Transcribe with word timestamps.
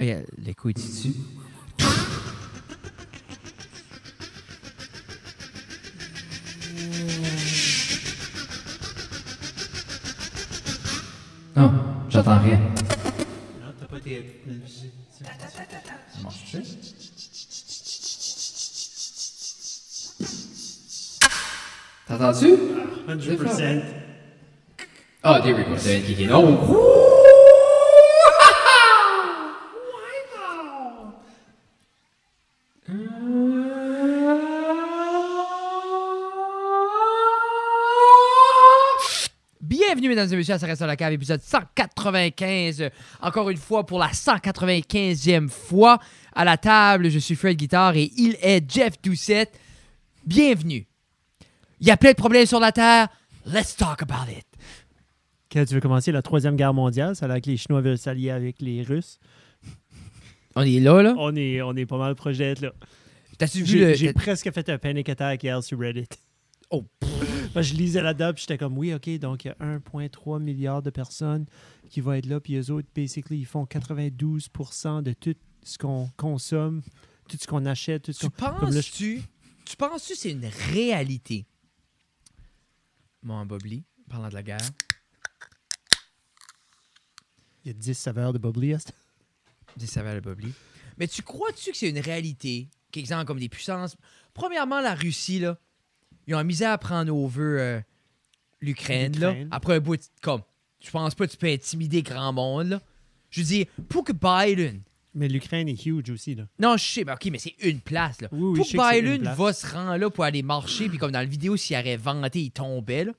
Regarde, 0.00 0.26
les 0.38 0.54
couilles 0.54 0.74
dessus. 0.74 1.12
Non, 11.56 11.72
j'entends 12.08 12.38
rien. 12.38 12.60
Non, 13.60 13.72
t'as 13.80 13.86
pas 13.86 13.98
tes. 13.98 14.44
Marche-tu? 16.22 16.62
T'entends-tu? 22.06 22.56
100%. 23.08 23.82
Oh, 25.24 25.38
there 25.42 25.56
we 25.56 25.64
go. 25.64 25.76
Ça 25.76 25.90
vient 25.90 25.98
de 25.98 26.04
kicker. 26.04 26.30
Oh! 26.32 26.84
Bienvenue, 39.60 40.07
mesdames 40.18 40.32
et 40.34 40.36
messieurs, 40.36 40.58
Ça 40.58 40.66
reste 40.66 40.82
à 40.82 40.86
la 40.86 40.96
cave, 40.96 41.12
épisode 41.12 41.40
195. 41.40 42.90
Encore 43.22 43.50
une 43.50 43.56
fois, 43.56 43.86
pour 43.86 43.98
la 43.98 44.08
195e 44.08 45.48
fois, 45.48 45.98
à 46.34 46.44
la 46.44 46.56
table, 46.56 47.08
je 47.10 47.18
suis 47.18 47.34
Fred 47.36 47.56
Guitare 47.56 47.96
et 47.96 48.10
il 48.16 48.36
est 48.42 48.68
Jeff 48.70 48.94
Doucette. 49.02 49.58
Bienvenue. 50.26 50.86
Il 51.80 51.86
y 51.86 51.90
a 51.90 51.96
plein 51.96 52.10
de 52.10 52.16
problèmes 52.16 52.46
sur 52.46 52.60
la 52.60 52.72
Terre. 52.72 53.08
Let's 53.46 53.76
talk 53.76 54.02
about 54.02 54.30
it. 54.30 54.44
Quand 55.52 55.64
tu 55.64 55.74
veux 55.74 55.80
commencer 55.80 56.12
la 56.12 56.20
Troisième 56.22 56.56
Guerre 56.56 56.74
mondiale, 56.74 57.14
ça 57.16 57.24
a 57.24 57.28
l'air 57.28 57.40
que 57.40 57.48
les 57.48 57.56
Chinois 57.56 57.80
veulent 57.80 57.96
s'allier 57.98 58.30
avec 58.30 58.56
les 58.60 58.82
Russes. 58.82 59.18
On 60.56 60.62
est 60.62 60.80
là, 60.80 61.00
là. 61.02 61.14
On 61.16 61.34
est, 61.36 61.62
on 61.62 61.74
est 61.76 61.86
pas 61.86 61.96
mal 61.98 62.14
proche 62.16 62.38
d'être 62.38 62.60
là. 62.60 62.72
T'as-tu 63.38 63.58
vu 63.60 63.66
J'ai 63.66 63.78
le. 63.78 63.94
j'ai 63.94 64.12
t'as- 64.12 64.20
presque 64.20 64.52
fait 64.52 64.68
un 64.68 64.78
panic 64.78 65.08
attack 65.08 65.42
hier 65.44 65.62
sur 65.62 65.78
Reddit. 65.78 66.08
Oh, 66.70 66.86
je 67.56 67.74
lisais 67.74 68.02
là-dedans, 68.02 68.32
puis 68.32 68.42
j'étais 68.42 68.58
comme, 68.58 68.76
oui, 68.76 68.92
OK, 68.94 69.08
donc 69.18 69.44
il 69.44 69.48
y 69.48 69.50
a 69.50 69.78
1,3 69.78 70.40
milliard 70.40 70.82
de 70.82 70.90
personnes 70.90 71.46
qui 71.88 72.00
vont 72.00 72.12
être 72.12 72.26
là, 72.26 72.40
puis 72.40 72.56
eux 72.56 72.70
autres, 72.70 72.88
basically, 72.94 73.38
ils 73.38 73.46
font 73.46 73.66
92 73.66 74.50
de 75.02 75.12
tout 75.14 75.34
ce 75.62 75.78
qu'on 75.78 76.10
consomme, 76.16 76.82
tout 77.28 77.38
ce 77.40 77.46
qu'on 77.46 77.64
achète, 77.66 78.02
tout 78.04 78.12
ce 78.12 78.26
qu'on... 78.26 78.30
penses-tu. 78.30 79.22
Tu 79.64 79.76
penses-tu 79.76 80.12
que 80.14 80.18
c'est 80.18 80.30
une 80.30 80.46
réalité? 80.46 81.46
Mon 83.22 83.44
Bobli, 83.44 83.84
parlant 84.08 84.28
de 84.28 84.34
la 84.34 84.42
guerre. 84.42 84.70
Il 87.64 87.68
y 87.68 87.70
a 87.70 87.74
10 87.74 87.94
saveurs 87.94 88.32
de 88.32 88.38
bubbly. 88.38 88.70
est-ce? 88.70 88.88
Des 89.76 89.86
saveurs 89.86 90.14
de 90.14 90.20
Bobli. 90.20 90.52
Mais 90.96 91.06
tu 91.06 91.22
crois-tu 91.22 91.70
que 91.70 91.76
c'est 91.76 91.90
une 91.90 91.98
réalité? 91.98 92.70
Qu'exemple 92.90 93.26
comme 93.26 93.38
des 93.38 93.48
puissances. 93.48 93.96
Premièrement, 94.32 94.80
la 94.80 94.94
Russie, 94.94 95.38
là. 95.40 95.58
Ils 96.28 96.34
ont 96.36 96.44
misé 96.44 96.64
à 96.66 96.78
prendre 96.78 97.12
over 97.12 97.40
euh, 97.42 97.80
l'Ukraine, 98.60 99.18
là. 99.18 99.34
Après 99.50 99.74
un 99.74 99.80
bout 99.80 99.96
de. 99.96 100.02
Comme. 100.22 100.42
Je 100.80 100.90
pense 100.90 101.14
pas 101.16 101.26
que 101.26 101.32
tu 101.32 101.38
peux 101.38 101.48
intimider 101.48 102.02
grand 102.02 102.32
monde, 102.32 102.68
là. 102.68 102.80
Je 103.30 103.40
veux 103.40 103.46
dire, 103.46 103.66
pour 103.88 104.04
que 104.04 104.12
Biden. 104.12 104.82
Mais 105.14 105.26
l'Ukraine 105.26 105.68
est 105.68 105.86
huge 105.86 106.10
aussi, 106.10 106.34
là. 106.36 106.44
Non, 106.60 106.76
je 106.76 106.84
sais, 106.84 107.04
mais 107.04 107.12
ok, 107.12 107.28
mais 107.32 107.38
c'est 107.38 107.54
une 107.62 107.80
place, 107.80 108.20
là. 108.20 108.28
Oui, 108.30 108.50
oui, 108.52 108.58
pour 108.58 108.66
que 108.68 109.00
Biden 109.00 109.22
va 109.34 109.52
se 109.52 109.66
rendre 109.66 109.96
là 109.96 110.10
pour 110.10 110.22
aller 110.22 110.42
marcher, 110.42 110.88
puis 110.88 110.98
comme 110.98 111.10
dans 111.10 111.18
la 111.18 111.24
vidéo, 111.24 111.56
s'il 111.56 111.76
aurait 111.76 111.96
vanté, 111.96 112.42
il 112.42 112.50
tombait, 112.52 113.04
là. 113.06 113.12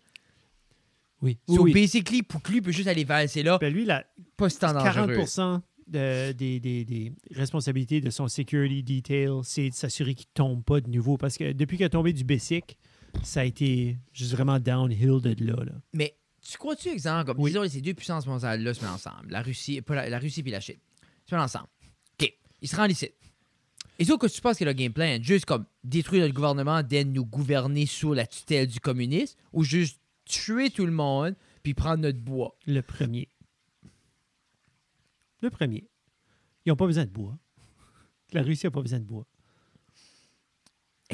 Oui. 1.22 1.38
So, 1.50 1.64
oui. 1.64 1.74
basically, 1.74 2.24
pour 2.24 2.42
que 2.42 2.52
lui 2.52 2.62
peut 2.62 2.72
juste 2.72 2.88
aller 2.88 3.04
valser 3.04 3.44
là, 3.44 3.58
Ben 3.58 3.74
lui, 3.74 3.84
la, 3.86 4.06
pas 4.38 4.50
si 4.50 4.58
tant 4.60 4.72
dangereux. 4.72 5.16
40 5.26 5.64
de- 5.88 6.32
des, 6.32 6.60
des- 6.60 6.86
des 6.86 7.12
responsabilités 7.32 8.00
de 8.00 8.10
son 8.10 8.28
security 8.28 8.84
detail, 8.84 9.30
c'est 9.44 9.70
de 9.70 9.74
s'assurer 9.74 10.14
qu'il 10.14 10.28
ne 10.28 10.34
tombe 10.36 10.64
pas 10.64 10.80
de 10.80 10.90
nouveau. 10.90 11.18
Parce 11.18 11.38
que 11.38 11.52
depuis 11.52 11.76
qu'il 11.78 11.86
est 11.86 11.90
tombé 11.90 12.14
du 12.14 12.24
basic, 12.24 12.78
ça 13.24 13.42
a 13.42 13.44
été 13.44 13.98
juste 14.14 14.32
vraiment 14.32 14.60
downhill 14.60 15.20
de 15.22 15.36
là. 15.44 15.64
là. 15.64 15.72
Mais 15.94 16.16
tu 16.42 16.58
crois-tu, 16.58 16.90
exemple, 16.90 17.26
comme 17.26 17.40
Oui. 17.40 17.52
disons, 17.52 17.68
ces 17.68 17.82
deux 17.82 17.94
puissances 17.94 18.26
mondiales-là 18.26 18.74
se 18.74 18.82
mettent 18.82 18.92
ensemble, 18.94 19.30
la 19.30 19.42
Russie, 19.42 19.82
pas 19.82 19.96
la, 19.96 20.10
la 20.10 20.20
Russie 20.20 20.42
puis 20.44 20.52
la 20.52 20.60
Chine, 20.60 20.78
se 21.30 21.36
mettent 21.36 21.44
ensemble. 21.44 21.68
OK, 22.20 22.34
ils 22.62 22.68
se 22.68 22.76
rendent 22.76 22.92
ici. 22.92 23.10
Et 24.02 24.06
ça, 24.06 24.16
que 24.18 24.28
tu 24.28 24.40
penses 24.40 24.58
que 24.58 24.64
le 24.64 24.72
game 24.74 24.94
plan, 24.94 25.18
juste 25.22 25.44
comme 25.46 25.66
détruire 25.84 26.22
notre 26.24 26.34
gouvernement, 26.34 26.82
d'aide 26.84 27.12
nous 27.14 27.26
gouverner 27.26 27.86
sous 27.86 28.14
la 28.14 28.26
tutelle 28.26 28.68
du 28.68 28.80
communisme, 28.80 29.38
ou 29.52 29.64
juste 29.66 30.00
tuer 30.24 30.70
tout 30.70 30.86
le 30.86 30.92
monde 30.94 31.36
puis 31.64 31.74
prendre 31.74 31.98
notre 32.04 32.20
bois? 32.20 32.56
Le 32.66 32.82
premier. 32.82 33.28
Le 35.42 35.50
premier. 35.50 35.90
Ils 36.66 36.70
n'ont 36.70 36.76
pas 36.78 36.86
besoin 36.86 37.06
de 37.06 37.10
bois. 37.10 37.38
La 38.32 38.42
Russie 38.42 38.66
n'a 38.66 38.72
pas 38.72 38.82
besoin 38.82 39.00
de 39.00 39.06
bois. 39.06 39.26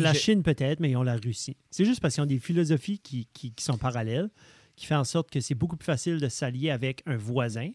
La 0.03 0.13
je- 0.13 0.19
Chine 0.19 0.43
peut-être, 0.43 0.79
mais 0.79 0.89
ils 0.91 0.97
ont 0.97 1.03
la 1.03 1.15
Russie. 1.17 1.55
C'est 1.71 1.85
juste 1.85 1.99
parce 2.01 2.15
qu'ils 2.15 2.23
ont 2.23 2.27
des 2.27 2.39
philosophies 2.39 2.99
qui, 2.99 3.27
qui- 3.33 3.51
qui 3.53 3.63
sont 3.63 3.77
parallèles, 3.77 4.29
qui 4.75 4.85
fait 4.85 4.95
en 4.95 5.03
sorte 5.05 5.29
que 5.31 5.39
c'est 5.39 5.55
beaucoup 5.55 5.77
plus 5.77 5.85
facile 5.85 6.19
de 6.19 6.27
s'allier 6.27 6.69
avec 6.69 7.01
un 7.05 7.15
voisin. 7.17 7.69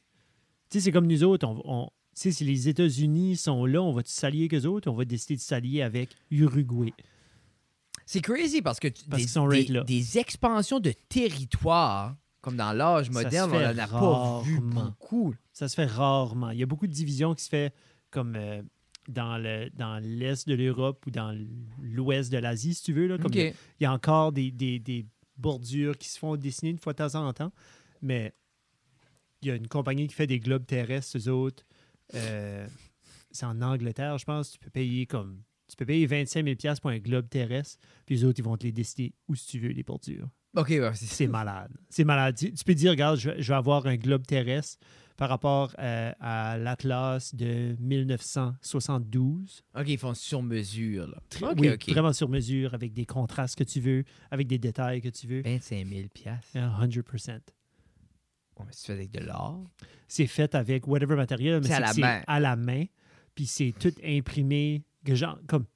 Tu 0.70 0.78
sais, 0.78 0.80
c'est 0.80 0.92
comme 0.92 1.06
nous 1.06 1.24
autres. 1.24 1.46
On, 1.46 1.60
on- 1.64 1.86
tu 2.14 2.22
sais, 2.22 2.32
si 2.32 2.44
les 2.44 2.68
États-Unis 2.68 3.36
sont 3.36 3.64
là, 3.64 3.80
on 3.82 3.92
va 3.92 4.02
s'allier 4.04 4.40
avec 4.40 4.54
eux 4.54 4.66
autres, 4.66 4.90
on 4.90 4.94
va 4.94 5.04
décider 5.04 5.36
de 5.36 5.40
s'allier 5.40 5.80
avec 5.82 6.10
Uruguay. 6.30 6.92
C'est 8.04 8.20
crazy 8.20 8.60
parce 8.60 8.80
que 8.80 8.88
Parce 9.08 9.22
des, 9.22 9.28
sont 9.28 9.48
des- 9.48 9.64
là. 9.66 9.84
des 9.84 10.18
expansions 10.18 10.80
de 10.80 10.92
territoire, 11.08 12.16
comme 12.40 12.56
dans 12.56 12.72
l'âge 12.72 13.10
moderne, 13.10 13.50
on 13.54 13.60
n'en 13.60 13.78
a 13.78 13.86
pas 13.86 14.42
vu 14.42 14.60
beaucoup. 14.60 15.34
Ça 15.52 15.68
se 15.68 15.74
fait 15.74 15.86
rarement. 15.86 16.50
Il 16.50 16.58
y 16.58 16.62
a 16.62 16.66
beaucoup 16.66 16.86
de 16.86 16.92
divisions 16.92 17.34
qui 17.34 17.44
se 17.44 17.48
fait 17.48 17.72
comme 18.10 18.34
euh, 18.36 18.62
dans 19.10 19.38
le 19.38 19.68
dans 19.76 19.98
l'est 20.02 20.48
de 20.48 20.54
l'Europe 20.54 21.04
ou 21.06 21.10
dans 21.10 21.36
l'ouest 21.80 22.32
de 22.32 22.38
l'Asie, 22.38 22.74
si 22.74 22.82
tu 22.84 22.92
veux. 22.92 23.06
Là, 23.06 23.18
comme 23.18 23.32
il, 23.34 23.38
y 23.38 23.40
a, 23.48 23.52
il 23.80 23.82
y 23.84 23.86
a 23.86 23.92
encore 23.92 24.32
des, 24.32 24.50
des- 24.50 24.78
des 24.78 25.06
bordures 25.36 25.96
qui 25.98 26.08
se 26.08 26.18
font 26.18 26.36
dessiner 26.36 26.70
une 26.70 26.78
fois 26.78 26.92
de 26.92 26.98
temps 26.98 27.14
en 27.14 27.32
temps, 27.32 27.52
mais 28.02 28.34
il 29.42 29.48
y 29.48 29.50
a 29.50 29.54
une 29.56 29.68
compagnie 29.68 30.06
qui 30.06 30.14
fait 30.14 30.26
des 30.26 30.38
globes 30.40 30.66
terrestres, 30.66 31.16
eux 31.18 31.28
autres. 31.28 31.64
Euh, 32.14 32.66
c'est 33.30 33.46
en 33.46 33.60
Angleterre, 33.62 34.18
je 34.18 34.24
pense. 34.24 34.50
Tu 34.52 34.58
peux 34.58 34.70
payer 34.70 35.06
comme 35.06 35.42
tu 35.68 35.76
peux 35.76 35.86
payer 35.86 36.04
25 36.04 36.44
000 36.44 36.56
piastres 36.56 36.82
pour 36.82 36.90
un 36.90 36.98
globe 36.98 37.28
terrestre, 37.28 37.78
puis 38.04 38.16
les 38.16 38.24
autres, 38.24 38.40
ils 38.40 38.44
vont 38.44 38.56
te 38.56 38.64
les 38.64 38.72
dessiner 38.72 39.12
où 39.28 39.36
si 39.36 39.46
tu 39.46 39.60
veux, 39.60 39.68
les 39.68 39.84
bordures. 39.84 40.28
OK, 40.56 40.68
ouais, 40.70 40.90
c'est 40.94 41.28
malade. 41.28 41.70
C'est 41.88 42.02
malade. 42.02 42.34
Tu, 42.36 42.52
tu 42.52 42.64
peux 42.64 42.74
dire, 42.74 42.90
regarde, 42.90 43.16
je 43.20 43.30
vais 43.30 43.54
avoir 43.54 43.86
un 43.86 43.94
globe 43.96 44.26
terrestre 44.26 44.84
par 45.20 45.28
rapport 45.28 45.74
euh, 45.78 46.12
à 46.18 46.56
l'Atlas 46.56 47.34
de 47.34 47.76
1972. 47.78 49.62
OK, 49.78 49.84
ils 49.86 49.98
font 49.98 50.14
sur 50.14 50.42
mesure. 50.42 51.08
Là. 51.08 51.52
Oui. 51.58 51.76
Vraiment 51.88 52.14
sur 52.14 52.30
mesure, 52.30 52.72
avec 52.72 52.94
des 52.94 53.04
contrastes 53.04 53.58
que 53.58 53.64
tu 53.64 53.80
veux, 53.80 54.04
avec 54.30 54.46
des 54.46 54.56
détails 54.56 55.02
que 55.02 55.10
tu 55.10 55.26
veux. 55.26 55.42
25 55.42 55.86
000 55.86 56.08
piastres. 56.08 56.54
Yeah, 56.54 56.74
100%. 56.80 57.32
Ouais, 57.32 57.40
mais 58.64 58.72
tu 58.72 58.78
fais 58.86 58.92
avec 58.94 59.10
de 59.10 59.20
l'or. 59.20 59.70
C'est 60.08 60.26
fait 60.26 60.54
avec 60.54 60.86
whatever 60.86 61.16
matériel, 61.16 61.60
mais 61.60 61.66
C'est 61.68 61.74
à 61.74 61.76
c'est 61.76 61.82
la 61.82 61.92
c'est 61.92 62.00
main. 62.00 62.22
à 62.26 62.40
la 62.40 62.56
main. 62.56 62.84
Puis 63.34 63.44
c'est 63.44 63.74
tout 63.78 63.92
imprimé. 64.02 64.84
Que 65.04 65.14
genre, 65.14 65.38
comme, 65.46 65.66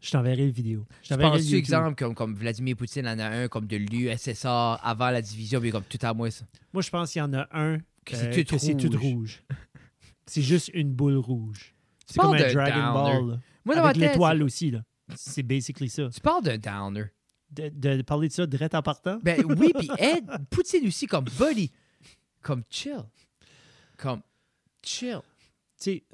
je 0.00 0.10
t'enverrai 0.10 0.46
le 0.46 0.52
vidéo. 0.52 0.84
Je 1.04 1.14
Je 1.14 1.14
pense, 1.14 1.52
exemple, 1.52 1.94
comme, 1.94 2.16
comme 2.16 2.34
Vladimir 2.34 2.74
Poutine 2.74 3.06
en 3.06 3.20
a 3.20 3.28
un, 3.28 3.46
comme 3.46 3.68
de 3.68 3.76
l'USSR 3.76 4.78
avant 4.82 5.10
la 5.10 5.22
division, 5.22 5.60
puis 5.60 5.70
comme 5.70 5.84
tout 5.84 5.98
à 6.02 6.12
moi, 6.12 6.28
ça. 6.32 6.44
Moi, 6.72 6.82
je 6.82 6.90
pense 6.90 7.12
qu'il 7.12 7.20
y 7.20 7.22
en 7.22 7.32
a 7.34 7.46
un 7.52 7.78
Que 8.08 8.16
euh, 8.16 8.32
c'est 8.32 8.44
tout 8.44 8.58
c'est 8.58 8.96
rouge. 8.96 9.42
c'est 10.26 10.42
juste 10.42 10.70
une 10.74 10.92
boule 10.92 11.16
rouge. 11.16 11.74
C'est 12.06 12.18
comme 12.20 12.34
un 12.34 12.38
de 12.48 12.52
Dragon 12.52 12.74
downer. 12.76 12.92
Ball. 13.20 13.30
là. 13.30 13.40
Moi, 13.64 13.74
dans 13.76 13.84
avec 13.84 13.96
l'étoile 13.96 14.42
aussi, 14.42 14.70
là. 14.70 14.82
C'est 15.14 15.42
basically 15.42 15.88
ça. 15.90 16.08
Tu 16.08 16.20
parles 16.20 16.42
d'un 16.42 16.58
downer. 16.58 17.06
De, 17.50 17.68
de 17.68 18.02
parler 18.02 18.28
de 18.28 18.32
ça 18.32 18.46
direct 18.46 18.74
en 18.74 18.82
partant? 18.82 19.18
Ben 19.22 19.42
oui, 19.44 19.72
puis 19.78 19.88
Ed, 19.98 20.26
Poutine 20.50 20.86
aussi, 20.86 21.06
comme 21.06 21.24
buddy. 21.38 21.70
Comme 22.42 22.62
chill. 22.70 23.04
Comme 23.96 24.22
chill. 24.82 25.20
Tu 25.80 25.82
sais, 25.84 26.04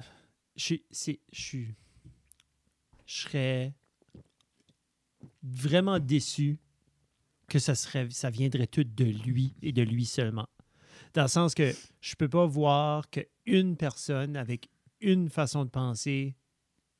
je 0.56 0.62
suis- 0.64 0.84
c'est- 0.90 1.20
je 1.32 1.40
suis. 1.40 1.74
Je 3.06 3.14
serais 3.22 3.72
vraiment 5.42 5.98
déçu 5.98 6.58
que 7.48 7.58
ça 7.58 7.74
serait 7.74 8.08
ça 8.10 8.30
viendrait 8.30 8.66
tout 8.66 8.84
de 8.84 9.04
lui 9.04 9.54
et 9.62 9.72
de 9.72 9.82
lui 9.82 10.04
seulement. 10.06 10.46
Dans 11.14 11.22
le 11.22 11.28
sens 11.28 11.54
que 11.54 11.72
je 12.00 12.14
peux 12.16 12.28
pas 12.28 12.44
voir 12.46 13.08
qu'une 13.10 13.76
personne 13.76 14.36
avec 14.36 14.68
une 15.00 15.28
façon 15.28 15.64
de 15.64 15.70
penser, 15.70 16.34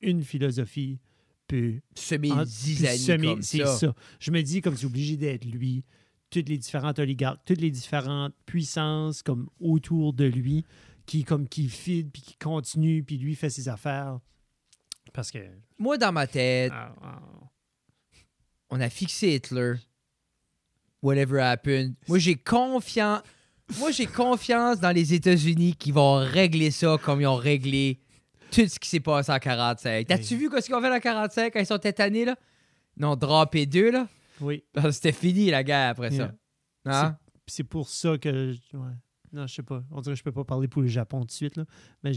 une 0.01 0.23
philosophie 0.23 1.01
peut 1.49 1.81
Semer 1.95 2.33
en- 2.33 2.45
semer- 2.47 3.27
comme 3.35 3.43
c'est 3.43 3.59
ça. 3.67 3.95
Je 4.21 4.31
me 4.31 4.43
dis 4.43 4.61
comme 4.61 4.77
c'est 4.77 4.87
obligé 4.87 5.17
d'être 5.17 5.45
lui, 5.45 5.85
toutes 6.31 6.49
les 6.49 6.59
différentes 6.59 6.99
oligarques, 6.99 7.41
toutes 7.45 7.61
les 7.61 7.71
différentes 7.71 8.35
puissances 8.47 9.23
comme 9.23 9.49
autour 9.61 10.13
de 10.13 10.25
lui 10.25 10.65
qui 11.07 11.23
comme 11.25 11.49
qui 11.49 11.69
feed 11.69 12.11
puis 12.11 12.23
qui 12.23 12.37
continue 12.37 13.03
puis 13.05 13.19
lui 13.19 13.35
fait 13.35 13.51
ses 13.51 13.69
affaires 13.69 14.19
parce 15.13 15.31
que 15.31 15.39
Moi, 15.79 15.99
dans 15.99 16.13
ma 16.13 16.27
tête, 16.27 16.73
ah, 16.75 16.95
ah, 17.03 17.23
on 18.71 18.81
a 18.81 18.89
fixé 18.91 19.35
Hitler. 19.35 19.75
Whatever 21.03 21.41
happened. 21.41 21.95
Moi, 22.09 22.19
j'ai 22.19 22.37
confiance. 22.37 23.23
Moi, 23.79 23.91
j'ai 23.91 24.07
confiance 24.07 24.79
dans 24.81 24.91
les 24.91 25.15
États-Unis 25.15 25.75
qui 25.75 25.91
vont 25.93 26.17
régler 26.17 26.71
ça 26.71 26.99
comme 27.03 27.21
ils 27.21 27.27
ont 27.27 27.37
réglé 27.37 28.01
tout 28.51 28.67
ce 28.69 28.79
qui 28.79 28.89
s'est 28.89 29.01
passé 29.01 29.33
en 29.33 29.39
45. 29.39 30.07
T'as-tu 30.07 30.37
vu 30.37 30.49
ce 30.51 30.67
qu'ils 30.67 30.75
ont 30.75 30.81
fait 30.81 30.93
en 30.95 31.01
45 31.01 31.53
quand 31.53 31.61
ils 31.61 31.67
sont 31.67 31.79
tétanés, 31.79 32.25
là? 32.25 32.37
Non, 32.97 33.17
drapé 33.17 33.67
deux, 33.67 33.91
là? 33.91 34.07
Oui. 34.41 34.63
C'était 34.91 35.13
fini, 35.13 35.51
la 35.51 35.65
guerre, 35.65 35.91
après 35.91 36.11
ça. 36.11 36.33
Hein? 36.85 37.17
C'est 37.47 37.65
pour 37.65 37.89
ça 37.89 38.19
que. 38.19 38.53
ouais. 38.75 38.93
Non, 39.33 39.47
je 39.49 39.55
sais 39.55 39.63
pas. 39.65 39.83
On 39.91 40.01
dirait 40.01 40.15
que 40.15 40.19
je 40.19 40.23
peux 40.25 40.33
pas 40.33 40.45
parler 40.45 40.69
pour 40.69 40.81
le 40.83 40.89
Japon 40.89 41.21
tout 41.21 41.27
de 41.27 41.33
suite. 41.33 41.57
Là. 41.57 41.65
Mais 42.05 42.13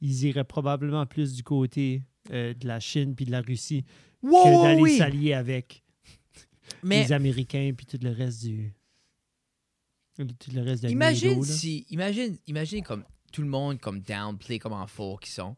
ils 0.00 0.24
iraient 0.24 0.44
probablement 0.44 1.04
plus 1.04 1.34
du 1.34 1.42
côté 1.42 2.02
euh, 2.32 2.54
de 2.54 2.66
la 2.66 2.80
Chine 2.80 3.14
puis 3.14 3.26
de 3.26 3.30
la 3.30 3.42
Russie 3.42 3.84
Wow, 4.22 4.44
que 4.44 4.62
d'aller 4.62 4.80
oui! 4.80 4.96
s'allier 4.96 5.34
avec 5.34 5.84
Mais 6.82 7.02
les 7.02 7.12
Américains 7.12 7.72
puis 7.76 7.84
tout 7.84 7.98
le 8.02 8.10
reste 8.10 8.42
du. 8.44 8.72
Tout 10.16 10.50
le 10.52 10.62
reste 10.62 10.82
de 10.82 10.88
la 10.88 10.92
imagine 10.92 11.42
si... 11.42 11.86
Imagine, 11.90 12.36
imagine 12.46 12.82
comme 12.82 13.04
tout 13.32 13.42
le 13.42 13.48
monde 13.48 13.78
comme 13.80 14.00
downplay, 14.00 14.58
comme 14.58 14.72
en 14.72 14.86
faux 14.86 15.16
qu'ils 15.18 15.32
sont. 15.32 15.56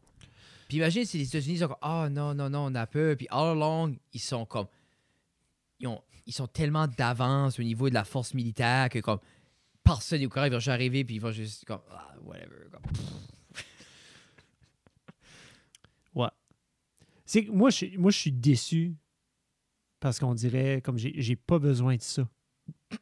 Puis 0.67 0.77
imagine 0.77 1.05
si 1.05 1.17
les 1.17 1.27
États-Unis 1.27 1.59
sont 1.59 1.67
comme 1.67 1.77
«Ah 1.81 2.09
non, 2.11 2.33
non, 2.35 2.49
non, 2.49 2.65
on 2.65 2.75
a 2.75 2.85
peur.» 2.85 3.15
Puis 3.17 3.27
all 3.31 3.57
along, 3.57 3.95
ils 4.13 4.19
sont 4.19 4.45
comme... 4.45 4.67
Ils, 5.79 5.87
ont- 5.87 6.01
ils 6.25 6.33
sont 6.33 6.47
tellement 6.47 6.87
d'avance 6.87 7.59
au 7.59 7.63
niveau 7.63 7.89
de 7.89 7.93
la 7.93 8.03
force 8.03 8.33
militaire 8.33 8.89
que 8.89 8.99
comme 8.99 9.19
personne 9.83 10.23
au 10.25 10.29
Corée 10.29 10.49
va 10.49 10.57
juste 10.59 10.67
arriver 10.67 11.03
puis 11.05 11.15
ils 11.15 11.21
vont 11.21 11.31
juste 11.31 11.65
comme 11.65 11.81
«Ah, 11.91 12.13
whatever.» 12.23 12.67
comme, 12.71 12.81
C'est 17.25 17.47
moi, 17.47 17.69
je, 17.69 17.75
suis- 17.75 17.97
moi, 17.97 18.09
je 18.09 18.17
suis 18.17 18.31
déçu 18.31 18.95
parce 19.99 20.17
qu'on 20.19 20.33
dirait 20.33 20.81
comme 20.81 20.97
j'ai 20.97 21.13
j'ai 21.21 21.35
pas 21.35 21.59
besoin 21.59 21.95
de 21.95 22.01
ça. 22.01 22.27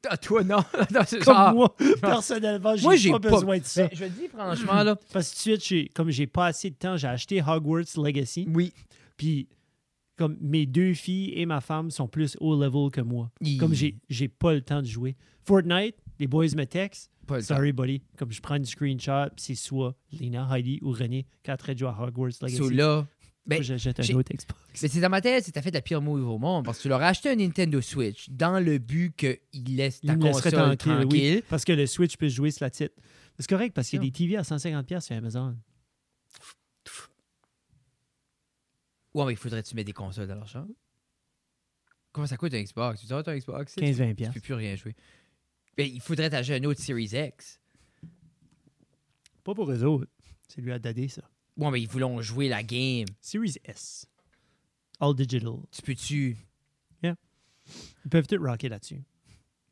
Ah, 0.10 0.18
toi, 0.18 0.44
non. 0.44 0.58
Non, 0.94 1.02
c'est 1.06 1.19
Comme 1.19 1.34
genre- 1.36 1.54
moi, 1.54 1.75
personnellement, 2.02 2.75
j'ai 2.75 2.84
Moi, 2.84 2.96
j'ai 2.96 3.12
pas, 3.12 3.19
pas- 3.19 3.30
besoin 3.31 3.58
de 3.60 3.64
ça. 3.64 3.88
Ben, 3.88 3.90
je 3.94 4.06
te 4.06 4.10
dis 4.10 4.28
franchement, 4.28 4.84
là. 4.84 4.96
Parce 5.14 5.30
que 5.31 5.36
tout 5.36 5.56
de 5.56 5.62
suite, 5.62 5.66
j'ai- 5.66 5.88
comme 5.90 6.10
j'ai 6.10 6.28
pas 6.28 6.48
assez 6.48 6.69
de 6.69 6.75
temps, 6.75 6.98
j'ai 6.98 7.08
acheté 7.08 7.42
Hogwarts 7.42 7.98
Legacy. 7.98 8.48
Oui. 8.54 8.74
Puis, 9.18 9.48
comme 10.18 10.38
mes 10.42 10.66
deux 10.66 10.94
filles 10.94 11.34
et 11.36 11.46
ma 11.46 11.62
femme 11.62 11.92
sont 11.92 12.08
plus 12.08 12.36
haut 12.40 12.56
level 12.60 12.90
que 12.92 13.02
moi. 13.02 13.30
Comme 13.60 13.74
j'ai 13.74 13.96
j'ai 14.10 14.28
pas 14.28 14.54
le 14.54 14.62
temps 14.62 14.81
de 14.81 14.88
jouer. 14.88 15.16
Fortnite, 15.44 15.96
les 16.20 16.28
boys 16.28 16.48
me 16.56 16.66
textent. 16.66 17.12
Pas 17.28 17.38
le 17.38 17.42
temps. 17.44 17.56
Sorry, 17.56 17.72
buddy. 17.72 18.02
Comme 18.18 18.31
je 18.31 18.42
prends 18.42 18.56
une 18.56 18.66
screenshot, 18.66 19.30
c'est 19.36 19.54
soit 19.56 19.96
Lina, 20.12 20.48
Heidi 20.52 20.80
ou 20.81 20.92
René 20.92 21.25
qui 21.44 21.52
a 21.52 21.58
de 21.58 21.78
jouer 21.78 21.90
à 21.90 22.02
Hogwarts 22.02 22.31
Legacy. 22.42 22.56
So 22.58 22.70
là, 22.70 23.06
ben, 23.48 23.64
j'achète 23.64 24.00
un 24.00 24.14
autre 24.16 24.34
Xbox. 24.34 24.60
mais 24.82 24.88
c'est 24.90 25.00
dans 25.00 25.10
ma 25.10 25.22
tête, 25.22 25.46
c'est 25.46 25.52
t'as 25.54 25.62
fait 25.62 25.72
la 25.72 25.82
pire 25.82 26.02
move 26.02 26.28
au 26.28 26.38
monde 26.38 26.66
parce 26.66 26.78
que 26.80 26.84
tu 26.84 26.90
leur 26.90 27.02
as 27.02 27.08
acheté 27.08 27.30
un 27.30 27.36
Nintendo 27.36 27.80
Switch 27.82 28.30
dans 28.30 28.60
le 28.60 28.78
but 28.78 29.16
qu'il 29.16 29.76
laisse 29.76 30.02
ta 30.02 30.14
Il 30.14 30.20
console 30.20 30.52
tranquille, 30.52 30.78
tranquille. 30.78 31.36
oui, 31.38 31.44
parce 31.50 31.64
que 31.66 31.72
le 31.74 31.86
Switch 31.88 32.18
peut 32.18 32.28
jouer 32.28 32.52
sur 32.52 32.66
la 32.66 32.70
titre. 32.70 32.94
C'est 33.40 33.48
correct 33.50 33.74
parce 33.74 33.90
qu'il 33.90 33.98
y 33.98 34.02
a 34.02 34.06
des 34.06 34.12
TV 34.12 34.36
à 34.38 34.42
150$ 34.42 35.00
sur 35.00 35.16
Amazon. 35.16 35.56
Ouais, 39.14 39.26
mais 39.26 39.34
il 39.34 39.38
faudrait 39.38 39.64
que 39.64 39.68
tu 39.68 39.76
mettes 39.76 39.88
des 39.88 39.94
consoles 39.94 40.28
dans 40.28 40.36
leur 40.36 40.48
chambre. 40.48 40.74
Comment 42.12 42.28
ça 42.28 42.38
coûte 42.38 42.54
un 42.54 42.62
Xbox? 42.62 43.00
Tu 43.02 43.08
sais, 43.08 43.24
ton 43.24 43.34
Xbox? 43.36 43.74
c'est- 43.74 43.82
15-20$. 43.82 44.28
Tu 44.28 44.32
peux 44.34 44.40
plus 44.42 44.54
rien 44.54 44.76
jouer. 44.76 44.96
Ben, 45.76 45.88
il 45.92 46.02
faudrait 46.02 46.30
t'acheter 46.30 46.56
un 46.56 46.64
autre 46.64 46.82
Series 46.82 47.12
X. 47.14 47.60
Pas 49.44 49.54
pour 49.54 49.72
eux 49.72 49.84
autres. 49.84 50.12
C'est 50.48 50.62
lui 50.62 50.72
à 50.72 50.80
dader, 50.80 51.08
ça. 51.08 51.22
Ouais, 51.57 51.71
mais 51.71 51.81
ils 51.81 51.88
voulont 51.88 52.21
jouer 52.21 52.48
la 52.50 52.63
game. 52.63 53.06
Series 53.21 53.56
S. 53.65 54.06
All 55.00 55.15
digital. 55.15 55.56
Tu 55.71 55.81
peux-tu? 55.81 56.38
Ils 58.06 58.09
peuvent 58.09 58.27
tout 58.27 58.38
rocker 58.42 58.69
là-dessus. 58.69 59.04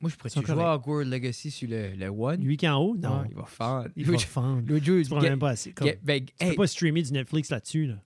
Moi, 0.01 0.09
je 0.09 0.15
pourrais 0.17 0.29
Ils 0.29 0.33
sont 0.33 0.41
jouer 0.41 0.61
à. 0.61 0.75
Hogwarts 0.75 1.05
Legacy 1.05 1.49
sur 1.49 1.69
le, 1.69 1.91
le 1.95 2.07
One? 2.09 2.43
Lui 2.43 2.57
qui 2.57 2.65
est 2.65 2.69
en 2.69 2.77
haut, 2.81 2.97
non. 2.97 3.21
Ouais, 3.21 3.27
il 3.29 3.35
va 3.35 3.45
fendre. 3.45 3.87
Il 3.95 4.05
va 4.05 4.17
fendre. 4.17 4.67
L'autre 4.67 4.83
jour, 4.85 5.01
Tu 5.01 5.09
prends 5.09 5.21
même 5.21 5.39
pas 5.39 5.51
assez. 5.51 5.71
Comme, 5.71 5.87
Get- 5.87 5.99
ben, 6.03 6.25
tu 6.25 6.33
hey, 6.41 6.49
peux 6.49 6.55
pas 6.57 6.67
streamer 6.67 7.01
du 7.01 7.13
Netflix 7.13 7.49
là-dessus. 7.49 7.85
Là. 7.87 8.03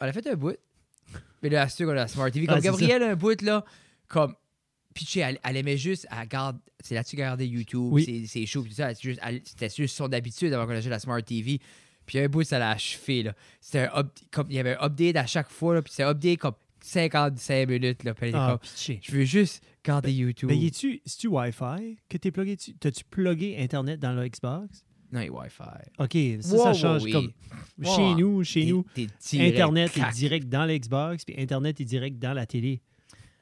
Elle 0.00 0.08
a 0.08 0.12
fait 0.12 0.26
un 0.28 0.36
bout. 0.36 0.56
Mais 1.42 1.48
là, 1.48 1.68
c'est 1.68 1.78
sûr 1.78 1.86
qu'on 1.86 1.92
a 1.92 1.96
la 1.96 2.06
Smart 2.08 2.30
TV. 2.30 2.46
Comme 2.46 2.54
Ah, 2.56 2.60
c'est 2.60 2.66
Gabrielle 2.68 3.02
a 3.02 3.10
un 3.10 3.16
bout, 3.16 3.42
là, 3.42 3.64
comme. 4.06 4.34
Pitché, 4.94 5.20
elle, 5.20 5.40
elle 5.42 5.56
aimait 5.56 5.76
juste, 5.76 6.06
elle 6.08 6.28
garde, 6.28 6.60
c'est 6.78 6.94
là-dessus 6.94 7.16
qu'elle 7.16 7.24
regardait 7.24 7.48
YouTube, 7.48 7.92
Oui. 7.92 8.46
chaud, 8.46 8.62
puis 8.62 8.70
tout 8.70 8.76
ça. 8.76 8.94
juste- 8.94 9.20
C'était 9.44 9.68
juste 9.68 9.96
son 9.96 10.12
habitude 10.12 10.52
avant 10.52 10.66
qu'on 10.66 10.72
achète 10.78 10.88
la 10.90 11.00
Smart 11.00 11.20
TV. 11.20 11.58
Puis 12.06 12.18
un 12.18 12.28
bout, 12.28 12.42
ça 12.44 12.58
l'a 12.58 12.70
achevé, 12.70 13.22
là. 13.22 13.34
C'était 13.60 13.88
un 13.92 14.04
comme, 14.30 14.46
il 14.50 14.56
y 14.56 14.58
avait 14.58 14.76
un 14.76 14.84
update 14.86 15.16
à 15.16 15.26
chaque 15.26 15.48
fois, 15.50 15.74
là, 15.74 15.82
puis 15.82 15.90
c'était 15.92 16.04
un 16.04 16.10
update 16.10 16.38
comme 16.38 16.54
55 16.82 17.68
minutes, 17.68 18.04
là. 18.04 18.14
Puis 18.14 18.30
Ah, 18.34 18.58
comme, 18.60 18.98
je 19.02 19.12
veux 19.12 19.24
juste 19.24 19.62
garder 19.84 20.12
YouTube. 20.12 20.48
Ben, 20.50 20.62
es-tu, 20.62 21.00
tu 21.18 21.28
Wi-Fi 21.28 21.96
que 22.08 22.16
t'es 22.18 22.30
plugué 22.30 22.56
dessus? 22.56 22.74
T'as-tu 22.78 23.04
plugué 23.04 23.56
Internet 23.58 24.00
dans 24.00 24.12
le 24.12 24.28
Xbox? 24.28 24.84
Non, 25.12 25.20
il 25.20 25.30
Wi-Fi. 25.30 25.62
OK, 25.98 26.42
ça, 26.42 26.54
Wow, 26.56 26.62
ça 26.64 26.74
change. 26.74 27.02
oui. 27.04 27.12
Comme 27.12 27.32
chez 27.84 28.14
nous, 28.16 28.42
chez 28.44 28.66
nous, 28.66 28.84
Internet 29.34 29.92
crack. 29.92 30.10
est 30.10 30.14
direct 30.16 30.48
dans 30.48 30.64
l'Xbox, 30.64 31.24
puis 31.24 31.34
Internet 31.38 31.80
est 31.80 31.84
direct 31.84 32.18
dans 32.18 32.32
la 32.32 32.46
télé. 32.46 32.82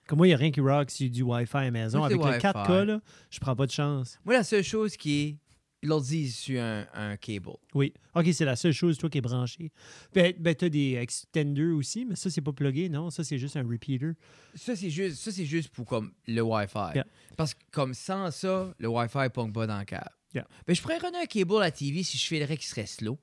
Comme 0.06 0.18
moi, 0.18 0.26
il 0.26 0.30
n'y 0.30 0.34
a 0.34 0.36
rien 0.38 0.50
qui 0.50 0.60
rock 0.60 0.90
sur 0.90 1.08
du 1.08 1.22
Wi-Fi 1.22 1.56
à 1.56 1.64
la 1.64 1.70
maison. 1.70 1.98
Moi, 1.98 2.08
Avec 2.08 2.18
le 2.18 2.24
Wi-Fi. 2.24 2.40
4K, 2.46 2.84
là, 2.84 3.00
je 3.30 3.38
prends 3.40 3.56
pas 3.56 3.66
de 3.66 3.70
chance. 3.70 4.18
Moi, 4.24 4.34
la 4.34 4.44
seule 4.44 4.64
chose 4.64 4.96
qui 4.96 5.20
est, 5.22 5.36
leur 5.82 6.00
disent 6.00 6.37
sur 6.37 6.61
un, 6.62 6.87
un 6.94 7.17
cable. 7.17 7.50
Oui. 7.75 7.93
OK, 8.14 8.29
c'est 8.32 8.44
la 8.44 8.56
seule 8.56 8.73
chose, 8.73 8.96
toi, 8.99 9.11
qui 9.11 9.19
est 9.19 9.23
branchée. 9.23 9.70
Ben, 10.14 10.32
ben 10.38 10.55
tu 10.55 10.67
as 10.67 10.69
des 10.69 10.94
extenders 10.94 11.75
aussi, 11.76 12.05
mais 12.05 12.14
ça, 12.17 12.31
c'est 12.31 12.40
pas 12.40 12.52
plugué, 12.52 12.88
non? 12.88 13.11
Ça, 13.11 13.25
c'est 13.25 13.38
juste 13.38 13.56
un 13.56 13.67
repeater. 13.67 14.14
Ça, 14.55 14.76
c'est 14.76 14.90
juste, 14.90 15.17
ça, 15.17 15.32
c'est 15.32 15.44
juste 15.46 15.70
pour 15.70 15.84
comme 15.87 16.12
le 16.26 16.40
Wi-Fi. 16.40 16.93
Yeah. 16.94 17.06
Parce 17.37 17.55
que 17.55 17.61
comme 17.70 17.94
sans 17.94 18.31
ça, 18.31 18.75
le 18.79 18.88
Wi-Fi 18.88 19.29
pogne 19.32 19.52
pas 19.52 19.67
dans 19.67 19.79
le 19.79 19.84
câble. 19.84 20.11
Yeah. 20.34 20.46
Ben, 20.67 20.75
je 20.75 20.81
pourrais 20.81 20.99
runner 20.99 21.19
un 21.23 21.26
cable 21.26 21.56
à 21.56 21.61
la 21.61 21.70
TV 21.70 22.02
si 22.02 22.17
je 22.17 22.26
filerais 22.26 22.56
qu'il 22.56 22.67
serait 22.67 22.87
slow. 22.87 23.19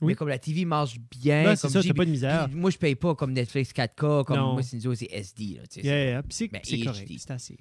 Oui. 0.00 0.08
Mais 0.08 0.14
comme 0.16 0.28
la 0.28 0.38
TV 0.40 0.64
marche 0.64 0.98
bien, 0.98 1.44
Ben, 1.44 1.56
comme 1.56 1.70
ça, 1.70 1.80
t'as 1.82 1.94
pas 1.94 2.04
de 2.04 2.10
misère. 2.10 2.46
puis 2.48 2.56
moi, 2.56 2.70
je 2.70 2.76
paye 2.78 2.96
pas 2.96 3.14
comme 3.14 3.32
Netflix 3.32 3.70
4K, 3.72 4.24
comme 4.24 4.36
Non. 4.36 4.52
moi, 4.54 4.62
c'est 4.62 4.76
SD. 5.10 5.54
Là, 5.54 5.66
tu 5.68 5.80
sais, 5.80 5.86
Yeah, 5.86 6.22
c'est- 6.28 6.44
yeah, 6.46 6.60
Ben, 6.60 6.84
correct. 6.84 7.12
C'est 7.18 7.30
assez. 7.30 7.56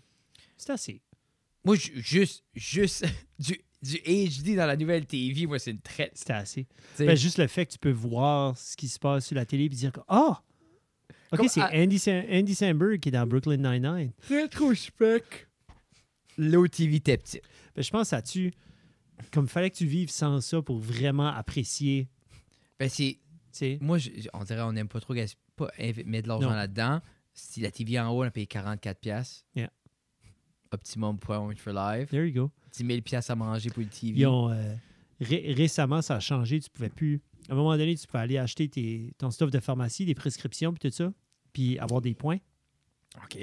C'est 0.57 0.69
assez. 0.71 1.01
Moi, 1.63 1.75
ju- 1.75 1.93
juste, 2.01 2.43
juste 2.55 3.05
du, 3.39 3.61
du 3.83 3.97
HD 3.97 4.55
dans 4.55 4.65
la 4.65 4.75
nouvelle 4.77 5.05
TV, 5.05 5.45
moi, 5.45 5.59
c'est 5.59 5.71
une 5.71 5.79
traite. 5.81 6.13
C'est 6.15 6.31
assez. 6.31 6.65
tu. 6.97 7.05
Ben, 7.05 7.15
juste 7.15 7.37
le 7.37 7.47
fait 7.47 7.65
que 7.67 7.73
tu 7.73 7.77
peux 7.79 7.91
voir 7.91 8.57
ce 8.57 8.75
qui 8.77 8.87
se 8.87 8.97
passe 8.97 9.27
sur 9.27 9.35
la 9.35 9.45
télé 9.45 9.65
et 9.65 9.69
dire 9.69 9.91
que, 9.91 9.99
ah! 10.07 10.41
OK, 11.31 11.37
Comme 11.37 11.47
c'est 11.49 11.61
à- 11.61 11.71
Andy, 11.73 11.99
Sam- 11.99 12.25
Andy 12.31 12.55
Samberg 12.55 12.99
qui 12.99 13.09
est 13.09 13.11
dans 13.11 13.27
Brooklyn 13.27 13.57
Nine-Nine. 13.57 14.11
Rétrospect. 14.29 15.47
L'eau 16.37 16.67
TV 16.67 16.95
était 16.95 17.17
petite. 17.17 17.43
Ben, 17.75 17.83
je 17.83 17.89
pense 17.91 18.09
ça 18.09 18.21
tue. 18.21 18.53
Comme 19.31 19.47
fallait 19.47 19.69
que 19.69 19.75
tu 19.77 19.85
vives 19.85 20.09
sans 20.09 20.41
ça 20.41 20.61
pour 20.61 20.79
vraiment 20.79 21.27
apprécier. 21.27 22.07
Ben, 22.79 22.89
c'est. 22.89 23.19
Tu. 23.51 23.77
Moi, 23.81 23.97
je- 23.99 24.09
on 24.33 24.43
dirait 24.43 24.61
on 24.61 24.73
n'aime 24.73 24.87
pas 24.87 24.99
trop 24.99 25.13
gasp- 25.13 25.35
pas 25.55 25.69
mettre 26.05 26.23
de 26.23 26.27
l'argent 26.27 26.49
Non. 26.49 26.55
là-dedans. 26.55 27.01
Si 27.35 27.61
la 27.61 27.71
TV 27.71 27.99
en 27.99 28.09
haut, 28.09 28.23
on 28.23 28.27
a 28.27 28.31
payé 28.31 28.45
44$. 28.47 28.95
piastres. 28.99 29.45
Yeah. 29.55 29.71
Optimum 30.73 31.17
point 31.19 31.55
for 31.57 31.71
life. 31.73 32.09
There 32.09 32.25
you 32.27 32.33
go. 32.33 32.51
10 32.71 32.83
000$ 32.83 33.01
piastres 33.03 33.31
à 33.31 33.35
manger 33.35 33.69
pour 33.69 33.81
le 33.83 33.89
TV. 33.89 34.19
Ils 34.21 34.25
ont, 34.27 34.49
euh, 34.49 34.73
ré- 35.21 35.53
récemment, 35.55 36.01
ça 36.01 36.15
a 36.15 36.19
changé. 36.19 36.59
Tu 36.59 36.69
pouvais 36.69 36.89
plus. 36.89 37.21
À 37.49 37.53
un 37.53 37.55
moment 37.55 37.77
donné, 37.77 37.95
tu 37.95 38.07
pouvais 38.07 38.23
aller 38.23 38.37
acheter 38.37 38.67
tes, 38.69 39.13
ton 39.17 39.29
stuff 39.29 39.51
de 39.51 39.59
pharmacie, 39.59 40.05
des 40.05 40.15
prescriptions, 40.15 40.73
puis 40.73 40.89
tout 40.89 40.95
ça, 40.95 41.13
puis 41.51 41.77
avoir 41.77 42.01
des 42.01 42.15
points. 42.15 42.39
OK. 43.23 43.37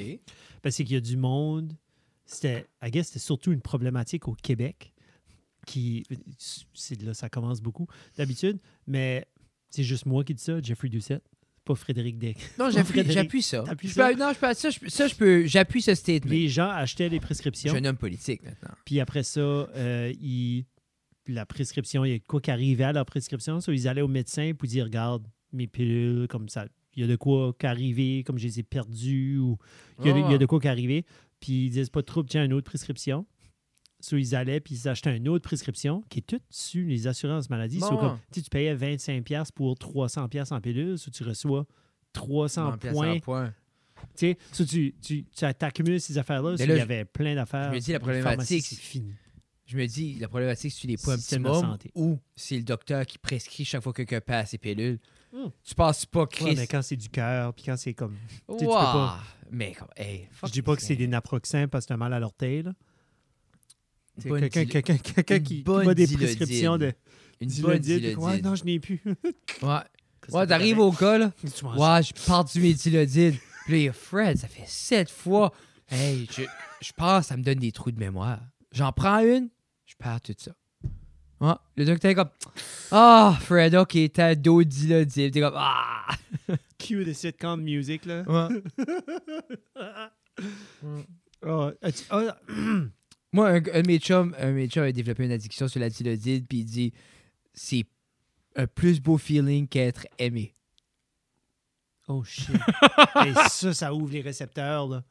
C'est 0.68 0.84
qu'il 0.84 0.94
y 0.94 0.96
a 0.96 1.00
du 1.00 1.16
monde. 1.16 1.76
C'était, 2.26 2.66
I 2.82 2.90
guess, 2.90 3.08
c'était 3.08 3.18
surtout 3.20 3.52
une 3.52 3.60
problématique 3.60 4.26
au 4.28 4.34
Québec. 4.34 4.92
Qui, 5.66 6.04
c'est 6.72 7.00
là, 7.02 7.12
ça 7.12 7.28
commence 7.28 7.60
beaucoup 7.60 7.86
d'habitude, 8.16 8.58
mais 8.86 9.26
c'est 9.68 9.84
juste 9.84 10.06
moi 10.06 10.24
qui 10.24 10.34
dis 10.34 10.42
ça, 10.42 10.60
Jeffrey 10.62 10.88
Doucette, 10.88 11.22
pas 11.72 11.74
Frédéric 11.76 12.18
Deck. 12.18 12.36
Non, 12.58 12.70
j'appuie, 12.70 13.42
ça. 13.42 13.64
Je 13.90 13.94
peux- 14.14 14.18
non, 14.18 14.32
je 14.34 14.38
peux, 14.38 14.54
ça, 14.54 14.70
je, 14.70 14.78
ça, 14.88 15.06
je 15.06 15.14
peux. 15.14 15.46
J'appuie 15.46 15.82
ce 15.82 15.94
statement. 15.94 16.30
Les 16.30 16.48
gens 16.48 16.68
achetaient 16.70 17.08
des 17.08 17.16
Je 17.16 17.20
prescriptions, 17.22 17.70
suis 17.72 17.78
un 17.80 17.84
homme 17.88 17.96
politique 17.96 18.42
maintenant. 18.42 18.70
puis 18.84 19.00
après 19.00 19.22
ça, 19.22 19.40
euh, 19.40 20.12
ils- 20.20 20.64
la 21.26 21.46
prescription, 21.46 22.04
il 22.04 22.10
y 22.10 22.14
a 22.14 22.18
de 22.18 22.24
quoi 22.26 22.40
qui 22.40 22.50
arrivait 22.50 22.84
à 22.84 22.92
leur 22.92 23.04
prescription, 23.06 23.60
so 23.60 23.70
ils 23.72 23.86
allaient 23.86 24.00
au 24.00 24.08
médecin 24.08 24.52
pour 24.58 24.66
dire 24.68 24.84
regarde 24.84 25.26
mes 25.52 25.66
pilules, 25.68 26.26
comme 26.28 26.48
ça, 26.48 26.66
il 26.96 27.02
y 27.02 27.04
a 27.04 27.06
de 27.06 27.16
quoi 27.16 27.54
qui 27.58 27.66
arriver, 27.66 28.24
comme 28.24 28.38
je 28.38 28.46
les 28.46 28.58
ai 28.60 28.62
perdues, 28.64 29.38
ou 29.38 29.56
il 30.00 30.06
y 30.06 30.10
a, 30.10 30.12
de- 30.14 30.18
il 30.18 30.32
y 30.32 30.34
a 30.34 30.38
de 30.38 30.46
quoi 30.46 30.58
qui 30.60 30.66
arriver. 30.68 31.04
Puis 31.38 31.66
ils 31.66 31.70
disent 31.70 31.88
pas 31.90 32.00
de 32.00 32.06
trouble, 32.06 32.28
tiens, 32.28 32.44
une 32.44 32.52
autre 32.52 32.68
prescription. 32.68 33.26
So, 34.00 34.16
ils 34.16 34.34
allaient, 34.34 34.60
puis 34.60 34.74
ils 34.74 34.88
achetaient 34.88 35.16
une 35.16 35.28
autre 35.28 35.44
prescription 35.44 36.02
qui 36.08 36.20
est 36.20 36.22
toute 36.22 36.42
sur 36.50 36.86
les 36.86 37.06
assurances 37.06 37.50
maladie. 37.50 37.80
So, 37.80 37.90
Bon. 37.90 37.96
comme, 37.98 38.18
tu 38.32 38.42
payais 38.42 38.74
25$ 38.74 39.52
pour 39.52 39.74
300$ 39.76 40.52
en 40.52 40.60
pilule, 40.60 40.98
so, 40.98 41.10
tu 41.10 41.22
reçois 41.22 41.66
300 42.12 42.70
Non, 42.70 42.78
piastres 42.78 42.98
points. 42.98 43.14
en 43.16 43.20
point. 43.20 43.54
Tu 44.16 44.34
so, 44.52 44.64
tu, 44.64 44.94
tu, 45.02 45.24
tu 45.24 45.54
t'accumules 45.54 46.00
ces 46.00 46.16
affaires-là. 46.16 46.54
Il 46.58 46.66
y 46.66 46.80
avait 46.80 47.04
plein 47.04 47.34
d'affaires. 47.34 47.70
je 47.70 47.74
me 47.76 47.80
dis, 47.80 47.92
la 47.92 48.00
problématique, 48.00 48.64
c'est 48.64 48.76
fini. 48.76 49.12
Je 49.66 49.76
me 49.76 49.86
dis, 49.86 50.14
la 50.18 50.26
problématique, 50.28 50.72
c'est 50.72 50.76
que 50.78 50.80
tu 50.80 50.86
les 50.88 50.96
points 50.96 51.14
optimum 51.14 51.60
santé. 51.60 51.90
ou 51.94 52.18
c'est 52.34 52.56
le 52.56 52.62
docteur 52.64 53.04
qui 53.06 53.18
prescrit 53.18 53.64
chaque 53.64 53.82
fois 53.82 53.92
que 53.92 54.02
quelqu'un 54.02 54.20
passe 54.20 54.50
ses 54.50 54.58
pilules. 54.58 54.98
Hmm. 55.32 55.48
Tu 55.62 55.74
penses 55.76 56.06
pas, 56.06 56.22
Ouais, 56.22 56.26
Chris. 56.28 56.54
mais 56.56 56.66
quand 56.66 56.82
c'est 56.82 56.96
du 56.96 57.08
cœur, 57.08 57.54
puis 57.54 57.64
quand 57.66 57.76
c'est 57.76 57.94
comme. 57.94 58.16
tu 58.16 58.54
sais, 58.54 58.56
tu 58.58 58.64
peux 58.64 58.70
Ouah. 58.72 58.82
pas- 58.92 59.20
Mais 59.52 59.72
comme, 59.74 59.86
hey, 59.96 60.28
Je 60.44 60.50
dis 60.50 60.62
pas 60.62 60.74
que 60.74 60.82
c'est 60.82 60.96
des 60.96 61.06
naproxènes 61.06 61.68
parce 61.68 61.84
que 61.84 61.90
t'as 61.90 61.96
mal 61.96 62.12
à 62.14 62.18
l'orteil. 62.18 62.62
là. 62.64 62.72
Quelqu'un 64.20 65.40
qui, 65.40 65.62
voit 65.62 65.94
des 65.94 66.06
prescriptions 66.06 66.78
de 66.78 66.92
Une 67.40 67.48
Dilodine. 67.48 68.16
Ouais, 68.16 68.40
non, 68.40 68.54
je 68.54 68.64
n'ai 68.64 68.80
plus. 68.80 69.02
Ouais. 69.62 69.80
Ouais, 70.32 70.46
t'arrives 70.46 70.78
au 70.78 70.92
cas, 70.92 71.18
là. 71.18 71.32
Ouais, 71.76 72.02
je 72.02 72.12
pars 72.26 72.44
du 72.44 72.60
méthylodine. 72.60 73.36
Puis 73.64 73.72
là, 73.72 73.78
il 73.78 73.82
y 73.84 73.88
a 73.88 73.92
Fred, 73.92 74.38
ça 74.38 74.48
fait 74.48 74.66
sept 74.66 75.10
fois. 75.10 75.52
Hey, 75.88 76.28
je, 76.30 76.42
je 76.80 76.92
pense 76.96 77.26
ça 77.26 77.36
me 77.36 77.42
donne 77.42 77.58
des 77.58 77.72
trous 77.72 77.90
de 77.90 77.98
mémoire. 77.98 78.38
J'en 78.72 78.92
prends 78.92 79.20
une, 79.20 79.48
je 79.86 79.94
perds 79.98 80.20
tout 80.20 80.34
ça. 80.36 80.52
Ouais, 81.40 81.54
le 81.76 81.84
docteur 81.86 82.10
est 82.10 82.14
comme 82.14 82.28
Ah, 82.90 83.36
Fred, 83.40 83.74
ok, 83.74 83.96
t'as 84.12 84.34
dodilodine. 84.34 85.30
T'es 85.30 85.40
comme 85.40 85.54
Ah! 85.56 86.06
Cue 86.78 87.04
de 87.04 87.12
sitcom 87.12 87.60
music, 87.60 88.04
là. 88.06 88.22
Ouais. 88.26 88.62
Ah, 91.42 91.72
Moi, 93.32 93.48
un, 93.48 93.54
un 93.56 93.82
de 93.82 93.86
mes 93.86 93.98
chums, 93.98 94.34
un 94.38 94.48
de 94.48 94.52
mes 94.54 94.68
chums 94.68 94.82
a 94.84 94.92
développé 94.92 95.24
une 95.24 95.32
addiction 95.32 95.68
sur 95.68 95.80
la 95.80 95.88
dilodine, 95.88 96.44
puis 96.46 96.58
il 96.58 96.64
dit 96.64 96.92
c'est 97.54 97.86
un 98.56 98.66
plus 98.66 99.00
beau 99.00 99.18
feeling 99.18 99.68
qu'être 99.68 100.06
aimé. 100.18 100.54
oh 102.08 102.24
shit. 102.24 102.50
Et 103.26 103.32
ça, 103.48 103.72
ça 103.72 103.94
ouvre 103.94 104.12
les 104.12 104.20
récepteurs, 104.22 104.88
là. 104.88 105.04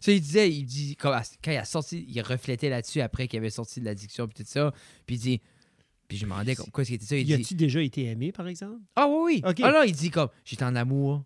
Ça, 0.00 0.12
il 0.12 0.20
disait, 0.20 0.50
il 0.50 0.64
dit, 0.64 0.96
quand, 0.96 1.10
quand 1.42 1.50
il 1.50 1.56
a 1.56 1.64
sorti, 1.64 2.06
il 2.08 2.20
reflétait 2.22 2.68
là-dessus 2.70 3.00
après 3.00 3.26
qu'il 3.26 3.38
avait 3.38 3.50
sorti 3.50 3.80
de 3.80 3.84
l'addiction, 3.84 4.28
puis 4.28 4.44
tout 4.44 4.48
ça. 4.48 4.72
Puis 5.06 5.16
il 5.16 5.18
dit, 5.18 5.40
puis 6.06 6.16
je 6.16 6.24
me 6.24 6.30
demandais 6.30 6.54
comme, 6.54 6.70
quoi 6.70 6.84
c'était 6.84 7.04
ça. 7.04 7.16
Il 7.16 7.28
Y 7.28 7.34
a-tu 7.34 7.54
déjà 7.54 7.82
été 7.82 8.04
aimé, 8.04 8.30
par 8.32 8.46
exemple? 8.46 8.80
ah 8.96 9.06
oui, 9.08 9.42
oui. 9.44 9.50
Ok. 9.50 9.60
Ah 9.62 9.72
non, 9.72 9.82
il 9.82 9.92
dit 9.92 10.10
comme, 10.10 10.28
j'étais 10.44 10.64
en 10.64 10.76
amour, 10.76 11.24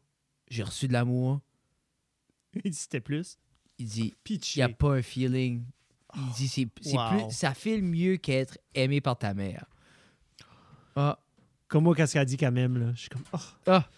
j'ai 0.48 0.62
reçu 0.62 0.88
de 0.88 0.92
l'amour. 0.94 1.40
Il 2.64 2.70
dit 2.70 2.76
c'était 2.76 3.00
plus. 3.00 3.38
Il 3.78 3.86
dit, 3.86 4.00
il 4.06 4.14
Pitché. 4.22 4.60
n'y 4.60 4.64
a 4.64 4.68
pas 4.68 4.94
un 4.94 5.02
feeling. 5.02 5.62
Il 6.14 6.32
dit, 6.36 6.48
c'est, 6.48 6.68
c'est 6.82 6.96
wow. 6.96 7.08
plus, 7.10 7.34
ça 7.34 7.54
file 7.54 7.82
mieux 7.82 8.16
qu'être 8.16 8.58
aimé 8.74 9.00
par 9.00 9.18
ta 9.18 9.32
mère. 9.34 9.64
Ah, 10.94 11.18
Comme 11.68 11.84
moi, 11.84 11.94
quand 11.96 12.04
elle 12.14 12.24
dit 12.26 12.36
quand 12.36 12.52
même, 12.52 12.76
là. 12.78 12.92
Je 12.94 13.00
suis 13.00 13.08
comme, 13.08 13.24
oh, 13.32 13.38
ah. 13.66 13.88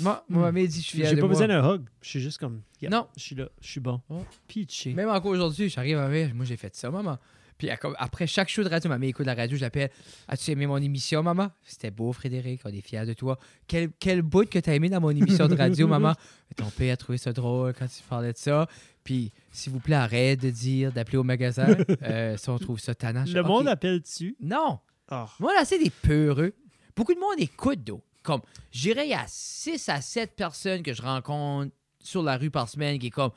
Moi, 0.00 0.24
moi, 0.28 0.42
ma 0.42 0.52
mère 0.52 0.66
dit, 0.66 0.80
je 0.80 0.86
suis 0.86 0.98
fier 0.98 1.08
j'ai 1.10 1.14
pas 1.14 1.20
moi. 1.22 1.28
besoin 1.28 1.46
d'un 1.46 1.64
hug. 1.64 1.82
Je 2.02 2.08
suis 2.08 2.20
juste 2.20 2.38
comme, 2.38 2.62
yeah, 2.82 2.90
Non. 2.90 3.06
je 3.16 3.22
suis 3.22 3.36
là, 3.36 3.48
je 3.60 3.68
suis 3.68 3.80
bon. 3.80 4.00
Oh. 4.10 4.24
Pitché. 4.48 4.92
Même 4.92 5.08
encore 5.08 5.30
aujourd'hui, 5.30 5.68
j'arrive 5.68 5.98
à 5.98 6.10
dire, 6.10 6.34
moi 6.34 6.44
j'ai 6.44 6.56
fait 6.56 6.74
ça, 6.74 6.90
maman. 6.90 7.16
Puis 7.56 7.70
après 7.70 8.26
chaque 8.26 8.48
show 8.48 8.64
de 8.64 8.68
radio, 8.68 8.90
ma 8.90 8.98
mère 8.98 9.10
écoute 9.10 9.26
la 9.26 9.34
radio, 9.36 9.56
je 9.56 9.62
l'appelle 9.62 9.88
As-tu 10.26 10.50
aimé 10.50 10.66
mon 10.66 10.78
émission, 10.78 11.22
maman? 11.22 11.52
C'était 11.62 11.92
beau, 11.92 12.12
Frédéric, 12.12 12.62
on 12.64 12.68
est 12.70 12.80
fiers 12.80 13.06
de 13.06 13.12
toi. 13.12 13.38
Quel, 13.68 13.90
quel 14.00 14.22
bout 14.22 14.50
que 14.50 14.58
t'as 14.58 14.74
aimé 14.74 14.88
dans 14.88 15.00
mon 15.00 15.10
émission 15.10 15.46
de 15.46 15.54
radio, 15.54 15.86
maman? 15.86 16.14
Ton 16.56 16.68
père 16.70 16.94
a 16.94 16.96
trouvé 16.96 17.16
ça 17.16 17.32
drôle 17.32 17.72
quand 17.74 17.86
tu 17.86 18.02
parlais 18.08 18.32
de 18.32 18.38
ça. 18.38 18.66
Puis, 19.04 19.32
s'il 19.52 19.72
vous 19.72 19.80
plaît, 19.80 19.96
arrête 19.96 20.40
de 20.40 20.50
dire, 20.50 20.92
d'appeler 20.92 21.18
au 21.18 21.24
magasin. 21.24 21.66
Euh, 22.02 22.36
si 22.36 22.48
on 22.50 22.58
trouve 22.58 22.80
ça 22.80 22.94
tannant. 22.94 23.24
Le 23.26 23.42
monde 23.42 23.66
OK. 23.66 23.72
appelle 23.72 24.00
dessus. 24.00 24.36
Non 24.40 24.80
Oh. 25.10 25.24
Moi, 25.38 25.52
là, 25.54 25.64
c'est 25.64 25.78
des 25.78 25.90
peureux. 25.90 26.54
Beaucoup 26.96 27.14
de 27.14 27.20
monde 27.20 27.38
écoute, 27.38 27.84
d'eau. 27.84 28.02
Comme, 28.22 28.40
y 28.72 28.90
a 29.12 29.24
6 29.26 29.88
à 29.90 30.00
7 30.00 30.34
personnes 30.34 30.82
que 30.82 30.94
je 30.94 31.02
rencontre 31.02 31.72
sur 32.00 32.22
la 32.22 32.38
rue 32.38 32.50
par 32.50 32.68
semaine 32.68 32.98
qui 32.98 33.08
est 33.08 33.10
comme 33.10 33.32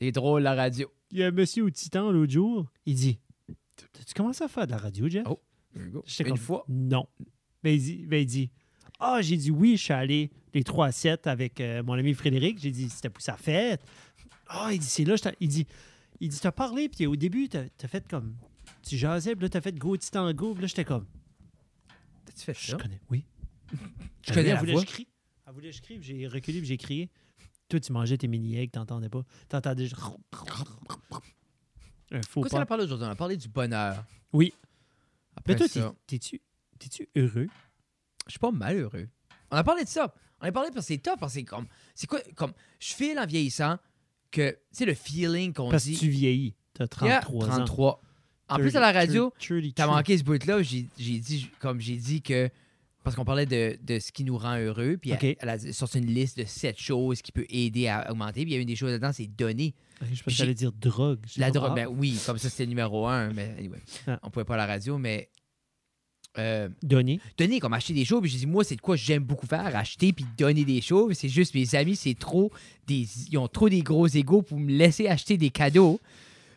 C'est 0.00 0.10
drôle, 0.10 0.42
la 0.42 0.54
radio. 0.54 0.90
Il 1.10 1.18
y 1.18 1.22
a 1.22 1.26
un 1.26 1.32
monsieur 1.32 1.64
au 1.64 1.70
Titan 1.70 2.10
l'autre 2.10 2.32
jour. 2.32 2.66
Il 2.86 2.94
dit 2.94 3.18
Tu 3.76 4.14
commences 4.14 4.40
à 4.40 4.48
faire 4.48 4.66
de 4.66 4.72
la 4.72 4.78
radio, 4.78 5.08
Jeff? 5.08 5.26
Oh. 5.28 5.40
Une 5.74 5.92
comme, 6.26 6.36
fois. 6.38 6.64
Non. 6.68 7.06
Ben, 7.62 7.74
il 7.74 7.80
dit, 7.80 8.06
ben, 8.06 8.20
il 8.20 8.26
dit 8.26 8.50
Ah, 8.98 9.20
j'ai 9.20 9.36
dit 9.36 9.50
oui, 9.50 9.76
je 9.76 9.82
suis 9.82 9.92
allé 9.92 10.30
les 10.54 10.64
3 10.64 10.86
à 10.86 10.92
7 10.92 11.26
avec 11.26 11.60
euh, 11.60 11.82
mon 11.82 11.92
ami 11.94 12.14
Frédéric. 12.14 12.58
J'ai 12.58 12.70
dit 12.70 12.88
C'était 12.88 13.10
pour 13.10 13.22
sa 13.22 13.36
fête. 13.36 13.82
Ah, 14.48 14.70
il 14.72 14.78
dit 14.78 14.86
C'est 14.86 15.04
là, 15.04 15.16
je 15.16 15.22
il 15.40 15.48
dit 15.48 15.66
Il 16.20 16.28
dit 16.28 16.38
T'as 16.40 16.52
parlé, 16.52 16.88
puis 16.88 17.06
au 17.06 17.16
début, 17.16 17.48
t'as 17.48 17.64
as 17.82 17.88
fait 17.88 18.06
comme. 18.08 18.36
Tu 18.82 18.96
jasais, 18.96 19.34
puis 19.34 19.42
là, 19.42 19.48
t'as 19.48 19.60
fait 19.60 19.72
Go 19.76 19.96
Titan 19.96 20.32
Go, 20.32 20.52
puis 20.54 20.62
là, 20.62 20.68
j'étais 20.68 20.84
comme 20.84 21.06
T'as-tu 22.24 22.44
fait 22.44 22.54
Je 22.54 22.70
ça? 22.72 22.76
connais, 22.76 23.00
oui. 23.10 23.24
Je 24.22 24.32
connais 24.32 24.48
elle 24.48 24.54
la 24.54 24.60
voulait 24.60 24.72
voix. 24.72 24.82
je 24.82 24.86
crie. 24.86 25.08
Elle 25.46 25.52
voulait 25.52 25.70
que 25.70 25.76
je 25.76 25.82
crie, 25.82 25.98
j'ai 26.02 26.26
reculé, 26.28 26.58
puis 26.58 26.66
j'ai 26.68 26.76
crié. 26.76 27.10
Toi, 27.68 27.80
tu 27.80 27.92
mangeais 27.92 28.16
tes 28.16 28.28
mini-eggs, 28.28 28.70
t'entendais 28.70 29.08
pas. 29.08 29.22
T'entendais 29.48 29.84
juste. 29.86 29.96
Un 32.12 32.22
faux 32.22 32.42
Qu'est-ce 32.42 32.54
qu'on 32.54 32.60
a 32.60 32.66
parlé 32.66 32.84
aujourd'hui? 32.84 33.06
On 33.06 33.10
a 33.10 33.16
parlé 33.16 33.36
du 33.36 33.48
bonheur. 33.48 34.04
Oui. 34.32 34.54
Après 35.36 35.54
Mais 35.54 35.68
toi, 35.68 35.94
t'es-tu 36.06 36.40
heureux? 37.16 37.48
je 38.26 38.30
suis 38.32 38.38
pas 38.38 38.50
malheureux. 38.52 39.08
On 39.50 39.56
a 39.56 39.64
parlé 39.64 39.84
de 39.84 39.88
ça. 39.88 40.14
On 40.40 40.46
a 40.46 40.52
parlé 40.52 40.70
parce 40.70 40.86
que 40.86 40.94
c'est 40.94 40.98
top. 40.98 41.18
parce 41.18 41.32
que 41.32 41.40
c'est 41.40 41.44
comme. 41.44 41.66
C'est 41.94 42.06
quoi? 42.06 42.20
Comme. 42.34 42.52
Je 42.78 42.94
file 42.94 43.18
en 43.18 43.26
vieillissant 43.26 43.78
que. 44.36 44.50
Tu 44.50 44.56
sais, 44.72 44.84
le 44.84 44.94
feeling 44.94 45.52
qu'on 45.52 45.70
Parce 45.70 45.84
dit. 45.84 45.94
que 45.94 46.00
tu 46.00 46.08
vieillis. 46.08 46.54
T'as 46.74 46.86
33 46.86 47.08
Yeah, 47.08 47.54
ans. 47.54 47.56
33. 47.64 48.02
En 48.48 48.56
plus, 48.58 48.76
à 48.76 48.80
la 48.80 48.92
radio, 48.92 49.32
30, 49.40 49.74
T'as 49.74 49.84
32. 49.84 49.86
manqué 49.96 50.18
ce 50.18 50.22
bout-là, 50.24 50.62
j'ai 50.62 50.86
dit, 51.18 51.50
comme 51.60 51.80
j'ai 51.80 51.96
dit 51.96 52.22
que. 52.22 52.48
Parce 53.02 53.14
qu'on 53.14 53.24
parlait 53.24 53.46
de, 53.46 53.78
de 53.84 54.00
ce 54.00 54.10
qui 54.10 54.24
nous 54.24 54.36
rend 54.36 54.56
heureux, 54.58 54.96
puis 55.00 55.10
elle, 55.12 55.36
elle 55.38 55.48
a 55.48 55.58
sorti 55.72 55.98
une 55.98 56.06
liste 56.06 56.38
de 56.38 56.44
sept 56.44 56.76
choses 56.76 57.22
qui 57.22 57.30
peut 57.30 57.46
aider 57.50 57.86
à 57.86 58.10
augmenter. 58.10 58.42
Puis 58.42 58.50
il 58.50 58.54
y 58.54 58.56
a 58.56 58.60
une 58.60 58.66
des 58.66 58.74
choses 58.74 58.90
là-dedans, 58.90 59.12
c'est 59.12 59.28
donner. 59.28 59.74
Je 60.00 60.06
pensais 60.08 60.22
que 60.24 60.30
j'allais 60.32 60.54
dire 60.54 60.72
drogue. 60.72 61.20
La 61.36 61.52
drogue, 61.52 61.76
ben 61.76 61.86
oui, 61.86 62.18
comme 62.26 62.36
ça 62.38 62.50
c'était 62.50 62.66
numéro 62.66 63.06
un, 63.06 63.32
mais 63.32 63.54
anyway, 63.58 63.78
Ah. 64.08 64.18
on 64.24 64.30
pouvait 64.30 64.44
pas 64.44 64.54
à 64.54 64.58
la 64.58 64.66
radio, 64.66 64.98
mais. 64.98 65.30
Euh, 66.38 66.68
Donner. 66.82 67.18
donner, 67.38 67.60
comme 67.60 67.72
acheter 67.72 67.94
des 67.94 68.04
choses, 68.04 68.20
puis 68.20 68.30
j'ai 68.30 68.38
dit, 68.38 68.46
moi, 68.46 68.62
c'est 68.62 68.76
de 68.76 68.80
quoi 68.82 68.94
j'aime 68.96 69.22
beaucoup 69.24 69.46
faire, 69.46 69.74
acheter 69.74 70.12
puis 70.12 70.26
donner 70.36 70.64
des 70.64 70.80
choses. 70.82 71.14
C'est 71.16 71.28
juste, 71.30 71.54
mes 71.54 71.74
amis, 71.74 71.96
c'est 71.96 72.18
trop 72.18 72.52
des. 72.86 73.06
Ils 73.30 73.38
ont 73.38 73.48
trop 73.48 73.68
des 73.68 73.82
gros 73.82 74.06
égaux 74.06 74.42
pour 74.42 74.58
me 74.58 74.70
laisser 74.72 75.08
acheter 75.08 75.36
des 75.36 75.50
cadeaux. 75.50 75.98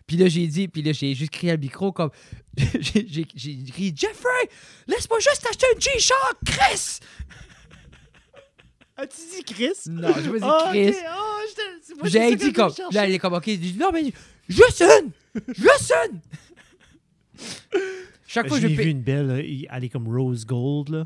Puis 0.06 0.18
là, 0.18 0.28
j'ai 0.28 0.48
dit, 0.48 0.68
puis 0.68 0.82
là, 0.82 0.92
j'ai 0.92 1.14
juste 1.14 1.32
crié 1.32 1.52
à 1.52 1.56
le 1.56 1.62
micro 1.62 1.92
comme. 1.92 2.10
j'ai 2.58 3.24
crié, 3.26 3.94
Jeffrey, 3.96 4.50
laisse-moi 4.88 5.20
juste 5.20 5.46
acheter 5.50 5.68
un 5.76 5.80
G-Shock, 5.80 6.38
Chris! 6.46 7.00
As-tu 8.98 9.22
dit 9.38 9.44
Chris? 9.46 9.90
Non, 9.90 10.10
je 10.14 10.30
dire 10.30 10.40
Ah, 10.42 10.64
ok. 10.66 10.72
Chris. 10.72 10.96
Ah, 11.08 11.38
j'étais- 11.48 11.62
c'est 11.84 11.98
pas 11.98 12.08
J'ai 12.10 12.36
dit 12.36 12.52
comme. 12.52 12.74
je. 12.76 12.94
Là, 12.94 13.06
elle 13.08 13.14
est 13.14 13.20
comme, 13.20 13.34
ok. 13.34 13.44
J'ai 13.46 13.56
dit, 13.58 13.78
non, 13.80 13.92
mais 13.94 14.12
juste 14.50 14.82
une! 14.84 15.12
Juste 15.56 15.94
une! 16.12 16.20
Chaque 18.32 18.48
fois, 18.48 18.60
je 18.60 18.68
J'ai 18.68 18.76
paye- 18.76 18.86
vu 18.86 18.92
une 18.92 19.02
belle, 19.02 19.26
là, 19.28 19.40
elle 19.40 19.84
est 19.84 19.90
comme 19.90 20.08
rose 20.08 20.46
gold. 20.46 20.90
Là. 20.90 21.06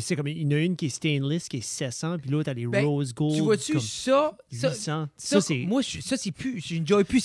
C'est 0.00 0.14
comme, 0.16 0.28
il 0.28 0.40
y 0.42 0.46
en 0.46 0.56
a 0.56 0.60
une 0.60 0.76
qui 0.76 0.86
est 0.86 0.90
stainless, 0.90 1.48
qui 1.48 1.56
est 1.58 1.60
700, 1.60 2.18
puis 2.18 2.30
l'autre, 2.30 2.50
elle 2.50 2.60
est 2.60 2.66
Ben, 2.66 2.86
rose 2.86 3.12
gold. 3.12 3.34
Tu 3.34 3.40
vois-tu, 3.42 3.80
ça, 3.80 4.36
ça, 4.50 4.68
800. 4.70 4.74
Ça, 4.76 5.08
Ça, 5.16 5.40
c'est. 5.40 5.66
Moi, 5.66 5.82
je- 5.82 6.00
ça, 6.00 6.16
c'est 6.16 6.30
plus. 6.30 6.60
Je 6.64 6.76
n'enjoy 6.76 7.04
plus. 7.04 7.20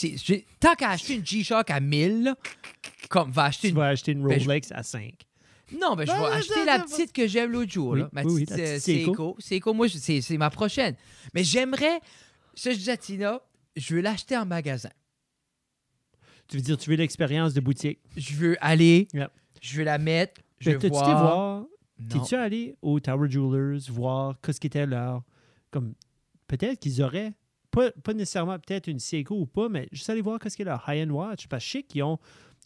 Tant 0.59 0.73
qu'à 0.73 0.89
acheter 0.89 1.15
une 1.15 1.25
G-Shock 1.25 1.69
à 1.69 1.79
1000, 1.79 2.23
là, 2.23 2.35
comme 3.09 3.31
va 3.31 3.43
acheter 3.45 3.67
Tu 3.67 3.73
une. 3.73 3.75
vas 3.75 3.87
acheter 3.89 4.11
une 4.13 4.23
Ben, 4.27 4.39
je- 4.39 4.45
Rolex 4.45 4.71
à 4.71 4.81
5. 4.83 5.13
Non, 5.79 5.95
ben, 5.95 6.05
je 6.07 6.11
vais 6.11 6.17
non, 6.17 6.25
acheter 6.25 6.65
la 6.65 6.79
petite 6.79 7.13
que 7.13 7.27
j'aime 7.27 7.51
l'autre 7.51 7.71
jour. 7.71 7.91
Oui, 7.91 7.99
là. 7.99 8.09
Ma 8.13 8.23
oui, 8.23 8.45
petite 8.45 8.57
euh, 8.59 8.79
Seiko. 8.79 9.35
Seiko. 9.37 9.73
Moi, 9.73 9.87
je- 9.87 9.97
c'est 9.97 10.21
c'est 10.21 10.37
ma 10.37 10.49
prochaine. 10.49 10.95
Mais 11.33 11.43
j'aimerais. 11.43 11.99
Ça, 12.55 12.71
je 12.71 12.77
dis 12.77 12.89
à 12.89 12.97
Tina, 12.97 13.39
je 13.75 13.93
veux 13.95 14.01
l'acheter 14.01 14.35
en 14.35 14.45
magasin. 14.45 14.89
Tu 16.47 16.57
veux 16.57 16.63
dire, 16.63 16.77
tu 16.77 16.89
veux 16.89 16.95
l'expérience 16.95 17.53
de 17.53 17.59
boutique? 17.61 17.99
Je 18.15 18.33
veux 18.35 18.57
aller, 18.61 19.07
Yep. 19.13 19.31
je 19.61 19.77
veux 19.77 19.83
la 19.83 19.97
mettre, 19.97 20.41
je 20.59 20.71
Ben, 20.71 20.77
veux 20.79 20.89
voir. 20.89 21.19
voir. 21.21 21.65
T'es-tu 22.09 22.35
allé 22.35 22.75
au 22.81 22.99
Tower 22.99 23.29
Jewelers 23.29 23.79
voir 23.89 24.39
qu'est-ce 24.41 24.59
qui 24.59 24.67
était 24.67 24.85
leur. 24.85 25.23
Comme. 25.71 25.93
Peut-être 26.47 26.79
qu'ils 26.79 27.01
auraient. 27.01 27.33
Pas, 27.71 27.91
pas 27.91 28.13
nécessairement 28.13 28.57
peut-être 28.59 28.87
une 28.87 28.99
Seiko 28.99 29.35
ou 29.35 29.45
pas, 29.45 29.67
mais 29.67 29.89
juste 29.91 30.09
aller 30.09 30.21
voir 30.21 30.39
qu'est-ce 30.39 30.55
qui 30.55 30.61
est 30.61 30.65
leur 30.65 30.83
high-end 30.87 31.09
watch. 31.09 31.47
Parce 31.47 31.63
que 31.63 31.67
je 31.67 31.71
sais 31.79 31.83
qu'ils 31.83 32.03
ont. 32.03 32.17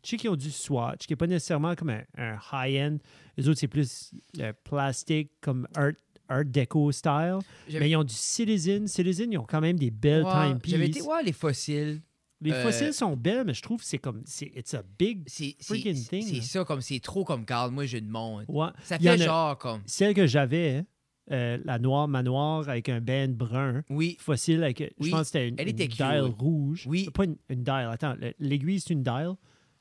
Je 0.04 0.10
sais 0.10 0.18
qu'ils 0.18 0.30
ont 0.30 0.36
du 0.36 0.52
Swatch, 0.52 1.06
qui 1.08 1.14
n'est 1.14 1.18
pas 1.18 1.28
nécessairement 1.28 1.76
comme 1.76 1.90
un, 1.92 2.02
un 2.18 2.38
high-end. 2.54 2.98
Les 3.38 3.48
autres, 3.50 3.60
c'est 3.60 3.68
plus 3.68 4.12
euh, 4.40 4.52
plastique, 4.64 5.32
comme 5.42 5.68
art, 5.76 5.92
art 6.28 6.46
déco 6.46 6.92
style. 6.92 7.40
Mais 7.72 7.90
ils 7.90 7.96
ont 7.96 8.04
du 8.04 8.14
Citizen. 8.14 8.88
Citizen, 8.88 9.32
ils 9.32 9.38
ont 9.38 9.46
quand 9.46 9.62
même 9.62 9.78
des 9.80 9.92
belles 9.92 10.24
Ouais, 10.24 10.48
timepieces. 10.50 10.72
J'avais 10.72 10.88
été 10.88 11.02
voir 11.02 11.22
les 11.24 11.34
fossiles. 11.34 12.02
Les 12.42 12.52
euh, 12.54 12.64
fossiles 12.64 12.94
sont 12.94 13.16
belles, 13.16 13.44
mais 13.46 13.54
je 13.54 13.62
trouve 13.62 13.80
que 13.82 13.86
c'est 13.86 14.00
comme. 14.00 14.24
c'est 14.26 14.52
It's 14.56 14.74
a 14.74 14.84
big. 14.98 15.30
Freaking 15.62 16.04
thing, 16.08 16.24
c'est 16.24 16.42
ça, 16.42 16.66
comme 16.66 16.82
c'est 16.82 17.00
trop 17.00 17.24
comme 17.24 17.46
garde, 17.46 17.72
moi, 17.72 17.86
j'ai 17.86 18.00
une 18.00 18.10
montre. 18.10 18.50
Ouais. 18.50 18.70
Ça 18.84 18.98
fait 18.98 19.08
a- 19.10 19.18
genre 19.18 19.58
comme. 19.58 19.82
Celle 19.86 20.14
que 20.16 20.26
j'avais, 20.26 20.84
euh, 21.32 21.60
la 21.64 21.78
noire 21.78 22.08
manoir 22.08 22.68
avec 22.68 22.90
un 22.90 23.00
band 23.00 23.28
brun. 23.30 23.84
Oui, 23.90 24.18
fossile 24.20 24.64
avec, 24.64 24.80
je 24.80 24.90
Oui, 25.00 25.10
pense 25.12 25.20
que 25.22 25.26
c'était 25.28 25.50
une, 25.50 25.56
elle 25.60 25.70
était 25.70 25.88
dial 25.88 26.24
oui. 26.26 26.36
rouge. 26.40 26.84
Oui. 26.88 27.10
Pas 27.14 27.26
une, 27.26 27.36
une 27.50 27.64
dial. 27.64 27.90
Attends, 27.92 28.16
le- 28.20 28.34
l'aiguille, 28.40 28.80
c'est 28.80 28.94
une 28.94 29.04
dial? 29.04 29.34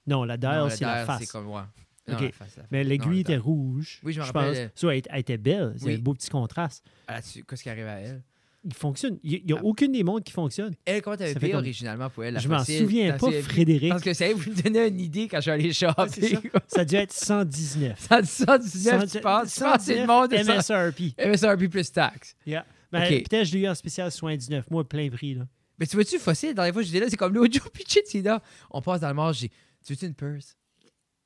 Non, 0.07 0.25
la 0.25 0.37
dial, 0.37 0.71
c'est 0.71 0.85
la 0.85 1.07
face. 1.07 1.21
C'est 1.21 1.31
comme, 1.33 1.49
ouais. 1.49 1.63
Non, 2.09 2.19
la 2.19 2.33
face, 2.33 2.57
la 2.57 2.65
Mais 2.71 2.83
l'aiguille 2.85 3.21
était 3.21 3.37
rouge. 3.37 4.01
Oui, 4.03 4.13
je 4.13 4.21
me 4.21 4.25
pense. 4.25 4.33
rappelle, 4.35 4.71
Ça, 4.75 4.95
elle, 4.95 5.03
elle 5.09 5.21
était 5.21 5.39
belle. 5.39 5.75
C'est 5.77 5.87
Oui. 5.87 5.95
un 5.95 5.99
beau 5.99 6.13
petit 6.15 6.29
contraste. 6.29 6.85
Ah, 7.07 7.15
là-dessus, 7.15 7.45
Qu'est-ce 7.45 7.63
qui 7.63 7.71
arrive 7.71 7.87
à 7.87 8.01
elle? 8.01 8.23
Il 8.63 8.75
fonctionne. 8.75 9.19
Il 9.23 9.43
n'y 9.47 9.53
a 9.55 9.57
Ah. 9.59 9.65
aucune 9.65 9.93
des 9.93 10.03
montres 10.05 10.25
qui 10.25 10.33
fonctionne. 10.33 10.75
Elle, 10.85 11.01
comment 11.01 11.17
t'avais 11.17 11.31
Ça 11.31 11.35
fait 11.35 11.41
payé 11.41 11.53
comme- 11.53 11.61
originalement 11.63 12.11
pour 12.11 12.25
elle? 12.25 12.35
La 12.35 12.41
je 12.41 12.49
m'en 12.49 12.59
fossile? 12.59 12.81
souviens 12.81 13.17
pas, 13.17 13.33
Frédéric. 13.43 13.89
Parce 13.89 14.03
que 14.03 14.13
ça 14.13 14.31
vous 14.35 14.51
me 14.51 14.63
donnait 14.63 14.89
une 14.89 15.01
idée 15.01 15.29
quand 15.29 15.39
je 15.39 15.43
suis 15.43 15.51
allé 15.51 15.73
shopper. 15.73 16.39
Ça 16.67 16.81
a 16.81 16.85
dû 16.85 16.95
être 16.97 17.13
119. 17.13 18.07
119, 18.25 19.07
tu 19.13 19.21
penses? 19.21 19.55
Tu 19.55 19.61
penses 19.61 19.77
que 19.79 19.83
c'est 19.83 20.01
le 20.01 20.07
monde 20.07 20.31
de 20.31 20.37
ça? 20.37 20.57
MSRP. 20.57 21.15
MSRP 21.19 21.69
plus 21.71 21.91
taxe. 21.91 22.35
Yeah. 22.47 22.67
Ben. 22.93 23.09
Peut-être 23.23 23.45
je 23.47 23.53
l'ai 23.55 23.61
eu 23.61 23.69
en 23.69 23.75
spécial 23.75 24.11
79 24.11 24.71
mois, 24.71 24.87
plein 24.87 25.09
prix. 25.09 25.35
Là. 25.35 25.47
Mais 25.79 25.87
tu 25.87 25.97
vois-tu, 25.97 26.19
fossile, 26.19 26.53
dans 26.55 26.65
les 26.65 26.73
fois, 26.73 26.83
j'étais 26.83 27.01
là, 27.01 27.07
c'est 27.09 27.17
comme 27.17 27.33
l'audio 27.33 27.63
pitché, 27.73 28.03
c'est 28.05 28.21
là. 28.21 28.43
On 28.71 28.83
passe 28.83 29.01
dans 29.01 29.09
le 29.09 29.15
marge, 29.15 29.39
j'ai 29.39 29.49
Tu 29.87 29.93
veux-tu 29.95 30.05
une 30.07 30.15
purse? 30.15 30.57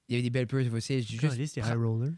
Il 0.09 0.13
y 0.13 0.15
avait 0.17 0.23
des 0.23 0.31
belles 0.31 0.47
purses 0.47 0.69
fossiles. 0.69 1.05
J'ai 1.05 1.19
juste. 1.19 1.57
High 1.57 1.65
roller. 1.75 2.13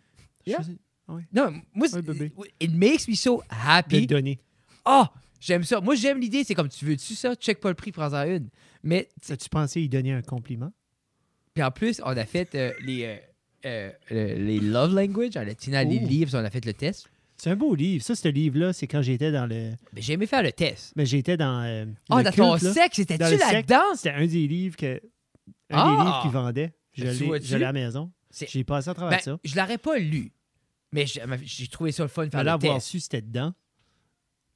Je 0.45 0.51
Yeah. 0.51 0.59
faisais- 0.61 0.77
Ouais. 1.09 1.23
Non, 1.33 1.55
moi, 1.73 1.87
c'est- 1.89 2.05
Ouais, 2.37 2.51
it 2.61 2.75
makes 2.75 3.07
me 3.09 3.15
so 3.15 3.37
De 3.39 3.43
happy. 3.69 4.01
le 4.01 4.07
donner. 4.07 4.41
Oh, 4.87 5.05
j'aime 5.41 5.65
ça. 5.65 5.81
Moi, 5.81 5.95
j'aime 5.97 6.21
l'idée. 6.21 6.45
C'est 6.45 6.55
comme, 6.55 6.69
tu 6.69 6.85
veux-tu 6.85 7.15
ça? 7.15 7.35
Check 7.35 7.61
pas 7.61 7.69
le 7.69 7.75
prix, 7.75 7.93
prends-en 7.93 8.25
une. 8.25 8.49
Mais, 8.83 9.09
As-tu 9.29 9.49
pensé 9.49 9.81
y 9.83 9.89
donner 9.89 10.13
un 10.13 10.23
compliment? 10.23 10.73
puis 11.55 11.63
en 11.65 11.71
plus, 11.71 12.01
on 12.05 12.15
a 12.17 12.27
fait 12.27 12.55
euh, 12.55 12.73
les, 12.85 13.05
euh, 13.05 13.17
euh, 13.65 13.91
le- 14.11 14.45
les 14.45 14.61
love 14.61 14.95
language. 14.95 15.33
On 15.37 15.41
a 15.49 15.55
tiré 15.55 15.85
les 15.87 15.99
livres, 15.99 16.31
on 16.35 16.45
a 16.45 16.51
fait 16.51 16.65
le 16.65 16.75
test. 16.75 17.09
C'est 17.39 17.51
un 17.51 17.57
beau 17.57 17.75
livre. 17.75 18.05
Ça, 18.05 18.15
ce 18.15 18.29
livre-là, 18.29 18.73
c'est 18.75 18.87
quand 18.87 19.03
j'étais 19.03 19.33
dans 19.33 19.47
le. 19.47 19.73
Mais 19.95 20.01
j'ai 20.03 20.13
aimé 20.15 20.27
faire 20.27 20.43
le 20.43 20.53
test. 20.53 20.93
Mais 20.97 21.05
j'étais 21.07 21.37
dans. 21.37 21.63
euh, 21.65 21.85
Oh, 22.11 22.19
le 22.19 22.25
dans 22.25 22.31
ton 22.31 22.57
culte, 22.59 22.73
sexe, 22.73 22.97
c'était-tu 22.97 23.37
là-dedans? 23.39 23.95
C'était 23.95 24.11
un 24.11 24.27
des 24.27 24.47
livres 24.47 24.77
que. 24.77 25.01
Un 25.71 25.79
Ah! 25.79 25.85
des 25.99 26.05
livres 26.05 26.23
qu'ils 26.23 26.31
vendaient. 26.31 26.73
Je 26.93 27.05
l'ai 27.05 27.55
à 27.55 27.59
la 27.59 27.73
maison. 27.73 28.11
J'ai 28.49 28.65
passé 28.65 28.91
à 28.91 28.95
travers 28.95 29.19
Ben, 29.19 29.23
ça. 29.23 29.39
je 29.45 29.57
l'aurais 29.57 29.79
pas 29.79 29.99
lu. 29.99 30.31
Mais 30.93 31.05
j'ai 31.07 31.67
trouvé 31.69 31.91
ça 31.93 32.03
le 32.05 32.09
fun 32.09 32.27
de 32.27 32.31
faire 32.31 32.45
le 32.45 32.59
test. 32.59 32.87
su 32.87 33.01
c'était 33.01 33.23
dedans. 33.23 33.53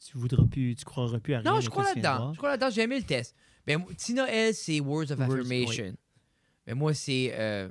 Tu 0.04 0.16
voudras 0.16 0.44
plus, 0.50 0.74
tu 0.76 0.84
croiras 0.84 1.18
plus 1.18 1.34
à 1.34 1.40
rien. 1.40 1.52
Non, 1.52 1.60
je 1.60 1.68
crois 1.68 1.84
là-dedans. 1.84 2.32
Je 2.32 2.38
crois 2.38 2.50
là-dedans. 2.50 2.70
J'ai 2.70 2.82
aimé 2.82 2.98
le 2.98 3.04
test. 3.04 3.34
Mais 3.66 3.76
moi, 3.76 3.88
Tina, 3.96 4.26
elle, 4.32 4.54
c'est 4.54 4.80
Words 4.80 5.12
of 5.12 5.18
Words, 5.18 5.30
Affirmation. 5.32 5.94
Mais 6.66 6.74
moi, 6.74 6.94
c'est 6.94 7.32
euh, 7.34 7.68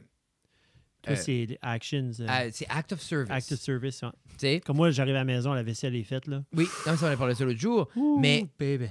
Toi, 1.01 1.13
Euh, 1.13 1.15
c'est 1.15 1.57
actions, 1.61 2.11
euh, 2.19 2.25
ah, 2.27 2.51
c'est 2.51 2.67
Act 2.69 2.91
of 2.93 3.01
Service. 3.01 3.31
act 3.31 3.51
of 3.53 3.59
service. 3.59 4.01
ouais. 4.03 4.09
Tu 4.27 4.35
sais? 4.39 4.59
Comme 4.65 4.77
moi, 4.77 4.91
j'arrive 4.91 5.15
à 5.15 5.19
la 5.19 5.23
maison, 5.25 5.53
la 5.53 5.63
vaisselle 5.63 5.95
est 5.95 6.03
faite. 6.03 6.27
Là. 6.27 6.43
Oui, 6.53 6.65
non, 6.85 6.91
mais 6.91 6.97
ça, 6.97 7.07
on 7.07 7.09
a 7.11 7.17
parlé 7.17 7.33
ça 7.35 7.45
l'autre 7.45 7.59
jour. 7.59 7.89
Mais- 8.19 8.47
baby. 8.59 8.87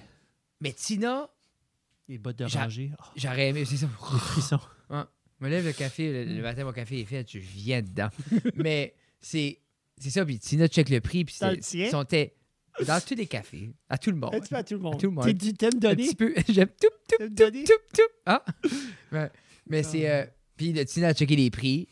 Mais 0.60 0.72
Tina, 0.72 1.28
Les 2.08 2.18
bottes 2.18 2.42
rangée. 2.52 2.90
Oh, 2.98 3.04
j'aurais 3.16 3.48
aimé. 3.50 3.64
C'est 3.64 3.76
ça. 3.76 3.86
les 4.12 4.18
frissons. 4.18 4.58
Je 4.90 5.44
me 5.44 5.50
lève 5.50 5.64
le 5.64 5.72
café, 5.72 6.24
le, 6.24 6.34
le 6.34 6.42
matin, 6.42 6.64
mon 6.64 6.72
café 6.72 6.98
est 7.00 7.04
fait, 7.04 7.24
je 7.30 7.38
viens 7.38 7.80
dedans. 7.82 8.08
mais 8.56 8.94
c'est 9.20 9.60
c'est 9.96 10.10
ça, 10.10 10.24
puis 10.24 10.38
Tina 10.40 10.66
check 10.66 10.88
le 10.88 11.00
prix, 11.00 11.24
puis 11.24 11.36
Dans 11.40 11.50
dans 12.86 13.00
tous 13.00 13.14
les 13.14 13.26
cafés, 13.26 13.70
à 13.88 13.98
tout 13.98 14.10
le 14.10 14.16
monde. 14.16 14.34
À 14.34 14.62
tout 14.62 14.74
le 14.74 14.80
monde? 14.80 14.98
tout 15.00 15.06
le 15.06 15.12
monde. 15.12 15.24
T'es- 15.38 15.52
t'aimes 15.52 15.70
Un 15.76 15.78
donner? 15.78 15.96
petit 16.06 16.14
peu, 16.14 16.34
j'aime 16.48 16.68
tout, 16.80 16.88
tout, 17.18 17.28
tout, 17.28 17.50
tout, 17.50 17.72
tout. 17.94 18.02
Ah! 18.26 18.44
Ouais. 19.12 19.30
Mais 19.66 19.82
c'est. 19.82 20.10
euh, 20.10 20.24
puis 20.56 20.72
le 20.72 20.84
Tina 20.84 21.08
a 21.08 21.14
checké 21.14 21.36
les 21.36 21.50
prix. 21.50 21.88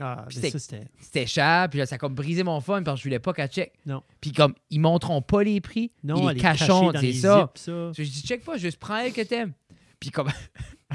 Ah, 0.00 0.24
Puis 0.28 0.38
mais 0.38 0.42
c'était- 0.50 0.50
ça, 0.50 0.58
c'était... 0.60 0.88
C'était 1.00 1.26
cher, 1.26 1.66
puis 1.70 1.80
là, 1.80 1.86
ça 1.86 1.96
a 1.96 1.98
comme 1.98 2.14
brisé 2.14 2.44
mon 2.44 2.60
fun 2.60 2.82
parce 2.84 2.98
que 2.98 3.02
je 3.02 3.08
voulais 3.08 3.18
pas 3.18 3.32
qu'elle 3.32 3.48
check. 3.48 3.72
Non. 3.84 4.02
Puis 4.20 4.30
comme, 4.32 4.54
ils 4.70 4.78
montreront 4.78 5.22
pas 5.22 5.42
les 5.42 5.60
prix, 5.60 5.90
Non, 6.04 6.30
ils 6.30 6.34
les 6.36 6.40
cachons, 6.40 6.92
c'est 7.00 7.12
ça. 7.14 7.50
zips, 7.54 7.64
ça. 7.64 7.90
Je 7.96 8.02
dis, 8.04 8.22
check 8.22 8.44
pas, 8.44 8.56
juste 8.58 8.78
prends 8.78 8.98
elle 8.98 9.12
que 9.12 9.22
t'aimes. 9.22 9.52
Puis 9.98 10.10
comme, 10.10 10.28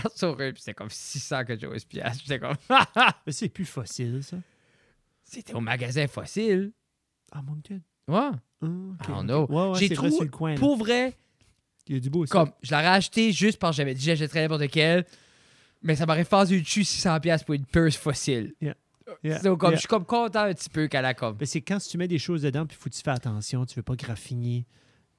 puis 0.53 0.53
c'était 0.57 0.73
comme 0.73 0.89
600 0.89 1.43
que 1.43 1.59
chose 1.59 1.83
piastres. 1.83 2.23
J'étais 2.25 2.39
comme, 2.39 2.55
Mais 3.27 3.33
c'est 3.33 3.49
plus 3.49 3.65
fossile, 3.65 4.23
ça. 4.23 4.37
c'était 5.21 5.53
au 5.53 5.59
magasin 5.59 6.07
fossile. 6.07 6.71
Ah, 7.33 7.41
mon 7.41 7.55
Dieu. 7.55 7.81
Ah. 8.63 9.21
Ouais, 9.21 9.45
ouais, 9.69 9.79
J'ai 9.79 9.87
vrai, 9.87 9.95
trouvé- 9.95 10.11
sur 10.11 10.23
le 10.23 10.29
coin. 10.29 10.55
Pour 10.55 10.77
vrai, 10.77 11.13
Il 11.87 11.95
y 11.95 11.97
a 11.97 11.99
du 11.99 12.09
beau, 12.09 12.25
comme, 12.25 12.51
je 12.61 12.71
l'aurais 12.71 12.87
acheté 12.87 13.31
juste 13.31 13.59
parce 13.59 13.75
que 13.75 13.77
j'avais 13.77 13.93
dit, 13.93 14.03
j'achèterais 14.03 14.41
n'importe 14.43 14.67
quel. 14.69 15.05
Mais 15.81 15.95
ça 15.95 16.05
m'aurait 16.05 16.23
fait 16.23 16.45
du 16.45 16.61
dessus 16.61 16.83
600$ 16.83 17.19
piastres 17.19 17.45
pour 17.45 17.55
une 17.55 17.65
purse 17.65 17.97
fossile. 17.97 18.53
Yeah, 18.61 18.75
So, 19.41 19.57
comme, 19.57 19.71
yeah. 19.71 19.75
Je 19.75 19.79
suis 19.81 19.87
comme 19.89 20.05
content 20.05 20.43
un 20.43 20.53
petit 20.53 20.69
peu 20.69 20.87
qu'elle 20.87 21.03
a 21.03 21.13
comme. 21.13 21.35
Mais 21.39 21.45
c'est 21.45 21.59
quand 21.61 21.77
tu 21.79 21.97
mets 21.97 22.07
des 22.07 22.19
choses 22.19 22.43
dedans, 22.43 22.65
puis 22.65 22.77
faut 22.79 22.89
que 22.89 22.95
tu 22.95 23.01
fais 23.01 23.11
attention, 23.11 23.65
tu 23.65 23.75
veux 23.75 23.83
pas 23.83 23.95
graffiner. 23.95 24.65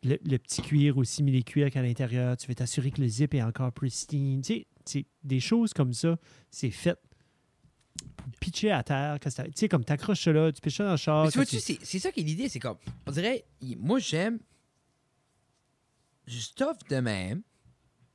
Le, 0.02 0.18
le 0.24 0.36
petit 0.38 0.60
cuir 0.62 0.96
aussi, 0.98 1.22
mais 1.22 1.30
les 1.32 1.42
cuirs 1.42 1.70
qu'à 1.70 1.80
l'intérieur, 1.82 2.36
tu 2.36 2.46
veux 2.46 2.54
t'assurer 2.54 2.90
que 2.90 3.00
le 3.00 3.08
zip 3.08 3.34
est 3.34 3.42
encore 3.42 3.72
pristine. 3.72 4.40
Tu 4.42 4.64
sais, 4.86 5.06
des 5.22 5.40
choses 5.40 5.72
comme 5.74 5.92
ça, 5.94 6.16
c'est 6.50 6.70
fait 6.70 6.98
pitcher 8.40 8.70
à 8.70 8.82
terre. 8.82 9.18
Tu 9.20 9.30
sais, 9.54 9.68
comme 9.68 9.84
t'accroches 9.84 10.24
ça 10.24 10.32
là, 10.32 10.52
tu 10.52 10.60
pitches 10.60 10.76
ça 10.76 10.84
dans 10.84 10.90
le 10.92 10.96
char. 10.96 11.24
Mais 11.24 11.30
tu 11.30 11.38
vois-tu, 11.38 11.58
c'est 11.60 11.98
ça 11.98 12.10
qui 12.12 12.20
est 12.20 12.24
l'idée. 12.24 12.48
C'est 12.48 12.60
comme, 12.60 12.76
on 13.06 13.12
dirait, 13.12 13.44
moi, 13.78 13.98
j'aime 13.98 14.38
du 16.26 16.40
stuff 16.40 16.78
de 16.88 16.96
même. 16.96 17.42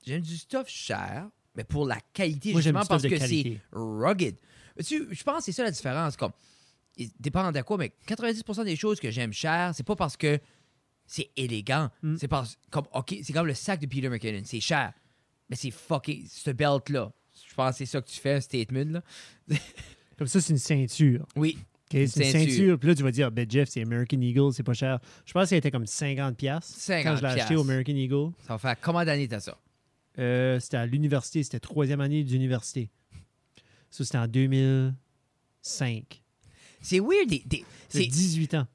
J'aime 0.05 0.21
du 0.21 0.37
stuff 0.37 0.67
cher, 0.67 1.29
mais 1.55 1.63
pour 1.63 1.85
la 1.85 1.99
qualité, 2.13 2.51
Moi, 2.51 2.61
justement 2.61 2.85
parce 2.85 3.03
que 3.03 3.17
c'est 3.17 3.59
rugged. 3.71 4.37
Tu, 4.85 5.07
je 5.11 5.23
pense 5.23 5.39
que 5.39 5.43
c'est 5.43 5.51
ça 5.51 5.63
la 5.63 5.71
différence. 5.71 6.15
Comme, 6.15 6.31
il 6.95 7.11
dépend 7.19 7.51
de 7.51 7.61
quoi, 7.61 7.77
mais 7.77 7.93
90% 8.07 8.63
des 8.63 8.75
choses 8.75 8.99
que 8.99 9.11
j'aime 9.11 9.33
cher, 9.33 9.71
c'est 9.75 9.83
pas 9.83 9.95
parce 9.95 10.15
que 10.15 10.39
c'est 11.05 11.31
élégant. 11.35 11.89
Mm. 12.01 12.15
C'est 12.17 12.27
parce 12.27 12.57
comme, 12.69 12.85
OK, 12.93 13.15
c'est 13.23 13.33
comme 13.33 13.47
le 13.47 13.53
sac 13.53 13.79
de 13.81 13.87
Peter 13.87 14.09
McKinnon. 14.09 14.41
C'est 14.45 14.61
cher, 14.61 14.93
mais 15.49 15.55
c'est 15.55 15.71
fucking, 15.71 16.27
ce 16.27 16.51
belt-là. 16.51 17.11
Je 17.47 17.53
pense 17.55 17.71
que 17.71 17.77
c'est 17.77 17.85
ça 17.85 18.01
que 18.01 18.07
tu 18.09 18.19
fais, 18.19 18.33
un 18.33 18.41
statement, 18.41 18.85
là. 18.91 19.03
Comme 20.17 20.27
ça, 20.27 20.41
c'est 20.41 20.51
une 20.51 20.59
ceinture. 20.59 21.25
Oui? 21.35 21.57
C'est 21.91 22.01
une 22.01 22.07
ceinture. 22.07 22.31
ceinture. 22.39 22.79
Puis 22.79 22.89
là, 22.89 22.95
tu 22.95 23.03
vas 23.03 23.11
dire, 23.11 23.31
ben 23.31 23.49
Jeff, 23.49 23.69
c'est 23.69 23.81
American 23.81 24.19
Eagle, 24.21 24.53
c'est 24.53 24.63
pas 24.63 24.73
cher. 24.73 24.99
Je 25.25 25.33
pense 25.33 25.49
qu'elle 25.49 25.57
était 25.57 25.71
comme 25.71 25.85
50$. 25.85 26.35
piastres 26.35 26.77
50 26.77 27.03
Quand 27.03 27.15
je 27.15 27.21
l'ai 27.21 27.41
acheté 27.41 27.55
au. 27.55 27.61
American 27.61 27.93
Eagle. 27.95 28.31
ça 28.45 28.53
va 28.53 28.57
faire 28.59 28.75
combien 28.81 29.05
d'années 29.05 29.27
t'as 29.27 29.39
ça? 29.39 29.57
Euh, 30.19 30.59
c'était 30.59 30.77
à 30.77 30.85
l'université, 30.85 31.41
c'était 31.41 31.59
troisième 31.59 32.01
année 32.01 32.23
d'université. 32.23 32.89
Ça, 33.89 34.03
c'était 34.03 34.17
en 34.17 34.27
2005. 34.27 36.21
C'est 36.81 36.99
weird. 36.99 37.29
C'est 37.29 37.63
c'est- 37.89 38.05
18 38.05 38.53
ans 38.53 38.67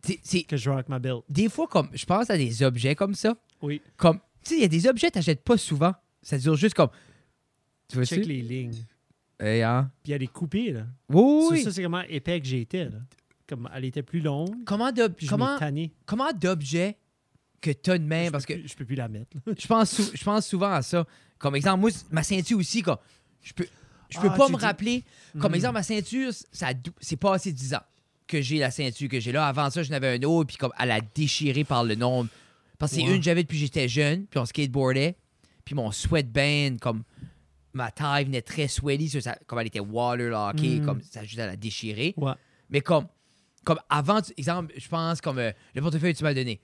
que 0.48 0.56
je 0.56 0.70
rock 0.70 0.88
ma 0.88 0.98
belt. 0.98 1.22
des 1.28 1.48
fois 1.48 1.66
comme 1.68 1.88
je 1.94 2.04
pense 2.04 2.28
à 2.30 2.36
des 2.36 2.62
objets 2.62 2.94
comme 2.94 3.14
ça. 3.14 3.36
Oui. 3.62 3.80
Comme 3.96 4.18
tu 4.42 4.50
sais, 4.50 4.54
il 4.56 4.60
y 4.62 4.64
a 4.64 4.68
des 4.68 4.86
objets 4.86 5.08
que 5.08 5.14
t'achètes 5.14 5.42
pas 5.42 5.56
souvent. 5.56 5.94
Ça 6.22 6.36
dure 6.38 6.56
juste 6.56 6.74
comme. 6.74 6.90
Tu 7.88 7.96
vois 7.96 8.04
Check 8.04 8.26
les 8.26 8.40
lignes. 8.42 8.84
Eh, 9.40 9.62
hein? 9.62 9.90
Puis 10.02 10.12
elle 10.12 10.22
est 10.22 10.26
coupée, 10.28 10.72
là. 10.72 10.86
Oui, 11.08 11.42
Ça, 11.48 11.52
oui. 11.54 11.62
ça, 11.64 11.72
c'est 11.72 11.82
comment 11.82 12.02
épais 12.08 12.40
que 12.40 12.46
j'étais, 12.46 12.84
là. 12.86 12.98
Comme 13.48 13.68
elle 13.74 13.84
était 13.84 14.02
plus 14.02 14.20
longue, 14.20 14.64
Comment 14.64 14.90
d'objets 16.32 16.96
que 17.60 17.70
t'as 17.72 17.98
de 17.98 18.04
même 18.04 18.26
Je 18.26 18.30
parce 18.30 18.46
peux 18.46 18.54
que 18.54 18.58
plus- 18.60 18.68
je 18.68 18.74
peux 18.76 18.84
plus 18.84 18.94
la 18.94 19.08
mettre. 19.08 19.36
je 19.58 19.66
pense 19.66 19.90
sou- 19.90 20.10
je 20.14 20.24
pense 20.24 20.46
souvent 20.46 20.72
à 20.72 20.82
ça. 20.82 21.06
Comme 21.38 21.56
exemple, 21.56 21.80
moi 21.80 21.90
ma 22.10 22.22
ceinture 22.22 22.58
aussi 22.58 22.82
comme 22.82 22.96
je 23.42 23.52
peux 23.52 23.66
je 24.10 24.18
peux 24.20 24.28
Ah, 24.30 24.36
pas 24.36 24.48
me 24.48 24.56
dis- 24.56 24.64
rappeler 24.64 25.04
comme 25.40 25.50
Mhm. 25.52 25.56
exemple 25.56 25.74
ma 25.74 25.82
ceinture 25.82 26.30
ça 26.52 26.68
c'est 27.00 27.16
pas 27.16 27.34
assez 27.34 27.52
10 27.52 27.74
ans 27.74 27.82
que 28.26 28.40
j'ai 28.40 28.58
la 28.58 28.70
ceinture 28.70 29.08
que 29.08 29.18
j'ai 29.20 29.32
là 29.32 29.46
avant 29.46 29.68
ça 29.70 29.82
je 29.82 29.90
n'avais 29.90 30.18
un 30.18 30.22
autre 30.22 30.48
puis 30.48 30.56
comme 30.56 30.72
elle 30.78 30.90
a 30.90 31.00
déchiré 31.00 31.64
par 31.64 31.84
le 31.84 31.94
nombre 31.96 32.28
parce 32.78 32.92
que 32.92 32.96
c'est 32.98 33.02
une 33.06 33.18
que 33.18 33.22
j'avais 33.24 33.42
depuis 33.42 33.56
que 33.56 33.64
j'étais 33.64 33.88
jeune 33.88 34.26
puis 34.26 34.38
on 34.38 34.44
skateboardait 34.46 35.16
puis 35.64 35.74
mon 35.74 35.90
sweatband 35.90 36.76
comme 36.80 37.02
ma 37.74 37.90
taille 37.90 38.24
venait 38.24 38.42
très 38.42 38.68
sweaty 38.68 39.08
ça, 39.10 39.20
ça- 39.20 39.38
comme 39.46 39.58
elle 39.60 39.66
était 39.66 39.80
waterlockée 39.80 40.80
Mhm. 40.80 40.86
comme 40.86 41.02
ça 41.02 41.20
ajoutait 41.20 41.42
à 41.42 41.46
la 41.48 41.56
déchirer 41.56 42.14
Ouais. 42.16 42.32
mais 42.70 42.80
comme 42.80 43.06
comme 43.64 43.78
avant 43.88 44.20
exemple 44.36 44.72
je 44.76 44.88
pense 44.88 45.20
comme 45.20 45.38
euh, 45.38 45.52
le 45.74 45.80
portefeuille 45.82 46.12
que 46.12 46.18
tu 46.18 46.24
m'as 46.24 46.34
donné 46.34 46.60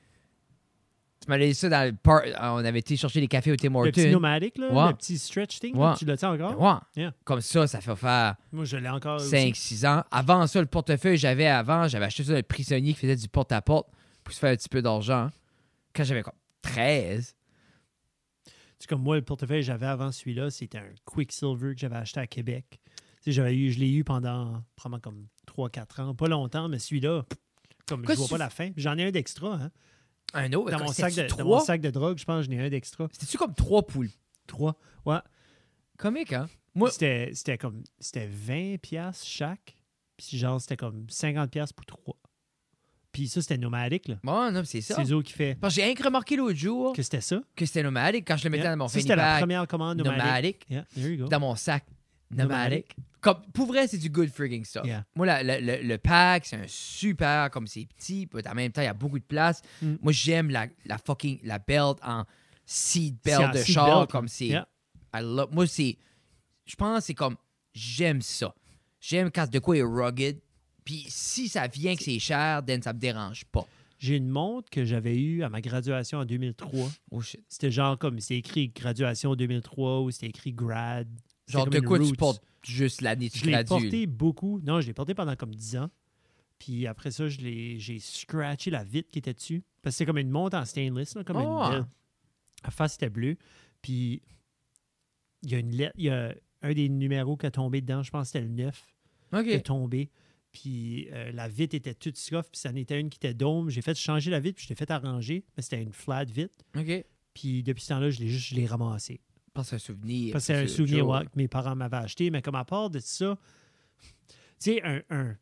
tu 1.23 1.29
m'as 1.29 1.37
donné 1.39 1.53
ça 1.53 1.69
dans 1.69 1.87
le 1.87 1.93
par 1.95 2.23
on 2.55 2.65
avait 2.65 2.79
été 2.79 2.97
chercher 2.97 3.21
les 3.21 3.29
cafés 3.29 3.53
au 3.53 3.57
Tim 3.57 3.69
Le 3.85 3.91
petit 3.91 4.01
Hortons 4.03 4.13
nomadic, 4.13 4.57
là, 4.57 4.73
Ouais. 4.73 4.89
le 4.89 4.95
petit 4.97 5.19
stretch 5.19 5.61
thing, 5.61 5.77
Ouais. 5.77 5.89
là, 5.89 5.95
tu 5.99 6.05
l'as-tu 6.07 6.25
encore? 6.25 6.59
Ouais. 6.59 6.79
Yeah. 7.03 7.13
Comme 7.25 7.43
ça, 7.43 7.67
ça 7.67 7.81
fait 7.83 7.95
faire 7.97 8.37
Moi, 8.53 8.65
je 8.65 8.79
l'ai 8.79 8.89
encore 8.89 9.17
aussi. 9.17 9.29
5-6 9.29 9.85
ans. 9.87 10.03
Avant 10.11 10.47
ça, 10.47 10.61
le 10.61 10.67
portefeuille 10.67 11.19
j'avais 11.19 11.47
avant, 11.47 11.89
j'avais 11.89 12.07
acheté 12.07 12.25
ça 12.25 12.33
d'un 12.33 12.43
prisonnier 12.43 12.95
qui 12.95 13.01
faisait 13.01 13.17
du 13.17 13.29
porte-à-porte 13.29 13.89
pour 14.25 14.33
se 14.33 14.39
faire 14.39 14.53
un 14.53 14.57
petit 14.57 14.69
peu 14.71 14.81
d'argent. 14.81 15.29
Quand 15.95 16.05
j'avais 16.05 16.23
comme 16.23 16.33
13. 16.63 17.35
C'est 18.81 18.89
comme 18.89 19.03
moi, 19.03 19.17
le 19.17 19.23
portefeuille 19.23 19.61
que 19.61 19.67
j'avais 19.67 19.87
avant 19.87 20.11
celui-là, 20.11 20.51
c'était 20.51 20.79
un 20.79 20.89
Quicksilver 21.05 21.75
que 21.75 21.81
j'avais 21.81 21.97
acheté 21.97 22.19
à 22.19 22.27
Québec. 22.27 22.81
J'avais 23.27 23.55
eu, 23.55 23.71
je 23.71 23.79
l'ai 23.79 23.91
eu 23.93 24.03
pendant 24.03 24.65
probablement 24.75 25.01
comme 25.01 25.27
3-4 25.47 26.01
ans. 26.01 26.15
Pas 26.15 26.29
longtemps, 26.29 26.69
mais 26.69 26.79
celui-là, 26.79 27.27
comme 27.87 28.05
Quoi, 28.05 28.15
je 28.15 28.19
vois 28.19 28.27
tu- 28.29 28.33
pas 28.33 28.39
la 28.39 28.49
fin. 28.49 28.71
J'en 28.79 28.97
ai 28.97 29.05
un 29.05 29.11
d'extra. 29.11 29.55
Hein. 29.55 29.71
Un 30.33 30.53
autre? 30.55 30.71
Dans, 30.71 30.79
mon 30.79 30.93
sac 30.93 31.15
de, 31.15 31.29
dans 31.29 31.45
mon 31.45 31.61
sac 31.61 31.83
de 31.83 31.91
drogue, 31.91 32.17
je 32.17 32.25
pense 32.25 32.47
que 32.47 32.53
j'en 32.53 32.59
ai 32.59 32.65
un 32.67 32.71
d'extra. 32.71 33.09
C'était-tu 33.13 33.37
comme 33.37 33.55
trois 33.55 33.87
poules? 33.87 34.09
Trois. 34.47 34.77
Ouais. 35.05 35.19
Comique, 35.99 36.33
hein? 36.33 36.49
Moi, 36.75 36.91
C'était 36.91 37.31
c'était 37.35 37.59
comme 37.59 37.83
c'était 37.99 38.29
20 38.29 38.79
pièces 38.81 39.25
chaque. 39.25 39.77
Puis 40.17 40.39
genre, 40.39 40.61
c'était 40.61 40.77
comme 40.77 41.05
50 41.11 41.51
pièces 41.51 41.73
pour 41.73 41.85
trois. 41.85 42.17
Puis 43.13 43.27
ça, 43.29 43.41
c'était 43.43 43.59
nomadique, 43.59 44.07
là. 44.09 44.17
bon, 44.23 44.53
non, 44.53 44.63
c'est 44.65 44.81
ça. 44.81 44.95
C'est 44.97 45.13
eux 45.13 45.23
qui 45.23 45.33
fait 45.33 45.57
Parce 45.61 45.75
que 45.75 45.81
j'ai 45.81 45.87
rien 45.87 45.95
remarqué 46.05 46.37
l'autre 46.37 46.57
jour 46.57 46.93
que 46.95 47.03
c'était 47.03 47.21
ça. 47.21 47.41
que 47.57 47.67
c'était 47.67 47.83
nomadique 47.83 48.25
quand 48.27 48.37
je 48.37 48.45
le 48.45 48.51
mettais 48.51 48.63
Yeah. 48.63 48.71
dans 48.73 48.85
mon 48.85 48.89
Ça, 48.89 49.01
c'était 49.01 49.17
la 49.17 49.39
première 49.39 49.67
commande 49.67 49.99
nomadique. 49.99 50.65
Yeah, 50.71 50.85
there 50.95 51.09
you 51.13 51.25
go. 51.25 51.29
Dans 51.29 51.41
mon 51.41 51.57
sac. 51.57 51.85
Nomadique. 52.31 52.95
Comme, 53.21 53.43
pour 53.53 53.67
vrai, 53.67 53.87
c'est 53.89 53.99
du 53.99 54.09
good 54.09 54.31
frigging 54.31 54.65
stuff. 54.65 54.87
Yeah. 54.87 55.05
Moi, 55.17 55.27
la- 55.27 55.43
la- 55.43 55.61
le, 55.61 55.83
le 55.83 55.99
pack, 55.99 56.47
c'est 56.47 56.57
un 56.57 56.65
super, 56.69 57.51
comme 57.51 57.67
c'est 57.67 57.87
petit, 57.97 58.27
puis 58.27 58.43
en 58.49 58.55
même 58.55 58.71
temps, 58.73 58.81
il 58.81 58.87
y 58.87 58.89
a 58.89 58.95
beaucoup 58.95 59.19
de 59.19 59.25
place. 59.25 59.61
Mm. 59.83 59.97
Moi, 60.01 60.13
j'aime 60.13 60.49
la, 60.51 60.69
la 60.87 60.97
fucking, 60.97 61.41
la 61.43 61.59
belt 61.59 61.99
en 62.03 62.25
seat 62.65 63.17
belt 63.25 63.53
de 63.53 63.59
seat 63.59 63.75
char, 63.75 63.99
belt, 64.01 64.11
comme 64.11 64.29
c'est... 64.29 64.47
Yeah. 64.47 64.69
I 65.13 65.21
love- 65.23 65.49
moi, 65.53 65.67
c'est... 65.67 65.99
Je 66.65 66.77
pense 66.77 67.01
que 67.01 67.05
c'est 67.07 67.15
comme... 67.15 67.37
J'aime 67.75 68.23
ça. 68.23 68.55
J'aime 69.01 69.31
quand 69.31 69.51
de 69.51 69.59
quoi 69.59 69.77
est 69.77 69.83
rugged. 69.83 70.39
Puis 70.85 71.05
si 71.09 71.49
ça 71.49 71.67
vient 71.69 71.95
que 71.97 72.03
c'est 72.03 72.19
cher, 72.19 72.65
then 72.65 72.83
ça 72.83 72.93
me 72.93 72.99
dérange 72.99 73.45
pas. 73.47 73.67
J'ai 73.99 74.17
une 74.17 74.29
montre 74.29 74.71
que 74.71 74.85
j'avais 74.85 75.17
eue 75.17 75.43
à 75.43 75.51
ma 75.51 75.61
graduation 75.61 76.19
en 76.21 76.25
2003. 76.25 76.89
Oh 77.11 77.21
shit. 77.21 77.45
C'était 77.49 77.71
genre 77.71 77.99
comme, 77.99 78.19
c'était 78.21 78.39
écrit 78.39 78.69
graduation 78.69 79.35
2003 79.37 80.01
ou 80.01 80.11
c'était 80.11 80.29
écrit 80.29 80.53
grad. 80.53 81.07
Genre 81.49 81.67
de 81.67 81.81
quoi 81.81 81.99
tu 81.99 82.13
portes 82.15 82.43
juste 82.65 83.03
l'année 83.03 83.29
tu 83.29 83.41
Je 83.41 83.45
l'ai 83.47 83.65
porté 83.65 84.07
beaucoup. 84.07 84.61
Non, 84.63 84.81
je 84.81 84.87
l'ai 84.87 84.95
porté 84.95 85.13
pendant 85.15 85.37
comme 85.37 85.55
10 85.55 85.77
ans. 85.77 85.91
Puis 86.59 86.87
après 86.87 87.11
ça, 87.11 87.29
je 87.29 87.39
l'ai- 87.41 87.79
j'ai 87.79 87.99
scratché 87.99 88.71
la 88.71 88.85
vitre 88.85 89.11
qui 89.11 89.19
était 89.19 89.35
dessus. 89.35 89.63
Parce 89.83 89.95
que 89.95 89.99
c'était 89.99 90.07
comme 90.07 90.19
une 90.19 90.31
montre 90.31 90.57
en 90.57 90.65
stainless, 90.65 91.15
là, 91.15 91.25
comme 91.25 91.37
Oh. 91.37 91.63
une 91.65 91.71
belle. 91.73 91.87
La 92.65 92.71
face 92.71 92.95
était 92.95 93.09
bleue. 93.11 93.37
Puis 93.83 94.23
il 95.43 95.51
y 95.51 95.55
a 95.55 95.59
une 95.59 95.71
lettre, 95.75 95.95
il 95.97 96.05
y 96.05 96.11
a 96.11 96.35
un 96.63 96.73
des 96.73 96.89
numéros 96.89 97.37
qui 97.37 97.47
a 97.47 97.51
tombé 97.51 97.81
dedans, 97.81 98.03
je 98.03 98.11
pense 98.11 98.29
que 98.29 98.33
c'était 98.33 98.45
le 98.47 98.51
9, 98.55 98.87
OK. 99.33 99.43
qui 99.45 99.51
est 99.51 99.61
tombé. 99.67 100.11
Puis 100.53 101.09
euh, 101.13 101.31
la 101.33 101.49
vitre 101.49 101.77
était 101.77 101.95
toute 101.95 102.17
soft, 102.17 102.51
puis 102.51 102.61
ça 102.61 102.71
en 102.71 102.77
était 102.77 102.99
une 102.99 103.09
qui 103.09 103.17
était 103.19 103.35
dôme. 103.35 103.71
J'ai 103.71 103.83
fait 103.83 103.97
changer 103.97 104.31
la 104.31 104.41
vitre, 104.41 104.57
puis 104.57 104.65
je 104.65 104.69
l'ai 104.71 104.75
fait 104.75 104.91
arranger, 104.91 105.45
mais 105.57 105.63
c'était 105.63 105.81
une 105.83 105.93
flat 105.93 106.25
vitre. 106.25 106.57
OK. 106.77 107.05
Puis 107.35 107.63
depuis 107.63 107.83
ce 107.83 107.89
temps-là, 107.91 108.11
je 108.11 108.19
l'ai 108.21 108.29
juste 108.29 108.49
je 108.49 108.55
l'ai 108.57 108.67
ramassé. 108.67 109.21
Parce 109.55 109.71
que 109.71 109.71
c'est 109.71 109.77
un 109.77 109.95
souvenir. 109.95 110.33
Parce 110.33 110.47
que 110.47 110.53
c'est 110.55 110.59
un 110.61 110.67
souvenir 110.69 111.07
ouais, 111.09 111.25
que 111.27 111.31
mes 111.37 111.49
parents 111.49 111.77
m'avaient 111.77 111.97
acheté, 111.99 112.31
mais 112.31 112.43
comme 112.43 112.55
à 112.57 112.65
part 112.65 112.91
de 112.91 112.99
ça, 112.99 113.39
tu 113.99 114.17
sais, 114.59 114.83
un, 114.83 115.01
un- 115.11 115.37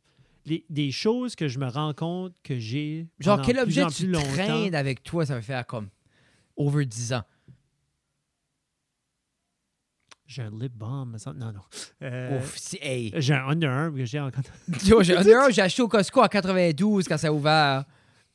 les- 0.45 0.65
des 0.71 0.91
choses 0.91 1.35
que 1.35 1.49
je 1.49 1.59
me 1.59 1.67
rends 1.69 1.93
compte 1.95 2.35
que 2.43 2.59
j'ai. 2.59 3.07
Genre, 3.21 3.37
quel 3.43 3.59
objet 3.59 3.83
tu 4.07 4.13
traînes 4.35 4.75
avec 4.75 5.03
toi, 5.03 5.27
ça 5.27 5.35
va 5.35 5.43
faire 5.43 5.67
comme 5.67 5.89
over 6.57 6.85
10 6.87 7.13
ans? 7.15 7.23
J'ai 10.29 10.43
un 10.43 10.51
lip 10.51 10.75
balm. 10.77 11.17
Non, 11.37 11.53
non. 11.53 11.61
Euh, 12.03 12.39
Ouf, 12.39 12.57
si- 12.59 12.79
hey. 12.83 13.11
j'ai 13.17 13.33
un 13.35 13.49
Under 13.49 13.71
Armour 13.71 13.97
que 13.99 14.05
j'ai 14.05 14.21
encore. 14.21 14.43
Yo, 14.85 15.03
j'ai 15.03 15.17
un 15.17 15.21
Under 15.21 15.51
j'ai 15.51 15.63
acheté 15.63 15.81
au 15.83 15.89
Costco 15.89 16.23
en 16.23 16.29
92 16.29 17.09
quand 17.09 17.17
ça 17.17 17.29
a 17.29 17.33
ouvert. 17.33 17.85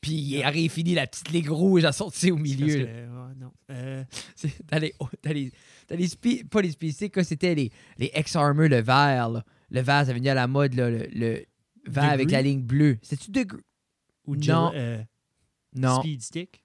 Puis 0.01 0.11
il 0.13 0.43
arrive 0.43 0.71
fini 0.71 0.95
la 0.95 1.05
petite 1.07 1.29
ligue 1.29 1.49
rouge 1.49 1.85
à 1.85 1.91
sortir 1.91 2.33
au 2.33 2.37
milieu. 2.37 2.85
que, 2.85 3.33
non. 3.39 3.51
Euh, 3.69 4.03
Dans 4.71 4.79
les, 4.79 4.93
dans 5.23 5.31
les, 5.31 5.51
dans 5.87 5.95
les 5.95 6.07
spi- 6.07 6.43
pas 6.43 6.61
les 6.61 6.71
spécifiques, 6.71 7.23
c'était 7.23 7.53
les, 7.55 7.71
les 7.99 8.11
X-Armor, 8.15 8.67
le 8.67 8.81
vert. 8.81 9.29
là. 9.29 9.43
Le 9.69 9.81
vert, 9.81 10.05
ça 10.05 10.13
venait 10.13 10.29
à 10.31 10.33
la 10.33 10.47
mode, 10.47 10.73
là, 10.73 10.89
le, 10.89 11.07
le 11.13 11.45
vert 11.87 12.09
avec 12.09 12.31
la 12.31 12.41
ligne 12.41 12.61
bleue. 12.63 12.97
C'était-tu 13.03 13.31
de 13.31 13.45
ou 14.25 14.35
Non. 14.35 14.71
Euh, 14.73 15.01
Non. 15.75 15.99
Speed 16.01 16.21
Stick? 16.23 16.63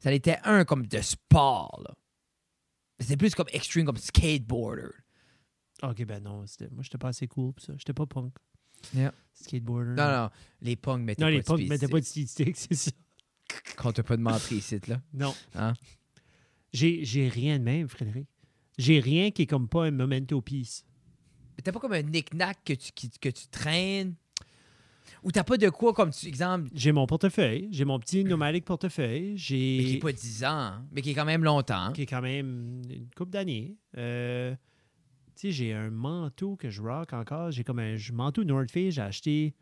Ça 0.00 0.08
en 0.10 0.12
était 0.12 0.38
un 0.44 0.64
comme 0.64 0.86
de 0.86 1.00
sport. 1.00 1.82
là. 1.86 1.94
C'était 3.00 3.16
plus 3.16 3.34
comme 3.34 3.46
extreme, 3.52 3.84
comme 3.86 3.96
skateboarder. 3.96 4.88
Ok, 5.82 6.04
ben 6.04 6.22
non. 6.22 6.38
Moi, 6.72 6.82
j'étais 6.82 6.98
pas 6.98 7.08
assez 7.08 7.28
cool 7.28 7.52
pour 7.52 7.64
ça. 7.64 7.72
J'étais 7.76 7.92
pas 7.92 8.06
punk. 8.06 8.32
Yeah. 8.94 9.12
Skateboarder. 9.34 9.94
Non, 9.94 10.10
non, 10.10 10.30
les 10.62 10.76
punks 10.76 11.02
mettaient 11.02 11.22
Non, 11.22 11.26
pas 11.28 11.30
les 11.30 11.38
de 11.40 11.44
punks 11.44 11.58
speed 11.58 11.68
mettaient 11.68 11.86
stick. 11.86 11.90
pas 11.92 12.00
de 12.00 12.04
Speed 12.06 12.28
Stick, 12.28 12.56
c'est 12.68 12.74
ça. 12.74 12.90
Quand 13.76 13.92
t'as 13.92 14.02
pas 14.02 14.16
de 14.16 14.22
menterie 14.22 14.56
ici, 14.56 14.78
là. 14.88 15.00
Non. 15.14 15.34
Hein? 15.54 15.74
J'ai 16.72 17.04
j'ai 17.04 17.28
rien 17.28 17.58
de 17.58 17.64
même, 17.64 17.88
Frédéric. 17.88 18.26
J'ai 18.76 19.00
rien 19.00 19.30
qui 19.30 19.42
est 19.42 19.46
comme 19.46 19.68
pas 19.68 19.86
un 19.86 19.90
memento 19.90 20.40
piece. 20.42 20.84
Mais 21.56 21.62
T'as 21.62 21.72
pas 21.72 21.80
comme 21.80 21.92
un 21.94 22.02
knick-knack 22.02 22.58
que 22.64 22.72
tu, 22.74 22.92
qui- 22.92 23.10
que 23.10 23.28
tu 23.30 23.48
traînes? 23.48 24.14
Ou 25.24 25.32
t'as 25.32 25.44
pas 25.44 25.56
de 25.56 25.68
quoi, 25.68 25.92
comme 25.92 26.10
tu, 26.10 26.26
exemple, 26.26 26.68
J'ai 26.74 26.92
mon 26.92 27.06
portefeuille, 27.06 27.68
j'ai 27.70 27.84
mon 27.84 27.98
petit 27.98 28.24
nomadic 28.24 28.64
portefeuille, 28.64 29.32
mais 29.32 29.36
qui 29.36 29.38
j'ai 29.38 29.94
est 29.94 29.98
pas 29.98 30.12
10 30.12 30.44
ans, 30.44 30.48
hein, 30.48 30.86
mais 30.92 31.02
qui 31.02 31.10
est 31.10 31.14
quand 31.14 31.24
même 31.24 31.44
longtemps. 31.44 31.92
qui 31.92 32.02
est 32.02 32.06
quand 32.06 32.22
même 32.22 32.82
une 32.88 33.08
couple 33.16 33.32
d'années. 33.32 33.76
Euh, 33.96 34.54
tu 35.34 35.48
sais, 35.48 35.52
j'ai 35.52 35.72
un 35.72 35.90
manteau 35.90 36.56
que 36.56 36.70
je 36.70 36.82
rock 36.82 37.12
encore. 37.12 37.50
J'ai 37.50 37.64
comme 37.64 37.78
un 37.78 37.96
manteau 38.12 38.44
North 38.44 38.70
Face, 38.70 38.94
j'ai 38.94 39.02
acheté 39.02 39.54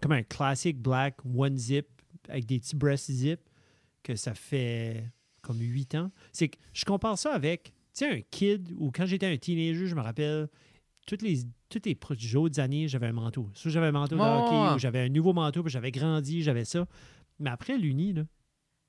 comme 0.00 0.12
un 0.12 0.22
classic 0.22 0.78
black 0.78 1.16
one 1.24 1.56
zip 1.56 1.86
avec 2.28 2.46
des 2.46 2.58
petits 2.58 2.76
breast 2.76 3.10
zip 3.10 3.40
que 4.02 4.16
ça 4.16 4.34
fait 4.34 5.04
comme 5.42 5.60
8 5.60 5.94
ans. 5.96 6.10
C'est 6.32 6.48
que 6.48 6.58
je 6.72 6.84
compare 6.84 7.18
ça 7.18 7.32
avec, 7.32 7.72
tu 7.94 8.04
sais, 8.04 8.10
un 8.10 8.20
kid 8.30 8.72
ou 8.78 8.90
quand 8.90 9.06
j'étais 9.06 9.26
un 9.26 9.36
teenager, 9.36 9.86
je 9.86 9.94
me 9.94 10.00
rappelle, 10.00 10.48
toutes 11.06 11.22
les, 11.22 11.40
toutes 11.68 11.86
les 11.86 12.36
autres 12.36 12.60
années, 12.60 12.88
j'avais 12.88 13.06
un 13.08 13.12
manteau. 13.12 13.50
Soit 13.54 13.70
j'avais 13.70 13.86
un 13.88 13.92
manteau 13.92 14.16
de 14.16 14.20
Ouais, 14.20 14.26
hockey 14.26 14.56
ouais. 14.56 14.74
ou 14.74 14.78
j'avais 14.78 15.00
un 15.00 15.08
nouveau 15.08 15.32
manteau, 15.32 15.62
puis 15.62 15.70
j'avais 15.72 15.90
grandi, 15.90 16.42
j'avais 16.42 16.64
ça. 16.64 16.86
Mais 17.38 17.50
après 17.50 17.76
l'uni, 17.78 18.12
là, 18.12 18.22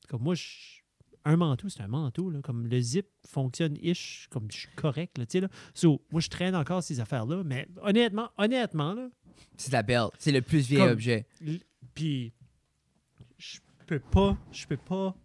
comme 0.08 0.21
moi, 0.23 0.36
je- 0.36 0.82
un 1.28 1.36
manteau, 1.38 1.69
c'est 1.69 1.82
un 1.82 1.88
manteau. 1.88 2.30
Là, 2.30 2.39
comme 2.43 2.67
le 2.67 2.80
zip 2.80 3.08
fonctionne 3.28 3.75
ish, 3.82 4.28
comme 4.30 4.49
je 4.51 4.58
suis 4.58 4.69
correct. 4.75 5.17
Là, 5.17 5.25
tu 5.25 5.32
sais, 5.34 5.39
là. 5.41 5.47
So, 5.73 6.01
moi, 6.12 6.21
je 6.21 6.30
traîne 6.30 6.56
encore 6.56 6.84
ces 6.84 6.99
affaires-là. 6.99 7.43
Mais 7.43 7.67
honnêtement, 7.82 8.30
honnêtement, 8.38 8.93
là, 8.93 9.10
C'est 9.58 9.71
la 9.73 9.82
belle. 9.84 10.08
C'est 10.19 10.32
le 10.32 10.41
plus 10.41 10.67
vieil 10.67 10.80
Comme- 10.82 10.91
objet. 10.91 11.25
puis 11.95 12.32
je 13.38 13.58
peux 13.88 13.99
pas, 13.99 14.38
je 14.51 14.65
peux 14.67 14.78
pas 14.78 15.15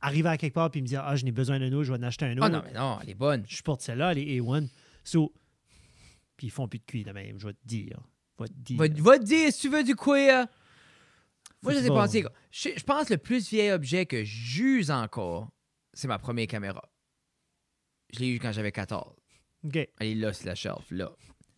arriver 0.00 0.28
à 0.28 0.36
quelque 0.38 0.54
part 0.54 0.70
puis 0.70 0.80
me 0.82 0.86
dire 0.86 1.02
ah 1.04 1.16
je 1.16 1.24
n'ai 1.24 1.32
besoin 1.32 1.58
d'un 1.58 1.72
autre, 1.72 1.84
je 1.84 1.92
vais 1.92 1.98
en 1.98 2.02
acheter 2.02 2.24
un 2.26 2.32
autre. 2.36 2.42
Ah 2.44 2.48
non, 2.48 2.62
mais 2.64 2.72
non, 2.72 2.98
elle 3.02 3.10
est 3.10 3.14
bonne. 3.14 3.44
Je 3.48 3.62
porte 3.62 3.80
celle-là, 3.82 4.12
elle 4.12 4.18
est 4.18 4.40
A1. 4.40 4.68
So, 5.04 5.32
puis 6.36 6.48
ils 6.48 6.50
font 6.50 6.68
plus 6.68 6.78
de 6.78 6.84
cuir 6.84 7.04
de 7.06 7.12
même, 7.12 7.38
je 7.38 7.46
vais 7.46 7.54
te 7.54 7.66
dire. 7.66 8.00
Vais 8.38 8.48
te 8.48 8.52
dire. 8.52 8.78
Va, 8.78 8.88
va 8.88 9.18
te 9.18 9.24
dire 9.24 9.52
si 9.52 9.60
tu 9.60 9.68
veux 9.68 9.84
du 9.84 9.96
queer. 9.96 10.46
Moi, 11.62 11.72
je 11.74 11.80
sais 11.80 11.88
pas. 11.88 12.06
Je, 12.50 12.68
je 12.76 12.84
pense 12.84 13.08
que 13.08 13.14
le 13.14 13.18
plus 13.18 13.48
vieil 13.48 13.72
objet 13.72 14.06
que 14.06 14.22
j'use 14.24 14.90
encore, 14.90 15.50
c'est 15.92 16.08
ma 16.08 16.18
première 16.18 16.46
caméra. 16.46 16.82
Je 18.12 18.20
l'ai 18.20 18.28
eu 18.28 18.38
quand 18.38 18.52
j'avais 18.52 18.72
14. 18.72 19.14
OK. 19.64 19.76
Elle 19.76 20.06
est 20.06 20.14
là, 20.14 20.32
sur 20.32 20.46
la 20.46 20.54
shelf, 20.54 20.90
là. 20.90 21.10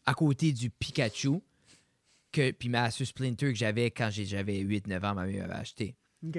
À 0.07 0.15
côté 0.15 0.53
du 0.53 0.71
Pikachu, 0.71 1.41
que, 2.33 2.51
puis 2.53 2.69
ma 2.69 2.85
Asus 2.85 3.07
Splinter 3.07 3.53
que 3.53 3.59
j'avais 3.59 3.91
quand 3.91 4.09
j'avais 4.11 4.63
8-9 4.63 4.97
ans, 4.97 5.15
ma 5.15 5.27
mère 5.27 5.47
m'avait 5.47 5.61
acheté. 5.61 5.97
OK. 6.27 6.39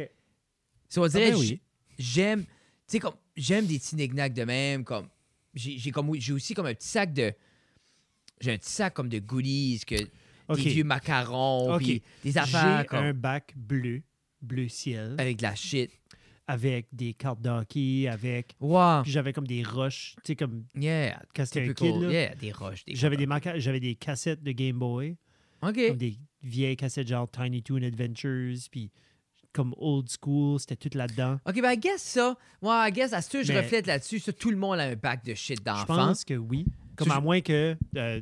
Ça, 0.88 1.02
on 1.02 1.08
dirait, 1.08 1.32
ben 1.32 1.38
oui. 1.38 1.62
j'aime, 2.00 2.46
tu 2.46 2.50
sais, 2.88 3.00
comme, 3.00 3.16
j'aime 3.36 3.68
des 3.68 3.78
petits 3.78 3.96
knick 3.96 4.34
de 4.34 4.44
même, 4.44 4.84
comme, 4.84 5.08
j'ai 5.54 5.78
j'ai 5.78 5.92
comme, 5.92 6.16
j'ai 6.16 6.34
aussi 6.34 6.56
comme 6.56 6.66
un 6.66 6.74
petit 6.74 6.88
sac 6.88 7.14
de, 7.14 7.32
j'ai 8.40 8.54
un 8.54 8.58
petit 8.58 8.70
sac 8.72 8.94
comme 8.94 9.10
de 9.10 9.20
goodies, 9.20 9.82
que, 9.86 9.96
des 9.96 10.62
vieux 10.70 10.84
macarons, 10.84 11.78
puis 11.78 12.02
des 12.24 12.32
J'ai 12.32 12.40
affaires 12.40 12.86
comme, 12.88 13.00
un 13.04 13.14
bac 13.14 13.54
bleu, 13.56 14.02
bleu 14.42 14.68
ciel, 14.68 15.16
avec 15.18 15.38
de 15.38 15.44
la 15.44 15.56
shit. 15.56 15.92
avec 16.48 16.88
des 16.92 17.14
cartes 17.14 17.42
d'hockey, 17.42 18.08
avec. 18.08 18.56
Wow, 18.60 19.04
Puis 19.04 19.12
j'avais 19.12 19.34
comme 19.34 19.46
des 19.48 19.62
rushs, 19.64 20.16
tu 20.24 20.28
sais, 20.28 20.36
comme 20.36 20.64
yeah, 20.76 21.22
quand 21.36 21.46
c'était 21.46 21.70
un 21.70 21.74
kid, 21.74 21.96
là. 22.02 22.12
yeah, 22.12 22.36
des 22.36 22.52
roches, 22.52 22.84
des 22.86 22.96
J'avais 22.96 23.18
des, 23.18 23.26
roches. 23.26 23.36
maca- 23.44 23.60
j'avais 23.60 23.80
des 23.80 23.94
cassettes 23.96 24.42
de 24.42 24.52
Game 24.52 24.80
Boy, 24.80 25.16
OK. 25.62 25.76
comme 25.88 25.98
des 25.98 26.18
vieilles 26.42 26.78
cassettes 26.78 27.08
genre 27.08 27.30
Tiny 27.30 27.62
Toon 27.62 27.84
Adventures, 27.84 28.58
puis 28.72 28.90
comme 29.54 29.74
old 29.78 30.08
school, 30.10 30.60
c'était 30.60 30.76
tout 30.76 30.96
là-dedans. 30.98 31.40
OK, 31.48 31.62
ben, 31.62 31.72
I 31.74 31.78
guess 31.78 32.02
ça, 32.02 32.36
moi, 32.62 32.88
I 32.88 32.92
guess, 32.92 33.14
à 33.14 33.22
ce 33.22 33.30
que 33.30 33.44
je 33.44 33.52
reflète 33.54 33.86
là-dessus, 33.88 34.20
ça, 34.20 34.32
tout 34.34 34.50
le 34.52 34.58
monde 34.58 34.80
a 34.80 34.84
un 34.84 34.96
bac 34.96 35.24
de 35.26 35.34
shit 35.36 35.58
Je 35.60 35.64
d'enfants, 35.64 35.96
pense 35.96 36.24
que 36.24 36.34
oui. 36.36 36.66
Comme 37.00 37.08
Tu- 37.08 37.14
à 37.18 37.20
moins 37.20 37.42
que. 37.42 37.76
euh, 37.98 38.22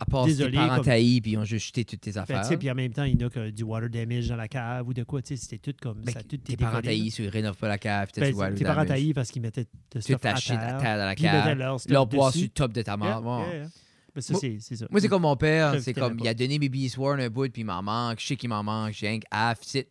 à 0.00 0.04
part 0.04 0.24
si 0.26 0.30
tes 0.30 0.36
désolé, 0.36 0.56
parents 0.58 0.80
puis 0.80 1.20
ils 1.32 1.36
ont 1.36 1.44
juste 1.44 1.66
jeté 1.66 1.84
toutes 1.84 2.00
tes 2.00 2.12
ben, 2.12 2.20
affaires. 2.22 2.48
tu 2.48 2.56
puis 2.56 2.70
en 2.70 2.74
même 2.76 2.92
temps, 2.92 3.02
il 3.02 3.20
y 3.20 3.24
en 3.24 3.26
a 3.26 3.30
que 3.30 3.50
du 3.50 3.64
water 3.64 3.90
damage 3.90 4.28
dans 4.28 4.36
la 4.36 4.46
cave 4.46 4.86
ou 4.86 4.94
de 4.94 5.02
quoi, 5.02 5.20
tu 5.22 5.36
sais, 5.36 5.42
c'était 5.42 5.58
tout 5.58 5.76
comme 5.82 6.02
Ben, 6.02 6.12
ça. 6.12 6.22
Tout 6.22 6.36
tes 6.36 6.56
parents 6.56 6.80
taillis, 6.80 7.12
ils 7.18 7.28
rénovent 7.28 7.56
pas 7.56 7.66
la 7.66 7.78
cave, 7.78 8.08
Ben, 8.16 8.32
water 8.32 8.54
tes 8.54 8.64
parents 8.64 8.84
taillis 8.84 9.12
parce 9.12 9.30
qu'ils 9.32 9.42
mettaient 9.42 9.66
de 9.92 10.00
stuff 10.00 10.24
à 10.24 10.36
shit 10.36 10.52
à 10.52 10.58
terre. 10.58 10.78
terre 10.78 10.98
dans 10.98 11.04
la 11.06 11.14
cave. 11.16 11.58
leur 11.58 11.78
Leur 11.88 12.06
bois 12.06 12.30
sur 12.30 12.42
le 12.42 12.48
top 12.48 12.72
de 12.72 12.82
ta 12.82 12.96
Yeah, 12.96 13.20
ouais. 13.20 13.26
yeah, 13.48 13.54
yeah. 13.54 13.68
Ben, 14.14 14.20
ça, 14.20 14.32
Moi- 14.34 14.40
c'est 14.60 14.76
ça. 14.76 14.86
Moi, 14.88 15.00
c'est 15.00 15.08
comme 15.08 15.22
mon 15.22 15.36
père. 15.36 15.80
C'est 15.80 15.94
comme, 15.94 16.16
il 16.20 16.28
a 16.28 16.34
donné 16.34 16.58
mes 16.60 16.68
Beast 16.68 16.96
War 16.96 17.18
un 17.18 17.28
bout, 17.28 17.50
puis 17.52 17.62
il 17.62 17.64
m'en 17.64 17.82
manque. 17.82 18.20
Je 18.20 18.26
sais 18.26 18.36
qu'il 18.36 18.48
m'en 18.50 18.62
manque. 18.62 18.92
J'ai 18.92 19.08
un 19.08 19.18
half, 19.32 19.58
sit. 19.62 19.86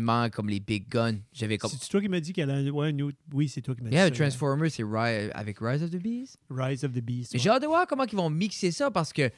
Manque 0.00 0.32
comme 0.32 0.48
les 0.48 0.60
big 0.60 0.88
guns. 0.88 1.18
J'avais 1.32 1.58
comme. 1.58 1.70
C'est 1.70 1.88
toi 1.88 2.00
qui 2.00 2.08
m'as 2.08 2.20
dit 2.20 2.32
qu'elle 2.32 2.50
a 2.50 2.54
un, 2.54 2.68
ouais, 2.68 3.02
autre. 3.02 3.16
Oui, 3.32 3.48
c'est 3.48 3.60
toi 3.62 3.74
qui 3.74 3.82
m'as 3.82 3.90
dit 3.90 3.94
Yeah, 3.96 4.04
ça. 4.04 4.10
le 4.10 4.16
Transformer, 4.16 4.70
c'est 4.70 4.82
Ri- 4.82 5.30
avec 5.32 5.58
Rise 5.60 5.82
of 5.82 5.90
the 5.90 5.96
Beast. 6.02 6.38
Rise 6.50 6.84
of 6.84 6.92
the 6.92 7.00
Beast. 7.00 7.32
Ouais. 7.34 7.38
J'ai 7.38 7.50
hâte 7.50 7.62
de 7.62 7.66
voir 7.66 7.86
comment 7.86 8.04
ils 8.04 8.16
vont 8.16 8.30
mixer 8.30 8.70
ça 8.72 8.90
parce 8.90 9.12
que, 9.12 9.30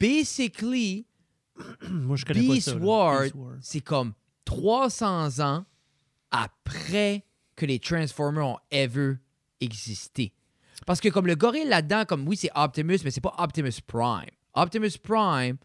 basically, 0.00 1.06
Moi, 1.90 2.16
je 2.16 2.24
connais 2.24 2.46
pas 2.46 2.52
Beast 2.54 2.68
ça. 2.70 2.74
là. 2.76 2.84
Ward, 2.84 3.22
Beast 3.24 3.34
Ward. 3.34 3.58
c'est 3.62 3.80
comme 3.80 4.12
300 4.44 5.40
ans 5.40 5.64
après 6.30 7.24
que 7.56 7.66
les 7.66 7.78
Transformers 7.78 8.46
ont 8.46 8.58
ever 8.70 9.14
existé. 9.60 10.32
Parce 10.86 11.00
que 11.00 11.08
comme 11.08 11.26
le 11.26 11.34
gorille 11.34 11.66
là-dedans, 11.66 12.04
comme 12.06 12.26
oui, 12.28 12.36
c'est 12.36 12.50
Optimus, 12.54 12.98
mais 13.04 13.10
c'est 13.10 13.20
pas 13.20 13.34
Optimus 13.38 13.72
Prime. 13.86 14.30
Optimus 14.54 14.92
Prime, 15.02 15.56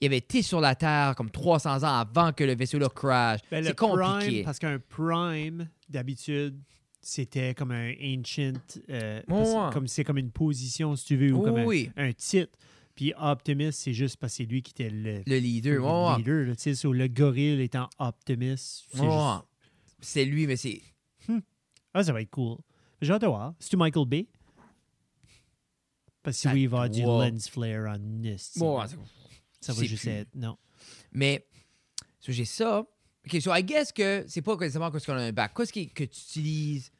il 0.00 0.06
avait 0.06 0.18
été 0.18 0.42
sur 0.42 0.60
la 0.60 0.74
Terre 0.74 1.14
comme 1.16 1.30
300 1.30 1.82
ans 1.82 1.98
avant 1.98 2.32
que 2.32 2.44
le 2.44 2.54
vaisseau-là 2.54 2.88
crash. 2.88 3.40
Ben, 3.50 3.64
c'est 3.64 3.76
compliqué. 3.76 4.30
Prime, 4.30 4.44
parce 4.44 4.58
qu'un 4.58 4.78
Prime, 4.78 5.68
d'habitude, 5.88 6.60
c'était 7.00 7.54
comme 7.54 7.70
un 7.72 7.92
ancient. 8.02 8.52
euh, 8.90 9.22
parce- 9.26 9.72
comme 9.74 9.86
c'est 9.88 10.04
comme 10.04 10.18
une 10.18 10.30
position, 10.30 10.94
si 10.96 11.04
tu 11.06 11.16
veux, 11.16 11.32
ou 11.32 11.38
Oui, 11.38 11.44
comme 11.44 11.56
un, 11.58 11.64
oui. 11.64 11.90
un 11.96 12.12
titre. 12.12 12.52
Puis 12.94 13.12
Optimus, 13.16 13.70
c'est 13.72 13.92
juste 13.92 14.16
parce 14.16 14.32
que 14.32 14.36
c'est 14.38 14.44
lui 14.50 14.60
qui 14.62 14.72
était 14.72 14.90
le, 14.90 15.22
Le 15.24 15.38
leader. 15.38 15.80
le 15.82 16.18
leader. 16.18 16.46
là, 16.48 16.56
tu 16.56 16.62
sais, 16.62 16.74
so, 16.74 16.92
le 16.92 17.06
gorille 17.08 17.60
étant 17.62 17.88
Optimus. 17.98 18.56
c'est 18.58 19.04
juste- 20.00 20.26
lui, 20.32 20.46
mais 20.46 20.56
c'est. 20.56 20.80
Ah, 21.94 22.02
ça 22.04 22.12
va 22.12 22.20
être 22.22 22.30
cool. 22.30 22.58
J'ai 23.00 23.12
hâte 23.12 23.22
de 23.22 23.26
voir. 23.28 23.54
C'est-tu 23.60 23.76
Michael 23.76 24.06
Bay? 24.06 24.26
Parce 26.22 26.36
que 26.36 26.42
Ça 26.42 26.52
oui, 26.52 26.62
il 26.62 26.68
va 26.68 26.82
avoir 26.82 26.90
du 26.90 27.02
lens 27.02 27.48
flare 27.48 27.88
en. 27.96 28.22
Ouais, 28.22 28.36
c'est- 28.36 28.60
Ça 29.72 29.80
va 29.80 29.84
juste 29.86 30.02
plus. 30.02 30.10
être. 30.10 30.34
Non. 30.34 30.56
Mais, 31.12 31.46
so, 32.20 32.32
j'ai 32.32 32.44
ça. 32.44 32.80
OK, 33.26 33.40
so 33.40 33.54
I 33.54 33.62
guess 33.62 33.92
que 33.92 34.24
c'est 34.28 34.42
pas 34.42 34.56
nécessairement 34.56 34.90
parce 34.90 35.04
qu'on 35.04 35.12
a 35.14 35.22
un 35.22 35.32
bac. 35.32 35.52
Qu'est-ce 35.56 35.72
qui- 35.72 35.88
que 35.88 36.04
tu 36.04 36.18
utilises 36.20 36.90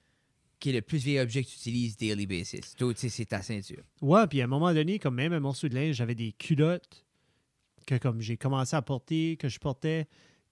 qui 0.60 0.70
est 0.70 0.72
le 0.72 0.82
plus 0.82 0.98
vieil 0.98 1.20
objet 1.20 1.42
que 1.44 1.48
tu 1.48 1.54
utilises 1.56 1.96
daily 1.96 2.26
basis? 2.26 2.74
Toi, 2.76 2.92
tu 2.94 3.00
sais, 3.00 3.08
c'est 3.08 3.26
ta 3.26 3.40
ceinture. 3.42 3.82
Ouais, 4.02 4.26
puis 4.26 4.40
à 4.40 4.44
un 4.44 4.48
moment 4.48 4.72
donné, 4.74 4.98
comme 4.98 5.14
même 5.14 5.32
un 5.32 5.40
morceau 5.40 5.68
de 5.68 5.74
linge, 5.74 5.94
j'avais 5.96 6.14
des 6.16 6.32
culottes 6.32 7.04
que 7.86 7.96
comme 7.96 8.20
j'ai 8.20 8.36
commencé 8.36 8.74
à 8.76 8.82
porter, 8.82 9.36
que 9.38 9.48
je 9.48 9.58
portais 9.58 10.06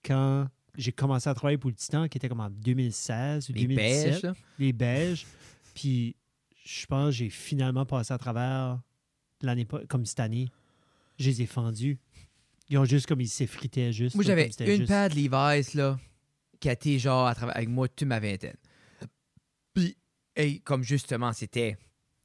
quand 0.05 0.49
j'ai 0.79 0.93
commencé 0.93 1.29
à 1.29 1.35
travailler 1.35 1.59
pour 1.59 1.71
le 1.71 1.77
Titan, 1.77 2.07
qui 2.09 2.17
était 2.19 2.29
comme 2.29 2.41
en 2.41 2.49
2016 2.51 3.51
ou 3.51 3.53
Les 3.53 3.63
2017. 3.63 4.05
beiges, 4.13 4.23
là. 4.23 4.35
Les 4.59 4.73
beiges. 4.73 5.27
Puis 5.75 6.17
je 6.65 6.87
pense 6.87 7.07
que 7.09 7.13
j'ai 7.17 7.29
finalement 7.31 7.85
passé 7.85 8.15
à 8.15 8.19
travers 8.19 8.81
l'année, 9.43 9.65
pas- 9.65 9.85
comme 9.87 10.07
cette 10.07 10.21
année. 10.21 10.49
Je 11.19 11.29
les 11.31 11.43
ai 11.43 11.47
fendus. 11.47 11.99
Ils 12.69 12.79
ont 12.79 12.85
juste 12.85 13.07
comme 13.07 13.21
ils 13.21 13.29
s'effritaient 13.29 13.93
juste. 13.93 14.15
Moi, 14.17 14.25
j'avais 14.25 14.51
une 14.61 14.67
juste- 14.67 14.87
paire 14.89 15.09
de 15.09 15.15
Levi's, 15.15 15.75
là, 15.75 15.99
qui 16.59 16.69
a 16.69 16.73
été 16.73 16.99
genre 16.99 17.27
à 17.27 17.35
travers, 17.35 17.57
avec 17.57 17.69
moi 17.69 17.89
toute 17.89 18.09
ma 18.09 18.19
vingtaine. 18.19 18.57
Puis, 19.73 19.97
hey, 20.35 20.61
comme 20.61 20.83
justement, 20.83 21.33
c'était. 21.33 21.77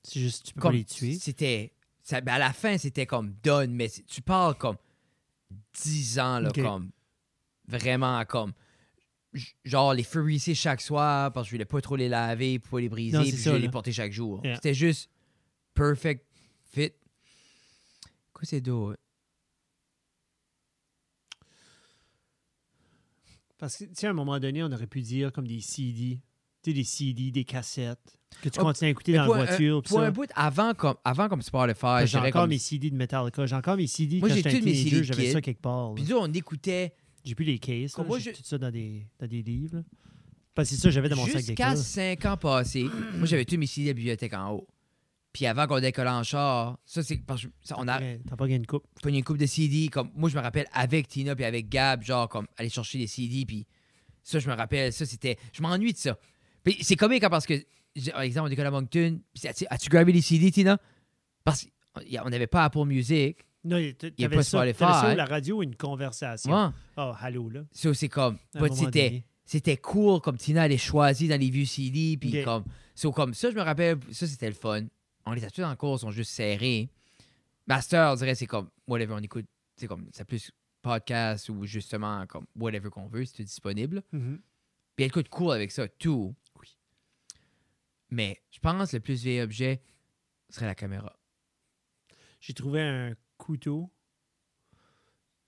C'est 0.04 0.20
juste, 0.20 0.48
tu 0.48 0.54
peux 0.54 0.62
Comme, 0.62 0.72
pas 0.72 0.78
les 0.78 0.86
tuer. 0.86 1.14
C'était. 1.20 1.74
ben, 2.10 2.28
à 2.28 2.40
la 2.40 2.54
fin, 2.54 2.78
c'était 2.78 3.06
comme 3.06 3.36
done, 3.44 3.72
mais 3.74 3.90
tu 4.08 4.22
parles 4.22 4.56
comme 4.56 4.78
10 5.84 6.20
ans, 6.20 6.40
là, 6.40 6.50
comme. 6.52 6.92
Vraiment, 7.68 8.24
comme. 8.26 8.54
Genre, 9.64 9.94
les 9.94 10.04
furrisser 10.04 10.56
chaque 10.56 10.82
soir 10.82 11.32
parce 11.32 11.46
que 11.48 11.52
je 11.52 11.56
voulais 11.56 11.66
pas 11.66 11.80
trop 11.80 11.96
les 11.96 12.10
laver 12.10 12.60
pour 12.60 12.72
pas 12.72 12.82
les 12.82 12.90
briser, 12.90 13.18
Non, 13.18 13.24
puis 13.24 13.32
je 13.38 13.50
les 13.52 13.70
porter 13.70 13.94
chaque 13.94 14.12
jour. 14.12 14.42
Yeah. 14.44 14.56
C'était 14.56 14.74
juste 14.74 15.10
perfect 15.74 16.26
fit. 16.66 16.92
Quoi, 18.34 18.44
c'est 18.44 18.60
d'autre? 18.60 19.00
Parce 23.62 23.78
que, 23.78 23.84
tu 23.86 23.92
sais, 23.94 24.08
à 24.08 24.10
un 24.10 24.14
moment 24.14 24.40
donné, 24.40 24.62
on 24.64 24.72
aurait 24.72 24.88
pu 24.88 25.02
dire 25.02 25.32
comme 25.32 25.48
des 25.48 25.62
CD. 25.62 26.20
Tu 26.64 26.72
sais, 26.72 26.74
des 26.76 26.84
CD, 26.84 27.32
des 27.32 27.44
cassettes. 27.46 28.18
Que 28.42 28.50
tu 28.50 28.60
continues 28.60 28.88
à 28.88 28.92
écouter 28.92 29.14
dans 29.14 29.26
pour 29.26 29.36
la 29.36 29.46
voiture. 29.46 29.82
puis 29.84 29.90
Pour 29.90 30.00
ça. 30.00 30.06
un 30.08 30.12
bout, 30.12 30.30
avant 30.36 30.74
comme, 30.74 30.96
avant 31.04 31.30
comme 31.30 31.42
Spotify, 31.42 32.06
J'ai 32.06 32.18
encore 32.18 32.32
comme. 32.42 32.50
mes 32.50 32.58
CD 32.58 32.90
de 32.90 32.96
Metallica. 32.96 33.46
J'ai 33.46 33.56
encore 33.56 33.78
mes 33.78 33.88
CD 33.88 34.20
Moi, 34.20 34.30
quand 34.30 34.36
j'étais 34.36 34.50
un 34.50 34.60
tous 34.60 34.66
mes 34.66 34.72
teenager. 34.74 34.90
CD 34.90 35.04
J'avais 35.04 35.32
ça 35.32 35.42
quelque 35.42 35.62
part. 35.62 35.90
là. 35.90 35.96
Puis 35.96 36.06
nous, 36.10 36.18
on 36.18 36.28
écoutait 36.34 36.94
J'ai 37.24 37.36
plus 37.36 37.46
les 37.46 37.60
cases. 37.60 37.98
Là. 37.98 38.04
moi, 38.04 38.18
J'ai 38.20 38.32
je- 38.34 38.38
tout 38.38 38.44
ça 38.44 38.58
dans 38.58 38.72
des, 38.72 39.06
dans 39.20 39.28
des 39.28 39.44
livres. 39.44 39.78
là. 39.78 39.84
Parce 40.56 40.70
que 40.70 40.76
c'est 40.76 40.82
ça, 40.82 40.90
j'avais 40.90 41.08
dans 41.08 41.16
mon 41.16 41.28
sac 41.28 41.38
jusqu'à 41.38 41.70
d'école. 41.70 41.78
5 41.84 42.26
ans 42.26 42.38
passés. 42.38 42.84
moi, 43.16 43.26
j'avais 43.26 43.46
tous 43.46 43.58
mes 43.58 43.68
CD 43.68 43.86
de 43.86 43.90
la 43.92 43.94
bibliothèque 43.94 44.34
en 44.34 44.52
haut. 44.54 44.68
Puis 45.34 45.46
avant 45.46 45.66
qu'on 45.66 45.80
décolle 45.80 46.08
en 46.10 46.24
char, 46.24 46.78
ça, 46.86 47.04
c'est 47.04 47.18
parce 47.18 47.44
que 47.44 47.48
ça, 47.62 47.76
on 47.78 47.88
a 47.88 48.00
T'as 48.00 48.36
pas 48.36 48.46
gagné 48.46 48.58
une 48.58 48.66
coupe. 48.66 48.86
pogné 49.02 49.20
une 49.20 49.24
coupe 49.24 49.38
de 49.38 49.46
CD. 49.46 49.88
Comme, 49.88 50.12
moi, 50.14 50.30
je 50.30 50.36
me 50.36 50.42
rappelle 50.42 50.68
avec 50.74 51.08
Tina 51.08 51.36
puis 51.36 51.46
avec 51.46 51.70
Gab, 51.70 52.04
genre, 52.04 52.28
comme 52.28 52.48
aller 52.58 52.70
chercher 52.70 52.98
des 52.98 53.08
CD. 53.08 53.46
Puis 53.46 53.66
ça, 54.24 54.40
je 54.40 54.50
me 54.50 54.54
rappelle, 54.54 54.92
ça, 54.92 55.06
c'était. 55.06 55.38
Je 55.54 55.62
m'ennuie 55.62 55.94
de 55.94 55.98
ça. 55.98 56.18
Puis 56.64 56.78
c'est 56.82 56.98
comique 56.98 57.24
hein, 57.24 57.30
parce 57.30 57.46
que, 57.46 57.54
par 58.12 58.22
exemple, 58.22 58.48
on 58.48 58.50
décolle 58.50 58.68
à 58.68 58.72
Moncton. 58.72 59.20
As-tu, 59.70 59.90
gravé 59.90 60.12
les 60.12 60.22
CD, 60.22 60.52
Tina? 60.52 60.78
Parce 61.46 61.68
qu'on 61.94 62.30
n'avait 62.30 62.48
pas 62.48 62.66
Apple 62.66 62.86
Music. 62.86 63.38
Non, 63.64 63.78
Il 63.78 63.96
pas 64.30 64.44
ça, 64.44 64.60
t'avais 64.60 64.74
ça 64.74 65.16
la 65.16 65.26
radio, 65.26 65.62
une 65.62 65.76
conversation? 65.76 66.52
Ouais. 66.52 66.72
Oh, 66.98 67.14
allô, 67.20 67.50
là. 67.50 67.62
Ça, 67.72 67.94
c'est 67.94 68.10
comme. 68.10 68.38
C'était. 68.74 69.24
c'était 69.46 69.78
cool 69.78 70.20
comme 70.20 70.38
Tina 70.38 70.64
allait 70.64 70.78
choisir 70.78 71.30
dans 71.30 71.40
les 71.40 71.50
vieux 71.50 71.66
CD 71.66 72.18
puis 72.20 72.44
comme 72.44 72.64
so, 72.96 73.12
comme 73.12 73.34
ça 73.34 73.50
je 73.52 73.56
me 73.56 73.62
rappelle 73.62 73.98
ça 74.12 74.26
c'était 74.26 74.48
le 74.48 74.56
fun 74.56 74.86
on 75.26 75.34
les 75.34 75.44
a 75.46 75.50
tous 75.50 75.64
en 75.64 75.76
cours 75.76 76.00
sont 76.00 76.12
juste 76.12 76.32
serrés 76.32 76.90
Master 77.68 78.12
on 78.12 78.16
dirait 78.16 78.36
c'est 78.36 78.48
comme 78.48 78.70
whatever 78.88 79.14
on 79.14 79.20
écoute 79.20 79.46
c'est 79.78 79.88
comme 79.88 80.10
c'est 80.14 80.26
plus 80.26 80.52
podcast 80.82 81.50
ou 81.50 81.66
justement 81.66 82.26
comme 82.28 82.46
whatever 82.56 82.90
qu'on 82.90 83.08
veut 83.08 83.26
c'est 83.26 83.38
tout 83.38 83.44
disponible 83.44 84.04
Mhm. 84.12 84.42
puis 84.96 85.04
elle 85.06 85.08
écoute 85.10 85.30
cool 85.30 85.54
avec 85.54 85.72
ça 85.72 85.88
tout 85.88 86.36
Oui. 86.60 86.76
mais 88.10 88.42
je 88.52 88.60
pense 88.60 88.94
le 88.94 89.00
plus 89.00 89.22
vieil 89.24 89.42
objet 89.42 89.82
serait 90.50 90.66
la 90.66 90.76
caméra 90.76 91.18
J'ai 92.40 92.54
trouvé 92.54 92.82
un 92.82 93.16
couteau 93.38 93.92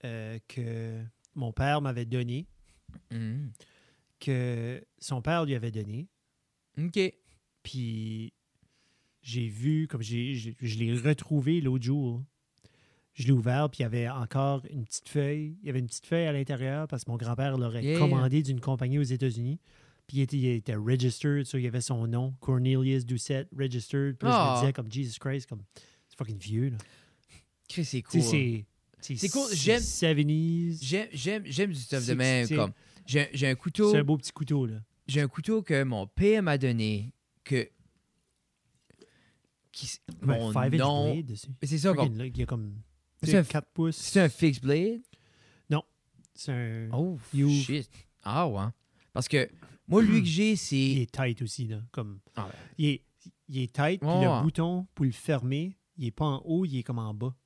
euh, 0.04 0.38
que 0.48 1.02
mon 1.34 1.52
père 1.52 1.80
m'avait 1.80 2.04
donné, 2.04 2.46
Mhm. 3.10 3.52
que 4.20 4.84
son 4.98 5.20
père 5.22 5.44
lui 5.44 5.54
avait 5.54 5.70
donné. 5.72 6.08
ok 6.78 7.12
Puis 7.62 8.33
j'ai 9.24 9.48
vu, 9.48 9.88
comme 9.88 10.02
j'ai, 10.02 10.34
je 10.60 10.78
l'ai 10.78 10.92
retrouvé 10.96 11.60
l'autre 11.60 11.82
jour. 11.84 12.22
Je 13.14 13.24
l'ai 13.26 13.32
ouvert, 13.32 13.70
puis 13.70 13.78
il 13.80 13.82
y 13.82 13.86
avait 13.86 14.08
encore 14.08 14.62
une 14.70 14.84
petite 14.84 15.08
feuille. 15.08 15.56
Il 15.62 15.66
y 15.66 15.70
avait 15.70 15.78
une 15.78 15.86
petite 15.86 16.06
feuille 16.06 16.26
à 16.26 16.32
l'intérieur 16.32 16.86
parce 16.88 17.04
que 17.04 17.10
mon 17.10 17.16
grand-père 17.16 17.56
l'aurait 17.56 17.82
Yeah. 17.82 17.98
commandé 17.98 18.42
d'une 18.42 18.60
compagnie 18.60 18.98
aux 18.98 19.02
États-Unis. 19.02 19.60
Puis 20.06 20.18
il 20.18 20.20
était, 20.22 20.36
il 20.36 20.46
était 20.48 20.74
registered, 20.74 21.46
so 21.46 21.56
il 21.56 21.62
y 21.64 21.66
avait 21.68 21.80
son 21.80 22.06
nom, 22.06 22.34
Cornelius 22.40 23.06
Doucette, 23.06 23.48
registered. 23.56 24.16
Puis 24.18 24.28
là, 24.28 24.34
je 24.34 24.36
Ah. 24.38 24.54
me 24.56 24.60
disais, 24.60 24.72
comme 24.72 24.92
Jesus 24.92 25.18
Christ, 25.18 25.48
comme 25.48 25.62
c'est 26.08 26.16
fucking 26.18 26.38
vieux. 26.38 26.70
Là. 26.70 26.76
Chris, 27.68 27.84
c'est 27.84 28.02
cool 28.02 28.20
c'est. 28.20 28.66
C'est 29.00 29.28
cool, 29.28 29.48
j'aime- 29.52 29.80
70s. 29.80 30.78
j'aime 30.82 31.08
j'aime 31.12 31.42
j'aime 31.46 31.72
du 31.72 31.78
stuff 31.78 32.06
de 32.06 32.14
même 32.14 32.48
comme 32.48 32.72
j'ai 33.06 33.28
j'ai 33.34 33.46
un 33.48 33.54
couteau 33.54 33.90
C'est 33.92 33.98
un 33.98 34.04
beau 34.04 34.16
petit 34.16 34.32
couteau, 34.32 34.64
là. 34.66 34.76
j'ai 35.06 35.20
un 35.20 35.28
couteau 35.28 35.62
que 35.62 35.82
mon 35.84 36.06
père 36.06 36.42
m'a 36.42 36.56
donné 36.58 37.12
que 37.44 37.68
qui 39.74 39.98
Ouais, 40.22 40.38
mon 40.38 40.52
five 40.52 40.74
nom 40.76 41.12
blade 41.12 41.26
dessus. 41.26 41.48
C'est 41.62 41.78
ça 41.78 41.92
comme 41.94 42.20
il 42.20 42.36
y 42.38 42.42
a 42.42 42.46
comme 42.46 42.74
C'est 43.22 43.36
un- 43.36 43.44
4 43.44 43.68
pouces. 43.72 43.96
c'est 43.96 44.20
un 44.20 44.28
fixed 44.28 44.62
blade? 44.62 45.00
C'est 46.36 46.50
un. 46.52 46.88
oh 46.92 47.16
You- 47.32 47.48
shit 47.48 47.88
ah 48.24 48.48
ouais 48.48 48.64
parce 49.12 49.28
que 49.28 49.48
moi 49.86 50.02
lui 50.02 50.20
que 50.20 50.26
j'ai 50.28 50.52
Il 50.52 50.56
c'est 50.58 50.76
est 51.02 51.12
tight 51.14 51.40
aussi, 51.42 51.68
là. 51.68 51.80
Comme... 51.92 52.18
Ah 52.34 52.48
il, 52.76 52.86
est, 52.86 53.02
il 53.48 53.58
est 53.62 53.72
tight, 53.72 54.00
puis 54.00 54.08
le 54.08 54.28
ouais. 54.28 54.42
bouton 54.42 54.86
pour 54.96 55.04
le 55.04 55.12
fermer, 55.12 55.76
il 55.96 56.06
est 56.06 56.10
pas 56.10 56.24
en 56.24 56.42
haut, 56.44 56.64
il 56.64 56.76
est 56.78 56.82
comme 56.82 56.98
en 56.98 57.14
bas. 57.14 57.36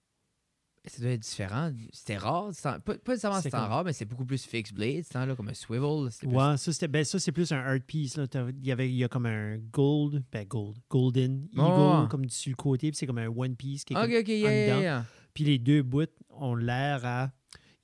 Ça 0.91 1.03
doit 1.03 1.11
être 1.13 1.21
différent 1.23 1.73
c'était 1.93 2.17
rare 2.17 2.51
pas, 2.63 2.81
pas 2.81 3.13
nécessairement 3.13 3.41
c'était 3.41 3.57
rare 3.57 3.85
mais 3.85 3.93
c'est 3.93 4.05
beaucoup 4.05 4.25
plus 4.25 4.45
fixed 4.45 4.75
blade 4.75 5.05
là 5.15 5.35
comme 5.37 5.49
un 5.49 5.55
swivel 5.55 6.11
c'était 6.11 6.27
plus- 6.27 6.37
Ouais, 6.37 6.57
ça, 6.57 6.73
c'était, 6.73 6.89
ben, 6.89 7.05
ça, 7.05 7.19
c'est 7.19 7.33
plus 7.33 7.51
un 7.53 7.59
art 7.59 7.81
piece. 7.87 8.17
Là. 8.17 8.27
Il, 8.61 8.67
y 8.67 8.73
avait, 8.73 8.89
il 8.89 8.95
y 8.97 9.05
a 9.05 9.09
comme 9.09 9.27
un 9.27 9.59
gold, 9.59 10.23
ben 10.31 10.47
gold, 10.47 10.77
golden 10.89 11.49
eagle, 11.53 12.09
comme 12.09 12.27
du 12.27 12.57
côté, 12.57 12.91
puis 12.91 12.97
c'est 12.97 13.07
comme 13.07 13.19
un 13.19 13.29
one 13.29 13.57
piece 13.57 13.85
qui 13.85 13.93
est 13.93 13.97
comme 14.03 14.11
yeah, 14.41 14.67
yeah, 14.67 14.81
yeah. 14.81 15.05
Puis 15.35 15.45
les 15.45 15.59
deux 15.59 15.83
bouts 15.83 16.05
ont 16.31 16.55
l'air 16.55 17.05
à. 17.05 17.31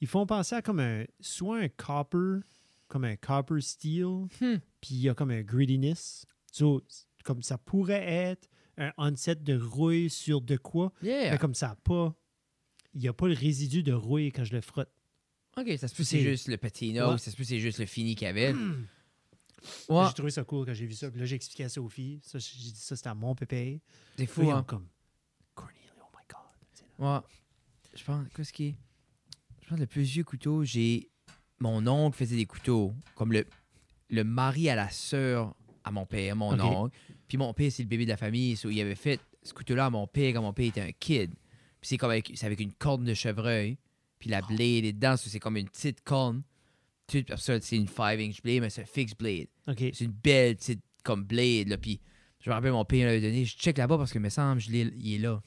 Ils 0.01 0.07
font 0.09 0.27
penser 0.27 0.55
à 0.57 0.63
comme 0.63 0.81
un. 0.81 1.05
Soit 1.21 1.59
un 1.61 1.69
copper, 1.69 2.41
comme 2.89 3.05
un 3.05 3.17
copper 3.17 3.61
steel, 3.61 4.27
Hmm. 4.41 4.57
puis 4.81 4.91
il 4.95 5.01
y 5.01 5.09
a 5.09 5.15
comme 5.15 5.31
un 5.31 5.43
grittiness. 5.43 6.27
So, 6.53 6.83
comme 7.25 7.43
ça 7.43 7.59
pourrait 7.59 8.05
être 8.07 8.49
un 8.79 8.93
onset 8.99 9.37
de 9.37 9.57
rouille 9.59 10.11
sur 10.11 10.41
de 10.41 10.57
quoi, 10.57 10.93
mais 11.33 11.39
comme 11.39 11.55
ça 11.55 11.77
pas. 11.85 12.15
Il 12.95 13.01
n'y 13.01 13.09
a 13.09 13.13
pas 13.13 13.27
le 13.29 13.35
résidu 13.35 13.83
de 13.83 13.93
rouille 13.93 14.31
quand 14.33 14.45
je 14.45 14.53
le 14.55 14.61
frotte. 14.61 14.91
ok 15.57 15.67
ça 15.79 15.89
se 15.89 15.95
peut 15.95 16.03
que 16.05 16.09
c'est 16.09 16.21
juste 16.21 16.49
le 16.49 16.57
patina 16.57 17.09
Ouais. 17.09 17.15
ou 17.15 17.19
ça 17.19 17.31
se 17.31 17.37
peut 17.37 17.43
que 17.43 17.49
c'est 17.49 17.59
juste 17.61 17.79
le 17.79 17.87
fini 17.87 18.15
qu'il 18.15 18.27
y 18.27 18.31
avait 18.31 18.53
ouais 19.89 20.05
J'ai 20.09 20.15
trouvé 20.15 20.31
ça 20.31 20.45
cool 20.45 20.67
quand 20.67 20.75
j'ai 20.75 20.87
vu 20.87 20.95
ça. 20.95 21.11
Puis 21.11 21.19
là, 21.21 21.27
j'ai 21.27 21.37
expliqué 21.37 21.65
à 21.65 21.69
Sophie. 21.69 22.21
Ça, 22.23 22.39
j'ai 22.39 22.57
dit 22.59 22.73
ça, 22.77 22.97
c'était 22.97 23.09
à 23.09 23.15
mon 23.15 23.35
pépé. 23.35 23.81
c'est 24.17 24.27
fou 24.27 24.51
hein 24.51 24.63
comme. 24.67 24.87
Cornelia, 25.55 25.81
oh 26.01 26.07
my 26.17 26.23
God. 26.29 27.23
Ouais. 27.23 27.29
Je 27.97 28.05
pense, 28.05 28.27
qu'est-ce 28.37 28.53
qui 28.53 28.67
est? 28.67 28.75
Je 29.63 29.69
pense 29.69 29.77
que 29.77 29.81
le 29.83 29.87
plus 29.87 30.03
vieux 30.03 30.25
couteau, 30.25 30.65
j'ai. 30.65 31.09
Mon 31.61 31.87
oncle 31.87 32.17
faisait 32.17 32.37
des 32.37 32.45
couteaux. 32.47 32.93
Comme 33.15 33.33
le, 33.33 33.47
le 34.11 34.23
mari 34.25 34.69
à 34.69 34.75
la 34.75 34.91
sœur 34.91 35.55
à 35.83 35.91
mon 35.91 36.05
père, 36.05 36.37
mon 36.37 36.59
oncle. 36.61 36.95
Puis 37.29 37.39
mon 37.39 37.55
père, 37.55 37.71
c'est 37.73 37.83
le 37.83 37.89
bébé 37.89 38.05
de 38.05 38.11
la 38.11 38.17
famille. 38.19 38.57
so 38.57 38.69
il 38.71 38.81
avait 38.81 38.95
fait 38.95 39.19
ce 39.43 39.53
couteau-là 39.55 39.87
à 39.87 39.91
mon 39.91 40.07
père 40.07 40.35
quand 40.35 40.43
mon 40.43 40.53
père 40.53 40.67
était 40.67 40.81
un 40.83 40.93
kid. 40.93 41.33
Puis 41.85 41.91
c'est 41.91 41.97
comme 41.99 42.13
avec, 42.13 42.33
c'est 42.35 42.47
avec 42.47 42.61
une 42.61 42.73
corne 42.73 43.05
de 43.05 43.13
chevreuil. 43.13 43.77
Puis 44.19 44.31
la 44.31 44.41
blade 44.41 44.87
est 44.87 44.95
dedans. 44.95 45.19
c'est 45.19 45.39
comme 45.39 45.59
une 45.59 45.69
petite 45.69 46.03
corne. 46.03 46.43
Tout, 47.07 47.19
après 47.19 47.37
ça, 47.37 47.61
c'est 47.61 47.77
une 47.77 47.85
5-inch 47.85 48.41
blade, 48.43 48.63
mais 48.63 48.71
c'est 48.71 48.81
un 48.81 48.87
fixed 48.87 49.19
blade. 49.19 49.49
C'est 49.95 50.05
une 50.07 50.13
belle 50.13 50.57
petite 50.57 50.81
comme 51.03 51.25
blade. 51.25 51.69
Là. 51.69 51.77
Puis 51.77 52.01
je 52.41 52.49
me 52.49 52.55
rappelle, 52.55 52.73
mon 52.73 52.87
père 52.87 53.05
l'avait 53.05 53.21
donné. 53.21 53.45
Je 53.45 53.55
check 53.55 53.77
là-bas 53.77 53.99
parce 53.99 54.15
que, 54.15 54.19
me 54.19 54.31
semble, 54.31 54.63
je 54.63 54.71
l'ai- 54.71 54.95
il 54.97 55.17
est 55.17 55.19
là. 55.19 55.43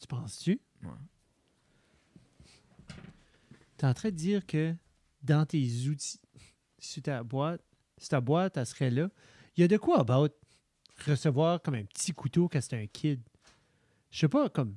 Tu 0.00 0.06
penses-tu? 0.06 0.60
Ouais. 0.84 0.90
Tu 3.76 3.84
es 3.84 3.88
en 3.88 3.94
train 3.94 4.10
de 4.10 4.14
dire 4.14 4.46
que 4.46 4.72
dans 5.20 5.44
tes 5.46 5.66
outils, 5.88 6.20
sur 6.78 7.02
ta 7.02 7.24
boîte, 7.24 7.60
si 7.96 8.08
ta 8.08 8.20
boîte, 8.20 8.56
elle 8.56 8.66
serait 8.66 8.90
là, 8.92 9.10
il 9.56 9.62
y 9.62 9.64
a 9.64 9.68
de 9.68 9.78
quoi 9.78 9.98
about 9.98 10.28
recevoir 11.08 11.60
comme 11.60 11.74
un 11.74 11.84
petit 11.84 12.12
couteau 12.12 12.48
quand 12.48 12.60
c'est 12.60 12.80
un 12.80 12.86
kid? 12.86 13.20
Je 14.10 14.20
sais 14.20 14.28
pas, 14.28 14.48
comme. 14.48 14.76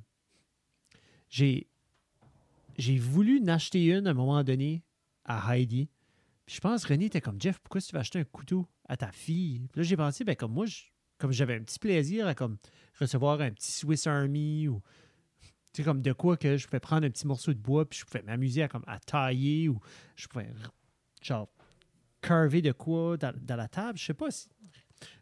J'ai. 1.28 1.68
J'ai 2.78 2.96
voulu 2.96 3.40
en 3.42 3.48
acheter 3.48 3.84
une 3.86 4.06
à 4.06 4.10
un 4.10 4.14
moment 4.14 4.42
donné 4.42 4.82
à 5.24 5.54
Heidi. 5.54 5.90
Puis 6.46 6.56
je 6.56 6.60
pense 6.60 6.84
René 6.84 7.06
était 7.06 7.20
comme 7.20 7.40
Jeff, 7.40 7.58
pourquoi 7.60 7.80
tu 7.80 7.92
vas 7.92 8.00
acheter 8.00 8.18
un 8.18 8.24
couteau 8.24 8.66
à 8.88 8.96
ta 8.96 9.12
fille? 9.12 9.68
Puis 9.70 9.80
là, 9.80 9.82
j'ai 9.82 9.96
pensé, 9.96 10.24
ben 10.24 10.34
comme 10.34 10.52
moi, 10.52 10.66
comme 11.18 11.32
j'avais 11.32 11.54
un 11.54 11.62
petit 11.62 11.78
plaisir 11.78 12.26
à 12.26 12.34
comme 12.34 12.56
recevoir 12.98 13.40
un 13.40 13.50
petit 13.50 13.70
Swiss 13.70 14.06
Army 14.06 14.68
ou 14.68 14.82
tu 15.72 15.80
sais, 15.80 15.84
comme 15.84 16.02
de 16.02 16.12
quoi 16.12 16.36
que 16.36 16.56
je 16.56 16.66
pouvais 16.66 16.80
prendre 16.80 17.06
un 17.06 17.10
petit 17.10 17.26
morceau 17.26 17.54
de 17.54 17.58
bois 17.58 17.88
puis 17.88 18.00
je 18.00 18.04
pouvais 18.04 18.22
m'amuser 18.22 18.62
à, 18.62 18.68
comme, 18.68 18.84
à 18.86 18.98
tailler 18.98 19.68
ou 19.68 19.80
je 20.16 20.26
pouvais, 20.26 20.50
genre, 21.22 21.48
carver 22.20 22.60
de 22.60 22.72
quoi 22.72 23.16
dans, 23.16 23.56
la 23.56 23.68
table. 23.68 23.98
Je 23.98 24.04
sais 24.04 24.14
pas 24.14 24.30
si. 24.30 24.48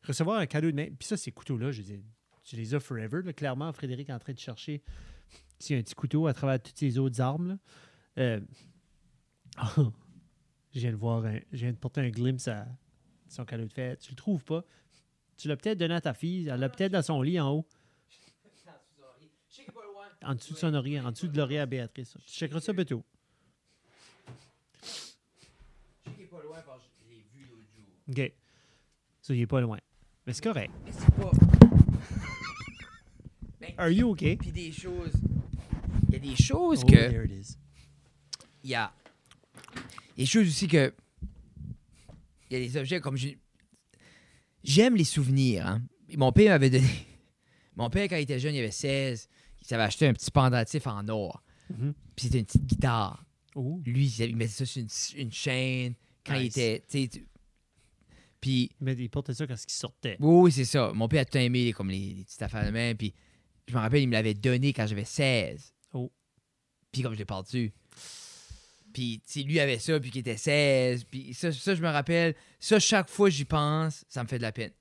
Recevoir 0.02 0.38
un 0.38 0.46
cadeau 0.46 0.70
de 0.70 0.76
main. 0.76 0.88
Puis 0.98 1.06
ça, 1.08 1.16
ces 1.16 1.32
couteaux-là, 1.32 1.70
je 1.70 1.82
ai- 1.82 2.04
tu 2.50 2.56
les 2.56 2.74
as 2.74 2.80
forever. 2.80 3.22
là. 3.22 3.32
Clairement, 3.32 3.72
Frédéric 3.72 4.08
est 4.08 4.12
en 4.12 4.18
train 4.18 4.32
de 4.32 4.38
chercher 4.38 4.82
s'il 5.60 5.76
y 5.76 5.78
a 5.78 5.80
un 5.80 5.82
petit 5.84 5.94
couteau 5.94 6.26
à 6.26 6.34
travers 6.34 6.60
toutes 6.60 6.76
ces 6.76 6.98
autres 6.98 7.20
armes. 7.20 7.58
Euh, 8.18 8.40
je 9.76 10.80
viens 10.80 10.90
de 10.90 10.96
voir, 10.96 11.24
un- 11.24 11.38
je 11.52 11.58
viens 11.58 11.70
de 11.72 11.76
porter 11.76 12.00
un 12.00 12.10
glimpse 12.10 12.48
à 12.48 12.66
son 13.28 13.44
cadeau 13.44 13.66
de 13.66 13.72
fête. 13.72 14.00
Tu 14.00 14.10
le 14.10 14.16
trouves 14.16 14.44
pas? 14.44 14.64
Tu 15.36 15.46
l'as 15.46 15.56
peut-être 15.56 15.78
donné 15.78 15.94
à 15.94 16.00
ta 16.00 16.12
fille. 16.12 16.48
Elle 16.48 16.58
l'a 16.58 16.68
peut-être 16.68 16.90
dans 16.92 17.02
son 17.02 17.22
lit 17.22 17.38
en 17.38 17.50
haut, 17.52 17.66
en 20.22 20.34
dessous 20.34 20.52
de 20.54 20.58
son 20.58 20.74
oreiller, 20.74 21.00
en 21.00 21.12
dessous 21.12 21.28
de 21.28 21.36
l'oreiller 21.36 21.60
à 21.60 21.66
Béatrice. 21.66 22.16
Tu 22.26 22.32
checkeras 22.32 22.60
ça 22.60 22.72
bientôt. 22.72 23.04
OK. 28.08 28.32
Ça, 29.22 29.34
il 29.34 29.40
est 29.40 29.46
pas 29.46 29.60
loin. 29.60 29.78
Mais 30.26 30.32
c'est 30.32 30.42
correct. 30.42 30.72
Mais 30.84 30.92
c'est 30.92 31.14
pas. 31.14 31.30
Are 33.78 33.90
you 33.90 34.10
okay? 34.10 34.36
Puis 34.36 34.52
des 34.52 34.72
choses. 34.72 35.12
Il 36.08 36.14
y 36.14 36.16
a 36.16 36.18
des 36.18 36.36
choses 36.36 36.80
Oh, 36.84 36.86
que. 36.86 36.96
there 37.08 37.24
it 37.24 37.30
is. 37.32 37.56
Il 38.64 38.70
y 38.70 38.74
a. 38.74 38.92
Des 40.16 40.26
choses 40.26 40.46
aussi 40.48 40.66
que. 40.68 40.92
Il 42.50 42.58
y 42.58 42.62
a 42.62 42.66
des 42.66 42.76
objets 42.76 43.00
comme. 43.00 43.16
j'ai- 43.16 43.38
J'aime 44.62 44.94
les 44.96 45.04
souvenirs. 45.04 45.66
Hein. 45.66 45.82
Mon 46.16 46.32
père 46.32 46.50
m'avait 46.50 46.70
donné. 46.70 46.86
Mon 47.76 47.88
père, 47.88 48.08
quand 48.08 48.16
il 48.16 48.22
était 48.22 48.38
jeune, 48.38 48.54
il 48.54 48.58
avait 48.58 48.70
16. 48.70 49.28
Il 49.62 49.66
s'avait 49.66 49.84
acheté 49.84 50.06
un 50.06 50.12
petit 50.12 50.30
pendentif 50.30 50.86
en 50.86 51.06
or. 51.08 51.42
Mhm. 51.70 51.94
Puis 52.16 52.26
c'était 52.26 52.40
une 52.40 52.44
petite 52.46 52.66
guitare. 52.66 53.24
Oh. 53.54 53.80
Lui, 53.86 54.06
il 54.06 54.36
mettait 54.36 54.50
ça 54.52 54.66
sur 54.66 54.82
une, 54.82 54.88
une 55.16 55.32
chaîne 55.32 55.94
quand 56.26 56.34
il 56.34 56.46
était. 56.46 56.84
tu 56.90 57.08
Puis 58.40 58.70
Mais 58.80 58.94
il 58.94 59.08
portait 59.08 59.34
ça 59.34 59.46
quand 59.46 59.54
il 59.54 59.72
sortait. 59.72 60.16
Oui, 60.20 60.40
oui, 60.44 60.52
c'est 60.52 60.64
ça. 60.64 60.92
Mon 60.94 61.08
père 61.08 61.22
a 61.22 61.24
tout 61.24 61.38
aimé 61.38 61.72
comme 61.72 61.90
les, 61.90 62.14
les 62.14 62.24
petites 62.24 62.42
affaires 62.42 62.64
de 62.66 62.70
même. 62.70 62.96
Puis 62.96 63.14
je 63.70 63.74
me 63.76 63.80
rappelle, 63.80 64.02
il 64.02 64.06
me 64.08 64.12
l'avait 64.12 64.34
donné 64.34 64.72
quand 64.72 64.86
j'avais 64.86 65.04
16. 65.04 65.72
Oh. 65.94 66.10
Puis 66.92 67.02
comme 67.02 67.12
je 67.14 67.18
l'ai 67.18 67.24
pas 67.24 67.42
dessus. 67.42 67.72
Puis 68.92 69.22
tu 69.30 69.42
lui 69.44 69.60
avait 69.60 69.78
ça, 69.78 70.00
puis 70.00 70.10
qu'il 70.10 70.20
était 70.20 70.36
16. 70.36 71.04
Puis 71.04 71.32
ça, 71.34 71.52
ça, 71.52 71.74
je 71.74 71.82
me 71.82 71.88
rappelle. 71.88 72.34
Ça, 72.58 72.78
chaque 72.80 73.08
fois 73.08 73.28
que 73.28 73.34
j'y 73.34 73.44
pense, 73.44 74.04
ça 74.08 74.22
me 74.22 74.28
fait 74.28 74.38
de 74.38 74.42
la 74.42 74.52
peine. 74.52 74.72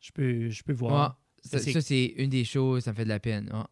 Je 0.00 0.10
peux, 0.12 0.50
je 0.50 0.62
peux 0.62 0.72
Ouais. 0.72 0.78
voir. 0.78 1.20
Ça, 1.42 1.58
c'est- 1.58 1.72
ça, 1.72 1.80
c'est 1.80 2.04
une 2.16 2.30
des 2.30 2.44
choses, 2.44 2.84
ça 2.84 2.90
me 2.92 2.96
fait 2.96 3.04
de 3.04 3.08
la 3.08 3.20
peine. 3.20 3.50
Ouais. 3.52 3.64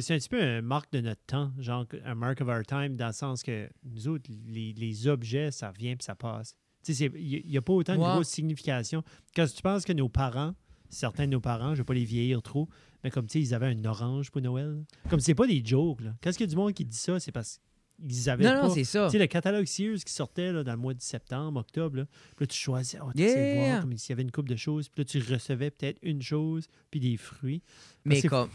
C'est 0.00 0.14
un 0.14 0.18
petit 0.18 0.28
peu 0.28 0.40
un 0.40 0.60
marque 0.62 0.92
de 0.92 1.00
notre 1.00 1.22
temps, 1.26 1.52
genre 1.58 1.84
un 2.04 2.14
mark 2.14 2.40
of 2.40 2.48
our 2.48 2.62
time, 2.64 2.94
dans 2.96 3.08
le 3.08 3.12
sens 3.12 3.42
que 3.42 3.68
nous 3.84 4.06
autres, 4.06 4.30
les, 4.46 4.72
les 4.72 5.08
objets, 5.08 5.50
ça 5.50 5.72
vient 5.72 5.96
puis 5.96 6.04
ça 6.04 6.14
passe. 6.14 6.54
Il 6.86 7.42
n'y 7.46 7.56
a 7.56 7.62
pas 7.62 7.72
autant 7.72 7.94
de 7.96 8.00
Ouais. 8.00 8.04
grosse 8.06 8.28
signification. 8.28 9.02
Quand 9.34 9.46
tu 9.52 9.60
penses 9.60 9.84
que 9.84 9.92
nos 9.92 10.08
parents, 10.08 10.54
certains 10.88 11.26
de 11.26 11.32
nos 11.32 11.40
parents, 11.40 11.68
je 11.70 11.70
ne 11.72 11.76
vais 11.78 11.84
pas 11.84 11.94
les 11.94 12.04
vieillir 12.04 12.42
trop, 12.42 12.68
mais 13.04 13.10
comme 13.10 13.26
tu 13.26 13.34
sais, 13.34 13.40
ils 13.48 13.54
avaient 13.54 13.66
un 13.66 13.84
orange 13.84 14.30
pour 14.30 14.40
Noël. 14.42 14.84
Comme 15.08 15.20
c'est 15.20 15.34
pas 15.34 15.46
des 15.46 15.62
jokes, 15.64 16.00
là. 16.00 16.14
Quand 16.22 16.30
il 16.30 16.40
y 16.40 16.42
a 16.42 16.46
du 16.46 16.56
monde 16.56 16.72
qui 16.74 16.84
dit 16.84 16.96
ça, 16.96 17.18
c'est 17.20 17.32
parce 17.32 17.60
qu'ils 18.00 18.30
avaient 18.30 18.44
Non, 18.44 18.50
pas... 18.60 18.68
non, 18.68 18.74
c'est 18.74 18.84
ça. 18.84 19.06
Tu 19.06 19.12
sais, 19.12 19.18
le 19.18 19.26
catalogue 19.26 19.64
Sears 19.66 19.98
qui 20.04 20.12
sortait 20.12 20.52
là, 20.52 20.62
dans 20.62 20.72
le 20.72 20.78
mois 20.78 20.94
de 20.94 21.00
septembre, 21.02 21.60
octobre, 21.60 21.96
là, 21.98 22.04
puis 22.36 22.44
là, 22.44 22.46
tu 22.46 22.56
choisissais, 22.58 22.98
oh, 23.02 23.10
tu 23.16 23.22
sais 23.22 23.54
Yeah. 23.54 23.70
voir 23.70 23.80
comme 23.82 23.96
s'il 23.96 24.10
y 24.10 24.12
avait 24.12 24.22
une 24.22 24.30
coupe 24.30 24.48
de 24.48 24.56
choses, 24.56 24.88
puis 24.88 25.00
là, 25.02 25.04
tu 25.04 25.18
recevais 25.32 25.70
peut-être 25.70 25.98
une 26.02 26.22
chose, 26.22 26.66
puis 26.90 27.00
des 27.00 27.16
fruits. 27.16 27.62
Mais 28.04 28.22
comme. 28.22 28.48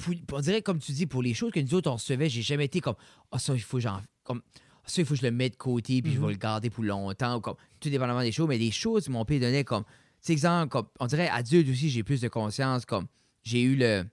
pour- 0.00 0.14
on 0.32 0.40
dirait, 0.40 0.62
comme 0.62 0.78
tu 0.78 0.92
dis, 0.92 1.06
pour 1.06 1.22
les 1.22 1.34
choses 1.34 1.52
que 1.52 1.60
nous 1.60 1.74
autres, 1.74 1.90
on 1.90 1.94
recevait, 1.94 2.28
j'ai 2.28 2.42
jamais 2.42 2.66
été 2.66 2.80
comme. 2.80 2.96
Ah, 3.30 3.38
ça, 3.38 3.54
il 3.54 3.60
faut 3.60 3.78
que 3.78 3.82
j'en. 3.82 4.00
Comme, 4.24 4.42
Ah, 4.84 4.88
ça, 4.88 5.00
il 5.00 5.04
faut 5.06 5.14
que 5.14 5.20
je 5.20 5.24
le 5.26 5.30
mette 5.30 5.52
de 5.52 5.58
côté, 5.58 6.02
puis 6.02 6.12
je 6.12 6.18
Mhm. 6.18 6.26
vais 6.26 6.32
le 6.32 6.38
garder 6.38 6.68
pour 6.68 6.82
longtemps, 6.84 7.36
ou 7.36 7.40
comme. 7.40 7.54
Tout 7.80 7.88
dépendamment 7.88 8.20
des 8.22 8.32
choses, 8.32 8.48
mais 8.48 8.58
des 8.58 8.70
choses, 8.72 9.08
mon 9.08 9.24
père 9.24 9.40
donnait 9.40 9.64
comme. 9.64 9.84
Sais, 10.22 10.32
exemple, 10.32 10.68
comme. 10.70 10.86
On 11.00 11.06
dirait, 11.06 11.28
adulte 11.28 11.68
aussi, 11.68 11.90
j'ai 11.90 12.02
plus 12.02 12.20
de 12.22 12.28
conscience, 12.28 12.86
comme. 12.86 13.06
J'ai 13.42 13.60
eu 13.62 13.76
le. 13.76 14.04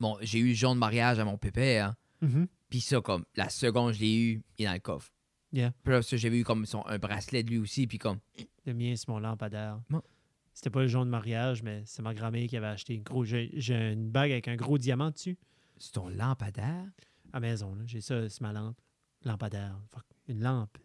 Bon, 0.00 0.16
j'ai 0.20 0.38
eu 0.38 0.48
le 0.48 0.54
jaune 0.54 0.74
de 0.74 0.78
mariage 0.80 1.18
à 1.18 1.24
mon 1.24 1.36
pépère, 1.38 1.88
hein, 1.88 1.96
Mhm. 2.26 2.46
puis 2.68 2.80
ça, 2.80 3.00
comme. 3.00 3.24
La 3.34 3.48
seconde, 3.48 3.92
je 3.94 4.00
l'ai 4.00 4.16
eu, 4.16 4.42
il 4.58 4.64
est 4.64 4.68
dans 4.68 4.74
le 4.74 4.78
coffre. 4.80 5.10
Yeah. 5.52 5.72
Puis 5.82 5.92
là, 5.92 6.02
ça, 6.02 6.16
j'avais 6.16 6.38
eu 6.38 6.44
comme 6.44 6.66
son, 6.66 6.84
un 6.86 6.98
bracelet 6.98 7.42
de 7.42 7.50
lui 7.50 7.58
aussi, 7.58 7.86
puis 7.86 7.98
comme. 7.98 8.18
Le 8.66 8.74
mien, 8.74 8.94
c'est 8.96 9.08
mon 9.08 9.18
lampadaire. 9.18 9.80
Bon. 9.90 10.02
C'était 10.52 10.70
pas 10.70 10.80
le 10.82 10.88
jaune 10.88 11.06
de 11.06 11.10
mariage, 11.10 11.62
mais 11.62 11.82
c'est 11.84 12.02
ma 12.02 12.14
grand-mère 12.14 12.48
qui 12.48 12.56
avait 12.56 12.66
acheté 12.66 12.94
une 12.94 13.02
gros. 13.02 13.24
J'ai 13.24 13.92
une 13.92 14.10
bague 14.10 14.32
avec 14.32 14.48
un 14.48 14.56
gros 14.56 14.78
diamant 14.78 15.10
dessus 15.10 15.36
C'est 15.78 15.92
ton 15.92 16.08
lampadaire? 16.08 16.86
à 17.32 17.40
maison. 17.40 17.74
là. 17.74 17.82
J'ai 17.86 18.00
ça, 18.00 18.26
c'est 18.28 18.40
ma 18.40 18.52
lampe. 18.52 18.78
Lampadaire. 19.24 19.78
Fuck, 19.92 20.04
Une 20.28 20.40
lampe. 20.42 20.78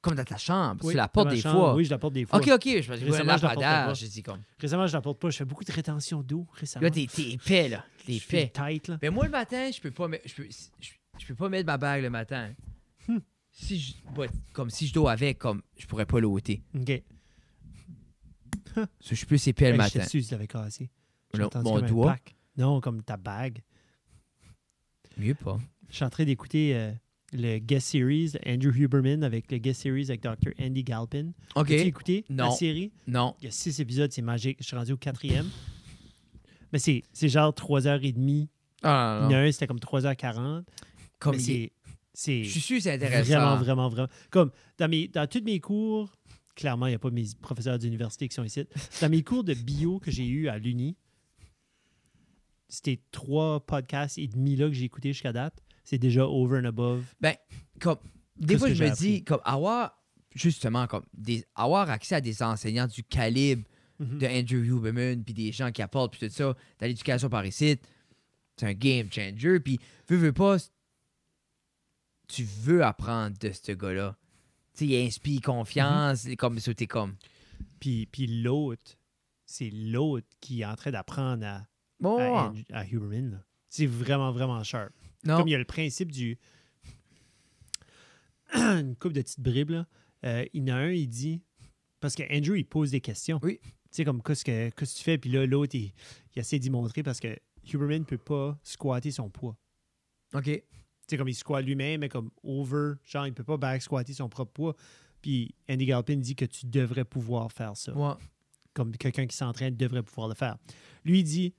Comme 0.00 0.14
dans 0.14 0.24
ta 0.24 0.36
chambre, 0.36 0.84
Oui, 0.84 0.92
tu 0.92 0.96
la 0.96 1.08
portes 1.08 1.30
des 1.30 1.40
chambre. 1.40 1.58
fois. 1.58 1.74
Oui, 1.74 1.84
je 1.84 1.90
la 1.90 1.98
porte 1.98 2.14
des 2.14 2.24
fois. 2.24 2.38
Ok, 2.38 2.48
ok, 2.48 2.62
je 2.64 2.90
me 2.90 2.96
dit, 2.96 3.04
Récemment, 3.04 3.10
je 3.10 3.16
la 3.18 3.24
portais 3.24 3.44
lampadaire, 3.54 3.86
pas. 3.86 3.94
j'ai 3.94 4.08
dit 4.08 4.22
comme. 4.22 4.40
Récemment, 4.58 4.86
je 4.86 4.92
la 4.92 5.00
porte 5.00 5.18
pas. 5.18 5.30
Je 5.30 5.36
fais 5.38 5.44
beaucoup 5.44 5.64
de 5.64 5.72
rétention 5.72 6.22
d'eau 6.22 6.46
récemment. 6.52 6.84
Là, 6.84 6.90
t'es 6.90 7.02
épais, 7.02 7.68
là. 7.68 7.84
T'es 8.06 8.14
épais. 8.16 8.52
tight, 8.54 8.88
là. 8.88 8.98
Mais 9.02 9.10
moi, 9.10 9.24
le 9.24 9.30
matin, 9.30 9.70
je 9.74 9.80
peux 9.80 9.90
pas 9.90 10.06
mettre. 10.06 10.28
Je 10.28 10.34
peux, 10.34 10.48
je, 11.18 11.26
peux 11.26 11.34
pas 11.34 11.48
mettre 11.48 11.66
ma 11.66 11.78
bague 11.78 12.02
le 12.02 12.10
matin. 12.10 12.50
Hmm. 13.08 13.18
Si 13.50 13.80
je, 13.80 13.94
bah, 14.14 14.26
comme 14.52 14.70
si 14.70 14.86
je 14.86 14.94
dois 14.94 15.10
avec, 15.10 15.38
comme 15.38 15.62
je 15.76 15.86
pourrais 15.86 16.06
pas 16.06 16.20
l'ôter. 16.20 16.62
OK. 16.78 17.02
Je 19.00 19.14
suis 19.14 19.26
plus 19.26 19.44
épais 19.48 19.72
le 19.72 19.76
matin. 19.76 20.04
Je 20.12 20.30
l'avais 20.30 20.46
cassé. 20.46 20.90
Mon 21.56 21.80
doigt? 21.80 22.16
Non, 22.56 22.80
comme 22.80 23.02
ta 23.02 23.16
bague. 23.16 23.62
Mieux 25.16 25.34
pas. 25.34 25.58
Je 25.88 25.96
suis 25.96 26.04
en 26.04 26.10
train 26.10 26.24
d'écouter 26.24 26.76
euh, 26.76 26.92
le 27.32 27.58
guest 27.58 27.88
series 27.88 28.32
Andrew 28.46 28.72
Huberman 28.74 29.22
avec 29.22 29.50
le 29.52 29.58
guest 29.58 29.82
series 29.82 30.06
avec 30.08 30.22
Dr. 30.22 30.52
Andy 30.60 30.82
Galpin. 30.84 31.32
Ok. 31.56 31.70
As-tu 31.70 31.86
écouté 31.86 32.24
la 32.30 32.44
Non. 32.46 32.50
série? 32.50 32.90
Non. 33.06 33.34
Il 33.40 33.44
y 33.44 33.48
a 33.48 33.50
six 33.50 33.78
épisodes, 33.80 34.10
c'est 34.12 34.22
magique. 34.22 34.58
Je 34.60 34.66
suis 34.66 34.76
rendu 34.76 34.92
au 34.92 34.96
quatrième. 34.96 35.48
Mais 36.72 36.78
c'est 36.78 37.02
genre 37.28 37.52
3h30. 37.52 38.48
Ah, 38.82 39.20
Il 39.22 39.26
y 39.26 39.28
non, 39.28 39.28
en 39.28 39.30
non. 39.30 39.34
a 39.36 39.40
un, 39.48 39.52
c'était 39.52 39.66
comme 39.66 39.78
3h40. 39.80 40.64
Comme 41.18 41.36
mais 41.36 41.42
il 41.42 41.50
est- 41.50 41.72
c'est 42.14 42.42
c'est 42.42 42.44
Je 42.44 42.50
suis 42.50 42.60
sûr 42.60 42.76
que 42.78 42.82
c'est 42.84 42.92
intéressant. 42.94 43.24
vraiment, 43.34 43.56
vraiment, 43.56 43.88
vraiment. 43.88 44.08
Comme 44.30 44.50
dans, 44.78 44.88
mes, 44.88 45.06
dans 45.08 45.26
tous 45.28 45.42
mes 45.42 45.60
cours, 45.60 46.12
clairement, 46.56 46.86
il 46.86 46.90
n'y 46.90 46.96
a 46.96 46.98
pas 46.98 47.10
mes 47.10 47.24
professeurs 47.40 47.78
d'université 47.78 48.26
qui 48.28 48.34
sont 48.34 48.42
ici. 48.44 48.64
Dans 49.00 49.08
mes 49.08 49.22
cours 49.22 49.44
de 49.44 49.54
bio 49.54 49.98
que 50.00 50.10
j'ai 50.10 50.26
eu 50.26 50.48
à 50.48 50.58
l'Uni, 50.58 50.96
c'était 52.68 53.00
trois 53.10 53.60
podcasts 53.64 54.18
et 54.18 54.26
demi 54.26 54.56
là 54.56 54.66
que 54.68 54.74
j'ai 54.74 54.84
écouté 54.84 55.12
jusqu'à 55.12 55.32
date. 55.32 55.54
C'est 55.88 55.96
déjà 55.98 56.26
over 56.26 56.58
and 56.60 56.64
above. 56.66 57.02
Comme, 57.80 57.96
des 58.36 58.58
fois, 58.58 58.70
je 58.74 58.84
me 58.84 58.94
dis, 58.94 59.24
comme 59.24 59.40
avoir, 59.42 59.98
justement, 60.34 60.86
comme 60.86 61.04
des, 61.14 61.46
avoir 61.54 61.88
accès 61.88 62.16
à 62.16 62.20
des 62.20 62.42
enseignants 62.42 62.86
du 62.86 63.02
calibre 63.02 63.64
Mhm. 63.98 64.18
de 64.18 64.26
Andrew 64.26 64.64
Huberman, 64.64 65.24
puis 65.24 65.32
des 65.34 65.50
gens 65.50 65.72
qui 65.72 65.80
apportent, 65.82 66.12
puis 66.16 66.28
tout 66.28 66.32
ça, 66.34 66.54
dans 66.78 66.86
l'éducation 66.86 67.28
par 67.30 67.44
ici, 67.46 67.78
c'est 68.56 68.66
un 68.66 68.72
game 68.74 69.10
changer. 69.10 69.58
Puis, 69.60 69.80
veux, 70.08 70.16
veux 70.18 70.32
pas, 70.32 70.56
tu 72.28 72.44
veux 72.44 72.84
apprendre 72.84 73.36
de 73.38 73.50
ce 73.50 73.72
gars-là. 73.72 74.16
Tu 74.74 74.80
sais, 74.80 74.86
il 74.92 75.06
inspire 75.06 75.40
confiance, 75.40 76.26
Mhm. 76.26 76.36
comme 76.36 76.58
ça, 76.60 76.74
t'es 76.74 76.86
comme. 76.86 77.16
Puis, 77.80 78.06
puis 78.06 78.26
l'autre, 78.42 78.96
c'est 79.46 79.70
l'autre 79.70 80.26
qui 80.40 80.60
est 80.60 80.64
en 80.66 80.76
train 80.76 80.90
d'apprendre 80.90 81.44
à, 81.46 81.66
Bon, 81.98 82.52
à, 82.72 82.84
Huberman. 82.86 83.42
C'est 83.68 83.86
vraiment, 83.86 84.30
vraiment 84.32 84.62
sharp. 84.62 84.92
Non. 85.28 85.38
Comme 85.38 85.48
il 85.48 85.52
y 85.52 85.54
a 85.54 85.58
le 85.58 85.64
principe 85.64 86.10
du. 86.10 86.38
une 88.54 88.96
coupe 88.96 89.12
de 89.12 89.22
petites 89.22 89.40
bribes, 89.40 89.70
là. 89.70 89.86
Euh, 90.24 90.44
il 90.52 90.66
y 90.68 90.72
en 90.72 90.76
a 90.76 90.78
un, 90.80 90.90
il 90.90 91.08
dit. 91.08 91.42
Parce 92.00 92.14
que 92.14 92.22
Andrew, 92.34 92.56
il 92.56 92.64
pose 92.64 92.90
des 92.90 93.00
questions. 93.00 93.40
Oui. 93.42 93.58
Tu 93.62 93.70
sais, 93.90 94.04
comme 94.04 94.22
qu'est-ce 94.22 94.44
que, 94.44 94.70
que 94.70 94.84
tu 94.84 95.02
fais, 95.02 95.18
puis 95.18 95.30
là, 95.30 95.46
l'autre, 95.46 95.74
il, 95.74 95.92
il 96.34 96.38
essaie 96.40 96.58
d'y 96.58 96.70
montrer 96.70 97.02
parce 97.02 97.20
que 97.20 97.36
Huberman 97.72 98.00
ne 98.00 98.04
peut 98.04 98.18
pas 98.18 98.58
squatter 98.62 99.10
son 99.10 99.30
poids. 99.30 99.56
OK. 100.34 100.44
Tu 100.44 100.62
sais, 101.08 101.16
comme 101.16 101.28
il 101.28 101.34
squatte 101.34 101.64
lui-même, 101.64 102.00
mais 102.00 102.08
comme 102.08 102.30
over, 102.42 102.94
genre, 103.04 103.26
il 103.26 103.30
ne 103.30 103.34
peut 103.34 103.44
pas 103.44 103.56
back 103.56 103.82
squatter 103.82 104.12
son 104.12 104.28
propre 104.28 104.52
poids. 104.52 104.76
Puis 105.22 105.54
Andy 105.68 105.86
Galpin 105.86 106.16
dit 106.16 106.36
que 106.36 106.44
tu 106.44 106.66
devrais 106.66 107.04
pouvoir 107.04 107.50
faire 107.50 107.76
ça 107.76 107.92
Ouais. 107.96 108.14
comme 108.74 108.96
quelqu'un 108.96 109.26
qui 109.26 109.36
s'entraîne 109.36 109.74
devrait 109.76 110.02
pouvoir 110.04 110.28
le 110.28 110.34
faire. 110.34 110.56
Lui 111.04 111.20
il 111.20 111.24
dit 111.24 111.54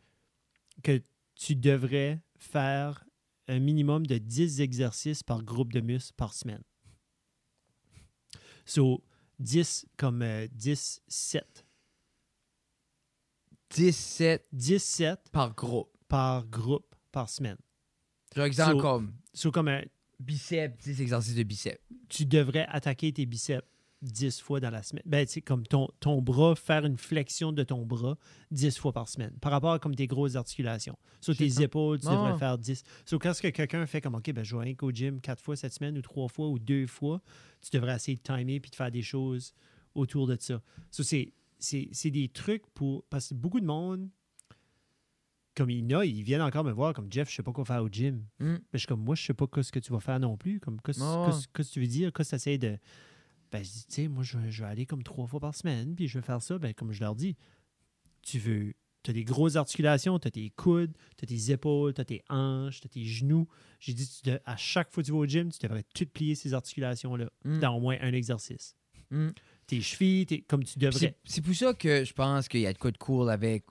que 0.84 1.02
tu 1.36 1.56
devrais 1.56 2.22
faire 2.38 3.04
un 3.50 3.60
minimum 3.60 4.06
de 4.06 4.18
10 4.18 4.62
exercices 4.62 5.24
par 5.24 5.43
groupe 5.43 5.74
de 5.74 5.82
muscles 5.82 6.14
par 6.16 6.34
semaine. 6.34 6.62
So, 8.66 9.04
10 9.39 9.86
comme 9.97 10.22
euh, 10.22 10.47
10, 10.52 11.02
7. 11.08 11.66
17 13.72 14.47
10, 14.52 14.80
7 14.84 15.30
par 15.32 15.54
groupe. 15.56 15.89
par 16.08 16.45
groupe 16.47 16.95
par 17.12 17.30
semaine. 17.30 17.58
Genre, 18.36 18.45
exemple, 18.45 18.72
So- 18.74 18.82
comme 18.82 19.14
So, 19.34 19.52
comme 19.52 19.68
un- 19.68 19.84
biceps, 20.20 20.78
10 20.84 21.02
exercices 21.02 21.36
de 21.36 21.43
biceps. 21.43 21.80
tu 22.10 22.26
devrais 22.26 22.66
attaquer 22.68 23.12
tes 23.14 23.26
biceps 23.26 23.68
10 24.02 24.41
fois 24.41 24.60
dans 24.60 24.70
la 24.70 24.82
semaine. 24.82 25.04
Ben, 25.06 25.26
tu 25.26 25.34
sais, 25.34 25.41
comme 25.41 25.66
ton, 25.66 25.89
ton 26.00 26.22
bras, 26.22 26.56
faire 26.56 26.86
une 26.86 26.97
flexion 26.97 27.52
de 27.52 27.64
ton 27.64 27.86
bras 27.86 28.18
10 28.52 28.78
fois 28.78 28.93
par 28.93 29.10
semaine. 29.10 29.34
Par 29.41 29.52
rapport 29.52 29.74
à 29.74 29.80
comme 29.80 29.95
tes 29.95 30.08
grosses 30.08 30.36
articulations. 30.36 30.97
Sur 31.22 31.36
tes 31.36 31.62
épaules, 31.62 32.00
tu 32.00 32.08
devrais 32.08 32.38
faire 32.38 32.58
10. 32.58 32.84
So, 33.06 33.20
quand 33.20 33.34
que 33.39 33.50
quelqu'un 33.50 33.86
fait 33.86 34.02
comme, 34.02 34.16
OK, 34.16 34.32
ben, 34.32 34.43
je 34.43 34.56
vais 34.56 34.76
qu'au 34.76 34.91
gym 34.91 35.20
4 35.20 35.41
fois 35.41 35.56
cette 35.56 35.74
semaine 35.74 35.97
ou 35.97 36.02
3 36.02 36.30
fois 36.30 36.47
ou 36.47 36.60
2 36.60 36.88
fois, 36.88 37.22
tu 37.62 37.70
devrais 37.74 37.95
essayer 37.95 38.18
de 38.18 38.22
timer 38.22 38.60
puis 38.60 38.72
de 38.72 38.76
faire 38.76 38.91
des 38.91 39.02
choses 39.02 39.54
autour 39.95 40.28
de 40.28 40.38
ça. 40.39 40.62
So, 40.91 41.04
c'est, 41.04 42.10
des 42.10 42.30
trucs 42.30 42.66
pour... 42.74 43.04
Parce 43.10 43.30
que 43.30 43.34
beaucoup 43.34 43.60
de 43.60 43.66
monde, 43.66 44.10
comme 45.56 45.70
il 45.70 45.91
y 45.91 45.95
en 45.95 46.00
a, 46.00 46.06
ils 46.06 46.24
viennent 46.24 46.41
encore 46.41 46.64
me 46.64 46.72
voir 46.72 46.93
comme 46.93 47.12
Jeff, 47.12 47.30
je 47.30 47.36
sais 47.36 47.43
pas 47.43 47.52
quoi 47.52 47.66
faire 47.66 47.84
au 47.84 47.89
gym. 47.89 48.24
Mm. 48.39 48.45
Mais 48.45 48.60
je 48.74 48.78
suis 48.78 48.88
comme 48.88 49.04
moi, 49.04 49.16
je 49.16 49.26
sais 49.26 49.34
pas 49.34 49.45
ce 49.62 49.72
que 49.74 49.80
tu 49.80 49.91
vas 49.91 50.00
faire 50.00 50.20
non 50.20 50.38
plus. 50.38 50.62
Comme 50.62 50.80
qu'est-ce 50.80 51.47
que 51.50 51.62
tu 51.64 51.82
veux 51.82 51.88
dire? 51.88 52.14
Qu'est-ce 52.14 52.30
que 52.30 52.36
tu 52.36 52.50
essaies 52.50 52.58
de. 52.58 52.78
Ben, 53.52 53.64
je 53.64 53.70
dis, 53.70 53.86
tu 53.88 53.93
sais, 53.93 54.08
moi, 54.08 54.24
je, 54.24 54.38
vais- 54.38 54.52
je 54.52 54.64
vais 54.64 54.70
aller 54.70 54.86
comme 54.86 55.02
trois 55.04 55.26
fois 55.28 55.39
par 55.39 55.56
semaine, 55.56 55.95
puis 55.95 56.08
je 56.08 56.20
vais 56.20 56.26
faire 56.26 56.41
ça. 56.41 56.58
Ben, 56.60 56.74
comme 56.74 56.91
je 56.91 57.00
leur 57.02 57.16
dis, 57.16 57.36
tu 58.22 58.39
veux. 58.39 58.74
Tu 59.02 59.12
as 59.12 59.14
des 59.14 59.24
grosses 59.24 59.56
articulations, 59.56 60.20
tu 60.20 60.28
as 60.28 60.32
tes 60.32 60.50
coudes, 60.50 60.91
tu 61.18 61.24
as 61.24 61.28
tes 61.28 61.52
épaules, 61.54 61.93
tu 61.93 62.02
as 62.02 62.06
tes 62.06 62.22
hanches, 62.30 62.82
tu 62.82 62.86
as 62.88 62.89
tes 62.89 63.06
genoux. 63.06 63.47
J'ai 63.80 63.93
dit, 63.93 64.08
tu 64.24 64.30
à 64.45 64.58
chaque 64.58 64.91
fois 64.91 65.02
que 65.02 65.06
tu 65.08 65.14
vas 65.14 65.20
au 65.20 65.26
gym, 65.26 65.50
tu 65.52 65.60
devrais 65.66 65.84
tout 65.95 66.06
plier 66.06 66.36
ces 66.36 66.54
articulations-là 66.54 67.30
Mm. 67.45 67.60
dans 67.60 67.76
au 67.78 67.80
moins 67.80 67.97
un 68.02 68.12
exercice. 68.12 68.76
Mm. 69.10 69.30
Tes 69.68 69.80
chevilles, 69.82 70.26
tes- 70.26 70.41
comme 70.41 70.66
tu 70.66 70.78
devrais. 70.78 71.00
C'est 71.00 71.16
c'est 71.24 71.41
pour 71.41 71.56
ça 71.56 71.74
que 71.74 72.04
je 72.04 72.12
pense 72.14 72.50
qu'il 72.50 72.60
y 72.60 72.68
a 72.68 72.74
de 72.74 72.78
quoi 72.78 72.91
de 72.91 72.97
cool 72.97 73.30
avec, 73.30 73.64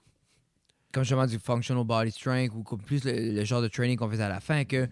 comme 0.91 1.03
justement 1.03 1.27
du 1.27 1.37
functional 1.37 1.83
body 1.85 2.11
strength 2.11 2.53
ou 2.55 2.63
comme 2.63 2.81
plus 2.81 3.03
le, 3.05 3.31
le 3.35 3.45
genre 3.45 3.61
de 3.61 3.67
training 3.67 3.97
qu'on 3.97 4.09
faisait 4.09 4.23
à 4.23 4.29
la 4.29 4.39
fin, 4.39 4.65
que 4.65 4.89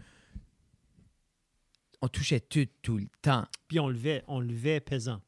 on 2.01 2.07
touchait 2.07 2.39
tout 2.39 2.67
tout 2.81 2.97
le 2.97 3.07
temps. 3.21 3.45
Puis 3.67 3.79
on 3.79 3.89
levait, 3.89 4.23
on 4.27 4.39
levait 4.39 4.79
pesant. 4.79 5.21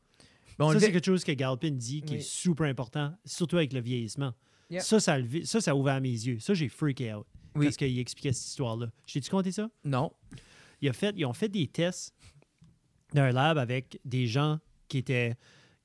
Ben, 0.57 0.65
on 0.65 0.74
ça, 0.74 0.80
c'est 0.80 0.91
quelque 0.91 1.05
chose 1.05 1.24
que 1.24 1.32
Galpin 1.32 1.72
dit 1.72 2.01
qui 2.01 2.15
est 2.15 2.22
super 2.22 2.65
important, 2.67 3.13
surtout 3.26 3.57
avec 3.57 3.74
le 3.74 3.80
vieillissement. 3.80 4.34
Yep. 4.70 4.82
Ça, 4.82 4.99
ça 4.99 5.13
a, 5.13 5.20
levé- 5.20 5.45
ça, 5.45 5.61
ça 5.61 5.72
a 5.72 5.76
ouvert 5.76 5.99
mes 6.01 6.09
yeux. 6.09 6.39
Ça, 6.39 6.53
j'ai 6.53 6.70
freaké 6.70 7.13
out. 7.13 7.26
Oui. 7.55 7.65
Parce 7.65 7.78
qu'il 7.78 7.97
expliquait 7.97 8.34
cette 8.34 8.47
histoire-là. 8.47 8.91
Je 9.07 9.13
t'ai-tu 9.13 9.30
compté 9.32 9.51
ça? 9.51 9.70
Non. 9.84 10.11
Il 10.82 10.89
a 10.89 10.93
fait, 10.93 11.13
ils 11.17 11.26
ont 11.26 11.34
fait 11.34 11.49
des 11.49 11.67
tests 11.67 12.13
dans 13.13 13.22
un 13.24 13.32
lab 13.32 13.57
avec 13.57 13.99
des 14.05 14.28
gens 14.28 14.59
qui 14.88 14.99
étaient, 14.99 15.36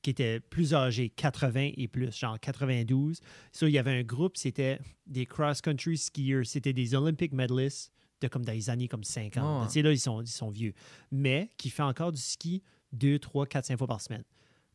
qui 0.02 0.10
étaient 0.10 0.40
plus 0.40 0.74
âgés, 0.74 1.08
80 1.08 1.70
et 1.76 1.88
plus, 1.88 2.14
genre 2.14 2.38
92. 2.38 3.20
Ça, 3.52 3.66
il 3.66 3.72
y 3.72 3.78
avait 3.78 3.92
un 3.98 4.02
groupe, 4.02 4.36
c'était 4.36 4.78
des 5.06 5.24
cross-country 5.24 5.96
skiers. 5.96 6.44
C'était 6.44 6.72
des 6.74 6.94
Olympic 6.94 7.32
medalists 7.32 7.90
de 8.24 8.28
comme 8.28 8.44
dans 8.44 8.52
les 8.52 8.70
années 8.70 8.88
comme 8.88 9.04
50. 9.04 9.44
Oh. 9.44 9.66
Tu 9.66 9.72
sais, 9.72 9.82
là, 9.82 9.92
ils 9.92 9.98
sont, 9.98 10.22
ils 10.22 10.28
sont 10.28 10.50
vieux. 10.50 10.72
Mais 11.10 11.50
qui 11.56 11.70
fait 11.70 11.82
encore 11.82 12.12
du 12.12 12.20
ski 12.20 12.62
2, 12.92 13.18
3, 13.18 13.46
4, 13.46 13.64
5 13.66 13.78
fois 13.78 13.86
par 13.86 14.00
semaine. 14.00 14.24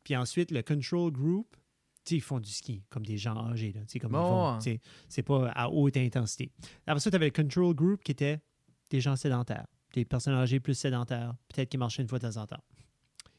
Puis 0.04 0.16
ensuite, 0.16 0.52
le 0.52 0.62
control 0.62 1.12
group, 1.12 1.56
tu 2.06 2.12
sais, 2.12 2.16
ils 2.16 2.22
font 2.22 2.40
du 2.40 2.50
ski 2.50 2.84
comme 2.90 3.06
des 3.06 3.18
gens 3.18 3.36
âgés. 3.50 3.74
Là, 3.74 3.82
tu 3.82 3.94
sais, 3.94 4.00
comme 4.00 4.12
ils 4.12 4.16
font, 4.16 4.58
tu 4.58 4.72
sais, 4.72 4.82
c'est 5.08 5.24
pas 5.24 5.50
à 5.50 5.70
haute 5.70 5.98
intensité. 5.98 6.52
Après 6.88 7.00
ça, 7.00 7.10
tu 7.10 7.16
avais 7.16 7.28
le 7.28 7.32
control 7.32 7.74
group 7.74 8.04
qui 8.04 8.12
était 8.12 8.40
des 8.90 9.02
gens 9.02 9.16
sédentaires, 9.16 9.68
des 9.94 10.06
personnes 10.06 10.34
âgées 10.34 10.60
plus 10.60 10.76
sédentaires, 10.76 11.36
peut-être 11.48 11.70
qui 11.70 11.78
marchaient 11.78 12.02
une 12.02 12.08
fois 12.08 12.20
de 12.20 12.28
temps 12.28 12.42
en 12.42 12.48
temps. 12.48 12.64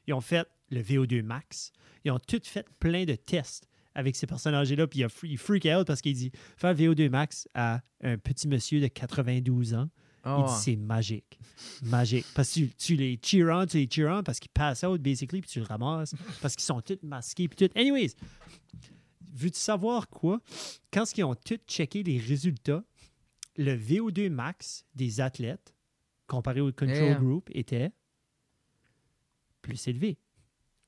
Ils 0.07 0.15
ont 0.15 0.21
fait 0.21 0.47
le 0.71 0.83
VO2 0.83 1.23
max. 1.23 1.73
Ils 2.05 2.11
ont 2.11 2.19
tout 2.19 2.41
fait 2.43 2.67
plein 2.79 3.05
de 3.05 3.15
tests 3.15 3.69
avec 3.95 4.17
ces 4.17 4.27
personnes 4.27 4.55
âgées-là. 4.55 4.87
Puis 4.87 5.05
il, 5.25 5.39
freak 5.39 5.65
out 5.67 5.87
parce 5.87 6.01
qu'il 6.01 6.15
dit 6.15 6.31
faire 6.57 6.75
VO2 6.75 7.09
max 7.11 7.49
à 7.55 7.81
un 8.03 8.17
petit 8.19 8.49
monsieur 8.49 8.81
de 8.81 8.87
92 8.87 9.75
ans, 9.75 9.89
il 10.25 10.45
dit 10.45 10.53
c'est 10.61 10.77
magique. 10.77 11.39
Magique. 11.83 12.27
Parce 12.35 12.51
que 12.51 12.61
tu, 12.61 12.69
tu 12.77 12.95
les 12.97 13.19
cheer 13.23 13.49
on, 13.51 13.67
tu 13.67 13.79
les 13.79 13.89
cheer 13.91 14.07
on 14.11 14.23
parce 14.23 14.39
qu'ils 14.39 14.51
passent 14.51 14.83
out, 14.85 15.01
basically, 15.01 15.41
puis 15.41 15.51
tu 15.51 15.61
le 15.61 15.65
ramasses. 15.65 16.15
Parce 16.43 16.55
qu'ils 16.57 16.65
sont 16.65 16.81
tous 16.81 16.99
masqués, 17.03 17.49
puis 17.49 17.57
tout. 17.69 17.73
Anyways, 17.79 18.11
veux-tu 19.35 19.59
savoir 19.59 20.09
quoi? 20.09 20.41
Quand 20.93 21.05
ils 21.17 21.25
ont 21.25 21.35
tous 21.35 21.59
checké 21.67 22.03
les 22.03 22.19
résultats, 22.19 22.85
le 23.57 23.77
VO2 23.77 24.29
max 24.31 24.85
des 24.95 25.21
athlètes, 25.21 25.75
comparé 26.27 26.61
au 26.61 26.71
control 26.71 26.97
Yeah. 26.97 27.15
group, 27.15 27.49
était 27.53 27.91
plus 29.63 29.89
élevé. 29.89 30.19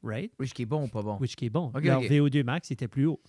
Right? 0.02 0.32
Oui, 0.38 0.48
ce 0.48 0.54
qui 0.54 0.62
est 0.62 0.66
bon 0.66 0.84
ou 0.84 0.88
pas 0.88 1.02
bon? 1.02 1.16
Which 1.18 1.36
qui 1.36 1.46
est 1.46 1.50
bon. 1.50 1.70
Leur 1.74 2.00
ok. 2.00 2.06
VO2 2.06 2.44
max 2.44 2.70
était 2.70 2.88
plus 2.88 3.06
haut. 3.06 3.20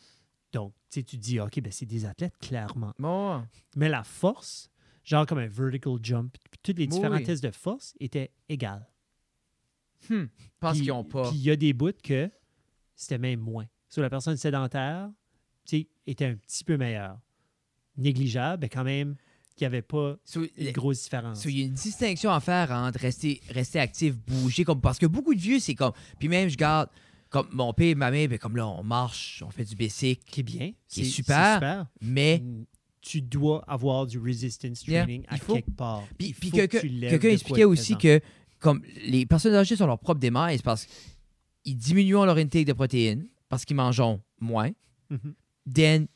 Donc, 0.51 0.73
tu 0.89 1.03
tu 1.03 1.17
te 1.17 1.21
dis, 1.21 1.39
OK, 1.39 1.59
ben 1.61 1.71
c'est 1.71 1.85
des 1.85 2.05
athlètes, 2.05 2.37
clairement. 2.37 2.93
Bon. 2.99 3.43
Mais 3.75 3.89
la 3.89 4.03
force, 4.03 4.69
genre 5.03 5.25
comme 5.25 5.39
un 5.39 5.47
vertical 5.47 5.97
jump, 6.01 6.37
tous 6.61 6.73
les 6.77 6.87
oui. 6.87 7.23
tests 7.23 7.43
de 7.43 7.51
force 7.51 7.95
étaient 7.99 8.31
égales. 8.49 8.87
Hmm. 10.09 10.25
Puis- 10.59 10.81
qu'ils 10.81 10.91
ont 10.91 11.03
pas. 11.03 11.29
Puis 11.29 11.37
il 11.37 11.43
y 11.43 11.51
a 11.51 11.55
des 11.55 11.73
bouts 11.73 11.91
que 12.03 12.29
c'était 12.95 13.17
même 13.17 13.39
moins. 13.39 13.65
Sur 13.89 14.01
la 14.01 14.09
personne 14.09 14.37
sédentaire, 14.37 15.09
tu 15.65 15.77
sais, 15.77 15.87
était 16.05 16.25
un 16.25 16.35
petit 16.35 16.63
peu 16.63 16.77
meilleure. 16.77 17.19
Négligeable, 17.95 18.61
mais 18.61 18.69
quand 18.69 18.83
même, 18.83 19.15
qu'il 19.55 19.65
n'y 19.65 19.67
avait 19.67 19.81
pas 19.81 20.17
So, 20.25 20.41
une 20.57 20.71
grosse 20.71 21.03
différence. 21.03 21.41
so, 21.43 21.49
il 21.49 21.59
y 21.59 21.61
a 21.61 21.65
une 21.65 21.73
distinction 21.73 22.31
à 22.31 22.39
faire 22.39 22.71
entre 22.71 22.99
rester, 22.99 23.41
rester 23.49 23.79
actif, 23.79 24.15
bouger, 24.15 24.63
comme, 24.63 24.81
parce 24.81 24.97
que 24.99 25.05
beaucoup 25.05 25.33
de 25.35 25.39
vieux, 25.39 25.59
c'est 25.59 25.75
comme. 25.75 25.93
Puis 26.19 26.27
même, 26.27 26.49
je 26.49 26.57
garde, 26.57 26.89
comme 27.29 27.47
mon 27.51 27.73
père 27.73 27.87
et 27.89 27.95
ma 27.95 28.11
mère, 28.11 28.27
ben, 28.29 28.37
comme 28.39 28.55
là, 28.57 28.67
on 28.67 28.83
marche, 28.83 29.43
on 29.45 29.49
fait 29.51 29.65
du 29.65 29.75
basic, 29.75 30.23
qui 30.25 30.39
est 30.39 30.43
bien. 30.43 30.71
Qui 30.87 31.01
est 31.01 31.03
c'est- 31.05 31.09
super. 31.09 31.53
super. 31.55 31.85
mais. 32.01 32.39
Mm, 32.43 32.65
Tu 33.05 33.21
dois 33.21 33.65
avoir 33.67 34.07
du 34.07 34.17
resistance 34.17 34.87
Yeah, 34.87 35.03
training 35.03 35.25
à 35.27 35.35
faut. 35.37 35.55
quelque 35.55 35.71
part. 35.71 36.03
Puis, 36.17 36.31
puis 36.33 36.51
que 36.51 36.65
quelqu'un 36.67 36.87
de 37.11 37.17
quoi 37.17 37.29
expliquait 37.31 37.63
aussi 37.65 37.97
que 37.97 38.21
comme 38.59 38.81
les 39.05 39.25
personnes 39.25 39.53
âgées 39.55 39.75
sont 39.75 39.85
leur 39.87 39.99
propre 39.99 40.21
démise 40.21 40.61
parce 40.61 40.87
qu'ils 41.65 41.75
diminuent 41.75 42.23
leur 42.25 42.37
intake 42.37 42.63
de 42.65 42.71
protéines 42.71 43.27
parce 43.49 43.65
qu'ils 43.65 43.75
mangent 43.75 44.01
moins. 44.39 44.71
Mhm. 45.09 45.33
Then, 45.73 46.07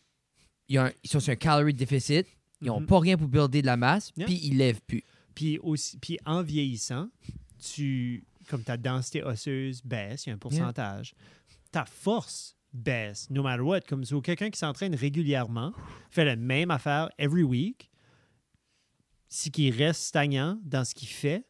ils, 0.70 0.80
sont 1.04 1.20
sur 1.20 1.34
un 1.34 1.36
calorie 1.36 1.74
déficit. 1.74 2.26
Ils 2.62 2.68
n'ont 2.68 2.80
Mhm. 2.82 2.88
pas 2.88 3.00
rien 3.00 3.18
pour 3.18 3.28
builder 3.28 3.62
de 3.62 3.66
la 3.68 3.78
masse. 3.78 4.12
Yeah. 4.18 4.26
Puis 4.26 4.40
ils 4.44 4.58
lèvent 4.58 4.82
plus. 4.82 5.04
Puis, 5.36 5.60
aussi, 5.60 5.98
puis 5.98 6.18
en 6.26 6.42
vieillissant, 6.42 7.10
tu, 7.60 8.24
comme 8.50 8.64
ta 8.64 8.78
densité 8.78 9.24
osseuse 9.24 9.82
baisse, 9.84 10.26
il 10.26 10.30
y 10.30 10.32
a 10.32 10.36
un 10.36 10.40
pourcentage. 10.40 11.14
Ta 11.72 11.86
force 11.86 12.56
baisse, 12.74 13.30
no 13.30 13.44
matter 13.44 13.62
what. 13.62 13.82
Comme 13.82 14.04
so, 14.04 14.22
quelqu'un 14.22 14.50
qui 14.50 14.58
s'entraîne 14.58 14.96
régulièrement, 14.96 15.74
fait 16.10 16.26
la 16.26 16.36
même 16.36 16.72
affaire 16.72 17.10
every 17.20 17.44
week, 17.44 17.92
si 19.28 19.52
qui 19.52 19.70
reste 19.70 20.02
stagnant 20.02 20.60
dans 20.64 20.84
ce 20.86 20.96
qu'il 20.96 21.08
fait, 21.10 21.46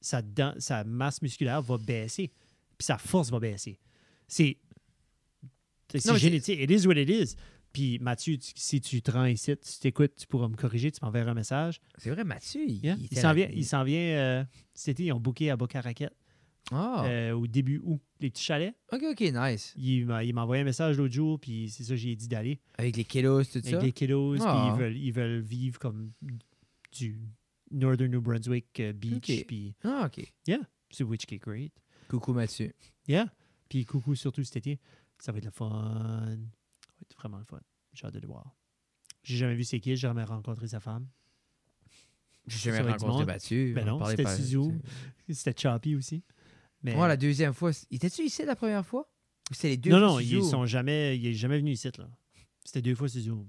sa, 0.00 0.22
sa 0.58 0.84
masse 0.84 1.20
musculaire 1.20 1.60
va 1.60 1.76
baisser. 1.76 2.30
Puis 2.78 2.86
sa 2.86 2.96
force 2.96 3.30
va 3.30 3.38
baisser. 3.40 3.78
C'est 4.26 4.56
c'est- 5.92 6.16
génétique. 6.18 6.58
It 6.60 6.70
is 6.70 6.86
what 6.86 6.94
it 6.96 7.10
is. 7.10 7.34
Puis 7.72 7.98
Mathieu, 8.00 8.36
tu- 8.36 8.52
si 8.56 8.80
tu 8.80 9.00
te 9.02 9.10
rends 9.10 9.26
ici, 9.26 9.56
tu 9.56 9.78
t'écoutes, 9.80 10.14
tu 10.16 10.26
pourras 10.26 10.48
me 10.48 10.56
corriger, 10.56 10.90
tu 10.90 10.98
m'enverras 11.02 11.30
un 11.30 11.34
message. 11.34 11.80
C'est 11.98 12.10
vrai, 12.10 12.24
Mathieu. 12.24 12.62
Il, 12.66 12.84
Yeah. 12.84 12.96
s'en 13.20 13.32
vient, 13.32 13.48
il 13.52 13.64
s'en 13.64 13.84
vient 13.84 14.00
euh, 14.00 14.44
cet 14.74 14.94
été, 14.98 15.04
ils 15.04 15.12
ont 15.12 15.20
booké 15.20 15.50
à 15.50 15.56
Boca 15.56 15.80
Raquette 15.80 16.14
Ah, 16.72 17.04
euh, 17.06 17.32
au 17.32 17.46
début 17.46 17.80
août, 17.84 18.00
les 18.20 18.30
petits 18.30 18.42
chalets. 18.44 18.74
ok, 18.92 19.02
ok, 19.12 19.20
nice. 19.32 19.72
Il 19.76 20.06
m'a 20.06 20.22
il 20.24 20.34
m'a 20.34 20.42
envoyé 20.42 20.62
un 20.62 20.64
message 20.64 20.96
l'autre 20.98 21.14
jour, 21.14 21.38
puis 21.40 21.68
c'est 21.70 21.84
ça, 21.84 21.94
j'ai 21.96 22.14
dit 22.16 22.28
d'aller. 22.28 22.60
Avec 22.76 22.96
les 22.96 23.04
kilos, 23.04 23.50
tout 23.50 23.58
Avec 23.58 23.70
ça? 23.70 23.80
les 23.80 23.92
kiddos, 23.92 24.34
puis 24.34 24.42
Ah. 24.44 24.72
ils 24.74 24.78
veulent, 24.80 24.96
ils 24.96 25.12
veulent 25.12 25.40
vivre 25.40 25.78
comme 25.78 26.10
du 26.92 27.20
Northern 27.70 28.10
New 28.10 28.20
Brunswick 28.20 28.80
euh, 28.80 28.92
Beach, 28.92 29.44
puis 29.46 29.74
Ah, 29.84 30.06
ok. 30.12 30.24
c'est 30.90 31.04
which 31.04 31.22
est 31.30 31.38
great. 31.38 31.72
Coucou, 32.08 32.32
Mathieu. 32.32 32.72
Yeah. 33.06 33.32
Puis 33.68 33.84
coucou 33.84 34.16
surtout 34.16 34.42
cet 34.42 34.56
été. 34.56 34.80
Ça 35.20 35.30
va 35.32 35.38
être 35.38 35.44
le 35.44 35.50
fun. 35.52 36.36
Va 37.00 37.04
être 37.08 37.16
vraiment 37.16 37.38
le 37.38 37.44
fun. 37.44 37.60
J'ai 37.92 38.06
hâte 38.06 38.14
de 38.14 38.20
le 38.20 38.26
voir. 38.28 38.56
J'ai 39.22 39.36
jamais 39.36 39.54
vu 39.54 39.64
ses 39.64 39.80
kids, 39.80 39.90
j'ai 39.90 39.96
jamais 39.96 40.24
rencontré 40.24 40.68
sa 40.68 40.80
femme. 40.80 41.06
J'ai 42.46 42.70
jamais 42.70 42.90
rencontré. 42.92 43.24
Mathieu. 43.26 43.72
Ben 43.74 43.88
On 43.90 43.98
non, 43.98 44.04
c'était 44.06 44.24
Zoom. 44.26 44.80
C'était 45.28 45.54
choppy 45.60 45.94
aussi. 45.96 46.22
Mais 46.82 46.94
Moi, 46.94 47.06
la 47.08 47.16
deuxième 47.16 47.52
fois, 47.52 47.70
étais-tu 47.90 48.22
ici 48.22 48.44
la 48.44 48.56
première 48.56 48.84
fois? 48.86 49.10
Ou 49.50 49.54
c'était 49.54 49.68
les 49.70 49.76
deux 49.76 49.90
non, 49.90 49.98
fois 49.98 50.06
non, 50.08 50.18
sur 50.20 50.38
ils 50.38 50.44
sont 50.44 50.66
jamais, 50.66 51.18
il 51.18 51.26
est 51.26 51.34
jamais 51.34 51.58
venu 51.58 51.72
ici 51.72 51.88
là. 51.98 52.08
C'était 52.64 52.82
deux 52.82 52.94
fois 52.94 53.08
sur 53.08 53.20
Zoom. 53.20 53.46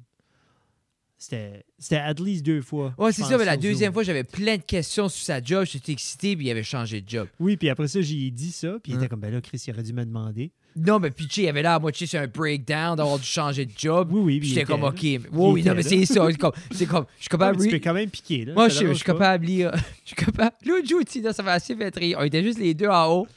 C'était, 1.18 1.64
at 1.92 2.16
least 2.16 2.44
deux 2.44 2.62
fois. 2.62 2.96
Ouais, 2.98 3.12
c'est 3.12 3.22
ça, 3.24 3.38
mais 3.38 3.46
la 3.46 3.56
deuxième 3.56 3.90
Zoom. 3.90 3.94
fois, 3.94 4.04
j'avais 4.04 4.24
plein 4.24 4.58
de 4.58 4.64
questions 4.64 5.08
sur 5.08 5.24
sa 5.24 5.42
job. 5.42 5.66
J'étais 5.66 5.92
excité, 5.92 6.36
puis 6.36 6.48
il 6.48 6.52
avait 6.52 6.64
changé 6.64 7.00
de 7.02 7.08
job. 7.08 7.28
Oui, 7.40 7.58
puis 7.58 7.70
après 7.70 7.88
ça, 7.88 8.02
j'ai 8.02 8.32
dit 8.32 8.52
ça, 8.52 8.80
puis 8.82 8.92
il 8.92 8.96
Hein. 8.96 9.00
était 9.02 9.08
comme 9.08 9.20
ben 9.20 9.32
là, 9.32 9.40
Chris, 9.40 9.64
il 9.68 9.72
aurait 9.72 9.84
dû 9.84 9.94
me 9.94 10.04
demander. 10.04 10.52
Non, 10.76 11.00
mais 11.00 11.12
puis 11.12 11.28
il 11.38 11.48
avait 11.48 11.62
là 11.62 11.76
à 11.76 11.80
moitié 11.80 12.08
sur 12.08 12.20
un 12.20 12.28
breakdown 12.28 12.96
d'avoir 12.96 13.20
dû 13.20 13.26
changer 13.26 13.66
de 13.66 13.72
job. 13.78 14.10
Oui, 14.12 14.22
oui, 14.22 14.40
Puis 14.40 14.40
puis 14.40 14.50
j'étais 14.50 14.66
comme. 14.66 14.84
OK. 14.84 15.02
Oui, 15.02 15.20
oui, 15.32 15.64
non, 15.64 15.76
mais 15.76 15.84
c'est 15.84 16.06
ça. 16.06 16.26
C'est 16.30 16.38
comme, 16.38 16.52
c'est 16.72 16.86
comme, 16.86 17.06
je 17.18 17.24
suis 17.24 17.30
capable 17.30 17.58
mais 17.58 17.64
tu 17.66 17.72
de 17.72 17.78
peux 17.78 17.84
quand 17.84 17.94
même 17.94 18.10
piquer 18.10 18.46
là. 18.46 18.54
Moi, 18.54 18.70
je, 18.70 18.88
je 18.88 18.94
suis 18.94 19.04
capable 19.04 19.46
de 19.46 19.52
lire. 19.52 19.72
Je 20.04 20.16
suis 20.16 20.16
capable. 20.16 20.56
L'autre 20.66 20.88
jour, 20.88 21.02
tu 21.06 21.22
sais, 21.22 21.34
ça 21.34 21.44
m'a 21.44 21.54
assez 21.54 21.76
fait 21.76 21.96
rire. 21.96 22.18
On 22.20 22.24
était 22.24 22.44
juste 22.44 22.60
les 22.60 22.74
deux 22.74 22.88
en 22.88 23.08
haut. 23.08 23.28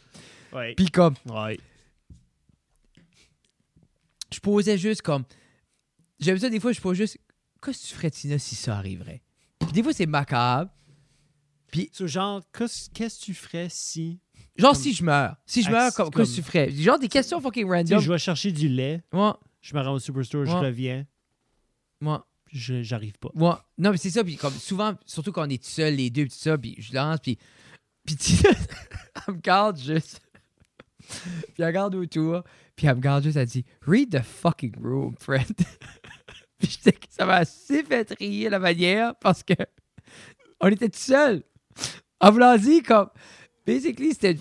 Ouais. 0.53 0.75
Puis 0.75 0.87
comme, 0.87 1.15
ouais. 1.31 1.59
je 4.33 4.41
posais 4.41 4.79
juste 4.79 5.03
comme. 5.03 5.25
J'aime 6.21 6.39
ça, 6.39 6.49
des 6.49 6.61
fois, 6.61 6.73
je 6.73 6.81
pose 6.81 6.97
juste. 6.97 7.19
Qu'est-ce 7.63 7.83
que 7.83 7.89
tu 7.89 7.95
ferais, 7.95 8.11
Tina, 8.11 8.39
si 8.39 8.55
ça 8.55 8.77
arriverait? 8.77 9.23
Puis 9.59 9.73
des 9.73 9.83
fois, 9.83 9.93
c'est 9.93 10.07
macabre. 10.07 10.71
So, 11.93 12.07
genre, 12.07 12.43
qu'est-ce 12.57 12.89
qu'est-ce 12.91 13.19
que 13.19 13.25
tu 13.25 13.35
ferais 13.35 13.69
si 13.69 14.21
Genre, 14.57 14.73
Comme- 14.73 14.81
si 14.81 14.95
je 14.95 15.05
meurs. 15.05 15.37
Si 15.47 15.63
je 15.63 15.71
meurs, 15.71 15.93
comme- 15.95 16.11
qu'est-ce 16.11 16.31
que 16.31 16.37
tu 16.37 16.43
comme- 16.43 16.51
ferais? 16.51 16.71
Genre, 16.71 16.99
des 16.99 17.09
questions 17.09 17.41
fucking 17.41 17.65
tu 17.67 17.71
random. 17.73 17.99
je 18.01 18.13
vais 18.13 18.19
chercher 18.19 18.53
du 18.53 18.69
lait, 18.69 19.03
Moi, 19.13 19.39
je 19.61 19.75
me 19.75 19.81
rends 19.81 19.95
au 19.95 19.99
superstore, 19.99 20.47
je 20.47 20.53
reviens, 20.53 21.07
moi, 22.01 22.27
je, 22.53 22.83
j'arrive 22.83 23.19
pas. 23.19 23.31
moi. 23.35 23.65
Non, 23.79 23.91
mais 23.91 23.97
c'est 23.97 24.11
ça. 24.11 24.23
Puis 24.23 24.37
comme 24.37 24.53
souvent, 24.53 24.95
surtout 25.07 25.33
quand 25.33 25.45
on 25.47 25.51
est 25.51 25.63
tout 25.63 25.69
seul, 25.71 25.95
les 25.95 26.09
deux, 26.11 26.23
puis 26.23 26.31
tout 26.31 26.37
ça, 26.39 26.57
puis 26.59 26.77
je 26.79 26.95
lance, 26.95 27.19
puis. 27.21 27.37
Puis 28.07 28.17
Tina, 28.17 28.51
elle 29.29 29.35
me 29.35 29.41
garde 29.41 29.79
juste. 29.79 30.21
puis 30.99 31.55
elle 31.59 31.67
regarde 31.67 31.95
autour, 31.95 32.43
puis 32.77 32.87
elle 32.87 32.95
me 32.97 33.01
garde 33.01 33.25
juste, 33.25 33.37
elle 33.37 33.47
dit 33.49 33.65
Read 33.83 34.11
the 34.11 34.23
fucking 34.23 34.75
room, 34.81 35.15
friend. 35.19 35.47
Puis 36.59 36.71
je 36.71 36.79
sais 36.79 36.93
que 36.93 37.07
ça 37.11 37.27
m'a 37.27 37.37
assez 37.39 37.83
fait 37.83 38.15
rire 38.19 38.51
la 38.51 38.59
manière 38.61 39.15
parce 39.17 39.43
que 39.43 39.53
on 40.61 40.69
était 40.69 40.89
tout 40.89 40.99
seul. 40.99 41.43
En 42.21 42.31
voulant 42.31 42.57
dire 42.57 42.83
comme. 42.85 43.09
Basically, 43.67 44.13
c'était. 44.13 44.39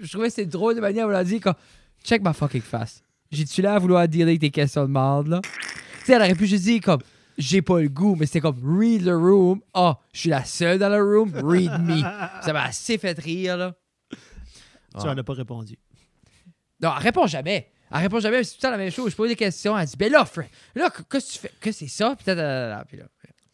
Je 0.00 0.10
trouvais 0.10 0.30
c'était 0.30 0.46
drôle 0.46 0.74
de 0.74 0.80
manière 0.80 1.04
en 1.04 1.08
voulant 1.08 1.22
dire 1.22 1.40
comme. 1.40 1.54
Check 2.02 2.22
ma 2.22 2.32
fucking 2.32 2.60
face. 2.62 3.02
J'ai-tu 3.30 3.62
là 3.62 3.74
à 3.74 3.78
vouloir 3.78 4.06
dire 4.06 4.26
avec 4.26 4.40
tes 4.40 4.50
questions 4.50 4.82
de 4.82 4.90
merde, 4.90 5.28
là? 5.28 5.40
Tu 5.42 6.06
sais, 6.06 6.12
elle 6.12 6.22
aurait 6.22 6.34
pu 6.34 6.46
juste 6.46 6.64
dire 6.64 6.80
comme. 6.80 7.00
J'ai 7.36 7.62
pas 7.62 7.80
le 7.80 7.88
goût, 7.88 8.14
mais 8.14 8.26
c'était 8.26 8.40
comme 8.40 8.60
read 8.78 9.04
the 9.04 9.08
room. 9.08 9.60
Ah, 9.72 9.98
je 10.12 10.20
suis 10.20 10.30
la 10.30 10.44
seule 10.44 10.78
dans 10.78 10.88
le 10.88 11.02
room. 11.02 11.32
Read 11.34 11.80
me. 11.80 12.00
Ça 12.42 12.52
m'a 12.52 12.64
assez 12.64 12.96
fait 12.98 13.18
rire, 13.18 13.56
là. 13.56 13.74
Tu 14.10 15.04
n'en 15.04 15.18
as 15.18 15.24
pas 15.24 15.32
répondu. 15.32 15.76
Non, 16.80 16.92
elle 16.96 17.02
répond 17.02 17.26
jamais. 17.26 17.72
Elle 17.90 17.98
répond 17.98 18.20
jamais. 18.20 18.44
C'est 18.44 18.52
tout 18.52 18.58
le 18.58 18.62
temps 18.62 18.70
la 18.70 18.76
même 18.76 18.92
chose. 18.92 19.10
Je 19.10 19.16
pose 19.16 19.28
des 19.28 19.36
questions. 19.36 19.76
Elle 19.76 19.86
dit 19.86 19.96
Ben 19.96 20.12
là, 20.12 20.24
Fred, 20.24 20.48
là, 20.76 20.90
qu'est-ce 21.10 21.26
que 21.26 21.32
tu 21.32 21.38
fais? 21.38 21.50
Que 21.60 21.72
c'est 21.72 21.88
ça? 21.88 22.14
Puis, 22.16 22.34
là, 22.34 22.84
puis 22.86 22.98
là. 22.98 23.04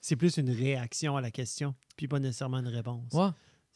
C'est 0.03 0.17
plus 0.17 0.39
une 0.39 0.51
réaction 0.51 1.17
à 1.17 1.21
la 1.21 1.31
question, 1.31 1.75
puis 1.97 2.09
pas 2.09 2.19
nécessairement 2.19 2.59
une 2.59 2.69
réponse. 2.69 3.13
Ouais. 3.13 3.29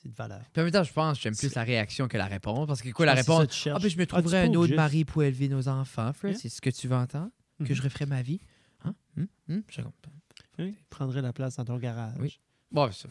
C'est 0.04 0.10
de 0.10 0.14
valeur. 0.14 0.42
Puis 0.52 0.60
en 0.60 0.64
même 0.64 0.72
temps, 0.72 0.84
je 0.84 0.92
pense 0.92 1.16
que 1.16 1.22
j'aime 1.22 1.34
plus 1.36 1.54
la 1.54 1.64
réaction 1.64 2.08
que 2.08 2.16
la 2.18 2.26
réponse. 2.26 2.66
Parce 2.66 2.82
que 2.82 2.90
quoi, 2.90 3.06
la 3.06 3.14
Je 3.14 3.20
réponse 3.20 3.50
ça 3.56 3.72
Ah, 3.74 3.78
ben 3.78 3.88
je 3.88 3.96
me 3.96 4.02
Ah, 4.02 4.06
trouverais 4.06 4.42
un 4.44 4.50
peux 4.50 4.58
autre 4.58 4.66
juste- 4.68 4.76
mari 4.76 5.04
pour 5.06 5.22
élever 5.22 5.48
nos 5.48 5.66
enfants, 5.68 6.12
Fred. 6.12 6.32
Yeah. 6.32 6.40
C'est 6.40 6.48
ce 6.50 6.60
que 6.60 6.68
tu 6.70 6.86
veux 6.88 6.96
entendre 6.96 7.30
Que 7.64 7.72
je 7.74 7.80
referais 7.82 8.04
ma 8.06 8.20
vie 8.22 8.40
Hein? 8.84 8.94
Hum? 9.16 9.26
Hum? 9.48 9.62
Je 9.70 9.76
comprends. 9.80 10.12
Oui, 10.58 10.76
prendrait 10.90 11.22
la 11.22 11.32
place 11.32 11.56
dans 11.56 11.64
ton 11.64 11.78
garage. 11.78 12.14
Oui. 12.20 12.38
Bon, 12.70 12.92
ça. 12.92 13.08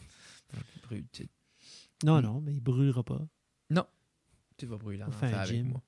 Brûle, 0.84 1.04
Non, 2.04 2.18
Mm. 2.18 2.22
non, 2.22 2.40
mais 2.40 2.52
il 2.52 2.60
brûlera 2.60 3.02
pas. 3.02 3.20
tu 4.56 4.66
vas 4.66 4.76
brûler 4.78 5.02
en 5.02 5.08
On 5.08 5.10
fait 5.10 5.26
enfer 5.26 5.38
un 5.38 5.42
avec 5.42 5.56
gym. 5.56 5.68
moi. 5.70 5.82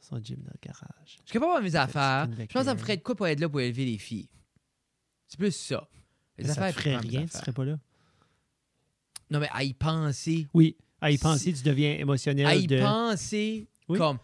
Son 0.00 0.22
gym 0.22 0.36
dans 0.36 0.52
le 0.54 0.58
garage. 0.62 1.18
Je 1.24 1.28
serais 1.30 1.40
pas 1.40 1.46
avoir 1.46 1.60
mes 1.62 1.74
affaires. 1.74 2.28
Je 2.30 2.36
pense 2.44 2.46
que 2.46 2.62
ça 2.64 2.74
me 2.74 2.78
ferait 2.78 2.96
de 2.96 3.02
quoi 3.02 3.14
pour 3.16 3.26
être 3.26 3.40
là 3.40 3.48
pour 3.48 3.60
élever 3.60 3.84
les 3.84 3.98
filles. 3.98 4.28
C'est 5.26 5.36
plus 5.38 5.50
ça. 5.50 5.88
Les 6.38 6.44
Mais 6.44 6.52
ça 6.54 6.62
affaires, 6.62 6.74
te 6.76 6.80
ferait 6.80 6.96
rien, 6.98 7.26
tu 7.26 7.36
serais 7.36 7.52
pas 7.52 7.64
là. 7.64 7.78
Non, 9.30 9.40
mais 9.40 9.48
à 9.52 9.64
y 9.64 9.74
penser. 9.74 10.46
Oui. 10.54 10.76
À 11.00 11.10
y 11.10 11.16
Si- 11.16 11.22
penser, 11.22 11.52
tu 11.52 11.62
deviens 11.62 11.94
émotionnel 11.98 12.46
à 12.46 12.54
y 12.56 12.66
de... 12.66 12.78
penser 12.80 13.68
Oui. 13.88 13.98
comme 13.98 14.18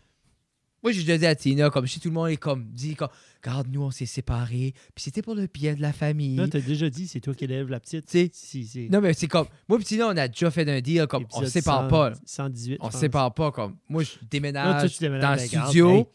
moi 0.83 0.93
j'ai 0.93 1.01
déjà 1.01 1.17
dit 1.17 1.25
à 1.27 1.35
Tina 1.35 1.71
comme 1.71 1.87
si 1.87 1.99
tout 1.99 2.09
le 2.09 2.15
monde 2.15 2.29
est 2.29 2.37
comme 2.37 2.67
dit 2.73 2.95
comme 2.95 3.09
regarde 3.43 3.69
nous 3.71 3.81
on 3.83 3.91
s'est 3.91 4.05
séparés 4.05 4.75
puis 4.95 5.03
c'était 5.05 5.23
pour 5.23 5.35
le 5.35 5.47
bien 5.47 5.73
de 5.75 5.81
la 5.81 5.95
famille 5.95 6.37
Là, 6.37 6.47
t'as 6.47 6.61
déjà 6.61 6.91
dit, 6.91 7.07
c'est 7.09 7.21
toi 7.21 7.33
qui 7.35 7.45
élèves 7.45 7.71
la 7.71 7.81
petite. 7.81 8.11
Si, 8.11 8.67
c'est 8.67 8.89
non 8.91 9.01
mais 9.01 9.15
c'est 9.15 9.29
comme 9.29 9.47
moi 9.69 9.79
et 9.81 9.85
Tina 9.85 10.09
on 10.09 10.17
a 10.17 10.29
déjà 10.29 10.51
fait 10.51 10.69
un 10.69 10.81
deal 10.83 11.07
comme 11.07 11.25
on 11.33 11.41
se 11.43 11.47
sépare 11.47 11.85
100 11.85 11.89
pas 11.89 12.11
là. 12.11 12.17
118, 12.27 12.77
on 12.81 12.89
je 12.89 12.93
se 12.93 12.99
sépare 12.99 13.33
pas 13.33 13.51
comme 13.53 13.77
moi 13.89 14.03
je 14.03 14.11
déménage 14.31 14.81
toi, 14.81 14.89
tu 14.91 14.99
déménages 14.99 15.39
dans 15.39 15.43
le 15.45 15.49
garde, 15.49 15.67
studio 15.69 15.91
hey, 15.91 16.07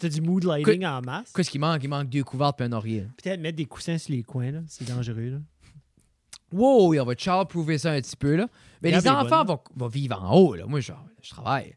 T'as 0.00 0.08
du 0.08 0.20
mood 0.20 0.42
lighting 0.42 0.84
en 0.84 1.00
masse. 1.00 1.32
qu'est-ce 1.32 1.50
qui 1.50 1.60
manque? 1.60 1.84
Il 1.84 1.88
manque 1.88 2.08
deux 2.08 2.24
couvertes 2.24 2.56
puis 2.56 2.66
un 2.66 2.72
oreiller 2.72 3.06
Peut-être 3.22 3.40
mettre 3.40 3.56
des 3.56 3.66
coussins 3.66 3.98
sur 3.98 4.12
les 4.12 4.24
coins, 4.24 4.50
là. 4.50 4.60
C'est 4.66 4.88
dangereux, 4.88 5.28
là. 5.28 5.38
Wow 6.52 6.94
on 6.94 7.04
va 7.04 7.14
child 7.16 7.48
prouver 7.48 7.78
ça 7.78 7.92
un 7.92 8.00
petit 8.00 8.16
peu 8.16 8.36
là. 8.36 8.48
Mais 8.82 8.90
les 8.90 9.08
enfants 9.08 9.44
bonne. 9.44 9.56
vont, 9.56 9.60
vont 9.74 9.88
vivre 9.88 10.22
en 10.22 10.36
haut 10.36 10.54
là. 10.54 10.66
Moi 10.66 10.80
je, 10.80 10.92
je 11.22 11.30
travaille. 11.30 11.74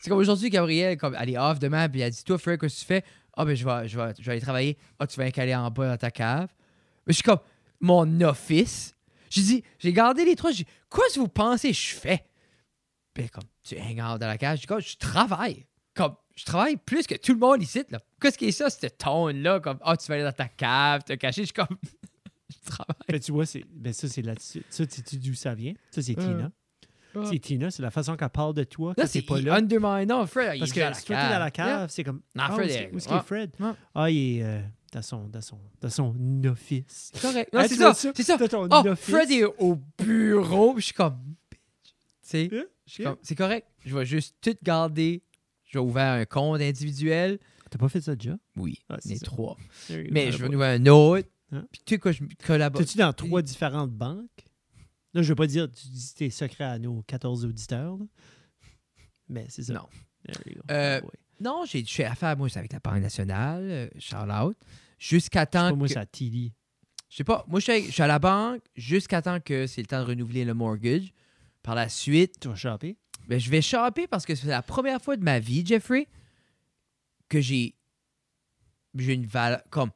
C'est 0.00 0.08
comme 0.08 0.18
aujourd'hui 0.18 0.48
Gabrielle 0.48 0.96
comme 0.96 1.14
elle 1.18 1.30
est 1.30 1.38
off 1.38 1.58
demain 1.58 1.88
puis 1.88 2.00
elle 2.00 2.10
dit 2.10 2.24
toi 2.24 2.38
Fred 2.38 2.58
qu'est-ce 2.58 2.76
que 2.76 2.80
tu 2.80 2.86
fais 2.86 3.04
ah 3.36 3.44
ben 3.44 3.54
je 3.54 3.64
vais, 3.64 3.88
je 3.88 3.98
vais, 3.98 4.12
je 4.18 4.24
vais 4.24 4.32
aller 4.32 4.40
travailler 4.40 4.78
ah 4.98 5.06
tu 5.06 5.18
vas 5.18 5.24
aller 5.24 5.54
en 5.54 5.70
bas 5.70 5.88
dans 5.88 5.96
ta 5.96 6.10
cave 6.10 6.48
mais 7.06 7.12
je 7.12 7.16
suis 7.16 7.22
comme 7.22 7.40
mon 7.80 8.20
office 8.22 8.96
j'ai 9.28 9.42
dit 9.42 9.64
j'ai 9.78 9.92
gardé 9.92 10.24
les 10.24 10.36
trois 10.36 10.52
j'ai 10.52 10.64
dit, 10.64 10.70
quoi 10.88 11.06
est-ce 11.06 11.16
que 11.16 11.20
vous 11.20 11.28
pensez 11.28 11.68
que 11.68 11.76
je 11.76 11.94
fais 11.94 12.24
puis 13.12 13.24
est 13.24 13.28
comme 13.28 13.44
tu 13.62 13.76
hang 13.78 14.00
out 14.00 14.20
dans 14.20 14.26
la 14.26 14.38
cave 14.38 14.56
je 14.56 14.62
dis 14.62 14.66
comme 14.66 14.80
je 14.80 14.96
travaille 14.96 15.66
comme 15.94 16.14
je 16.34 16.46
travaille 16.46 16.76
plus 16.78 17.06
que 17.06 17.16
tout 17.16 17.34
le 17.34 17.38
monde 17.38 17.62
ici 17.62 17.84
là. 17.90 18.00
Qu'est-ce 18.22 18.38
qui 18.38 18.46
est 18.46 18.52
ça 18.52 18.70
cette 18.70 18.96
tone 18.96 19.42
là 19.42 19.60
comme 19.60 19.78
ah 19.82 19.98
tu 19.98 20.06
vas 20.06 20.14
aller 20.14 20.24
dans 20.24 20.32
ta 20.32 20.48
cave 20.48 21.04
te 21.04 21.12
cacher 21.12 21.42
je 21.42 21.46
suis 21.46 21.52
comme 21.52 21.76
je 22.64 22.70
travaille 22.70 22.96
Mais 23.10 23.20
tu 23.20 23.32
vois, 23.32 23.46
c'est... 23.46 23.64
Ben, 23.70 23.92
ça, 23.92 24.08
c'est 24.08 24.22
l'attitude. 24.22 24.62
Ça, 24.70 24.86
tu 24.86 25.02
sais 25.04 25.16
d'où 25.16 25.34
ça 25.34 25.54
vient? 25.54 25.74
Ça, 25.90 26.02
c'est 26.02 26.18
Euh. 26.18 26.22
Tina. 26.22 26.52
C'est 27.28 27.38
Tina, 27.40 27.70
c'est 27.72 27.82
la 27.82 27.90
façon 27.90 28.16
qu'elle 28.16 28.28
parle 28.28 28.54
de 28.54 28.62
toi 28.62 28.94
quand 28.94 29.02
t'es 29.02 29.08
c'est 29.08 29.22
pas 29.22 29.40
là. 29.40 29.56
undermine 29.56 30.08
non 30.08 30.24
Fred 30.28 30.52
il 30.54 30.60
Parce 30.60 30.70
que 30.72 30.94
si 30.94 31.04
toi, 31.06 31.16
t'es 31.16 31.28
dans 31.32 31.38
la 31.40 31.50
cave. 31.50 31.90
c'est 31.90 32.04
comme... 32.04 32.20
Non, 32.36 32.44
ah, 32.46 32.52
Fred 32.52 32.68
où 32.68 32.72
est- 32.72 32.90
où 32.92 32.96
est-ce 32.98 33.06
qu'il 33.08 33.16
ouais. 33.16 33.20
est 33.20 33.26
Fred? 33.26 33.50
Ah, 33.96 34.10
il 34.10 34.38
est 34.38 34.44
euh, 34.44 34.60
dans, 34.92 35.02
son, 35.02 35.26
dans, 35.28 35.40
son, 35.42 35.58
dans 35.80 35.90
son 35.90 36.14
office. 36.44 37.10
C'est 37.12 37.20
correct. 37.20 37.52
Non, 37.52 37.60
Ah, 37.60 37.68
c'est 37.68 37.74
ça. 37.74 37.94
C'est 37.94 38.22
ça. 38.22 38.38
Ton 38.48 38.68
Oh, 38.70 38.86
office. 38.86 39.10
Fred 39.12 39.28
est 39.32 39.42
au 39.44 39.76
bureau. 39.98 40.74
Je 40.76 40.84
suis 40.84 40.92
comme. 40.94 41.18
bitch. 41.50 41.60
Tu 41.82 41.90
sais, 42.22 42.50
Yeah, 42.98 43.16
c'est 43.22 43.34
correct. 43.36 43.66
Je 43.84 43.96
vais 43.96 44.04
juste 44.06 44.36
tout 44.40 44.54
garder. 44.62 45.22
Je 45.64 45.78
vais 45.78 45.84
ouvrir 45.84 46.04
un 46.06 46.24
compte 46.26 46.60
individuel. 46.60 47.38
T'as 47.70 47.78
pas 47.78 47.88
fait 47.88 48.00
ça 48.00 48.14
déjà? 48.16 48.36
Oui, 48.56 48.78
Ah, 48.88 48.96
c'est 49.00 49.10
les 49.10 49.16
ça. 49.18 49.26
trois. 49.26 49.56
Mais 50.10 50.30
je 50.32 50.38
vais 50.38 50.48
ouvrir 50.54 50.70
un 50.70 50.86
autre. 50.86 51.28
Hein? 51.52 51.66
Puis 51.72 51.82
tu 51.84 51.94
sais 51.94 51.98
quoi, 51.98 52.12
je 52.12 52.22
collabore. 52.46 52.80
T'es-tu 52.80 52.98
dans 52.98 53.12
trois 53.12 53.42
différentes 53.42 53.90
banques? 53.92 54.46
Là, 55.14 55.22
je 55.22 55.28
veux 55.28 55.34
pas 55.34 55.46
dire, 55.48 55.68
tu 55.70 55.88
dis 55.88 56.14
tes 56.14 56.30
secrets 56.30 56.64
à 56.64 56.78
nos 56.78 57.02
14 57.02 57.44
auditeurs, 57.44 57.96
là. 57.96 58.04
Mais 59.28 59.46
c'est 59.48 59.64
ça. 59.64 59.74
Non. 59.74 59.88
There 60.24 60.42
you 60.46 60.54
go. 60.56 60.60
Euh, 60.70 61.00
ouais. 61.00 61.08
Non, 61.40 61.64
j'ai 61.66 61.84
je 61.84 61.92
fais 61.94 62.04
affaire, 62.04 62.36
moi, 62.36 62.48
c'est 62.48 62.58
avec 62.58 62.72
la 62.72 62.78
Banque 62.80 63.00
nationale. 63.02 63.62
euh, 63.62 63.88
shout 63.98 64.16
out. 64.30 64.56
Jusqu'à 64.98 65.40
C'est 65.40 65.46
temps 65.50 65.70
pas 65.70 65.74
moi, 65.76 65.86
que. 65.88 65.94
c'est 65.94 65.98
à 65.98 66.06
TD. 66.06 66.52
Je 67.08 67.16
sais 67.16 67.24
pas. 67.24 67.44
Moi, 67.48 67.58
je 67.58 67.64
suis, 67.64 67.72
avec- 67.72 67.86
je 67.86 67.90
suis 67.92 68.02
à 68.02 68.06
la 68.06 68.18
banque 68.18 68.62
jusqu'à 68.76 69.22
temps 69.22 69.40
que 69.40 69.66
c'est 69.66 69.80
le 69.80 69.86
temps 69.86 70.00
de 70.02 70.06
renouveler 70.06 70.44
le 70.44 70.54
mortgage. 70.54 71.12
Par 71.62 71.74
la 71.74 71.88
suite, 71.88 72.38
Tu 72.40 72.48
vas 72.48 72.54
shopper? 72.54 72.96
Ben, 73.28 73.38
je 73.40 73.50
vais 73.50 73.62
shopper 73.62 74.06
parce 74.06 74.24
que 74.26 74.34
c'est 74.34 74.46
la 74.46 74.62
première 74.62 75.00
fois 75.02 75.16
de 75.16 75.22
ma 75.24 75.38
vie, 75.40 75.64
Jeffrey, 75.66 76.06
que 77.28 77.40
j'ai 77.40 77.74
j'ai 78.96 79.14
une 79.14 79.26
valeur 79.26 79.62
comme 79.70 79.90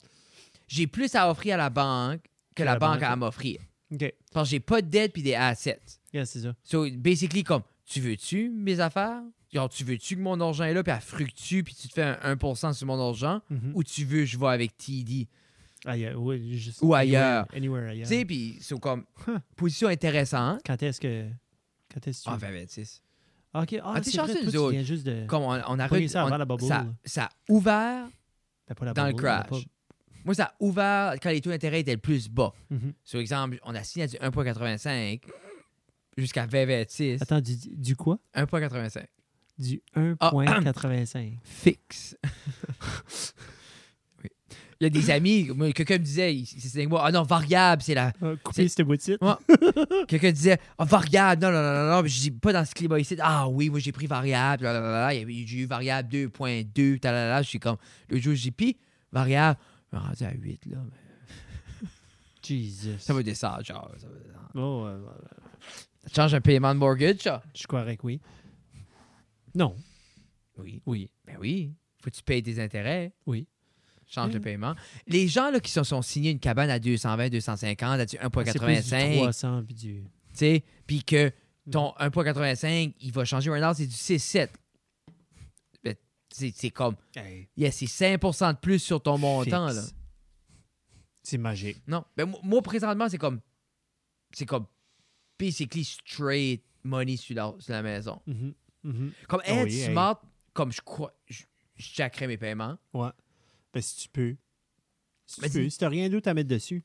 j'ai 0.66 0.86
plus 0.86 1.14
à 1.14 1.30
offrir 1.30 1.54
à 1.54 1.58
la 1.58 1.70
banque 1.70 2.20
que 2.54 2.62
la, 2.62 2.72
la 2.74 2.78
banque 2.78 2.94
banque. 2.94 3.02
a 3.02 3.12
à 3.12 3.16
m'offrir. 3.16 3.60
OK. 3.92 4.14
Parce 4.32 4.48
que 4.48 4.50
j'ai 4.52 4.60
pas 4.60 4.80
de 4.82 4.88
dette 4.88 5.12
puis 5.12 5.22
des 5.22 5.34
assets. 5.34 5.80
Yeah, 6.12 6.24
c'est 6.26 6.40
ça. 6.40 6.54
So 6.62 6.86
basically 6.90 7.42
comme 7.44 7.62
tu 7.84 8.00
veux-tu 8.00 8.50
mes 8.50 8.80
affaires? 8.80 9.22
Genre 9.52 9.68
tu 9.68 9.84
veux-tu 9.84 10.16
que 10.16 10.20
mon 10.20 10.40
argent 10.40 10.64
est 10.64 10.74
là 10.74 10.82
puis 10.82 10.92
elle 10.92 11.00
fructue 11.00 11.62
puis 11.62 11.74
tu 11.74 11.88
te 11.88 11.92
fais 11.94 12.02
un 12.22 12.34
1% 12.34 12.72
sur 12.72 12.86
mon 12.86 13.00
argent? 13.00 13.40
Mhm. 13.50 13.72
ou 13.74 13.82
tu 13.84 14.04
veux 14.04 14.24
je 14.24 14.38
vais 14.38 14.46
avec 14.48 14.76
TD 14.76 15.28
Ailleurs, 15.86 16.18
ouais, 16.22 16.40
juste- 16.40 16.80
Ou 16.80 16.94
ailleurs. 16.94 17.46
Anywhere 17.54 17.90
ailleurs. 17.90 18.08
Tu 18.08 18.14
sais 18.14 18.24
puis 18.24 18.56
c'est 18.60 18.78
comme 18.80 19.04
Huh. 19.26 19.32
position 19.54 19.88
intéressante. 19.88 20.60
Quand 20.64 20.82
est-ce 20.82 20.98
que. 20.98 21.28
Quand 21.92 22.06
est-ce 22.08 22.24
que 22.24 22.30
tu. 22.34 22.40
26. 22.40 23.02
Ah, 23.52 23.62
OK. 23.62 23.74
Ah, 23.82 23.92
Ah, 23.96 24.00
c'est 24.02 24.10
chanceux, 24.12 24.42
nous 24.44 24.56
autres. 24.56 24.78
juste 24.82 25.04
de. 25.04 25.26
Comme 25.26 25.42
on, 25.42 25.50
on 25.68 25.78
a 25.78 25.86
re- 25.86 26.08
ça 26.08 26.24
on- 26.26 26.58
ça, 26.66 26.86
ça 27.04 27.24
a 27.24 27.30
ouvert 27.50 28.08
dans 28.94 29.06
le 29.06 29.12
crash. 29.12 29.66
Moi, 30.24 30.34
ça 30.34 30.44
a 30.44 30.54
ouvert 30.60 31.14
quand 31.22 31.30
les 31.30 31.40
taux 31.40 31.50
d'intérêt 31.50 31.80
étaient 31.80 31.92
le 31.92 31.98
plus 31.98 32.28
bas. 32.28 32.52
Mhm. 32.70 32.92
Sur 33.04 33.20
exemple, 33.20 33.58
on 33.64 33.74
a 33.74 33.82
signé 33.82 34.04
à 34.04 34.06
du 34.08 34.16
1,85 34.16 35.20
jusqu'à 36.16 36.46
2026. 36.46 37.22
Attends, 37.22 37.40
du, 37.40 37.56
du 37.56 37.96
quoi? 37.96 38.18
1,85. 38.34 39.04
Du 39.58 39.80
Ah, 40.20 40.30
1.85. 40.32 41.38
Fixe. 41.44 42.16
Oui. 44.22 44.30
Il 44.80 44.84
y 44.84 44.86
a 44.86 44.90
des 44.90 45.10
amis, 45.10 45.50
moi, 45.54 45.70
quelqu'un 45.72 45.94
me 45.94 46.04
disait, 46.04 46.42
c'est 46.58 46.86
moi, 46.86 47.02
ah 47.04 47.12
non, 47.12 47.22
variable, 47.22 47.82
c'est 47.82 47.94
la. 47.94 48.12
Ah, 48.20 48.32
Couper 48.42 48.68
cette 48.68 48.84
Ouais. 48.86 48.96
Quelqu'un 50.08 50.32
disait, 50.32 50.58
ah, 50.78 50.84
variable, 50.84 51.42
non, 51.42 51.52
non, 51.52 51.62
non, 51.62 51.72
non, 51.74 52.02
non, 52.02 52.08
je 52.08 52.18
dis 52.20 52.30
pas 52.30 52.52
dans 52.52 52.64
ce 52.64 52.74
climat 52.74 52.98
ici. 52.98 53.16
Ah 53.20 53.48
oui, 53.48 53.70
moi 53.70 53.78
j'ai 53.78 53.92
pris 53.92 54.06
variable, 54.06 54.66
j'ai 55.28 55.58
eu 55.58 55.66
variable 55.66 56.08
2.2, 56.08 56.98
talala. 56.98 57.42
Je 57.42 57.48
suis 57.48 57.60
comme, 57.60 57.76
le 58.08 58.18
jour 58.18 58.34
j'ai 58.34 58.50
pris 58.50 58.76
variable, 59.12 59.58
suis 59.98 60.08
rendu 60.08 60.24
à 60.24 60.32
8, 60.32 60.66
là. 60.66 60.76
mais 60.90 61.88
Jesus. 62.42 62.98
Ça 62.98 63.14
va 63.14 63.22
descendre, 63.22 63.64
genre. 63.64 63.90
Ça, 63.98 64.06
va 64.08 64.18
descendre. 64.18 64.50
Oh, 64.54 64.84
ouais, 64.86 64.92
ouais, 64.92 65.08
ouais. 65.08 66.06
Ça 66.06 66.22
change 66.22 66.34
un 66.34 66.40
paiement 66.40 66.74
de 66.74 66.78
mortgage, 66.78 67.20
ça? 67.20 67.42
Je 67.54 67.58
suis 67.60 67.66
correct, 67.66 68.00
oui. 68.04 68.20
Non. 69.54 69.74
Oui. 70.58 70.82
Oui. 70.86 71.10
Ben 71.26 71.36
oui. 71.40 71.72
Faut 72.02 72.10
que 72.10 72.14
tu 72.16 72.22
payes 72.22 72.42
des 72.42 72.60
intérêts. 72.60 73.12
Oui. 73.26 73.46
Change 74.06 74.32
le 74.32 74.34
Oui. 74.38 74.40
paiement. 74.40 74.74
Les 75.06 75.26
gens 75.28 75.50
là, 75.50 75.60
qui 75.60 75.70
se 75.72 75.82
sont 75.82 76.02
signés 76.02 76.30
une 76.30 76.38
cabane 76.38 76.68
à 76.70 76.78
220, 76.78 77.30
250, 77.30 78.00
à 78.00 78.04
du 78.04 78.18
C'est 78.20 78.28
plus 78.30 78.44
du 78.44 78.50
1,85, 78.50 79.14
300 79.16 79.62
puis 79.64 79.74
du. 79.74 79.94
tu 80.02 80.08
sais, 80.34 80.64
puis 80.86 81.02
que 81.02 81.32
ton 81.70 81.94
1,85, 81.98 82.94
il 83.00 83.12
va 83.12 83.24
changer 83.24 83.50
un 83.50 83.62
an, 83.70 83.72
c'est 83.72 83.86
du 83.86 83.94
6,7. 83.94 84.48
C'est 86.36 86.70
comme, 86.70 86.96
Hey, 87.14 87.48
yeah, 87.56 87.70
c'est 87.70 87.86
5% 87.86 88.54
de 88.54 88.58
plus 88.58 88.80
sur 88.80 89.00
ton 89.00 89.18
montant. 89.18 89.68
fixe. 89.68 89.76
Là. 89.92 89.96
C'est 91.22 91.38
magique. 91.38 91.80
Non. 91.86 92.04
Ben, 92.16 92.26
moi- 92.26 92.40
présentement, 92.62 93.08
c'est 93.08 93.18
comme, 93.18 93.40
c'est 94.32 94.44
comme, 94.46 94.66
basically 95.38 95.84
straight 95.84 96.64
money 96.82 97.16
sur 97.16 97.36
la, 97.36 97.54
sur 97.60 97.72
la 97.72 97.82
maison. 97.82 98.20
Mhm. 98.26 98.54
Mhm. 98.82 99.12
Comme 99.28 99.42
Ah 99.44 99.50
être 99.62 99.68
hey. 99.72 99.92
smart, 99.92 100.20
comme 100.52 100.72
je 100.72 100.80
crois, 100.80 101.16
je, 101.28 101.44
je 101.76 102.26
mes 102.26 102.36
paiements. 102.36 102.76
Ouais. 102.92 103.10
Ben, 103.72 103.80
si 103.80 103.96
tu 103.96 104.08
peux. 104.08 104.36
Si 105.26 105.40
Ben, 105.40 105.48
tu 105.50 105.58
peux. 105.58 105.70
Si 105.70 105.78
t'as 105.78 105.88
rien 105.88 106.08
d'autre 106.10 106.28
à 106.28 106.34
mettre 106.34 106.48
dessus. 106.50 106.82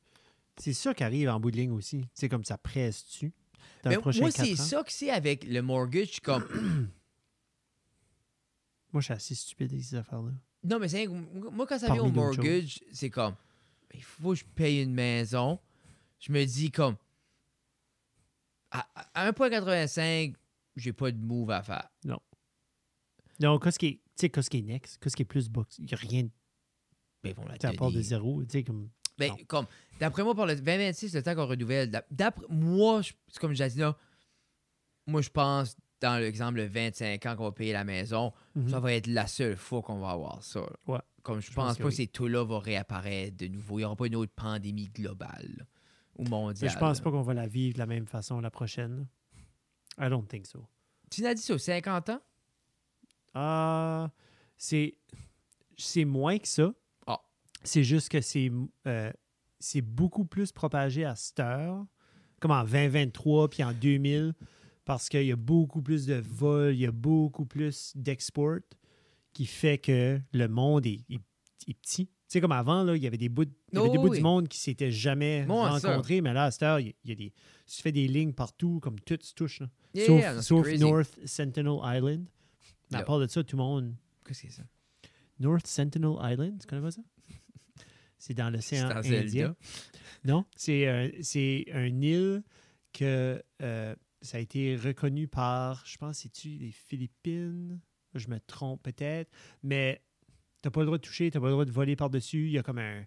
C'est 0.57 0.73
ça 0.73 0.93
qui 0.93 1.03
arrive 1.03 1.27
en 1.29 1.39
bout 1.39 1.51
de 1.51 1.57
ligne 1.57 1.71
aussi. 1.71 2.05
C'est 2.13 2.29
comme 2.29 2.43
ça 2.45 2.57
presse-tu. 2.57 3.33
Dans 3.83 3.89
Ben, 3.89 3.95
le 3.95 4.01
prochain 4.01 4.19
moi, 4.21 4.31
c'est 4.31 4.55
ça 4.55 4.83
que 4.83 4.91
c'est 4.91 5.09
avec 5.09 5.43
le 5.45 5.61
mortgage. 5.61 6.19
Comme, 6.19 6.45
Moi, 8.91 9.01
je 9.01 9.05
suis 9.05 9.13
assez 9.13 9.35
stupide 9.35 9.71
avec 9.73 9.83
ces 9.83 9.95
affaires-là. 9.95 10.31
Non, 10.63 10.79
mais 10.79 10.87
c'est 10.89 11.07
moi, 11.07 11.65
quand 11.67 11.79
ça 11.79 11.91
vient 11.93 12.03
au 12.03 12.11
mortgage, 12.11 12.79
c'est 12.91 13.09
comme, 13.09 13.35
il 13.93 14.03
faut 14.03 14.29
que 14.31 14.35
je 14.35 14.45
paye 14.45 14.81
une 14.83 14.93
maison. 14.93 15.59
Je 16.19 16.31
me 16.31 16.43
dis 16.45 16.69
comme, 16.71 16.95
à, 18.71 18.87
à 19.13 19.31
1,85, 19.31 20.35
j'ai 20.75 20.93
pas 20.93 21.11
de 21.11 21.17
move 21.17 21.49
à 21.51 21.61
faire. 21.63 21.89
Non, 23.39 23.57
qu'est-ce 23.57 23.79
qui 23.79 23.85
est, 23.87 23.91
tu 23.93 24.01
sais, 24.17 24.29
qu'est-ce 24.29 24.49
qui 24.49 24.57
est 24.57 24.61
next, 24.63 24.97
qu'est-ce 25.01 25.15
qui 25.15 25.21
est 25.21 25.25
plus 25.25 25.47
box, 25.49 25.77
il 25.79 25.85
n'y 25.85 25.93
a 25.93 25.97
rien 25.97 26.27
Mais 27.23 27.33
bon, 27.33 27.45
là, 27.45 27.55
à 27.63 27.73
part 27.73 27.91
de 27.91 28.01
zéro, 28.01 28.43
tu 28.43 28.49
sais, 28.51 28.63
comme, 28.63 28.89
Ben, 29.17 29.29
Non. 29.31 29.37
comme, 29.47 29.65
d'après 29.99 30.23
moi, 30.23 30.35
pour 30.35 30.45
le 30.45 30.55
2026, 30.55 31.13
le 31.13 31.23
temps 31.23 31.35
qu'on 31.35 31.45
renouvelle, 31.47 31.89
d'ap- 31.89 32.07
d'après 32.11 32.45
moi, 32.49 33.01
je- 33.01 33.13
c'est 33.29 33.39
comme 33.39 33.53
je 33.53 33.63
l'ai 33.63 33.69
dit 33.69 33.79
là, 33.79 33.97
moi, 35.07 35.21
je 35.21 35.29
pense, 35.29 35.75
dans 36.01 36.17
l'exemple, 36.19 36.57
le 36.57 36.65
25 36.67 37.25
ans 37.25 37.35
qu'on 37.35 37.43
va 37.45 37.51
payer 37.51 37.73
la 37.73 37.83
maison, 37.83 38.31
Mhm. 38.55 38.69
ça 38.69 38.79
va 38.79 38.93
être 38.93 39.07
la 39.07 39.27
seule 39.27 39.55
fois 39.57 39.81
qu'on 39.81 39.99
va 39.99 40.11
avoir 40.11 40.41
ça. 40.43 40.61
Ouais. 40.87 40.99
Comme 41.23 41.41
je, 41.41 41.47
Je 41.47 41.53
pense, 41.53 41.65
pense 41.67 41.77
que 41.77 41.81
pas 41.83 41.87
oui. 41.89 41.91
que 41.91 41.97
ces 41.97 42.07
taux-là 42.07 42.43
vont 42.45 42.59
réapparaître 42.59 43.35
de 43.37 43.47
nouveau. 43.47 43.77
Il 43.77 43.81
n'y 43.81 43.85
aura 43.85 43.95
pas 43.95 44.07
une 44.07 44.15
autre 44.15 44.31
pandémie 44.35 44.87
globale 44.87 45.67
ou 46.17 46.23
Mais 46.23 46.29
mondiale. 46.29 46.71
je 46.71 46.77
pense 46.77 47.01
pas 47.01 47.11
qu'on 47.11 47.21
va 47.21 47.33
la 47.33 47.47
vivre 47.47 47.73
de 47.73 47.79
la 47.79 47.85
même 47.85 48.05
façon 48.05 48.39
la 48.39 48.49
prochaine. 48.51 49.05
I 49.99 50.09
don't 50.09 50.25
think 50.25 50.45
so. 50.47 50.65
Tu 51.11 51.21
n'as 51.21 51.33
dit 51.33 51.41
ça, 51.41 51.57
50 51.57 52.09
ans? 52.09 52.21
Ah, 53.33 54.09
c'est 54.57 54.95
c'est 55.77 56.05
moins 56.05 56.37
que 56.39 56.47
ça. 56.47 56.73
Ah. 57.07 57.19
C'est 57.63 57.83
juste 57.83 58.09
que 58.09 58.21
c'est 58.21 58.51
euh, 58.87 59.11
c'est 59.59 59.81
beaucoup 59.81 60.25
plus 60.25 60.51
propagé 60.51 61.05
à 61.05 61.15
cette 61.15 61.39
heure, 61.39 61.85
comme 62.39 62.51
en 62.51 62.63
2023 62.63 63.49
puis 63.49 63.63
en 63.63 63.73
2000, 63.73 64.33
parce 64.89 65.07
qu'il 65.07 65.21
y 65.27 65.31
a 65.31 65.35
beaucoup 65.35 65.83
plus 65.83 66.07
de 66.07 66.15
vols, 66.15 66.73
il 66.73 66.79
y 66.79 66.85
a 66.87 66.91
beaucoup 66.91 67.45
plus 67.45 67.91
d'export 67.95 68.57
qui 69.33 69.45
fait 69.45 69.77
que 69.77 70.19
le 70.33 70.47
monde 70.47 70.87
est, 70.87 71.01
est- 71.11 71.21
est 71.67 71.73
petit. 71.79 72.07
Tu 72.07 72.11
sais, 72.27 72.41
comme 72.41 72.51
avant, 72.51 72.81
là, 72.83 72.95
il 72.95 73.03
y 73.03 73.05
avait 73.05 73.15
des 73.17 73.29
bouts, 73.29 73.45
de- 73.45 73.51
il 73.71 73.75
y 73.75 73.77
avait 73.77 73.87
Oh 73.89 73.91
des 73.91 73.97
bouts 73.99 74.09
oui. 74.09 74.17
du 74.17 74.23
monde 74.23 74.47
qui 74.47 74.57
s'étaient 74.57 74.89
jamais 74.89 75.45
ça. 75.47 75.53
rencontrés, 75.53 76.21
mais 76.21 76.33
là, 76.33 76.45
à 76.45 76.51
cette 76.51 76.63
heure, 76.63 76.79
il 76.79 76.95
y 77.05 77.11
a- 77.11 77.15
des, 77.15 77.31
tu 77.67 77.81
fais 77.83 77.91
des 77.91 78.07
lignes 78.07 78.33
partout, 78.33 78.79
comme 78.79 78.99
tout 78.99 79.19
se 79.21 79.35
touche. 79.35 79.59
là. 79.59 79.69
Yeah, 79.93 80.41
sauf. 80.41 80.67
North 80.79 81.19
Sentinel 81.23 81.77
Island. 81.83 82.25
Mais 82.91 82.97
à 82.97 83.03
part 83.03 83.19
de 83.19 83.27
ça, 83.27 83.43
tout 83.43 83.57
le 83.57 83.61
monde. 83.61 83.93
Qu'est-ce 84.25 84.41
que 84.41 84.47
c'est 84.47 84.53
ça? 84.55 84.63
North 85.39 85.67
Sentinel 85.67 86.15
Island, 86.19 86.57
tu 86.59 86.65
connais 86.65 86.81
pas 86.81 86.89
ça? 86.89 87.01
C'est 88.17 88.33
dans 88.33 88.49
l'océan 88.49 88.89
Indien. 88.89 89.23
Zelda. 89.27 89.55
Non, 90.25 90.45
c'est 90.55 90.87
un, 90.87 91.09
c'est 91.21 91.65
un 91.71 92.01
île 92.01 92.43
que 92.91 93.41
euh, 93.61 93.95
ça 94.21 94.37
a 94.37 94.39
été 94.39 94.75
reconnu 94.75 95.27
par, 95.27 95.85
je 95.85 95.97
pense, 95.97 96.19
c'est-tu 96.19 96.49
les 96.49 96.71
Philippines? 96.71 97.79
Je 98.15 98.27
me 98.27 98.39
trompe 98.39 98.81
peut-être, 98.83 99.31
mais 99.63 100.01
t'as 100.61 100.69
pas 100.71 100.81
le 100.81 100.87
droit 100.87 100.97
de 100.97 101.03
toucher, 101.03 101.29
t'as 101.31 101.39
pas 101.39 101.45
le 101.47 101.51
droit 101.53 101.65
de 101.65 101.71
voler 101.71 101.95
par-dessus. 101.95 102.47
Il 102.47 102.51
y 102.51 102.57
a 102.57 102.63
comme 102.63 102.79
un. 102.79 103.03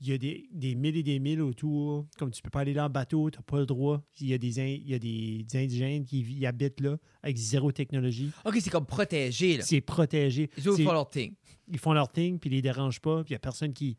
Il 0.00 0.08
y 0.08 0.12
a 0.12 0.18
des, 0.18 0.48
des 0.50 0.74
milles 0.74 0.96
et 0.96 1.02
des 1.04 1.18
milles 1.20 1.40
autour. 1.40 2.06
Comme 2.18 2.30
tu 2.32 2.42
peux 2.42 2.50
pas 2.50 2.60
aller 2.60 2.74
là 2.74 2.86
en 2.86 2.90
bateau, 2.90 3.30
t'as 3.30 3.40
pas 3.42 3.60
le 3.60 3.66
droit. 3.66 4.02
Il 4.20 4.26
y 4.26 4.34
a 4.34 4.38
des, 4.38 4.58
In- 4.58 4.66
il 4.66 4.88
y 4.88 4.94
a 4.94 4.98
des, 4.98 5.44
des 5.44 5.58
indigènes 5.58 6.04
qui 6.04 6.20
y 6.20 6.44
habitent 6.44 6.80
là 6.80 6.98
avec 7.22 7.36
zéro 7.36 7.70
technologie. 7.72 8.30
Ok, 8.44 8.56
c'est 8.60 8.70
comme 8.70 8.84
protégé, 8.86 9.56
là. 9.58 9.62
C'est 9.64 9.80
protégé. 9.80 10.50
Ils 10.58 10.84
pas 10.84 10.92
leur 10.92 11.08
thing. 11.08 11.32
ils 11.68 11.78
font 11.78 11.92
leur 11.92 12.10
thing, 12.10 12.38
puis 12.38 12.50
ils 12.50 12.54
les 12.54 12.62
dérangent 12.62 13.00
pas, 13.00 13.22
puis 13.22 13.30
il 13.30 13.34
y 13.34 13.36
a 13.36 13.38
personne 13.38 13.72
qui. 13.72 13.96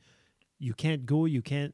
You 0.60 0.74
can't 0.78 1.00
go, 1.06 1.26
you 1.28 1.42
can't. 1.42 1.72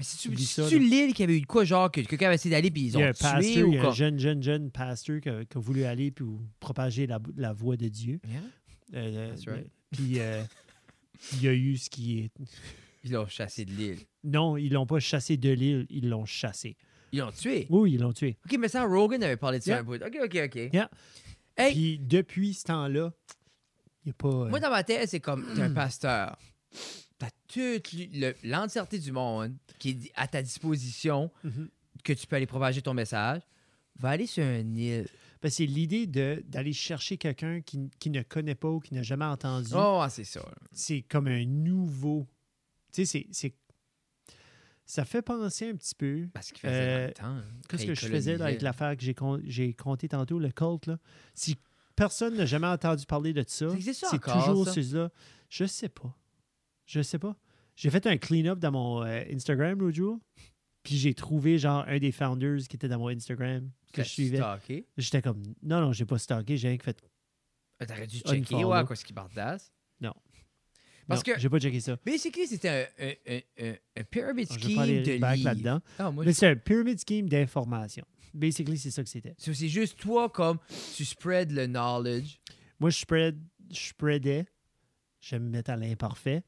Mais 0.00 0.04
si 0.04 0.16
tu, 0.16 0.28
Oublie 0.28 0.44
ça, 0.46 0.66
tu 0.66 0.78
là. 0.78 0.84
l'île 0.86 1.12
qui 1.12 1.22
avait 1.22 1.36
eu 1.36 1.42
de 1.42 1.46
quoi, 1.46 1.64
genre, 1.64 1.90
que 1.90 2.00
quelqu'un 2.00 2.26
avait 2.26 2.36
essayé 2.36 2.54
d'aller 2.54 2.70
puis 2.70 2.84
ils 2.86 2.88
Il 2.92 2.96
ont 2.96 3.00
y 3.00 3.02
a 3.04 3.08
un 3.08 3.12
tué 3.12 3.22
pasteur, 3.22 3.68
ou 3.68 3.72
il 3.72 3.74
y 3.74 3.78
a 3.78 3.86
un 3.86 3.92
jeune, 3.92 4.18
jeune, 4.18 4.42
jeune 4.42 4.70
pasteur 4.70 5.20
qui 5.20 5.28
a, 5.28 5.44
qui 5.44 5.58
a 5.58 5.60
voulu 5.60 5.84
aller 5.84 6.10
puis 6.10 6.24
propager 6.58 7.06
la, 7.06 7.18
la 7.36 7.52
voix 7.52 7.76
de 7.76 7.88
Dieu. 7.88 8.18
Yeah. 8.26 8.40
Euh, 8.94 9.28
That's 9.30 9.46
right. 9.46 9.66
Puis 9.92 10.18
euh, 10.20 10.42
il 11.34 11.42
y 11.42 11.48
a 11.48 11.52
eu 11.52 11.76
ce 11.76 11.90
qui 11.90 12.20
est. 12.20 12.30
Ils 13.04 13.12
l'ont 13.12 13.26
chassé 13.26 13.64
de 13.66 13.72
l'île. 13.72 13.98
Non, 14.24 14.56
ils 14.58 14.70
l'ont 14.72 14.84
pas 14.86 15.00
chassé 15.00 15.36
de 15.38 15.50
l'île, 15.50 15.86
ils 15.90 16.08
l'ont 16.08 16.24
chassé. 16.26 16.76
Ils 17.12 17.18
l'ont 17.20 17.32
tué? 17.32 17.66
Oui, 17.70 17.92
ils 17.92 18.00
l'ont 18.00 18.12
tué. 18.12 18.36
Ok, 18.44 18.56
mais 18.58 18.68
ça, 18.68 18.84
Rogan 18.84 19.22
avait 19.22 19.36
parlé 19.38 19.58
de 19.58 19.64
ça 19.64 19.70
Yeah. 19.70 19.80
un 19.80 19.84
bout. 19.84 20.02
Ok, 20.02 20.16
ok, 20.22 20.38
ok. 20.46 20.54
Yeah. 20.72 20.90
Hey, 21.56 21.72
Puis 21.72 21.98
depuis 21.98 22.54
ce 22.54 22.64
temps-là, 22.64 23.12
il 24.04 24.08
n'y 24.08 24.10
a 24.10 24.14
pas. 24.14 24.28
euh, 24.28 24.48
moi, 24.48 24.60
dans 24.60 24.70
ma 24.70 24.82
tête, 24.84 25.08
c'est 25.10 25.20
comme, 25.20 25.46
t'es 25.54 25.62
un 25.62 25.72
pasteur. 25.72 26.38
T'as 27.20 27.28
toute 27.46 27.92
l'entièreté 28.42 28.98
du 28.98 29.12
monde 29.12 29.54
qui 29.78 29.90
est 29.90 30.12
à 30.16 30.26
ta 30.26 30.40
disposition, 30.42 31.30
Mhm. 31.44 31.68
que 32.02 32.12
tu 32.14 32.26
peux 32.26 32.34
aller 32.36 32.46
propager 32.46 32.80
ton 32.82 32.94
message. 32.94 33.42
Va 33.98 34.08
aller 34.10 34.26
sur 34.26 34.42
une 34.42 34.76
île. 34.76 35.06
ben, 35.42 35.50
c'est 35.50 35.64
l'idée 35.66 36.06
d'aller 36.06 36.72
chercher 36.72 37.16
quelqu'un 37.18 37.60
qui, 37.62 37.88
qui 37.98 38.10
ne 38.10 38.22
connaît 38.22 38.54
pas 38.54 38.68
ou 38.68 38.78
qui 38.80 38.92
n'a 38.94 39.02
jamais 39.02 39.24
entendu. 39.26 39.70
Oh, 39.74 40.04
c'est 40.10 40.24
ça. 40.24 40.44
c'est 40.72 41.00
comme 41.02 41.28
un 41.28 41.44
nouveau. 41.46 42.26
Tu 42.92 43.04
sais, 43.06 43.26
c'est-. 43.32 43.54
Ça 44.86 45.04
fait 45.04 45.22
penser 45.22 45.70
un 45.70 45.76
petit 45.76 45.94
peu. 45.94 46.28
Parce 46.34 46.50
qu'il 46.50 46.58
faisait 46.60 46.72
Euh, 46.74 47.00
dans 47.20 47.36
le 47.36 47.40
temps. 47.42 47.46
Qu'est-ce 47.68 47.86
que 47.86 47.94
je 47.94 48.06
faisais 48.06 48.40
avec 48.40 48.60
l'affaire 48.62 48.96
que 48.96 49.02
j'ai 49.02 49.14
con- 49.14 49.40
compté 49.78 50.08
tantôt, 50.08 50.38
le 50.38 50.50
cult, 50.50 50.86
là? 50.86 50.98
Si 51.34 51.56
personne 51.94 52.36
n'a 52.36 52.44
jamais 52.46 52.66
entendu 52.66 53.06
parler 53.06 53.32
de 53.32 53.44
ça, 53.46 53.68
c'est 54.10 54.18
toujours 54.20 54.68
celui-là. 54.68 55.10
Je 55.48 55.64
sais 55.66 55.88
pas. 55.88 56.14
Je 56.90 57.02
sais 57.02 57.18
pas. 57.20 57.36
J'ai 57.76 57.88
fait 57.90 58.04
un 58.06 58.16
clean-up 58.16 58.58
dans 58.58 58.72
mon 58.72 59.04
euh, 59.04 59.22
Instagram 59.32 59.78
l'autre 59.78 59.96
jour, 59.96 60.18
puis 60.82 60.96
j'ai 60.96 61.14
trouvé 61.14 61.56
genre 61.56 61.84
un 61.86 61.98
des 61.98 62.10
founders 62.10 62.66
qui 62.68 62.74
était 62.76 62.88
dans 62.88 62.98
mon 62.98 63.08
Instagram 63.08 63.70
que 63.92 64.02
je 64.02 64.08
suivais. 64.08 64.38
stalké. 64.38 64.86
J'étais 64.96 65.22
comme, 65.22 65.40
non, 65.62 65.80
non, 65.80 65.92
j'ai 65.92 66.04
pas 66.04 66.18
stalké, 66.18 66.56
j'ai 66.56 66.68
rien 66.68 66.78
fait. 66.82 67.00
Ah, 67.78 67.86
T'aurais 67.86 68.06
dû 68.08 68.18
checker, 68.18 68.64
ouais, 68.64 68.84
quoi, 68.84 68.96
ce 68.96 69.04
qui 69.04 69.12
bardasse. 69.12 69.72
Non. 70.00 70.12
Parce 71.06 71.24
Non, 71.26 71.34
que, 71.34 71.40
J'ai 71.40 71.48
pas 71.48 71.60
checké 71.60 71.78
ça. 71.80 71.96
basically, 72.04 72.46
c'était 72.48 72.68
un, 72.98 73.04
un, 73.06 73.12
un, 73.28 73.40
un, 73.68 73.74
un 73.96 74.04
pyramid 74.04 74.48
Je 74.52 74.68
vais 74.68 74.74
pas 74.74 74.82
aller 74.82 75.04
scheme 75.04 75.20
de 75.38 75.44
là-dedans. 75.44 75.80
Ah, 75.98 76.10
Mais 76.12 76.32
c'est 76.32 76.48
un 76.48 76.56
pyramid 76.56 76.98
scheme 77.00 77.28
d'information. 77.28 78.04
Basically, 78.34 78.78
c'est 78.78 78.90
ça 78.90 79.02
que 79.04 79.08
c'était. 79.08 79.34
So, 79.38 79.52
c'est 79.54 79.68
juste 79.68 79.98
toi, 79.98 80.28
comme, 80.28 80.58
tu 80.96 81.04
spread 81.04 81.52
le 81.52 81.66
knowledge. 81.66 82.38
Moi, 82.80 82.90
je 82.90 82.98
spread, 82.98 83.40
je 83.70 83.78
spreadais. 83.88 84.44
J'aime 85.20 85.44
me 85.44 85.50
mettre 85.50 85.70
à 85.70 85.76
l'imparfait. 85.76 86.42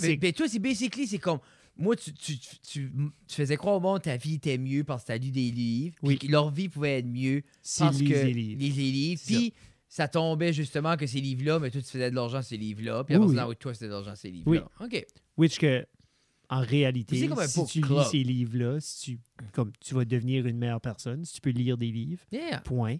Mais, 0.00 0.32
toi, 0.32 0.48
c'est 0.48 0.58
basically, 0.58 1.06
c'est 1.06 1.18
comme. 1.18 1.38
Moi, 1.78 1.94
tu, 1.94 2.10
tu, 2.14 2.38
tu, 2.38 2.50
tu- 2.62 2.90
faisais 3.28 3.56
croire 3.56 3.76
au 3.76 3.80
monde 3.80 3.98
que 3.98 4.04
ta 4.04 4.16
vie 4.16 4.34
était 4.36 4.56
mieux 4.56 4.82
parce 4.82 5.02
que 5.02 5.08
tu 5.08 5.12
as 5.12 5.18
lu 5.18 5.30
des 5.30 5.50
livres. 5.50 5.94
Oui. 6.02 6.16
Puis 6.16 6.26
que 6.26 6.32
leur 6.32 6.50
vie 6.50 6.70
pouvait 6.70 6.98
être 7.00 7.06
mieux 7.06 7.42
parce 7.78 7.98
que 7.98 8.02
les 8.04 8.32
livres. 8.32 8.60
les 8.60 8.70
livres. 8.70 9.20
Puis 9.26 9.52
ça. 9.88 10.08
tombait 10.08 10.54
justement 10.54 10.96
que 10.96 11.06
ces 11.06 11.20
livres-là, 11.20 11.58
mais 11.58 11.70
toi, 11.70 11.82
tu 11.82 11.88
faisais 11.88 12.10
de 12.10 12.14
l'argent 12.16 12.40
ces 12.40 12.56
livres-là. 12.56 13.04
Puis 13.04 13.14
Oui, 13.16 13.24
après, 13.24 13.42
oui. 13.42 13.48
oui, 13.50 13.56
toi, 13.56 13.74
c'était 13.74 13.86
de 13.88 13.90
l'argent 13.92 14.14
ces 14.16 14.30
livres-là. 14.30 14.66
OK. 14.80 15.06
Which 15.36 15.58
que, 15.58 15.86
en 16.48 16.60
réalité, 16.60 17.28
comme 17.28 17.46
si 17.46 17.66
tu 17.66 17.80
club. 17.82 17.98
lis 17.98 18.04
ces 18.10 18.22
livres-là, 18.22 18.80
si 18.80 19.04
tu, 19.16 19.20
comme, 19.52 19.72
tu 19.78 19.94
vas 19.94 20.06
devenir 20.06 20.46
une 20.46 20.56
meilleure 20.56 20.80
personne, 20.80 21.26
si 21.26 21.34
tu 21.34 21.40
peux 21.42 21.50
lire 21.50 21.76
des 21.76 21.90
livres, 21.92 22.22
Yeah. 22.32 22.60
point. 22.60 22.96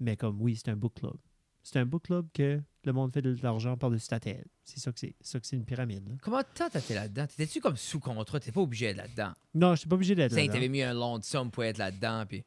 Mais 0.00 0.16
comme, 0.16 0.38
oui, 0.42 0.56
c'est 0.56 0.68
un 0.70 0.76
book 0.76 0.94
club. 0.96 1.16
C'est 1.62 1.78
un 1.78 1.86
book 1.86 2.02
club 2.04 2.26
que 2.34 2.60
le 2.86 2.92
monde 2.92 3.12
fait 3.12 3.22
de 3.22 3.36
l'argent 3.42 3.76
par-dessus 3.76 4.08
ta 4.08 4.18
tête. 4.20 4.46
C'est 4.64 4.78
ça 4.80 4.90
que 4.92 4.98
c'est. 4.98 5.14
C'est 5.20 5.32
ça 5.32 5.40
que 5.40 5.46
c'est 5.46 5.56
une 5.56 5.64
pyramide. 5.64 6.08
là. 6.08 6.14
Comment 6.22 6.42
tant 6.54 6.68
t'étais 6.70 6.94
là-dedans? 6.94 7.26
T'étais-tu 7.26 7.60
comme 7.60 7.76
sous 7.76 8.00
contrat? 8.00 8.40
T'étais 8.40 8.52
pas 8.52 8.60
obligé 8.62 8.86
d'être 8.86 8.96
là-dedans. 8.96 9.32
Non, 9.54 9.74
je 9.74 9.80
suis 9.80 9.88
pas 9.88 9.94
obligé 9.96 10.14
d'être 10.14 10.30
Tu 10.30 10.36
sais, 10.36 10.46
là. 10.46 10.52
t'avais 10.52 10.68
mis 10.68 10.82
un 10.82 10.94
long 10.94 11.18
de 11.18 11.24
somme 11.24 11.50
pour 11.50 11.64
être 11.64 11.78
là-dedans. 11.78 12.24
Puis... 12.26 12.44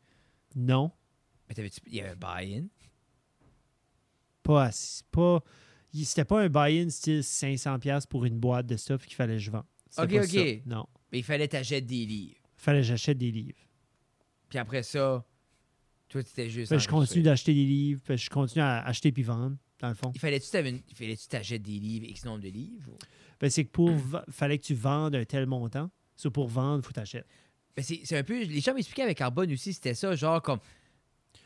Non, 0.56 0.92
Mais 1.48 1.56
t'avais 1.56 1.70
il 1.88 1.96
y 1.96 2.02
avait 2.02 2.12
un 2.12 2.16
buy-in? 2.16 2.66
pas 4.44 4.64
assez- 4.66 5.04
pas 5.12 5.44
il- 5.94 6.06
C'était 6.06 6.26
pas 6.26 6.42
un 6.42 6.50
buy-in 6.50 6.90
style 6.90 7.22
500$ 7.24 8.08
pour 8.08 8.26
une 8.26 8.40
boîte 8.40 8.66
de 8.68 8.78
stuff 8.78 9.06
qu'il 9.06 9.16
fallait 9.16 9.34
que 9.34 9.40
je 9.40 9.52
vende. 9.52 9.66
Ok, 9.98 10.12
ok. 10.14 10.26
ça. 10.26 10.40
Non. 10.66 10.86
Mais 11.12 11.20
il 11.20 11.24
fallait 11.24 11.48
t'achètes 11.48 11.86
des 11.86 12.06
livres. 12.06 12.36
Fallait 12.58 12.80
que 12.80 12.86
j'achète 12.88 13.18
des 13.18 13.32
livres. 13.32 13.58
Puis 14.50 14.60
après 14.60 14.84
ça, 14.84 15.26
toi, 16.10 16.24
tu 16.24 16.30
étais 16.30 16.50
juste. 16.50 16.72
Que 16.72 16.78
je 16.80 16.88
continue 16.88 17.24
d'acheter 17.24 17.54
des 17.54 17.66
livres. 17.66 18.02
Que 18.04 18.16
je 18.18 18.30
continue 18.30 18.62
à 18.64 18.84
acheter 18.86 19.12
puis 19.12 19.24
vendre, 19.24 19.58
dans 19.80 19.90
le 19.90 19.94
fond. 19.96 20.12
Il 20.16 20.20
fallait-tu 20.20 20.50
t'achètes 21.30 21.62
des 21.62 21.72
livres, 21.80 22.06
X 22.08 22.26
nombre 22.26 22.42
de 22.42 22.50
livres? 22.50 22.90
ou- 22.92 22.98
Ben, 23.40 23.50
c'est 23.50 23.64
que 23.66 23.70
pour 23.72 23.92
va- 23.92 24.26
fallait 24.30 24.58
que 24.58 24.66
tu 24.66 24.74
vendes 24.76 25.16
un 25.16 25.26
tel 25.26 25.46
montant. 25.46 25.90
Pour 26.34 26.50
vendre, 26.50 26.82
il 26.84 26.86
faut 26.86 26.92
t'acheter. 26.92 27.24
Ben, 27.78 27.82
c'est 27.84 28.02
c'est 28.04 28.18
un 28.18 28.24
peu. 28.24 28.44
Les 28.44 28.60
gens 28.60 28.74
m'expliquaient 28.74 29.04
avec 29.04 29.18
Carbone 29.18 29.52
aussi, 29.54 29.72
c'était 29.74 29.94
ça, 29.94 30.14
genre 30.16 30.42
comme. 30.42 30.60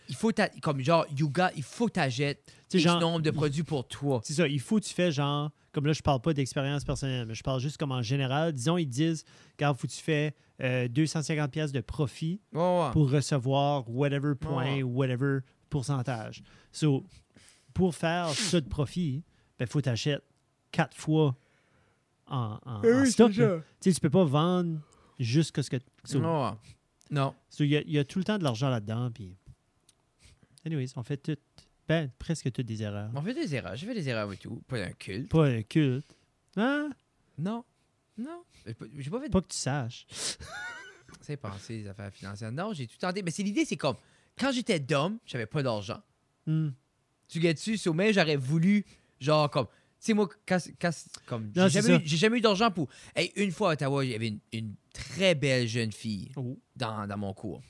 Il 0.10 0.16
faut 0.16 0.32
comme 0.62 0.82
genre 0.82 1.06
Yuga, 1.18 1.52
il 1.56 1.64
faut 1.64 1.88
t'achètes 1.90 2.52
X 2.74 2.86
nombre 2.86 3.22
de 3.22 3.32
produits 3.32 3.64
pour 3.64 3.88
toi. 3.88 4.20
C'est 4.24 4.34
ça, 4.34 4.48
il 4.48 4.60
faut 4.60 4.80
que 4.80 4.86
tu 4.86 4.94
fais 4.94 5.12
genre, 5.12 5.52
comme 5.72 5.86
là, 5.86 5.94
je 5.94 6.02
parle 6.02 6.20
pas 6.22 6.34
d'expérience 6.34 6.84
personnelle, 6.84 7.26
mais 7.28 7.36
je 7.36 7.44
parle 7.44 7.62
juste 7.62 7.78
comme 7.78 7.92
en 7.92 8.02
général. 8.02 8.52
Disons, 8.52 8.78
ils 8.78 8.88
disent, 8.88 9.24
regarde, 9.54 9.78
faut 9.78 9.88
que 9.88 9.94
tu 9.94 10.02
fais 10.02 10.34
euh, 10.62 10.88
250 10.90 11.52
pièces 11.52 11.72
de 11.72 11.80
profit 11.82 12.42
ouais. 12.52 12.90
pour 12.92 13.12
recevoir 13.12 13.90
whatever 13.90 14.34
point 14.36 14.76
Ouais. 14.78 14.84
whatever 14.84 15.40
pourcentage. 15.70 16.44
So, 16.72 17.06
pour 17.74 17.96
faire 17.96 18.30
ça 18.30 18.62
de 18.62 18.68
profit, 18.68 19.24
ben, 19.60 19.68
faut 19.68 19.82
t'acheter 19.82 20.18
quatre 20.72 20.96
fois 20.98 21.36
en, 22.28 22.60
en, 22.66 22.82
Eh 22.84 22.94
en 22.94 23.06
stock. 23.06 23.32
Tu 23.32 23.40
sais, 23.80 23.94
tu 23.94 24.00
peux 24.00 24.10
pas 24.10 24.24
vendre 24.26 24.80
juste 25.20 25.62
ce 25.62 25.70
que... 25.70 25.78
so. 26.04 26.20
Non. 27.12 27.36
so, 27.50 27.64
il 27.64 27.70
y, 27.72 27.78
a- 27.78 27.82
il 27.82 27.92
y 27.92 28.00
a 28.00 28.04
tout 28.06 28.18
le 28.20 28.26
temps 28.26 28.38
de 28.38 28.44
l'argent 28.44 28.70
là-dedans, 28.70 29.12
puis... 29.12 29.36
Anyways, 30.66 30.88
on 30.96 31.04
fait 31.04 31.18
tout... 31.18 31.38
Ben, 31.88 32.10
presque 32.18 32.52
toutes 32.52 32.66
des 32.66 32.82
erreurs. 32.82 33.12
On 33.14 33.22
fait 33.22 33.34
des 33.34 33.54
erreurs. 33.54 33.76
J'ai 33.76 33.86
fait 33.86 33.94
des 33.94 34.08
erreurs 34.08 34.32
et 34.32 34.38
tout. 34.38 34.62
Pas 34.68 34.78
un 34.84 34.92
culte. 34.94 35.30
Pas 35.30 35.48
un 35.48 35.62
culte. 35.64 36.16
Hein? 36.56 36.90
Non. 37.38 37.66
Non. 38.18 38.44
J'ai 38.66 38.74
pas- 38.74 38.86
fait 39.20 39.28
de 39.28 39.32
Pas 39.32 39.42
que 39.42 39.48
tu 39.48 39.58
saches. 39.58 40.08
C'est 41.22 41.38
pensé 41.38 41.78
les 41.80 41.88
affaires 41.88 42.12
financières. 42.12 42.52
Non, 42.52 42.74
j'ai 42.74 42.88
tout 42.88 42.98
tenté. 42.98 43.22
Mais 43.22 43.32
c'est 43.32 43.44
l'idée, 43.44 43.66
c'est 43.66 43.78
comme 43.78 43.96
quand 44.38 44.52
j'étais 44.52 44.80
d'homme, 44.80 45.20
j'avais 45.26 45.46
pas 45.46 45.62
d'argent. 45.62 46.02
Hmm. 46.48 46.70
Tu 47.34 47.40
gagnes-tu? 47.40 47.78
Mais 47.94 48.14
j'aurais 48.14 48.36
voulu, 48.36 48.86
genre, 49.20 49.50
comme. 49.50 49.66
Tu 49.66 50.08
sais, 50.08 50.14
moi, 50.14 50.30
quand, 50.48 50.58
quand- 50.80 50.92
comme. 51.26 51.52
J'ai 51.56 51.62
c'est 51.70 51.82
jamais, 51.82 52.00
ça. 52.08 52.16
jamais 52.18 52.38
eu 52.38 52.42
d'argent 52.42 52.70
pour. 52.72 52.88
Hey, 53.16 53.32
une 53.36 53.52
fois 53.52 53.72
à 53.72 53.74
Ottawa, 53.74 54.06
il 54.06 54.12
y 54.12 54.16
avait 54.16 54.28
une, 54.28 54.40
une 54.52 54.74
très 54.94 55.34
belle 55.34 55.68
jeune 55.68 55.92
fille 55.92 56.30
Oh. 56.36 56.58
dans, 56.76 57.08
dans 57.08 57.18
mon 57.18 57.34
cours. 57.34 57.62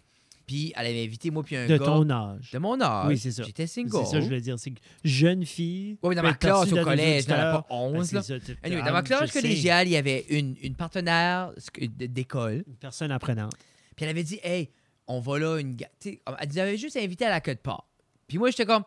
Puis 0.46 0.74
elle 0.76 0.88
avait 0.88 1.04
invité 1.06 1.32
moi, 1.32 1.42
puis 1.42 1.56
un 1.56 1.68
De 1.68 1.78
gars. 1.78 1.86
ton 1.86 2.10
âge. 2.10 2.52
De 2.52 2.58
mon 2.60 2.82
âge. 2.82 3.08
Oui, 3.08 3.18
c'est 3.18 3.32
ça. 3.32 3.44
J'étais 3.44 3.66
C'est 3.66 3.82
single. 3.84 4.06
ça 4.06 4.12
que 4.18 4.20
je 4.20 4.26
voulais 4.26 4.42
dire. 4.42 4.60
C'est 4.60 4.72
que 4.72 4.80
jeune 5.06 5.46
fille. 5.46 5.98
Oui, 6.04 6.10
mais 6.10 6.16
dans 6.16 6.22
peut 6.24 6.28
ma 6.28 6.34
classe 6.34 6.72
au 6.74 6.84
collège, 6.84 7.26
j'en 7.28 7.34
avais 7.36 7.52
pas 7.60 7.66
11. 7.70 7.94
Ben, 8.12 8.18
là. 8.18 8.22
c'est 8.24 8.40
ça, 8.46 8.54
Anyway, 8.64 8.82
dans 8.84 8.92
ma 8.92 9.04
classe 9.04 9.32
collégiale, 9.32 9.88
il 9.88 9.92
y 9.92 9.96
avait 9.98 10.26
une, 10.30 10.58
une 10.62 10.76
partenaire 10.76 11.54
d'école. 11.98 12.64
Une 12.68 12.76
personne 12.76 13.12
apprenante. 13.12 13.54
Puis 13.96 14.04
elle 14.04 14.10
avait 14.10 14.24
dit, 14.24 14.40
hey, 14.44 14.70
on 15.08 15.20
va 15.22 15.40
là, 15.40 15.60
une 15.60 15.78
Elle 16.06 16.18
nous 16.50 16.58
avait 16.58 16.78
juste 16.78 16.98
invité 16.98 17.26
à 17.26 17.30
la 17.30 17.40
queue 17.40 17.56
de 17.56 17.60
part. 17.60 17.88
Puis 18.28 18.38
moi, 18.38 18.50
j'étais 18.50 18.66
comme, 18.66 18.84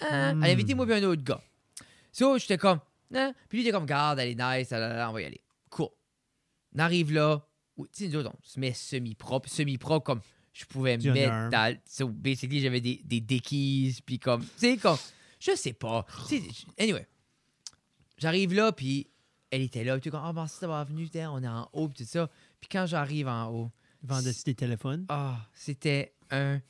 ah. 0.00 0.34
Hmm. 0.34 0.42
Elle 0.42 0.50
a 0.50 0.52
invité 0.52 0.74
moi, 0.74 0.86
puis 0.86 0.94
un 0.94 1.02
autre 1.04 1.22
gars. 1.22 1.40
So, 2.12 2.38
j'étais 2.38 2.58
comme, 2.58 2.80
ah. 3.14 3.32
Puis 3.48 3.58
lui, 3.58 3.64
il 3.64 3.68
était 3.68 3.76
comme, 3.76 3.86
garde, 3.86 4.18
elle 4.18 4.30
est 4.30 4.58
nice, 4.58 4.70
là, 4.70 4.78
là, 4.78 4.96
là, 4.96 5.10
on 5.10 5.12
va 5.12 5.22
y 5.22 5.24
aller. 5.24 5.40
Cool. 5.68 5.88
On 6.74 6.78
arrive 6.78 7.12
là. 7.12 7.44
Oui, 7.76 7.88
Tu 7.92 8.04
sais, 8.04 8.10
nous 8.10 8.20
autres, 8.20 8.30
on 8.32 8.38
se 8.42 8.60
met 8.60 8.72
semi-propre. 8.72 9.48
Semi-propre, 9.48 10.04
comme 10.04 10.20
je 10.52 10.64
pouvais 10.64 10.98
me 10.98 11.12
mettre 11.12 11.50
dans. 11.50 11.76
So, 11.86 12.08
basically, 12.08 12.60
j'avais 12.60 12.80
des, 12.80 13.00
des 13.04 13.20
dickies, 13.20 14.00
puis 14.04 14.18
comme. 14.18 14.42
Tu 14.42 14.50
sais, 14.56 14.76
comme. 14.76 14.98
Je 15.38 15.56
sais 15.56 15.72
pas. 15.72 16.04
Anyway. 16.78 17.06
J'arrive 18.18 18.52
là, 18.52 18.72
puis 18.72 19.08
elle 19.50 19.62
était 19.62 19.82
là. 19.82 19.94
Puis 19.94 20.02
tu 20.02 20.10
comme, 20.10 20.20
ah, 20.22 20.32
merci 20.34 20.60
d'avoir 20.60 20.84
venu, 20.84 21.08
on 21.14 21.42
est 21.42 21.48
en 21.48 21.68
haut, 21.72 21.88
puis 21.88 22.04
tout 22.04 22.10
ça. 22.10 22.28
Puis 22.60 22.68
quand 22.70 22.86
j'arrive 22.86 23.28
en 23.28 23.46
haut, 23.48 23.70
Vendait 24.02 24.32
des 24.44 24.54
téléphones? 24.54 25.06
ah, 25.08 25.46
c'était 25.54 26.14
un. 26.30 26.60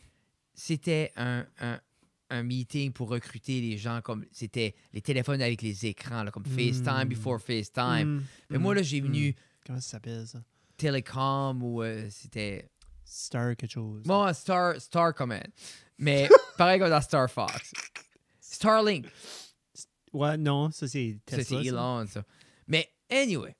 C'était 0.54 1.12
un, 1.16 1.46
un, 1.60 1.80
un 2.30 2.42
meeting 2.42 2.92
pour 2.92 3.08
recruter 3.10 3.60
les 3.60 3.76
gens 3.76 4.00
comme. 4.02 4.24
C'était 4.32 4.74
les 4.92 5.00
téléphones 5.02 5.42
avec 5.42 5.60
les 5.62 5.86
écrans, 5.86 6.22
là, 6.22 6.30
comme 6.30 6.44
FaceTime 6.46 7.04
Mm. 7.04 7.08
before 7.08 7.40
FaceTime. 7.40 8.18
Hmm. 8.18 8.22
Mais 8.50 8.58
moi, 8.58 8.74
là, 8.74 8.82
j'ai 8.82 9.00
Hmm. 9.00 9.06
venu 9.06 9.34
Comment 9.66 9.80
ça 9.80 9.90
s'appelle 9.90 10.26
ça? 10.26 10.42
Telecom 10.76 11.62
ou 11.62 11.82
euh, 11.82 12.08
c'était. 12.10 12.70
Star 13.04 13.56
quelque 13.56 13.72
chose. 13.72 14.02
Bon, 14.04 14.32
Star, 14.32 14.80
Star 14.80 15.12
Command. 15.14 15.46
Mais 15.98 16.28
pareil 16.56 16.78
comme 16.80 16.90
dans 16.90 17.00
Star 17.00 17.28
Fox. 17.30 17.72
Starlink. 18.40 19.06
Ouais, 20.12 20.36
non, 20.36 20.70
ça 20.70 20.88
c'est 20.88 21.18
Ça, 21.28 21.42
c'est. 21.44 21.64
Elon, 21.66 22.06
ça. 22.06 22.24
Mais, 22.66 22.88
anyway. 23.10 23.54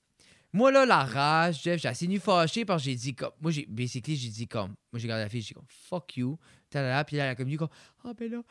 Moi, 0.53 0.73
là, 0.73 0.85
la 0.85 1.05
rage, 1.05 1.63
Jeff, 1.63 1.81
j'ai 1.81 1.89
assez 1.89 2.09
nu 2.09 2.19
fâché 2.19 2.65
parce 2.65 2.83
que 2.83 2.91
j'ai 2.91 2.97
dit 2.97 3.15
comme. 3.15 3.31
Moi, 3.41 3.53
j'ai, 3.53 3.67
basically, 3.67 4.17
j'ai 4.17 4.31
dit 4.31 4.49
comme. 4.49 4.75
Moi, 4.93 4.99
j'ai 4.99 5.03
regardé 5.07 5.23
la 5.25 5.29
fille, 5.29 5.43
j'ai 5.43 5.49
dit 5.49 5.55
comme, 5.55 5.65
fuck 5.69 6.17
you. 6.17 6.39
Talala, 6.71 7.05
puis 7.05 7.17
là, 7.17 7.25
elle 7.25 7.31
a 7.31 7.35
comme 7.35 7.49
dit 7.49 7.59
ah, 8.05 8.15
ben 8.15 8.31
là, 8.31 8.43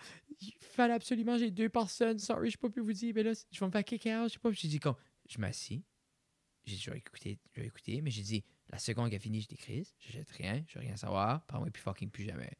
il 0.41 0.53
fallait 0.59 0.93
absolument, 0.93 1.37
j'ai 1.37 1.51
deux 1.51 1.69
personnes, 1.69 2.19
sorry, 2.19 2.51
je 2.51 2.57
peux 2.57 2.69
plus 2.69 2.81
vous 2.81 2.93
dire, 2.93 3.13
ben 3.13 3.25
là, 3.25 3.33
je 3.51 3.59
vais 3.59 3.65
me 3.65 3.71
faire 3.71 3.83
kick 3.83 4.05
out, 4.05 4.27
je 4.27 4.33
sais 4.33 4.39
pas. 4.39 4.49
Puis 4.49 4.59
j'ai 4.61 4.67
dit 4.67 4.79
comme, 4.79 4.95
je 5.27 5.39
m'assis. 5.39 5.83
J'ai 6.65 6.75
dit, 6.75 6.81
je 6.81 6.91
vais 6.91 6.97
écouter, 6.97 7.39
je 7.53 7.61
vais 7.61 7.67
écouter, 7.67 8.01
mais 8.01 8.11
j'ai 8.11 8.21
dit, 8.21 8.43
la 8.69 8.77
seconde 8.77 9.09
qu'elle 9.09 9.17
a 9.17 9.21
fini, 9.21 9.41
j'ai 9.41 9.47
des 9.47 9.57
crises, 9.57 9.95
je 9.99 10.11
jette 10.11 10.29
rien, 10.31 10.63
je 10.67 10.77
veux 10.77 10.85
rien 10.85 10.95
savoir, 10.95 11.45
par 11.45 11.59
moi, 11.59 11.69
puis 11.71 11.81
fucking 11.81 12.09
plus 12.09 12.25
jamais. 12.25 12.51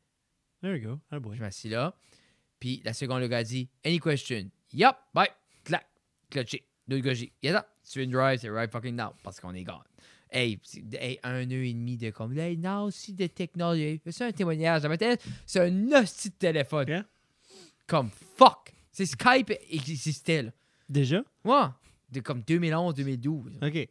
There 0.62 0.76
you 0.76 1.00
go. 1.10 1.20
Boy. 1.20 1.38
Je 1.38 1.42
m'assis 1.42 1.70
là. 1.70 1.96
Puis 2.60 2.82
la 2.84 2.94
seconde, 2.94 3.22
le 3.22 3.28
gars 3.28 3.44
dit 3.44 3.70
Any 3.86 4.00
question? 4.00 4.50
Yup, 4.74 4.96
bye. 5.14 5.30
Clac. 5.64 5.88
Clutché. 6.30 6.66
Deux 6.88 7.00
gars, 7.00 7.14
j'ai 7.14 7.32
Yes, 7.42 7.56
tu 7.90 8.00
veux 8.00 8.06
une 8.06 8.12
drive, 8.12 8.40
c'est 8.40 8.50
right 8.50 8.72
fucking 8.72 8.96
now. 8.96 9.14
Parce 9.24 9.40
qu'on 9.40 9.54
est 9.54 9.64
gone. 9.64 9.84
Hey, 10.32 10.60
un 11.24 11.46
nœud 11.46 11.66
et 11.66 11.74
demi 11.74 11.98
de 11.98 12.12
comme. 12.12 12.38
Hey, 12.38 12.56
non, 12.58 12.84
aussi 12.84 13.14
de 13.14 13.26
technologie. 13.28 14.00
C'est 14.10 14.26
un 14.26 14.32
témoignage. 14.32 14.84
Dans 14.84 14.90
ma 14.90 14.98
tête, 14.98 15.24
c'est 15.46 15.60
un 15.60 15.92
hostie 15.92 16.30
de 16.30 16.36
téléphone. 16.36 16.88
Yeah. 16.88 17.06
Comme 17.88 18.10
fuck. 18.38 18.74
C'est 18.92 19.06
Skype 19.08 19.52
existait, 19.72 20.44
là. 20.44 20.52
Déjà? 20.88 21.24
Ouais. 21.44 21.66
De 22.12 22.20
comme 22.20 22.42
2011, 22.44 22.94
2012. 22.96 23.60
OK. 23.62 23.90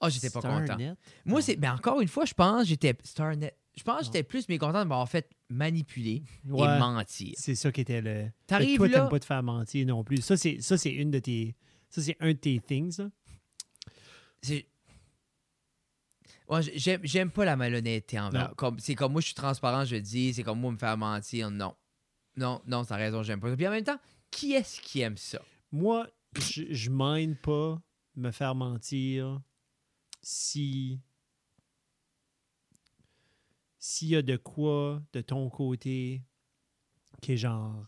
Ah, 0.00 0.08
j'étais 0.08 0.30
pas 0.30 0.40
content. 0.40 0.64
Starnet? 0.64 0.94
Moi, 1.24 1.42
c'est. 1.42 1.56
Mais 1.56 1.68
encore 1.68 2.00
une 2.00 2.08
fois, 2.08 2.24
je 2.24 2.34
pense 2.34 2.66
j'étais. 2.66 2.94
Starnet. 3.04 3.54
Je 3.76 3.82
pense 3.82 4.00
que 4.00 4.04
j'étais 4.06 4.22
plus 4.22 4.48
mécontent 4.48 4.82
de 4.82 4.88
m'avoir 4.88 5.08
fait 5.08 5.30
manipuler 5.48 6.22
Ouais. 6.46 6.76
et 6.76 6.78
mentir. 6.78 7.34
C'est 7.38 7.54
ça 7.54 7.70
qui 7.72 7.80
était 7.82 8.00
le. 8.02 8.26
T'arrives 8.46 8.76
Toi, 8.76 8.88
là- 8.88 8.98
t'aimes 9.00 9.08
pas 9.08 9.20
te 9.20 9.24
faire 9.24 9.42
mentir 9.42 9.86
non 9.86 10.04
plus. 10.04 10.18
Ça, 10.22 10.36
c'est 10.36 10.60
ça, 10.60 10.76
c'est 10.76 10.90
une 10.90 11.10
de 11.10 11.18
tes. 11.18 11.54
Ça, 11.88 12.02
c'est 12.02 12.16
un 12.20 12.28
de 12.28 12.38
tes 12.38 12.58
things. 12.60 12.98
là. 12.98 13.08
J- 16.60 16.72
j'aime 16.74 17.00
j'aime 17.04 17.30
pas 17.30 17.44
la 17.44 17.56
malhonnêteté 17.56 18.18
envers. 18.20 18.54
Comme 18.56 18.78
c'est 18.78 18.94
comme 18.94 19.12
moi 19.12 19.20
je 19.20 19.26
suis 19.26 19.34
transparent, 19.34 19.84
je 19.84 19.94
le 19.96 20.00
dis, 20.02 20.34
c'est 20.34 20.42
comme 20.42 20.60
moi 20.60 20.72
me 20.72 20.76
faire 20.78 20.96
mentir, 20.98 21.50
non. 21.50 21.74
Non, 22.36 22.62
non, 22.66 22.84
t'as 22.84 22.96
raison, 22.96 23.22
j'aime 23.22 23.40
pas 23.40 23.50
ça. 23.50 23.56
Puis 23.56 23.66
en 23.66 23.70
même 23.70 23.84
temps, 23.84 23.98
qui 24.30 24.52
est-ce 24.54 24.80
qui 24.80 25.00
aime 25.00 25.16
ça? 25.16 25.40
Moi, 25.70 26.08
je, 26.38 26.62
je 26.70 26.90
mine 26.90 27.36
pas 27.36 27.80
me 28.16 28.30
faire 28.30 28.54
mentir 28.54 29.40
si. 30.22 30.98
S'il 33.78 34.08
y 34.08 34.16
a 34.16 34.22
de 34.22 34.36
quoi 34.36 35.02
de 35.12 35.20
ton 35.20 35.50
côté 35.50 36.22
qui 37.20 37.32
est 37.32 37.36
genre. 37.36 37.84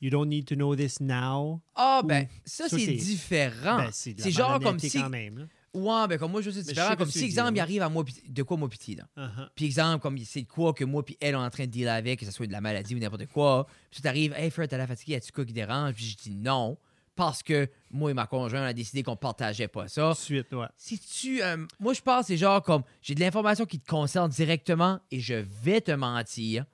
You 0.00 0.10
don't 0.10 0.28
need 0.28 0.46
to 0.46 0.54
know 0.54 0.74
this 0.76 1.00
now. 1.00 1.62
Ah 1.74 2.02
ben 2.04 2.26
ça, 2.44 2.68
c'est 2.68 2.78
c'est- 2.78 2.94
différent. 2.94 3.76
Ben, 3.78 3.90
c'est 3.92 4.30
genre 4.30 4.58
comme 4.60 4.78
si 4.78 4.90
quand 5.00 5.08
même. 5.08 5.48
Ouais, 5.74 6.06
ben 6.08 6.18
comme 6.18 6.30
moi 6.30 6.40
je 6.40 6.50
sais 6.50 6.62
différent 6.62 6.94
comme 6.96 7.10
si 7.10 7.24
exemple 7.24 7.54
il 7.56 7.60
arrive 7.60 7.82
à 7.82 7.88
moi 7.88 8.04
de 8.28 8.42
quoi 8.44 8.56
moi 8.56 8.68
petit 8.68 8.94
là. 8.94 9.04
Uh-huh. 9.18 9.48
Puis 9.56 9.64
exemple 9.66 10.00
comme 10.00 10.16
c'est 10.18 10.42
de 10.42 10.48
quoi 10.48 10.72
que 10.72 10.84
moi 10.84 11.04
puis 11.04 11.16
elle 11.20 11.34
on 11.34 11.42
est 11.42 11.46
en 11.46 11.50
train 11.50 11.64
de 11.66 11.70
dealer 11.70 11.90
avec, 11.92 12.20
que 12.20 12.26
ce 12.26 12.30
soit 12.30 12.46
de 12.46 12.52
la 12.52 12.60
maladie 12.60 12.94
ou 12.94 12.98
n'importe 12.98 13.26
quoi. 13.26 13.66
Puis 13.90 14.00
tu 14.00 14.06
arrives, 14.08 14.32
"Hey 14.36 14.50
Fred, 14.50 14.70
t'as 14.70 14.78
la 14.78 14.86
fatigue, 14.86 15.14
as-tu 15.14 15.32
quoi 15.32 15.44
qui 15.44 15.52
dérange?" 15.52 15.94
Puis 15.94 16.04
je 16.04 16.16
dis 16.16 16.30
non 16.30 16.78
parce 17.16 17.42
que 17.42 17.68
moi 17.90 18.10
et 18.10 18.14
ma 18.14 18.26
conjointe 18.26 18.62
on 18.62 18.66
a 18.66 18.72
décidé 18.72 19.02
qu'on 19.02 19.16
partageait 19.16 19.68
pas 19.68 19.88
ça. 19.88 20.14
Suite, 20.14 20.52
ouais. 20.52 20.66
Si 20.76 20.98
tu. 20.98 21.42
euh, 21.42 21.66
moi, 21.80 21.92
je 21.92 22.00
pense 22.00 22.26
c'est 22.26 22.36
genre 22.36 22.62
comme 22.62 22.82
j'ai 23.02 23.14
de 23.14 23.20
l'information 23.20 23.66
qui 23.66 23.78
te 23.80 23.88
concerne 23.88 24.30
directement 24.30 25.00
et 25.10 25.20
je 25.20 25.34
vais 25.34 25.80
te 25.80 25.92
mentir. 25.92 26.64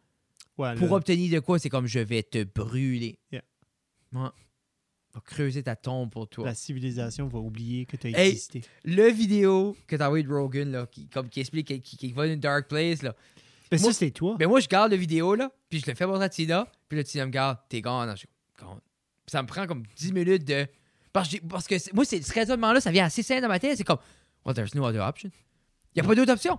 Ouais, 0.58 0.74
Pour 0.74 0.92
obtenir 0.92 1.32
de 1.32 1.40
quoi, 1.40 1.58
c'est 1.58 1.70
comme 1.70 1.86
je 1.86 2.00
vais 2.00 2.22
te 2.22 2.44
brûler. 2.44 3.18
Yeah. 3.32 3.42
Ouais. 4.12 4.28
Va 5.14 5.20
creuser 5.24 5.62
ta 5.64 5.74
tombe 5.74 6.10
pour 6.10 6.28
toi. 6.28 6.44
la 6.46 6.54
civilisation 6.54 7.26
va 7.26 7.38
oublier 7.40 7.84
que 7.84 7.96
tu 7.96 8.06
as 8.06 8.10
Hey, 8.18 8.30
existé. 8.30 8.62
Le 8.84 9.08
vidéo 9.10 9.76
que 9.88 9.96
t'as 9.96 10.06
envoyé 10.06 10.22
de 10.24 10.32
Rogan, 10.32 10.70
là, 10.70 10.86
qui, 10.86 11.08
comme, 11.08 11.28
qui 11.28 11.40
explique 11.40 11.66
qui, 11.82 11.96
qui 11.96 12.12
va 12.12 12.26
dans 12.28 12.32
une 12.34 12.38
dark 12.40 12.68
place, 12.68 13.02
là. 13.02 13.16
Ben, 13.72 13.80
moi- 13.80 13.92
ça, 13.92 13.98
c'est 13.98 14.10
toi. 14.12 14.36
Ben 14.38 14.48
moi, 14.48 14.60
je 14.60 14.68
garde 14.68 14.92
la 14.92 14.96
vidéo, 14.96 15.34
là, 15.34 15.50
puis 15.68 15.80
je 15.80 15.86
le 15.90 15.94
fais 15.96 16.06
montrer 16.06 16.24
à 16.24 16.28
Tina, 16.28 16.66
puis 16.88 16.96
là, 16.98 17.04
Tina 17.04 17.26
me 17.26 17.30
garde, 17.32 17.58
t'es 17.68 17.80
gone. 17.80 18.14
Je 18.16 18.24
gone. 18.64 18.80
Ça 19.26 19.42
me 19.42 19.48
prend 19.48 19.66
comme 19.66 19.82
10 19.96 20.12
minutes 20.12 20.44
de. 20.44 20.66
Parce, 21.12 21.28
que 21.28 21.38
parce 21.44 21.66
moi, 21.92 22.04
c'est- 22.04 22.22
ce 22.22 22.32
raisonnement-là, 22.32 22.80
ça 22.80 22.90
vient 22.92 23.04
assez 23.04 23.22
simple 23.24 23.42
dans 23.42 23.48
ma 23.48 23.58
tête. 23.58 23.76
C'est 23.76 23.84
comme, 23.84 23.98
well, 24.44 24.54
there's 24.54 24.74
no 24.76 24.84
other 24.84 25.00
option. 25.02 25.30
Il 25.94 26.00
n'y 26.02 26.06
a 26.06 26.08
pas 26.08 26.14
d'autre 26.14 26.32
option. 26.32 26.56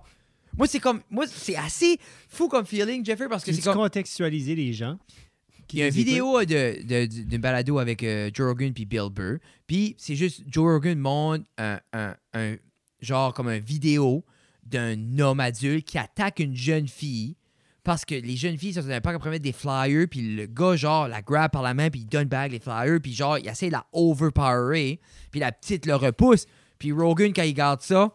Moi, 0.58 0.66
c'est 0.66 0.80
comme. 0.80 1.00
Moi, 1.10 1.26
c'est 1.26 1.56
assez 1.56 1.98
fou 2.28 2.48
comme 2.48 2.66
feeling, 2.66 3.02
Jeffrey, 3.04 3.28
parce 3.30 3.44
que 3.44 3.50
Tu 3.50 3.56
c'est 3.56 3.62
comme. 3.62 3.76
contextualiser 3.76 4.54
les 4.54 4.74
gens. 4.74 4.98
Il 5.72 5.78
y 5.78 5.82
a 5.82 5.86
une 5.86 5.92
vidéo 5.92 6.38
euh, 6.38 6.44
de, 6.44 6.82
de, 6.82 7.06
de- 7.06 7.22
d'une 7.24 7.40
balado 7.40 7.78
avec 7.78 8.02
euh, 8.02 8.30
Joe 8.32 8.48
Rogan 8.48 8.72
puis 8.72 8.84
Bill 8.84 9.08
Burr. 9.10 9.38
Puis 9.66 9.94
c'est 9.98 10.16
juste 10.16 10.42
Joe 10.46 10.64
Rogan 10.74 10.98
montre 10.98 11.44
un, 11.58 11.80
un- 11.92 12.14
un- 12.34 12.56
genre 13.00 13.32
comme 13.34 13.48
un 13.48 13.58
vidéo 13.58 14.24
d'un 14.64 15.18
homme 15.18 15.40
adulte 15.40 15.86
qui 15.86 15.98
attaque 15.98 16.38
une 16.40 16.54
jeune 16.54 16.86
fille 16.88 17.36
parce 17.84 18.04
que 18.04 18.14
les 18.14 18.36
jeunes 18.36 18.56
filles, 18.56 18.74
ça 18.74 18.82
ne 18.82 18.98
pas 19.00 19.10
qu'après 19.10 19.30
mettre 19.30 19.42
des 19.42 19.50
flyers, 19.52 20.06
puis 20.08 20.36
le 20.36 20.46
gars, 20.46 20.76
genre, 20.76 21.08
la 21.08 21.20
grab 21.20 21.50
par 21.50 21.62
la 21.62 21.74
main, 21.74 21.90
puis 21.90 22.02
il 22.02 22.06
donne 22.06 22.28
back 22.28 22.52
les 22.52 22.60
flyers, 22.60 23.00
puis 23.02 23.12
genre, 23.12 23.38
il 23.38 23.48
essaie 23.48 23.66
de 23.66 23.72
la 23.72 23.84
overpowerer, 23.92 25.00
puis 25.32 25.40
la 25.40 25.50
petite 25.50 25.86
le 25.86 25.96
repousse. 25.96 26.46
Puis 26.78 26.92
Rogan, 26.92 27.32
quand 27.32 27.42
il 27.42 27.54
garde 27.54 27.80
ça, 27.80 28.12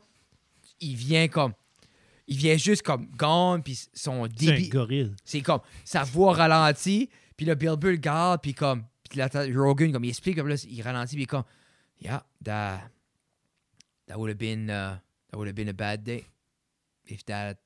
il 0.79 0.95
vient 0.95 1.27
comme. 1.27 1.51
Il 2.29 2.37
vient 2.37 2.55
juste 2.57 2.81
comme 2.81 3.07
gone, 3.17 3.61
puis 3.63 3.77
son 3.93 4.27
débit. 4.27 4.69
gorille. 4.69 5.11
C'est 5.25 5.41
comme 5.41 5.59
sa 5.85 6.03
voix 6.03 6.33
ralentit, 6.33 7.09
puis 7.37 7.45
là, 7.45 7.55
Bill 7.55 7.75
Burr 7.77 7.91
le 7.91 7.97
garde, 7.97 8.41
puis 8.41 8.53
comme. 8.53 8.83
Puis 9.09 9.19
là, 9.19 9.29
Rogan, 9.55 9.93
comme 9.93 10.03
il 10.03 10.09
explique, 10.09 10.35
comme 10.35 10.49
là, 10.49 10.55
il 10.67 10.81
ralentit, 10.81 11.15
puis 11.15 11.21
il 11.21 11.23
est 11.23 11.27
comme. 11.27 11.43
Yeah, 12.01 12.23
that. 12.43 12.81
That 14.07 14.17
would 14.17 14.29
have 14.29 14.37
been. 14.37 14.69
Uh, 14.69 14.97
that 15.31 15.37
would 15.37 15.47
have 15.47 15.55
been 15.55 15.69
a 15.69 15.73
bad 15.73 16.03
day. 16.03 16.25
If 17.05 17.25
that, 17.25 17.57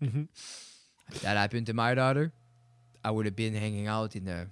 Mhm. 0.00 0.28
if 1.12 1.20
that 1.22 1.36
happened 1.36 1.66
to 1.66 1.72
my 1.74 1.94
daughter, 1.94 2.30
I 3.04 3.10
would 3.10 3.26
have 3.26 3.34
been 3.36 3.54
hanging 3.54 3.88
out 3.88 4.14
in 4.14 4.28
a 4.28 4.46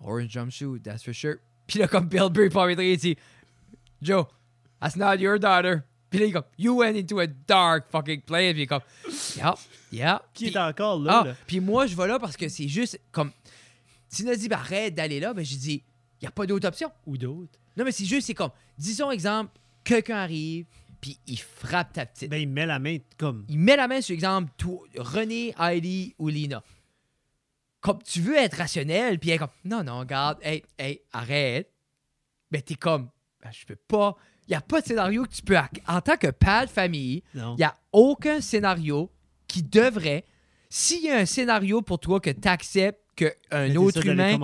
orange 0.00 0.32
jumpsuit, 0.32 0.82
that's 0.84 1.02
for 1.02 1.12
sure. 1.12 1.40
Puis 1.66 1.78
là, 1.80 1.88
comme 1.88 2.06
Bill 2.08 2.28
Burr, 2.30 2.70
il 2.70 2.96
dit 2.98 3.16
Joe, 4.00 4.26
that's 4.80 4.96
not 4.96 5.18
your 5.20 5.38
daughter. 5.38 5.82
Puis 6.10 6.18
là, 6.20 6.26
il 6.26 6.32
comme, 6.32 6.44
you 6.58 6.74
went 6.76 6.96
into 6.96 7.18
a 7.20 7.26
dark 7.26 7.90
fucking 7.90 8.20
place. 8.22 8.52
Puis 8.52 8.62
il 8.62 8.66
comme, 8.66 8.82
yeah, 9.36 9.54
yeah. 9.90 10.22
Qui 10.34 10.48
est 10.48 10.56
encore 10.56 10.98
là? 11.00 11.20
ah, 11.22 11.26
là? 11.28 11.36
puis 11.46 11.60
moi, 11.60 11.86
je 11.86 11.96
vais 11.96 12.06
là 12.06 12.18
parce 12.18 12.36
que 12.36 12.48
c'est 12.48 12.68
juste 12.68 13.00
comme. 13.10 13.32
Tina 14.12 14.36
dit, 14.36 14.48
ben, 14.48 14.58
arrête 14.58 14.94
d'aller 14.94 15.18
là. 15.18 15.32
Ben, 15.32 15.44
j'ai 15.44 15.56
dit, 15.56 15.82
il 16.20 16.24
n'y 16.24 16.28
a 16.28 16.30
pas 16.30 16.46
d'autre 16.46 16.68
option. 16.68 16.92
Ou 17.06 17.16
d'autres. 17.16 17.58
Non, 17.76 17.84
mais 17.84 17.92
c'est 17.92 18.04
juste, 18.04 18.26
c'est 18.26 18.34
comme, 18.34 18.50
disons, 18.78 19.10
exemple, 19.10 19.50
quelqu'un 19.82 20.18
arrive, 20.18 20.66
puis 21.00 21.18
il 21.26 21.40
frappe 21.40 21.94
ta 21.94 22.04
petite. 22.06 22.30
Ben, 22.30 22.36
il 22.36 22.48
met 22.48 22.66
la 22.66 22.78
main 22.78 22.98
comme. 23.16 23.44
il 23.48 23.58
met 23.58 23.76
la 23.76 23.88
main 23.88 24.00
sur, 24.02 24.14
exemple, 24.14 24.52
toi, 24.58 24.80
René, 24.98 25.54
Heidi 25.58 26.14
ou 26.18 26.28
Lina. 26.28 26.62
Comme 27.80 28.02
tu 28.02 28.20
veux 28.20 28.36
être 28.36 28.58
rationnel, 28.58 29.18
puis 29.18 29.30
elle 29.30 29.36
est 29.36 29.38
comme, 29.38 29.48
non, 29.64 29.82
non, 29.82 30.00
regarde, 30.00 30.38
hey, 30.42 30.62
hey, 30.78 31.00
arrête. 31.12 31.72
Ben, 32.50 32.60
t'es 32.60 32.74
comme, 32.74 33.08
ben, 33.42 33.50
je 33.50 33.64
peux 33.64 33.76
pas. 33.76 34.16
Il 34.46 34.50
n'y 34.50 34.56
a 34.56 34.60
pas 34.60 34.82
de 34.82 34.86
scénario 34.86 35.24
que 35.24 35.32
tu 35.32 35.42
peux. 35.42 35.56
En 35.88 36.00
tant 36.02 36.16
que 36.18 36.28
père 36.28 36.66
de 36.66 36.70
famille, 36.70 37.22
il 37.34 37.54
n'y 37.56 37.64
a 37.64 37.74
aucun 37.92 38.40
scénario 38.40 39.10
qui 39.48 39.62
devrait. 39.62 40.26
S'il 40.68 41.02
y 41.02 41.10
a 41.10 41.16
un 41.16 41.26
scénario 41.26 41.80
pour 41.80 41.98
toi 41.98 42.20
que 42.20 42.30
tu 42.30 42.48
acceptes 42.48 43.01
qu'un 43.16 43.76
autre 43.76 44.06
humain. 44.06 44.38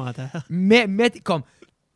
Mais, 0.48 0.86
mais 0.88 1.10
comme, 1.22 1.42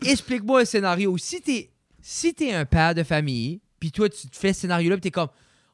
explique-moi 0.05 0.61
un 0.62 0.64
scénario. 0.64 1.16
Si 1.18 1.41
t'es 1.41 1.70
si 2.03 2.35
t'es 2.35 2.53
un 2.53 2.66
père 2.66 2.95
de 2.95 3.05
famille, 3.05 3.61
puis 3.79 3.93
toi, 3.93 4.09
tu 4.09 4.29
te 4.29 4.37
fais 4.37 4.53
ce 4.53 4.62
scénario-là, 4.62 4.97
puis 4.97 5.03
t'es 5.03 5.11
comme, 5.11 5.29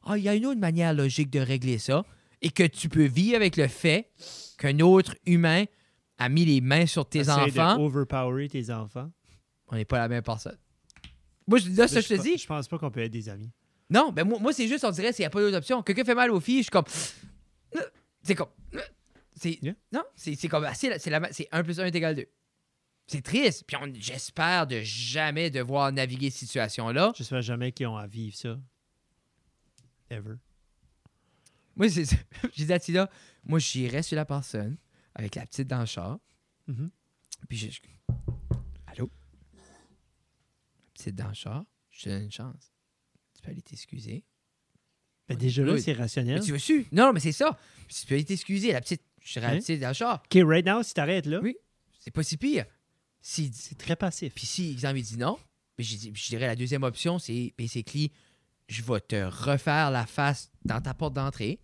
ah, 0.05 0.17
il 0.17 0.23
y 0.23 0.29
a 0.29 0.35
une 0.35 0.45
autre 0.45 0.59
manière 0.59 0.93
logique 0.93 1.29
de 1.29 1.39
régler 1.39 1.79
ça, 1.79 2.05
et 2.41 2.51
que 2.51 2.63
tu 2.63 2.87
peux 2.87 3.05
vivre 3.05 3.35
avec 3.35 3.57
le 3.57 3.67
fait 3.67 4.09
qu'un 4.57 4.79
autre 4.79 5.15
humain 5.25 5.65
a 6.19 6.29
mis 6.29 6.45
les 6.45 6.61
mains 6.61 6.85
sur 6.85 7.07
tes 7.07 7.19
Essaye 7.19 7.33
enfants, 7.33 7.77
de 7.77 7.81
overpower 7.81 8.47
tes 8.47 8.69
enfants. 8.69 9.09
on 9.67 9.75
n'est 9.75 9.85
pas 9.85 9.97
la 9.97 10.07
même 10.07 10.21
personne. 10.21 10.57
Moi, 11.47 11.57
je, 11.57 11.69
là, 11.71 11.87
ça, 11.87 11.99
je 11.99 12.07
te 12.07 12.21
dis. 12.21 12.37
Je 12.37 12.45
pense 12.45 12.67
pas 12.67 12.77
qu'on 12.77 12.91
peut 12.91 13.01
être 13.01 13.11
des 13.11 13.27
amis. 13.27 13.51
Non, 13.89 14.11
ben 14.11 14.23
moi, 14.23 14.37
moi 14.39 14.53
c'est 14.53 14.67
juste, 14.67 14.85
on 14.85 14.91
dirait, 14.91 15.11
s'il 15.13 15.23
n'y 15.23 15.27
a 15.27 15.29
pas 15.31 15.41
d'autre 15.41 15.57
option. 15.57 15.81
Quelqu'un 15.81 16.03
fait 16.03 16.15
mal 16.15 16.29
aux 16.29 16.39
filles, 16.39 16.59
je 16.59 16.63
suis 16.63 16.71
comme. 16.71 16.85
C'est 18.21 18.35
comme. 18.35 18.49
C'est. 19.39 19.59
Yeah. 19.61 19.73
Non, 19.91 20.03
c'est 20.15 20.35
c'est 20.35 20.47
comme. 20.47 20.67
C'est 20.75 20.99
c'est 20.99 21.09
la- 21.09 21.31
c'est 21.31 21.47
1 21.51 21.63
plus 21.63 21.79
1 21.79 21.85
est 21.85 21.95
égal 21.95 22.15
2. 22.15 22.25
C'est 23.07 23.21
triste. 23.23 23.63
Puis 23.65 23.75
on- 23.77 23.91
j'espère 23.95 24.67
de 24.67 24.81
jamais 24.81 25.49
devoir 25.49 25.91
naviguer 25.91 26.29
cette 26.29 26.41
situation-là. 26.47 27.13
J'espère 27.15 27.41
jamais 27.41 27.71
qu'ils 27.71 27.87
ont 27.87 27.97
à 27.97 28.05
vivre 28.07 28.35
ça. 28.35 28.59
Ever. 30.09 30.35
Moi, 31.75 31.89
c'est. 31.89 32.03
J'ai 32.53 32.65
dit 32.65 32.73
à 32.73 32.79
Tina, 32.79 33.09
moi, 33.43 33.59
j'irais 33.59 34.03
sur 34.03 34.15
la 34.15 34.25
personne 34.25 34.77
avec 35.15 35.35
la 35.35 35.45
petite 35.45 35.67
dans 35.67 35.79
le 35.79 35.85
char. 35.85 36.19
Mhm. 36.67 36.89
Puis 37.47 37.57
je. 37.57 37.69
je- 37.71 37.79
Allô? 38.87 39.09
La 39.55 39.61
petite 40.93 41.15
dans 41.15 41.27
le 41.29 41.33
char, 41.33 41.65
je 41.91 42.03
te 42.03 42.09
donne 42.09 42.23
une 42.23 42.31
chance. 42.31 42.73
Tu 43.35 43.41
peux 43.41 43.51
aller 43.51 43.61
t'excuser. 43.61 44.25
Ben, 45.27 45.37
déjà 45.37 45.63
là, 45.63 45.77
c'est 45.77 45.93
Mais 45.93 45.99
rationnel. 45.99 46.41
tu 46.41 46.51
veux 46.51 46.57
su? 46.59 46.87
Non, 46.91 47.13
mais 47.13 47.19
c'est 47.19 47.31
ça. 47.31 47.57
Tu 47.87 48.05
peux 48.07 48.15
aller 48.15 48.25
t'excuser. 48.25 48.71
La 48.73 48.81
petite, 48.81 49.03
je 49.33 49.39
Hein? 49.39 49.57
petite 49.57 49.79
dans 49.79 49.87
le 49.89 49.93
char. 49.93 50.23
OK, 50.25 50.41
right 50.45 50.65
now, 50.65 50.81
si 50.83 50.93
t'arrêtes 50.93 51.25
là, 51.25 51.39
Oui. 51.41 51.55
C'est 51.99 52.11
pas 52.11 52.23
si 52.23 52.37
pire. 52.37 52.65
Si, 53.21 53.51
c'est 53.53 53.77
très 53.77 53.95
passif. 53.95 54.33
puis 54.33 54.45
si, 54.45 54.71
exemple, 54.71 54.97
il 54.97 55.03
dit 55.03 55.17
non, 55.17 55.37
mais 55.77 55.83
je, 55.83 55.95
je 56.13 56.27
dirais 56.29 56.47
la 56.47 56.55
deuxième 56.55 56.83
option, 56.83 57.19
c'est 57.19 57.53
basically, 57.57 58.11
je 58.67 58.81
vais 58.81 58.99
te 59.01 59.15
refaire 59.15 59.91
la 59.91 60.05
face 60.05 60.49
dans 60.63 60.79
ta 60.81 60.93
porte 60.93 61.13
d'entrée, 61.13 61.59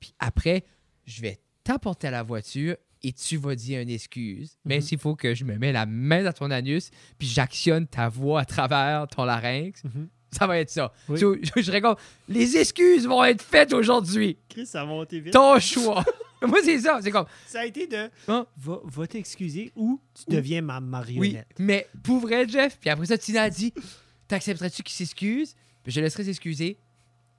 puis 0.00 0.14
après, 0.18 0.64
je 1.04 1.20
vais 1.20 1.38
t'apporter 1.64 2.08
à 2.08 2.10
la 2.10 2.22
voiture 2.22 2.76
et 3.02 3.12
tu 3.12 3.36
vas 3.36 3.54
dire 3.54 3.80
une 3.82 3.90
excuse. 3.90 4.56
Mais 4.64 4.76
Mhm. 4.76 4.80
s'il 4.82 4.98
faut 4.98 5.14
que 5.14 5.34
je 5.34 5.44
me 5.44 5.56
mets 5.58 5.72
la 5.72 5.84
main 5.86 6.22
dans 6.24 6.32
ton 6.32 6.50
anus, 6.50 6.90
puis 7.18 7.28
j'actionne 7.28 7.86
ta 7.86 8.08
voix 8.08 8.40
à 8.40 8.44
travers 8.46 9.06
ton 9.08 9.24
larynx, 9.24 9.84
Mhm. 9.84 10.08
ça 10.32 10.46
va 10.46 10.58
être 10.58 10.70
ça. 10.70 10.92
Oui. 11.08 11.18
Je, 11.56 11.62
je 11.62 11.70
réponds, 11.70 11.96
les 12.28 12.56
excuses 12.56 13.06
vont 13.06 13.22
être 13.22 13.42
faites 13.42 13.72
aujourd'hui. 13.74 14.38
Chris, 14.48 14.66
ça 14.66 14.80
a 14.82 14.84
monté 14.86 15.20
vite. 15.20 15.34
Ton 15.34 15.58
choix. 15.60 16.04
Moi, 16.46 16.58
c'est 16.64 16.80
ça. 16.80 16.98
C'est 17.02 17.10
comme, 17.10 17.26
Ça 17.46 17.60
a 17.60 17.64
été 17.66 17.86
de 17.86 18.10
Hein? 18.28 18.46
va, 18.56 18.80
va 18.84 19.06
t'excuser 19.06 19.72
ou 19.76 20.00
tu 20.14 20.24
deviens 20.34 20.60
ma 20.60 20.78
Oui, 20.78 20.84
marionnette. 20.86 21.48
mais 21.58 21.86
pour 22.02 22.20
vrai, 22.20 22.46
Jeff. 22.48 22.78
Puis 22.80 22.90
après 22.90 23.06
ça, 23.06 23.16
Tina 23.18 23.42
a 23.42 23.50
dit 23.50 23.72
T'accepterais-tu 24.28 24.82
qu'il 24.82 24.94
s'excuse? 24.94 25.54
Puis 25.82 25.92
je 25.92 26.00
laisserai 26.00 26.24
s'excuser. 26.24 26.78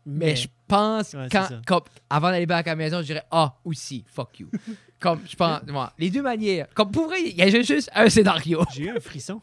Mais, 0.09 0.37
je 0.37 0.47
pense, 0.67 1.13
Ouais, 1.13 1.27
quand, 1.29 1.49
comme, 1.65 1.81
avant 2.09 2.29
d'aller 2.31 2.45
back 2.45 2.65
à 2.67 2.71
la 2.71 2.75
maison, 2.77 2.99
je 3.01 3.07
dirais 3.07 3.23
Ah, 3.29 3.57
aussi, 3.65 4.05
fuck 4.07 4.39
you. 4.39 4.49
comme, 5.01 5.19
je 5.29 5.35
pense, 5.35 5.61
ouais, 5.63 5.85
les 5.99 6.09
deux 6.09 6.21
manières. 6.21 6.67
Comme 6.73 6.91
pour 6.91 7.07
vrai, 7.07 7.21
il 7.23 7.35
y 7.35 7.41
a 7.41 7.49
juste 7.61 7.89
un 7.93 8.09
scénario. 8.09 8.63
J'ai 8.73 8.83
eu 8.83 8.89
un 8.91 8.99
frisson. 9.01 9.41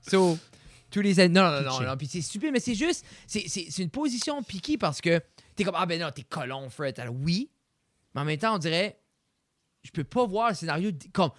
So, 0.00 0.38
tous 0.90 1.00
les. 1.00 1.28
Non, 1.28 1.50
non, 1.50 1.62
non, 1.62 1.70
Pitché. 1.70 1.84
non. 1.86 1.96
Puis 1.96 2.06
c'est 2.08 2.20
stupide, 2.22 2.50
mais 2.52 2.60
c'est 2.60 2.74
juste, 2.74 3.04
c'est 3.26 3.78
une 3.78 3.90
position 3.90 4.42
piquée 4.42 4.78
parce 4.78 5.00
que 5.00 5.20
t'es 5.54 5.64
comme 5.64 5.74
Ah, 5.76 5.86
ben 5.86 6.00
non, 6.00 6.10
t'es 6.14 6.22
colon, 6.22 6.68
Fred. 6.70 6.98
Alors, 6.98 7.14
oui. 7.14 7.48
Mais 8.18 8.22
en 8.22 8.24
même 8.24 8.38
temps, 8.38 8.54
on 8.54 8.58
dirait 8.58 8.98
Je 9.82 9.90
peux 9.90 10.04
pas 10.04 10.26
voir 10.26 10.50
le 10.50 10.54
scénario. 10.54 10.90
Comme, 11.12 11.30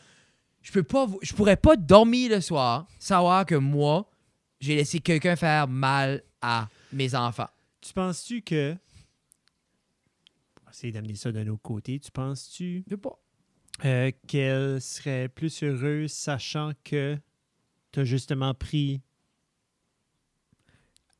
je 0.61 0.71
peux 0.71 0.83
pas, 0.83 1.07
je 1.21 1.33
pourrais 1.33 1.57
pas 1.57 1.75
dormir 1.75 2.31
le 2.31 2.41
soir, 2.41 2.87
savoir 2.99 3.45
que 3.45 3.55
moi, 3.55 4.09
j'ai 4.59 4.75
laissé 4.75 4.99
quelqu'un 4.99 5.35
faire 5.35 5.67
mal 5.67 6.23
à 6.41 6.67
mes 6.93 7.13
enfants. 7.15 7.49
Tu 7.81 7.93
penses-tu 7.93 8.41
que. 8.41 8.75
On 10.61 10.65
va 10.65 10.71
essayer 10.71 10.91
d'amener 10.93 11.15
ça 11.15 11.31
d'un 11.31 11.47
autre 11.47 11.61
côté. 11.61 11.99
Tu 11.99 12.11
penses-tu 12.11 12.83
Je 12.89 12.95
pas. 12.95 13.17
euh, 13.85 14.11
qu'elle 14.27 14.81
serait 14.81 15.29
plus 15.29 15.63
heureuse 15.63 16.11
sachant 16.11 16.71
que 16.83 17.17
tu 17.91 17.99
as 18.01 18.05
justement 18.05 18.53
pris. 18.53 19.01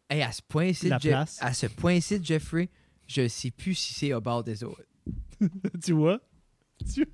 Hey, 0.10 0.22
à 0.24 0.32
ce 0.32 0.42
point-ci, 0.42 0.90
La 0.90 0.98
Je- 1.00 1.10
place? 1.10 1.38
à 1.42 1.54
ce 1.54 1.68
point-ci, 1.68 2.20
Jeffrey, 2.24 2.70
je 3.08 3.28
sais 3.28 3.52
plus 3.52 3.76
si 3.76 3.94
c'est 3.94 4.14
au 4.14 4.22
bord 4.22 4.44
des 4.44 4.64
autres. 4.64 4.84
tu 5.84 5.94
vois? 5.94 6.20
Tu- 6.94 7.08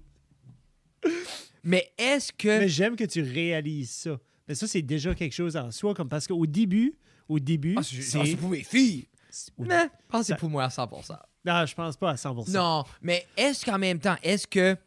Mais 1.63 1.91
est-ce 1.97 2.31
que. 2.31 2.59
Mais 2.59 2.69
j'aime 2.69 2.95
que 2.95 3.03
tu 3.03 3.21
réalises 3.21 3.91
ça. 3.91 4.19
Mais 4.47 4.55
ça, 4.55 4.67
c'est 4.67 4.81
déjà 4.81 5.13
quelque 5.15 5.33
chose 5.33 5.57
en 5.57 5.71
soi. 5.71 5.93
Comme 5.93 6.09
parce 6.09 6.27
qu'au 6.27 6.45
début, 6.45 6.95
au 7.27 7.39
début, 7.39 7.75
Ah, 7.77 7.83
c'est 7.83 8.19
ah, 8.19 8.37
pour 8.39 8.49
mes 8.49 8.63
filles. 8.63 9.07
Oui. 9.57 9.67
Mais, 9.67 9.83
je 9.83 9.89
pense 10.07 10.21
que 10.21 10.27
c'est 10.27 10.37
pour 10.37 10.49
moi 10.49 10.63
à 10.63 10.67
100%. 10.69 11.17
Non, 11.45 11.65
je 11.65 11.75
pense 11.75 11.97
pas 11.97 12.11
à 12.11 12.15
100%. 12.15 12.51
Non, 12.53 12.83
mais 13.01 13.25
est-ce 13.35 13.65
qu'en 13.65 13.77
même 13.77 13.99
temps, 13.99 14.15
est-ce 14.23 14.47
que 14.47 14.77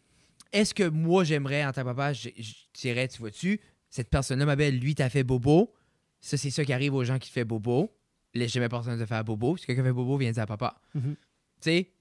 est-ce 0.53 0.73
que 0.73 0.89
moi 0.89 1.25
j'aimerais 1.25 1.65
en 1.65 1.73
tant 1.73 1.83
que 1.83 1.87
papa, 1.89 2.13
je, 2.13 2.31
je 2.37 2.53
dirais, 2.75 3.07
tu 3.09 3.19
vois-tu, 3.19 3.61
cette 3.91 4.09
personne-là, 4.09 4.47
ma 4.47 4.57
belle, 4.57 4.79
lui 4.79 4.95
t'a 4.95 5.11
fait 5.11 5.25
bobo. 5.25 5.75
Ça, 6.21 6.37
c'est 6.37 6.51
ça 6.51 6.65
qui 6.65 6.73
arrive 6.73 6.95
aux 6.95 7.05
gens 7.05 7.19
qui 7.19 7.29
te 7.29 7.33
fait 7.35 7.45
bobo. 7.45 7.95
Laisse 8.35 8.53
jamais 8.53 8.69
personne 8.69 8.99
te 8.99 9.07
faire 9.07 9.25
bobo. 9.25 9.57
Si 9.57 9.67
quelqu'un 9.67 9.85
fait 9.85 9.93
bobo, 9.93 10.17
viens 10.17 10.31
dire 10.33 10.43
à 10.43 10.47
papa. 10.47 10.81
Mhm. 10.95 11.17
Tu 11.61 11.71
sais? 11.71 11.93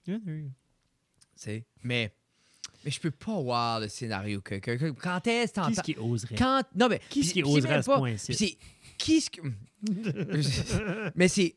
Sais? 1.41 1.65
Mais, 1.83 2.13
mais 2.85 2.91
je 2.91 2.99
peux 2.99 3.11
pas 3.11 3.39
voir 3.41 3.79
le 3.79 3.87
scénario 3.87 4.41
que, 4.41 4.55
que- 4.55 4.75
que- 4.77 4.91
quand 4.91 5.25
est-ce 5.27 5.53
que 5.53 5.65
Qui 5.65 5.71
est-ce 5.71 5.81
qui 5.81 5.95
oserait? 5.97 6.35
quand 6.35 6.63
non 6.75 6.87
mais 6.89 6.99
Qui 7.09 7.19
est-ce 7.21 7.31
puis- 7.33 7.43
qui 7.43 7.49
oserait 7.49 7.75
à 7.75 7.81
ce 7.81 7.91
point-ci? 7.91 8.57
qui 8.97 9.21
ce 9.21 9.29
que 9.29 9.41
mais 11.15 11.27
c'est 11.27 11.55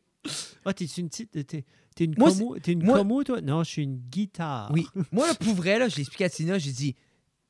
Ah, 0.64 0.74
t'es 0.74 0.84
une 0.84 1.08
petite. 1.08 1.30
T'es, 1.30 1.64
t'es 1.94 2.04
une 2.04 2.14
Moi, 2.18 2.30
como, 2.30 2.58
t'es 2.58 2.72
une 2.72 2.84
moi- 2.84 2.98
como, 2.98 3.24
toi? 3.24 3.40
Non, 3.40 3.64
je 3.64 3.70
suis 3.70 3.82
une 3.82 3.96
guitare. 3.96 4.70
Oui. 4.72 4.86
Moi, 5.12 5.26
là, 5.26 5.34
pour 5.34 5.54
vrai, 5.54 5.78
là, 5.78 5.88
je 5.88 5.96
l'ai 5.96 6.02
expliqué 6.02 6.24
à 6.24 6.30
Tina, 6.30 6.58
j'ai 6.58 6.72
dit 6.72 6.94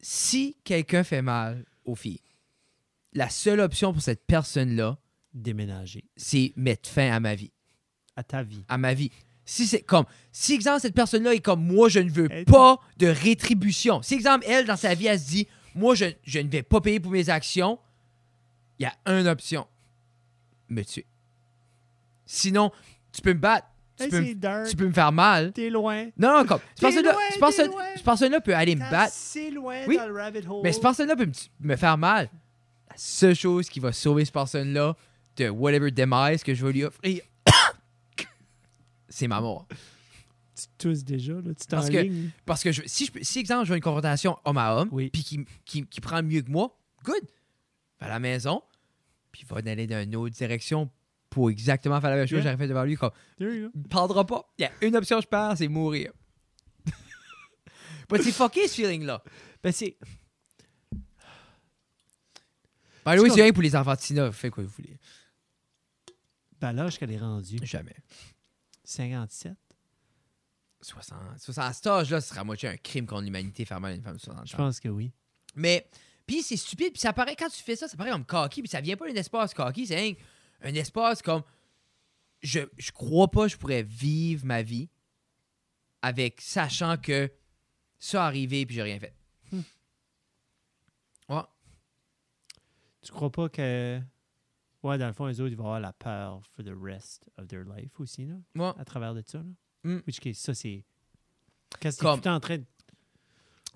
si 0.01 0.57
quelqu'un 0.65 1.03
fait 1.03 1.21
mal 1.23 1.65
aux 1.85 1.97
filles, 1.97 2.21
la 3.13 3.29
seule 3.29 3.59
option 3.61 3.93
pour 3.93 4.03
cette 4.03 4.25
personne-là, 4.27 4.99
Déménager. 5.35 6.05
c'est 6.17 6.53
mettre 6.57 6.89
fin 6.89 7.11
à 7.11 7.19
ma 7.21 7.35
vie. 7.35 7.51
À 8.17 8.23
ta 8.23 8.43
vie. 8.45 8.65
À 8.69 8.79
ma 8.79 8.95
vie. 8.95 9.11
Si 9.53 9.67
c'est 9.67 9.81
comme, 9.83 10.05
si 10.31 10.55
exemple, 10.55 10.81
cette 10.81 10.95
personne-là 10.95 11.35
est 11.35 11.41
comme 11.41 11.65
moi, 11.67 11.89
je 11.89 11.99
ne 11.99 12.09
veux 12.09 12.29
Elle- 12.31 12.45
pas 12.45 12.79
de 12.99 13.09
rétribution. 13.09 14.01
Si 14.01 14.15
exemple, 14.15 14.45
elle, 14.49 14.65
dans 14.65 14.77
sa 14.77 14.95
vie, 14.95 15.09
elle 15.09 15.19
se 15.19 15.27
dit 15.27 15.49
moi, 15.75 15.97
je, 15.97 16.05
je 16.23 16.39
ne 16.39 16.49
vais 16.49 16.63
pas 16.63 16.81
payer 16.81 17.01
pour 17.01 17.11
mes 17.11 17.29
actions, 17.31 17.81
il 18.79 18.85
y 18.85 18.87
a 18.87 18.95
une 19.19 19.27
option 19.27 19.67
me 20.69 20.83
tuer. 20.85 21.05
Sinon, 22.27 22.71
tu 23.13 23.23
peux 23.23 23.33
me 23.35 23.41
battre, 23.41 23.67
tu, 23.97 24.05
Hey, 24.05 24.11
peux, 24.11 24.17
c'est 24.19 24.29
me, 24.29 24.35
dark. 24.37 24.69
tu 24.69 24.77
peux 24.77 24.87
me 24.87 24.93
faire 24.93 25.11
mal. 25.13 25.53
T'es 25.53 25.69
loin. 25.69 26.05
Non, 26.17 26.39
non, 26.39 26.45
comme, 26.45 26.61
cette 26.61 26.77
T'es 26.77 26.81
personne-là 26.83 27.13
loin, 27.13 27.21
cette 27.23 27.35
t'es 27.35 27.41
personne- 27.41 27.71
loin. 27.73 27.85
cette 27.97 28.05
personne-là 28.05 28.41
peut 28.41 28.55
aller 28.55 28.77
me 28.77 28.81
battre. 28.89 28.97
assez 29.13 29.51
loin 29.51 29.81
Oui. 29.89 29.97
dans 29.97 30.07
le 30.07 30.15
rabbit 30.15 30.47
hole. 30.49 30.61
Mais 30.63 30.73
cette 30.73 30.83
personne-là 30.83 31.17
peut 31.17 31.27
me, 31.27 31.33
me 31.69 31.77
faire 31.77 31.99
mal. 31.99 32.31
La 32.89 32.95
seule 32.97 33.35
chose 33.35 33.69
qui 33.69 33.81
va 33.81 33.91
sauver 33.93 34.25
cette 34.25 34.35
personne-là 34.35 34.95
de 35.37 35.49
whatever 35.49 35.91
demise 35.91 36.45
que 36.45 36.55
je 36.55 36.65
vais 36.65 36.73
lui 36.73 36.85
offrir, 36.85 37.21
c'est 39.11 39.29
ma 39.29 39.41
mort. 39.43 39.67
Tu 40.57 40.65
tousses 40.79 41.05
déjà, 41.05 41.35
là. 41.35 41.55
Tu 41.55 41.67
Parce 41.69 41.89
que-. 41.91 42.29
Parce 42.47 42.63
que 42.63 42.73
je- 42.73 42.83
si, 42.87 43.07
je, 43.07 43.13
si, 43.23 43.39
exemple, 43.39 43.65
je 43.67 43.71
veux 43.71 43.77
une 43.77 43.83
confrontation 43.83 44.39
homme 44.45 44.59
à 44.59 44.75
homme, 44.77 44.89
Oui. 44.93 45.11
puis 45.11 45.23
qui, 45.23 45.45
qui, 45.65 45.87
qui 45.87 46.01
prend 46.01 46.23
mieux 46.23 46.41
que 46.43 46.51
moi, 46.51 46.79
good. 47.05 47.23
Va 48.01 48.07
à 48.07 48.09
la 48.11 48.19
maison, 48.19 48.63
puis 49.33 49.45
va 49.49 49.59
aller 49.59 49.87
dans 49.87 50.03
une 50.03 50.17
autre 50.17 50.35
direction 50.35 50.91
pour 51.29 51.51
exactement 51.51 52.01
faire 52.01 52.11
la 52.11 52.17
même 52.17 52.27
chose 52.27 52.31
que 52.41 52.45
Yeah. 52.45 52.53
j'aurais 52.53 52.57
fait 52.65 52.69
devant 52.69 52.85
lui. 52.85 52.97
Comme, 52.97 53.11
parlera 53.89 54.27
pas. 54.27 54.53
Il 54.59 54.63
y 54.63 54.65
a 54.65 54.73
une 54.83 54.97
option 54.97 55.21
je 55.21 55.27
perds, 55.27 55.55
c'est 55.59 55.69
mourir. 55.69 56.13
Mais 58.11 58.21
c'est 58.23 58.33
fucké 58.33 58.67
ce 58.67 58.75
feeling-là. 58.75 59.23
Ben, 59.63 59.71
c'est. 59.73 59.97
The 63.05 63.19
way, 63.19 63.31
C'est 63.31 63.43
rien 63.43 63.53
pour 63.53 63.63
les 63.63 63.75
enfants 63.77 63.95
de 63.95 63.99
Tina, 64.01 64.31
faites 64.33 64.53
quoi 64.53 64.63
vous 64.65 64.71
voulez. 64.71 64.99
Ben, 66.61 66.73
l'âge 66.73 66.99
qu'elle 66.99 67.11
est 67.13 67.19
rendue. 67.19 67.59
Jamais. 67.63 67.97
57. 68.91 69.57
60. 70.83 71.19
60 71.39 71.65
à 71.65 71.73
cet 71.73 71.87
âge-là, 71.87 72.21
ce 72.21 72.29
sera 72.31 72.41
à 72.41 72.45
moitié 72.45 72.69
un 72.69 72.77
crime 72.77 73.07
contre 73.07 73.23
l'humanité 73.23 73.65
faire 73.65 73.81
mal 73.81 73.93
à 73.93 73.95
une 73.97 74.03
femme 74.03 74.17
de 74.17 74.21
60 74.21 74.41
ans. 74.41 74.47
Je 74.47 74.57
pense 74.57 74.81
que 74.81 74.89
oui. 74.89 75.13
Mais, 75.55 75.89
puis 76.27 76.43
c'est 76.43 76.57
stupide, 76.57 76.93
puis 76.93 77.01
ça 77.01 77.13
paraît, 77.13 77.37
quand 77.37 77.49
tu 77.49 77.63
fais 77.63 77.77
ça, 77.77 77.89
ça 77.89 77.97
paraît 77.97 78.11
comme 78.11 78.25
cocky, 78.25 78.63
puis 78.63 78.69
ça 78.69 78.81
vient 78.81 78.97
pas 78.97 79.09
d'un 79.09 79.15
espace 79.15 79.53
cocky, 79.55 79.87
c'est 79.87 80.11
un, 80.11 80.13
un 80.69 80.75
espace 80.75 81.23
comme. 81.23 81.43
Je, 82.43 82.61
je 82.79 82.91
crois 82.93 83.31
pas 83.31 83.43
que 83.43 83.53
je 83.53 83.59
pourrais 83.59 83.83
vivre 83.83 84.47
ma 84.47 84.63
vie 84.63 84.89
avec 86.01 86.41
sachant 86.41 86.97
que 86.97 87.31
ça 87.99 88.25
arrivé 88.25 88.65
puis 88.65 88.77
j'ai 88.77 88.83
rien 88.83 88.99
fait. 88.99 89.15
Hmm. 89.53 89.61
Ouais. 91.29 91.43
Tu 93.03 93.13
crois 93.13 93.31
pas 93.31 93.49
que. 93.51 94.01
Ouais, 94.83 94.97
dans 94.99 95.07
le 95.07 95.13
fond, 95.13 95.27
les 95.27 95.41
autres, 95.41 95.51
ils 95.53 95.57
vont 95.57 95.65
avoir 95.65 95.81
la 95.81 95.93
peur 95.93 96.41
for 96.57 96.65
the 96.65 96.73
rest 96.81 97.29
of 97.37 97.47
their 97.49 97.65
life 97.65 97.99
aussi, 98.01 98.25
là, 98.27 98.35
Ouais. 98.57 98.73
à 98.79 98.85
travers 98.85 99.15
de 99.15 99.23
ça. 99.27 99.39
Là. 99.39 99.45
Mm. 99.85 100.01
Which 100.07 100.21
case, 100.21 100.39
ça, 100.39 100.55
c'est. 100.55 100.85
Quand 101.81 101.91
c'est 101.91 101.99
tout 101.99 102.05
Comme- 102.05 102.21
temps 102.21 102.35
en 102.35 102.41
train 102.41 102.59
de. 102.59 102.65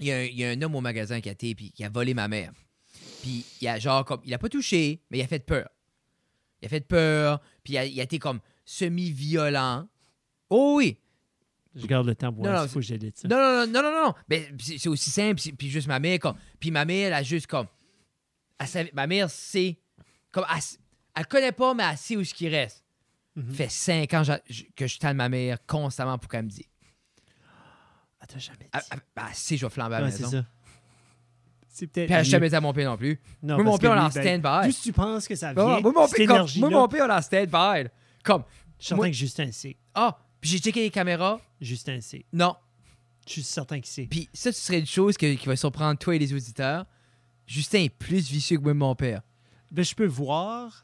Il 0.00 0.06
y, 0.08 0.12
a 0.12 0.16
un, 0.16 0.22
il 0.24 0.34
y 0.38 0.44
a 0.44 0.50
un 0.50 0.60
homme 0.62 0.74
au 0.74 0.80
magasin 0.80 1.20
qui 1.20 1.28
a 1.28 1.32
été 1.32 1.54
puis 1.54 1.70
qui 1.70 1.84
a 1.84 1.88
volé 1.88 2.14
ma 2.14 2.26
mère. 2.26 2.52
Puis 3.22 3.44
il 3.60 3.68
a 3.68 3.78
genre 3.78 4.04
comme 4.04 4.20
il 4.24 4.34
a 4.34 4.38
pas 4.38 4.48
touché, 4.48 5.00
mais 5.10 5.18
il 5.18 5.22
a 5.22 5.26
fait 5.28 5.38
peur. 5.44 5.68
Il 6.60 6.66
a 6.66 6.68
fait 6.68 6.80
peur, 6.80 7.40
puis 7.62 7.74
il 7.74 7.78
a, 7.78 7.84
il 7.84 8.00
a 8.00 8.02
été 8.02 8.18
comme 8.18 8.40
semi-violent. 8.64 9.88
Oh 10.50 10.74
oui. 10.78 10.98
Je 11.76 11.86
garde 11.86 12.06
le 12.06 12.14
temps 12.14 12.32
pour 12.32 12.44
Non, 12.44 12.50
voir 12.50 12.72
que 12.72 12.80
j'édite 12.80 13.18
ça. 13.18 13.28
Non 13.28 13.36
non 13.36 13.66
non 13.66 13.82
non 13.82 14.04
non. 14.06 14.14
Mais 14.28 14.48
c'est 14.58 14.78
c'est 14.78 14.88
aussi 14.88 15.10
simple 15.10 15.40
c'est- 15.40 15.52
puis 15.52 15.68
juste 15.70 15.86
ma 15.88 15.98
mère 16.00 16.18
comme 16.18 16.36
puis 16.58 16.70
ma 16.70 16.84
mère 16.84 17.08
elle 17.08 17.12
a 17.14 17.22
juste 17.22 17.46
comme 17.46 17.66
ma 18.94 19.06
mère 19.06 19.28
sait 19.30 19.78
comme 20.32 20.44
elle, 21.14 21.20
elle 21.20 21.26
connaît 21.26 21.52
pas 21.52 21.74
mais 21.74 21.84
elle 21.90 21.96
sait 21.98 22.16
où 22.16 22.24
ce 22.24 22.34
qui 22.34 22.48
reste. 22.48 22.84
Mhm. 23.36 23.50
Ça 23.50 23.56
fait 23.56 23.70
cinq 23.70 24.14
ans 24.14 24.22
que 24.76 24.86
je 24.86 24.98
tanne 24.98 25.16
ma 25.16 25.28
mère 25.28 25.58
constamment 25.66 26.18
pour 26.18 26.30
qu'elle 26.30 26.44
me 26.44 26.48
dise. 26.50 26.64
Ah, 28.20 28.26
t'as 28.26 28.38
jamais 28.38 28.58
dit. 28.64 28.70
Elle, 28.72 28.80
elle- 28.92 29.00
elle 29.16 29.34
sait 29.34 29.56
je 29.56 29.66
vais 29.66 29.70
flamber 29.70 29.96
à 29.96 30.00
la 30.00 30.06
Ouais, 30.06 30.12
maison. 30.12 30.30
ça. 30.30 30.44
C'est 31.68 31.88
peut-être. 31.88 32.06
Puis 32.06 32.14
elle 32.14 32.24
jamais 32.24 32.48
dit 32.48 32.54
à 32.54 32.60
mon 32.60 32.72
père 32.72 32.88
non 32.90 32.96
plus. 32.96 33.20
Non, 33.42 33.56
moi, 33.56 33.64
mon 33.64 33.78
père, 33.78 33.90
on 33.90 33.96
est 33.96 33.98
en 33.98 34.10
stand-by. 34.10 34.68
D'où 34.68 34.72
tu 34.82 34.92
penses 34.92 35.26
que 35.26 35.34
ça 35.34 35.52
vient? 35.52 35.80
moi, 35.80 35.92
mon 35.92 36.08
père, 36.08 36.46
moi, 36.58 36.70
mon 36.70 36.88
père, 36.88 37.06
on 37.06 37.10
est 37.10 37.12
en 37.16 37.20
stand-by. 37.22 37.88
Comme, 38.22 38.44
Je 38.78 38.84
suis 38.84 38.88
certain 38.94 39.06
que 39.08 39.12
Justin 39.16 39.52
sait. 39.52 39.76
ah, 39.94 40.16
puis 40.40 40.50
j'ai 40.50 40.58
checké 40.58 40.80
les 40.82 40.90
caméras. 40.90 41.40
Justin 41.60 42.00
sait. 42.00 42.24
Non. 42.32 42.54
Je 43.26 43.32
suis 43.32 43.42
certain 43.42 43.76
qu'il 43.80 43.90
sait. 43.90 44.06
Puis 44.06 44.28
ça, 44.32 44.52
ce 44.52 44.60
serait 44.60 44.78
une 44.78 44.86
chose 44.86 45.16
que- 45.16 45.34
qui 45.34 45.46
va 45.46 45.56
surprendre 45.56 45.98
toi 45.98 46.14
et 46.14 46.18
les 46.18 46.32
auditeurs. 46.32 46.86
Justin 47.46 47.80
est 47.80 47.88
plus 47.90 48.30
vicieux 48.30 48.58
que 48.58 48.62
moi, 48.62 48.74
mon 48.74 48.94
père. 48.94 49.22
Ben, 49.70 49.84
je 49.84 49.94
peux 49.94 50.06
voir 50.06 50.83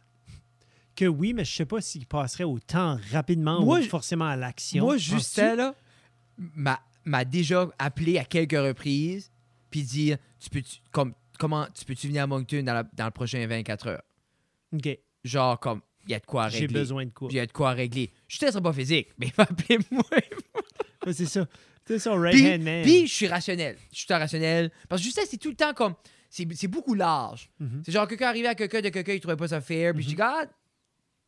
que 0.96 1.04
oui, 1.06 1.32
mais 1.32 1.44
je 1.44 1.52
sais 1.54 1.64
pas 1.66 1.80
s'il 1.80 2.06
passerait 2.06 2.44
autant 2.44 2.98
rapidement 3.12 3.60
Moi, 3.62 3.78
ou 3.78 3.82
je- 3.82 3.88
forcément 3.88 4.26
à 4.26 4.36
l'action. 4.36 4.84
Moi? 4.84 4.96
Justin, 4.98 5.54
là, 5.56 5.74
m'a, 6.36 6.80
m'a 7.04 7.24
déjà 7.24 7.68
appelé 7.78 8.18
à 8.18 8.24
quelques 8.24 8.52
reprises, 8.52 9.30
puis 9.70 9.82
dire, 9.82 10.18
tu 10.38 10.50
peux, 10.50 10.62
comme, 10.90 11.14
comment, 11.38 11.66
tu 11.74 11.84
peux-tu 11.84 12.08
venir 12.08 12.22
à 12.24 12.26
Moncton 12.26 12.62
dans, 12.62 12.74
la- 12.74 12.82
dans 12.82 13.04
le 13.06 13.10
prochain 13.10 13.46
24 13.46 13.86
heures? 13.88 14.02
OK. 14.74 14.98
Genre, 15.24 15.58
comme, 15.60 15.80
il 16.06 16.10
y 16.12 16.14
a 16.14 16.18
de 16.18 16.26
quoi 16.26 16.48
J'ai 16.48 16.60
régler. 16.60 16.80
besoin 16.80 17.04
de 17.06 17.10
quoi? 17.10 17.28
Il 17.30 17.36
y 17.36 17.40
a 17.40 17.46
de 17.46 17.52
quoi 17.52 17.72
régler. 17.72 18.10
Justin 18.28 18.48
sera 18.50 18.62
pas 18.62 18.72
physique, 18.72 19.08
mais 19.18 19.26
il 19.26 19.32
va 19.34 19.44
appeler 19.44 19.78
moi. 19.90 20.02
C'est 21.12 21.26
ça. 21.26 21.46
C'est 21.86 21.98
Puis, 21.98 22.08
right-hand 22.20 22.62
man. 22.62 22.82
puis 22.82 23.06
je 23.06 23.12
suis 23.12 23.26
rationnel. 23.26 23.76
Je 23.92 23.98
suis 24.00 24.06
rationnel. 24.14 24.70
Parce 24.88 25.00
que 25.00 25.06
Justin, 25.06 25.22
c'est 25.28 25.38
tout 25.38 25.48
le 25.48 25.56
temps 25.56 25.72
comme. 25.74 25.94
C'est, 26.28 26.46
c'est 26.54 26.68
beaucoup 26.68 26.94
large. 26.94 27.50
Mhm. 27.58 27.82
C'est 27.84 27.90
genre, 27.90 28.06
quelqu'un 28.06 28.28
arrivait 28.28 28.46
à 28.46 28.54
quelqu'un 28.54 28.80
de 28.80 28.90
quelqu'un, 28.90 29.14
il 29.14 29.20
trouvait 29.20 29.34
pas 29.36 29.48
ça 29.48 29.60
fair. 29.60 29.92
Puis 29.94 30.04
je 30.04 30.08
dis, 30.10 30.14
Mhm. 30.14 30.46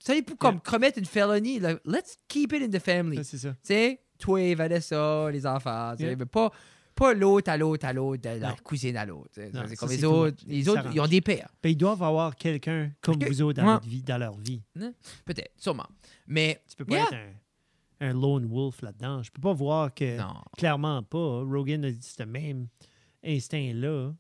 N'est 0.09 0.23
pour 0.23 0.37
comme 0.39 0.61
commettre 0.61 0.99
une 0.99 1.05
felony. 1.05 1.61
let's 1.85 2.17
keep 2.29 2.53
it 2.53 2.63
in 2.63 2.69
the 2.71 2.83
family. 2.83 3.19
Ouais, 3.19 3.25
c'est 3.25 3.39
ça. 3.39 3.51
Tu 3.51 3.59
sais, 3.63 4.01
toi, 4.19 4.55
Vanessa, 4.55 5.31
les 5.31 5.47
enfants. 5.47 5.95
Yeah. 5.99 6.17
mais 6.17 6.27
pas, 6.27 6.51
pas 6.95 7.15
l'autre 7.15 7.51
à 7.51 7.57
l'autre 7.57 7.87
à 7.87 7.93
l'autre, 7.93 8.23
de 8.23 8.41
la 8.41 8.55
cousine 8.57 8.97
à 8.97 9.05
l'autre. 9.07 9.31
c'est 9.35 9.77
comme 9.77 9.89
les 9.91 10.05
autres. 10.05 10.43
Les 10.47 10.59
Ils 10.59 10.71
autres, 10.71 10.89
ils 10.93 11.01
ont 11.01 11.07
des 11.07 11.21
pères. 11.21 11.49
Ben, 11.63 11.71
ils 11.71 11.77
doivent 11.77 12.03
avoir 12.03 12.35
quelqu'un 12.37 12.91
comme 13.01 13.23
vous 13.23 13.43
autres 13.43 13.61
dans, 13.63 13.67
Ouais. 13.69 13.75
votre 13.75 13.89
vie, 13.89 14.03
dans 14.03 14.19
leur 14.19 14.37
vie. 14.39 14.63
Peut-être, 15.25 15.53
sûrement. 15.57 15.87
Mais. 16.27 16.61
Tu 16.69 16.77
peux 16.77 16.85
pas 16.85 16.95
Yeah. 16.97 17.05
être 17.07 17.15
un, 18.01 18.09
un 18.11 18.13
lone 18.13 18.47
wolf 18.47 18.83
là-dedans. 18.83 19.23
Je 19.23 19.31
peux 19.31 19.41
pas 19.41 19.53
voir 19.53 19.95
que. 19.95 20.19
Non. 20.19 20.35
Clairement 20.59 21.03
pas. 21.03 21.43
Rogan 21.43 21.85
a 21.85 21.91
dit 21.91 22.03
ce 22.17 22.23
même 22.25 22.67
instinct-là. 23.25 24.13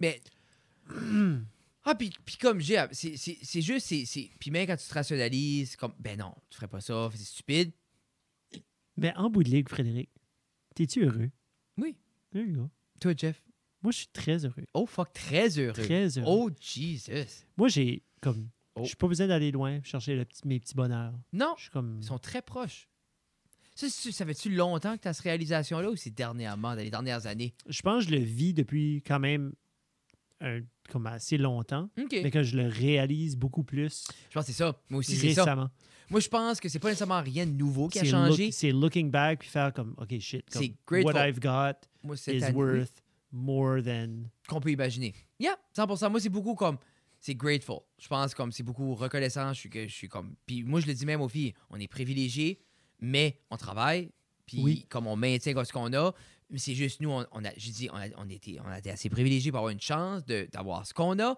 Mais. 0.00 0.20
ah, 1.84 1.94
puis, 1.94 2.10
puis 2.24 2.36
comme 2.36 2.60
j'ai. 2.60 2.82
C'est, 2.92 3.60
juste. 3.62 3.86
C'est, 3.86 4.30
Puis 4.40 4.50
même 4.50 4.66
quand 4.66 4.76
tu 4.76 4.86
te 4.88 4.94
rationalises, 4.94 5.76
comme. 5.76 5.94
Ben 5.98 6.18
non, 6.18 6.34
tu 6.50 6.56
ferais 6.56 6.68
pas 6.68 6.80
ça, 6.80 7.10
c'est 7.14 7.24
stupide. 7.24 7.72
Mais 8.96 9.12
en 9.16 9.28
bout 9.28 9.42
de 9.42 9.50
ligue, 9.50 9.68
Frédéric, 9.68 10.08
t'es-tu 10.74 11.04
heureux? 11.04 11.30
Oui. 11.78 11.96
There 12.32 12.44
you 12.46 12.54
go. 12.54 12.70
Toi, 13.00 13.12
Jeff? 13.16 13.42
Moi, 13.82 13.92
je 13.92 13.98
suis 13.98 14.06
très 14.08 14.44
heureux. 14.44 14.64
Oh, 14.72 14.86
fuck, 14.86 15.12
très 15.12 15.58
heureux. 15.58 15.72
Très 15.72 16.16
heureux. 16.18 16.26
Oh, 16.26 16.50
Jesus. 16.60 17.44
Moi, 17.56 17.68
j'ai 17.68 18.02
comme. 18.20 18.48
Oh. 18.76 18.82
Je 18.82 18.88
suis 18.88 18.96
pas 18.96 19.06
besoin 19.08 19.26
d'aller 19.26 19.50
loin 19.50 19.80
chercher 19.82 20.16
le 20.16 20.24
petit- 20.24 20.46
mes 20.46 20.58
petits 20.58 20.74
bonheurs. 20.74 21.12
Non, 21.32 21.54
Je 21.58 21.62
suis 21.64 21.70
comme. 21.70 21.98
ils 22.00 22.06
sont 22.06 22.18
très 22.18 22.40
proches. 22.42 22.88
Ça, 23.76 23.88
ça 23.90 24.24
fait-tu 24.24 24.54
longtemps 24.54 24.96
que 24.96 25.02
tu 25.02 25.08
as 25.08 25.12
cette 25.12 25.24
réalisation-là 25.24 25.90
ou 25.90 25.96
c'est 25.96 26.14
dernièrement, 26.14 26.70
dans 26.76 26.82
les 26.82 26.90
dernières 26.90 27.26
années? 27.26 27.54
Je 27.68 27.82
pense 27.82 28.04
que 28.04 28.10
je 28.12 28.16
le 28.16 28.22
vis 28.22 28.54
depuis 28.54 29.02
quand 29.04 29.18
même 29.18 29.52
un- 30.40 30.60
comme 30.90 31.06
assez 31.06 31.38
longtemps, 31.38 31.88
mais 31.96 32.30
que 32.30 32.42
je 32.42 32.56
le 32.56 32.66
réalise 32.68 33.36
beaucoup 33.36 33.62
plus 33.64 34.04
Je 34.28 34.34
pense 34.34 34.44
que 34.46 34.52
c'est 34.52 34.58
ça. 34.58 34.78
Moi 34.90 34.98
aussi, 35.00 35.16
c'est 35.16 35.34
ça. 35.34 35.70
Moi, 36.10 36.20
je 36.20 36.28
pense 36.28 36.60
que 36.60 36.68
c'est 36.68 36.78
pas 36.78 36.88
nécessairement 36.88 37.22
rien 37.22 37.46
de 37.46 37.52
nouveau 37.52 37.88
qui 37.88 37.98
a 37.98 38.04
changé. 38.04 38.44
look- 38.46 38.52
C'est 38.52 38.72
looking 38.72 39.10
back 39.10 39.38
puis 39.40 39.48
faire 39.48 39.72
comme, 39.72 39.94
OK, 39.96 40.18
shit, 40.20 40.44
comme, 40.50 41.02
what 41.02 41.14
I've 41.26 41.40
got 41.40 41.78
Moi, 42.02 42.16
is 42.28 42.52
worth 42.52 43.02
more 43.32 43.82
than... 43.82 44.24
qu'on 44.46 44.60
peut 44.60 44.70
imaginer. 44.70 45.14
Yeah, 45.40 45.56
100%. 45.74 46.10
Moi, 46.10 46.20
c'est 46.20 46.28
beaucoup 46.28 46.54
comme. 46.54 46.76
C'est 47.20 47.34
grateful. 47.34 47.78
Je 47.98 48.06
pense 48.06 48.34
comme 48.34 48.52
c'est 48.52 48.62
beaucoup 48.62 48.94
reconnaissant. 48.94 49.54
Je 49.54 49.60
suis, 49.60 49.70
que, 49.70 49.88
je 49.88 49.94
suis 49.94 50.08
comme. 50.08 50.34
Puis 50.44 50.62
moi, 50.62 50.80
je 50.80 50.86
le 50.86 50.92
dis 50.92 51.06
même 51.06 51.22
aux 51.22 51.28
filles, 51.28 51.54
on 51.70 51.80
est 51.80 51.88
privilégiés, 51.88 52.60
mais 53.00 53.40
on 53.50 53.56
travaille. 53.56 54.10
Puis 54.44 54.58
Oui. 54.62 54.86
comme 54.90 55.06
on 55.06 55.16
maintient 55.16 55.54
ce 55.64 55.72
qu'on 55.72 55.90
a, 55.94 56.12
mais 56.54 56.60
c'est 56.60 56.74
juste 56.74 57.00
nous, 57.00 57.10
on, 57.10 57.26
on 57.32 57.44
a, 57.44 57.50
j'ai 57.56 57.72
dit, 57.72 57.88
on 57.92 57.96
a, 57.96 58.06
on, 58.16 58.28
était, 58.30 58.56
on 58.64 58.68
a 58.68 58.78
été 58.78 58.90
assez 58.90 59.10
privilégiés 59.10 59.50
pour 59.50 59.58
avoir 59.58 59.72
une 59.72 59.80
chance 59.80 60.24
d'avoir 60.24 60.86
ce 60.86 60.94
qu'on 60.94 61.18
a. 61.18 61.36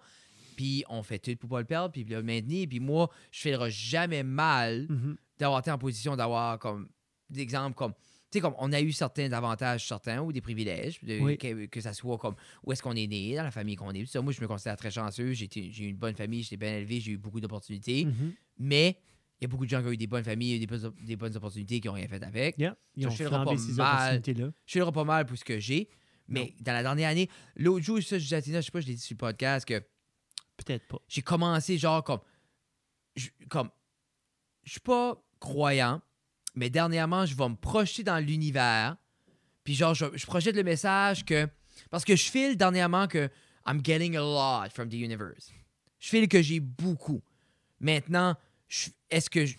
Puis 0.56 0.84
on 0.88 1.02
fait 1.02 1.18
tout 1.18 1.34
pour 1.36 1.50
pas 1.50 1.60
le 1.60 1.66
perdre, 1.66 1.90
puis 1.92 2.04
le 2.04 2.22
maintenir. 2.22 2.66
Puis 2.68 2.80
moi, 2.80 3.10
je 3.32 3.48
ne 3.48 3.54
ferai 3.54 3.70
jamais 3.70 4.22
mal 4.22 4.86
Mhm. 4.88 5.16
d'avoir 5.38 5.60
été 5.60 5.70
en 5.70 5.78
position 5.78 6.16
d'avoir 6.16 6.58
comme 6.58 6.88
des 7.28 7.40
exemples 7.40 7.74
comme 7.76 7.92
tu 8.30 8.38
sais 8.38 8.40
comme 8.40 8.54
on 8.58 8.72
a 8.72 8.80
eu 8.80 8.92
certains 8.92 9.32
avantages 9.32 9.86
certains 9.86 10.20
ou 10.22 10.32
des 10.32 10.40
privilèges 10.40 11.02
de- 11.02 11.20
Oui. 11.20 11.36
que, 11.38 11.66
que 11.66 11.80
ça 11.80 11.92
soit 11.92 12.18
comme 12.18 12.36
où 12.64 12.72
est-ce 12.72 12.82
qu'on 12.82 12.94
est 12.94 13.06
né 13.06 13.34
dans 13.36 13.42
la 13.42 13.50
famille 13.50 13.74
qu'on 13.76 13.90
est 13.90 14.00
tout 14.00 14.06
ça 14.06 14.20
moi 14.22 14.32
je 14.32 14.40
me 14.40 14.46
considère 14.46 14.76
très 14.76 14.90
chanceux 14.92 15.32
j'ai 15.32 15.46
eu 15.66 15.88
une 15.88 15.96
bonne 15.96 16.14
famille 16.14 16.42
j'étais 16.44 16.56
bien 16.56 16.76
élevé 16.78 17.00
j'ai 17.00 17.12
eu 17.12 17.18
beaucoup 17.18 17.40
d'opportunités 17.40 18.04
Mhm. 18.06 18.32
mais 18.58 18.96
il 19.41 19.45
y 19.45 19.47
a 19.47 19.49
beaucoup 19.49 19.64
de 19.66 19.70
gens 19.70 19.80
qui 19.82 19.89
ont 19.89 19.93
eu 19.93 19.97
des 19.97 20.07
bonnes 20.07 20.24
familles 20.24 20.59
des 20.59 20.66
bonnes, 20.66 20.93
des 21.03 21.16
bonnes 21.16 21.37
opportunités 21.37 21.80
qui 21.80 21.89
ont 21.89 21.93
rien 21.95 22.09
fait 22.09 22.22
avec. 22.22 22.57
Yeah, 22.59 22.76
ils 22.95 23.03
Ça, 23.03 23.09
ont 23.09 23.11
je 23.12 23.24
le 23.24 23.30
pas 23.30 23.57
ces 23.57 23.72
mal. 23.72 24.22
je 24.66 24.80
suis 24.80 24.93
pas 24.93 25.05
mal 25.05 25.26
pour 25.26 25.37
ce 25.37 25.45
que 25.45 25.59
j'ai. 25.59 25.89
Mais 26.28 26.55
dans 26.61 26.72
la 26.72 26.82
dernière 26.82 27.11
année 27.11 27.28
l'autre 27.57 27.84
jour 27.84 28.03
ça 28.03 28.18
je 28.18 28.24
disais 28.24 28.61
je 28.61 28.66
sais 28.66 28.70
pas 28.70 28.80
je 28.80 28.87
l'ai 28.87 28.95
dit 28.95 29.01
sur 29.01 29.14
le 29.14 29.18
podcast 29.18 29.66
que 29.66 29.78
Peut-être 30.57 30.87
pas. 30.89 30.99
j'ai 31.07 31.22
commencé 31.22 31.76
genre 31.78 32.03
comme 32.03 32.20
je, 33.14 33.28
comme 33.49 33.70
je 34.64 34.72
suis 34.72 34.80
pas 34.80 35.22
croyant 35.39 36.01
mais 36.55 36.70
dernièrement 36.70 37.26
je 37.26 37.37
vais 37.37 37.49
me 37.49 37.55
projeter 37.57 38.03
dans 38.03 38.18
l'univers 38.18 38.97
puis 39.64 39.74
genre 39.74 39.95
je, 39.95 40.07
je 40.14 40.26
projette 40.26 40.57
le 40.57 40.64
message 40.64 41.24
que 41.24 41.47
parce 41.91 42.05
que 42.05 42.16
je 42.16 42.30
file 42.30 42.57
dernièrement 42.57 43.07
que 43.07 43.28
I'm 43.66 43.80
getting 43.84 44.16
a 44.16 44.20
lot 44.20 44.70
from 44.70 44.89
the 44.89 44.95
universe. 44.95 45.53
Je 45.99 46.09
file 46.09 46.28
que 46.28 46.41
j'ai 46.41 46.61
beaucoup. 46.61 47.20
Maintenant 47.80 48.37
est-ce 49.10 49.30
que 49.30 49.46
je- 49.46 49.56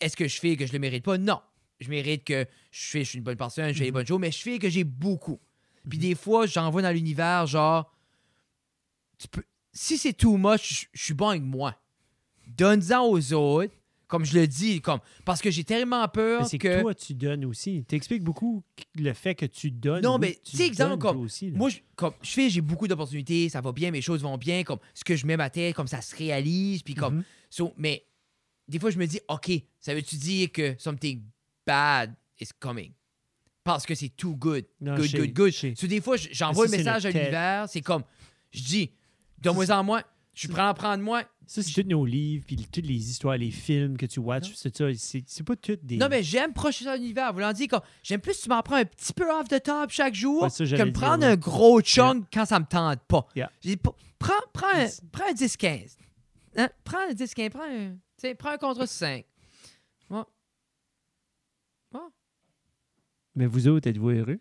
est-ce 0.00 0.16
que 0.16 0.26
je 0.28 0.38
file 0.40 0.56
que 0.56 0.66
je 0.66 0.72
le 0.72 0.78
mérite 0.78 1.04
pas? 1.04 1.18
Non 1.18 1.40
je 1.80 1.88
mérite 1.88 2.24
que 2.24 2.46
je 2.70 2.84
fais 2.90 3.04
je 3.04 3.08
suis 3.10 3.18
une 3.18 3.24
bonne 3.24 3.36
personne 3.36 3.72
je 3.72 3.78
fais 3.78 3.84
les 3.84 3.90
Mhm. 3.90 3.94
bonnes 3.94 4.06
choses 4.06 4.20
mais 4.20 4.30
je 4.30 4.38
file 4.38 4.58
que 4.58 4.68
j'ai 4.68 4.84
beaucoup 4.84 5.40
puis 5.88 5.98
des 5.98 6.14
fois 6.14 6.46
j'envoie 6.46 6.82
dans 6.82 6.90
l'univers 6.92 7.46
genre 7.46 7.90
tu 9.18 9.28
peux 9.28 9.42
si 9.72 9.98
c'est 9.98 10.12
too 10.12 10.36
much, 10.36 10.80
je- 10.82 10.86
je 10.92 11.04
suis 11.04 11.14
bon 11.14 11.28
avec 11.28 11.42
moi. 11.42 11.80
Donne-en 12.48 13.06
aux 13.06 13.32
autres, 13.32 13.72
comme 14.08 14.24
je 14.24 14.36
le 14.36 14.48
dis, 14.48 14.80
comme 14.80 14.98
parce 15.24 15.40
que 15.40 15.48
j'ai 15.52 15.62
tellement 15.62 16.08
peur 16.08 16.40
Mais 16.42 16.48
c'est 16.48 16.58
que, 16.58 16.66
que 16.66 16.80
toi, 16.80 16.92
tu 16.94 17.14
donnes 17.14 17.44
aussi. 17.44 17.84
T'expliques 17.84 18.24
beaucoup 18.24 18.64
le 18.96 19.12
fait 19.12 19.36
que 19.36 19.46
tu 19.46 19.70
donnes. 19.70 20.02
Non, 20.02 20.14
oui, 20.14 20.20
mais, 20.22 20.38
tu 20.42 20.56
sais, 20.56 20.66
exemple, 20.66 20.98
comme- 20.98 21.20
aussi, 21.20 21.52
moi, 21.52 21.68
je, 21.70 21.78
comme 21.94 22.14
je 22.20 22.30
fais, 22.30 22.50
j'ai 22.50 22.60
beaucoup 22.60 22.88
d'opportunités, 22.88 23.48
ça 23.48 23.60
va 23.60 23.70
bien, 23.70 23.92
mes 23.92 24.02
choses 24.02 24.22
vont 24.22 24.36
bien, 24.36 24.64
comme 24.64 24.80
ce 24.92 25.04
que 25.04 25.14
je 25.14 25.24
mets 25.24 25.36
ma 25.36 25.50
tête, 25.50 25.76
comme 25.76 25.86
ça 25.86 26.00
se 26.02 26.16
réalise, 26.16 26.82
puis 26.82 26.94
comme 26.94 27.18
Mhm. 27.18 27.24
so, 27.48 27.72
mais 27.76 28.04
des 28.70 28.78
fois 28.78 28.90
je 28.90 28.98
me 28.98 29.06
dis, 29.06 29.20
ok, 29.28 29.50
ça 29.80 29.94
veut-tu 29.94 30.16
dire 30.16 30.52
que 30.52 30.74
something 30.78 31.22
bad 31.66 32.14
is 32.40 32.48
coming? 32.58 32.92
Parce 33.62 33.84
que 33.84 33.94
c'est 33.94 34.08
too 34.08 34.34
good, 34.36 34.64
Non, 34.80 34.96
good, 34.96 35.10
good, 35.14 35.32
good. 35.32 35.76
So, 35.76 35.86
des 35.86 36.00
fois, 36.00 36.16
j'envoie 36.16 36.66
ça, 36.66 36.70
c'est 36.70 36.78
message 36.78 37.06
à 37.06 37.10
l'univers, 37.10 37.68
c'est 37.68 37.82
comme, 37.82 38.04
je 38.50 38.62
dis, 38.62 38.90
donne-moi 39.38 39.70
en 39.70 39.84
moins, 39.84 40.02
Je 40.34 40.50
à 40.52 40.70
en 40.70 40.74
prendre 40.74 41.02
moins. 41.02 41.24
Ça, 41.46 41.62
c'est 41.64 41.82
tous 41.82 41.88
nos 41.88 42.06
livres, 42.06 42.44
puis 42.46 42.56
toutes 42.56 42.86
les 42.86 43.10
histoires, 43.10 43.36
les 43.36 43.50
films 43.50 43.96
que 43.96 44.06
tu 44.06 44.20
watches, 44.20 44.54
c'est 44.54 44.76
ça. 44.76 44.84
C'est 44.94 45.42
pas 45.42 45.56
toutes 45.56 45.84
des. 45.84 45.96
Non, 45.96 46.06
mais 46.08 46.22
j'aime 46.22 46.52
proche 46.52 46.80
de 46.82 46.90
l'univers. 46.92 47.32
Voulant 47.32 47.52
dire 47.52 47.66
que 47.66 47.76
j'aime 48.04 48.20
plus 48.20 48.40
tu 48.40 48.48
m'en 48.48 48.62
prends 48.62 48.76
un 48.76 48.84
petit 48.84 49.12
peu 49.12 49.28
off 49.28 49.48
the 49.48 49.60
top 49.60 49.90
chaque 49.90 50.14
jour 50.14 50.44
Ouais, 50.44 50.50
ça, 50.50 50.64
que 50.64 50.82
me 50.82 50.92
prendre 50.92 51.24
ouais. 51.24 51.32
un 51.32 51.36
gros 51.36 51.82
chunk 51.82 52.24
quand 52.32 52.46
ça 52.46 52.60
me 52.60 52.66
tente 52.66 53.00
pas. 53.08 53.26
Yeah. 53.34 53.50
Prends, 54.20 54.32
prends, 54.52 54.68
un, 54.68 54.86
prends 55.10 55.24
un 55.28 55.32
10-15. 55.32 55.96
Hein? 56.56 56.68
Prends 56.84 57.10
un 57.10 57.14
10-15. 57.14 57.50
Prends 57.50 57.62
un, 57.62 57.96
tu 58.20 58.28
sais, 58.28 58.34
prends 58.34 58.50
un 58.50 58.58
contre 58.58 58.86
5. 58.86 59.24
Mais 63.34 63.46
vous 63.46 63.68
autres, 63.68 63.88
êtes-vous 63.88 64.10
heureux? 64.10 64.40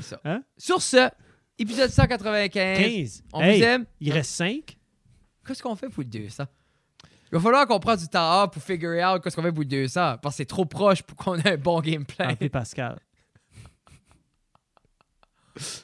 Ça. 0.00 0.20
Hein? 0.24 0.42
Sur 0.58 0.82
ce, 0.82 1.08
épisode 1.56 1.88
195. 1.88 2.78
15. 2.78 3.22
On 3.32 3.40
Hey, 3.40 3.58
vous 3.58 3.64
aime. 3.64 3.86
Il 4.00 4.12
reste 4.12 4.32
5. 4.32 4.76
Qu'est-ce 5.46 5.62
qu'on 5.62 5.76
fait 5.76 5.88
pour 5.88 6.02
le 6.02 6.08
200? 6.08 6.44
Il 7.04 7.36
va 7.36 7.40
falloir 7.40 7.66
qu'on 7.66 7.78
prenne 7.80 7.98
du 7.98 8.08
temps 8.08 8.48
pour 8.48 8.62
figure 8.62 9.00
out 9.08 9.22
qu'est-ce 9.22 9.36
qu'on 9.36 9.42
fait 9.42 9.52
pour 9.52 9.60
le 9.60 9.66
200. 9.66 10.18
Parce 10.18 10.34
que 10.34 10.36
c'est 10.38 10.46
trop 10.46 10.66
proche 10.66 11.02
pour 11.02 11.16
qu'on 11.16 11.36
ait 11.38 11.52
un 11.52 11.56
bon 11.56 11.80
gameplay. 11.80 12.26
Appelez 12.26 12.50
Pascal. 12.50 12.98
Ça 15.56 15.82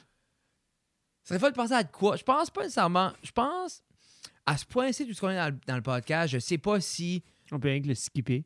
serait 1.23 1.39
fun 1.39 1.51
de 1.51 1.55
penser 1.55 1.73
à 1.73 1.83
quoi? 1.85 2.17
Je 2.17 2.23
pense 2.23 2.49
pas 2.49 2.63
nécessairement. 2.63 3.13
Je 3.23 3.31
pense, 3.31 3.81
à 4.49 4.57
ce 4.57 4.65
point-ci, 4.65 5.05
tout 5.05 5.13
ce 5.13 5.21
qu'on 5.21 5.29
est 5.29 5.35
dans 5.35 5.49
le, 5.53 5.59
dans 5.67 5.75
le 5.75 5.81
podcast, 5.81 6.33
je 6.33 6.39
sais 6.39 6.57
pas 6.57 6.79
si 6.81 7.23
On 7.51 7.59
peut 7.59 7.67
rien 7.69 7.81
que 7.81 7.87
le 7.87 7.95
skipper. 7.95 8.45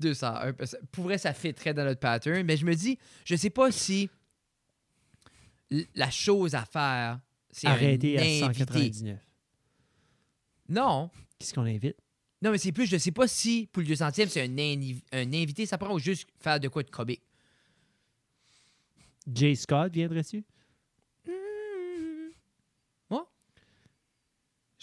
200, 0.00 0.26
un 0.26 0.52
peu- 0.52 0.66
ça- 0.66 0.78
pour 0.92 1.04
vrai, 1.04 1.18
ça 1.18 1.32
fitterait 1.32 1.74
dans 1.74 1.84
notre 1.84 2.00
pattern, 2.00 2.42
mais 2.44 2.56
je 2.56 2.64
me 2.66 2.74
dis, 2.74 2.98
je 3.24 3.36
sais 3.36 3.50
pas 3.50 3.70
si 3.70 4.10
la 5.94 6.10
chose 6.10 6.54
à 6.54 6.64
faire, 6.64 7.20
c'est 7.50 7.66
Arrêtez 7.68 8.18
un 8.18 8.22
à 8.22 8.46
invité. 8.46 8.64
199. 8.64 9.20
Non. 10.68 11.10
Qu'est-ce 11.38 11.54
qu'on 11.54 11.62
invite? 11.66 11.96
Non, 12.42 12.50
mais 12.50 12.58
c'est 12.58 12.72
plus, 12.72 12.86
je 12.86 12.96
sais 12.98 13.12
pas 13.12 13.26
si 13.28 13.68
pour 13.72 13.82
le 13.82 13.88
200e, 13.88 14.28
c'est 14.28 14.42
un, 14.42 14.48
invi- 14.48 15.02
un 15.12 15.32
invité, 15.32 15.64
ça 15.66 15.78
prend 15.78 15.94
ou 15.94 15.98
juste 15.98 16.28
faire 16.40 16.60
de 16.60 16.68
quoi 16.68 16.82
de 16.82 16.90
comique. 16.90 17.22
Jay 19.32 19.54
Scott 19.54 19.92
viendrait-tu? 19.92 20.44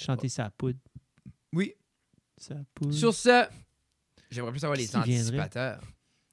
Chanter 0.02 0.30
sa 0.30 0.50
poudre. 0.50 0.80
Oui. 1.54 1.76
Sa 2.38 2.56
poudre. 2.74 2.94
Sur 2.94 3.14
ce, 3.14 3.46
j'aimerais 4.32 4.52
plus 4.52 4.60
savoir 4.60 4.78
les 4.78 4.96
anticipateurs. 4.96 5.82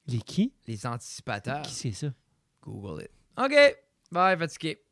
Les 0.06 0.20
qui? 0.20 0.54
Les 0.66 0.86
anticipateurs. 0.86 1.62
Qui 1.62 1.74
c'est 1.74 1.92
ça? 1.92 2.14
Google 2.62 3.02
it. 3.02 3.10
OK. 3.36 3.54
Bye, 4.10 4.38
fatigué. 4.38 4.82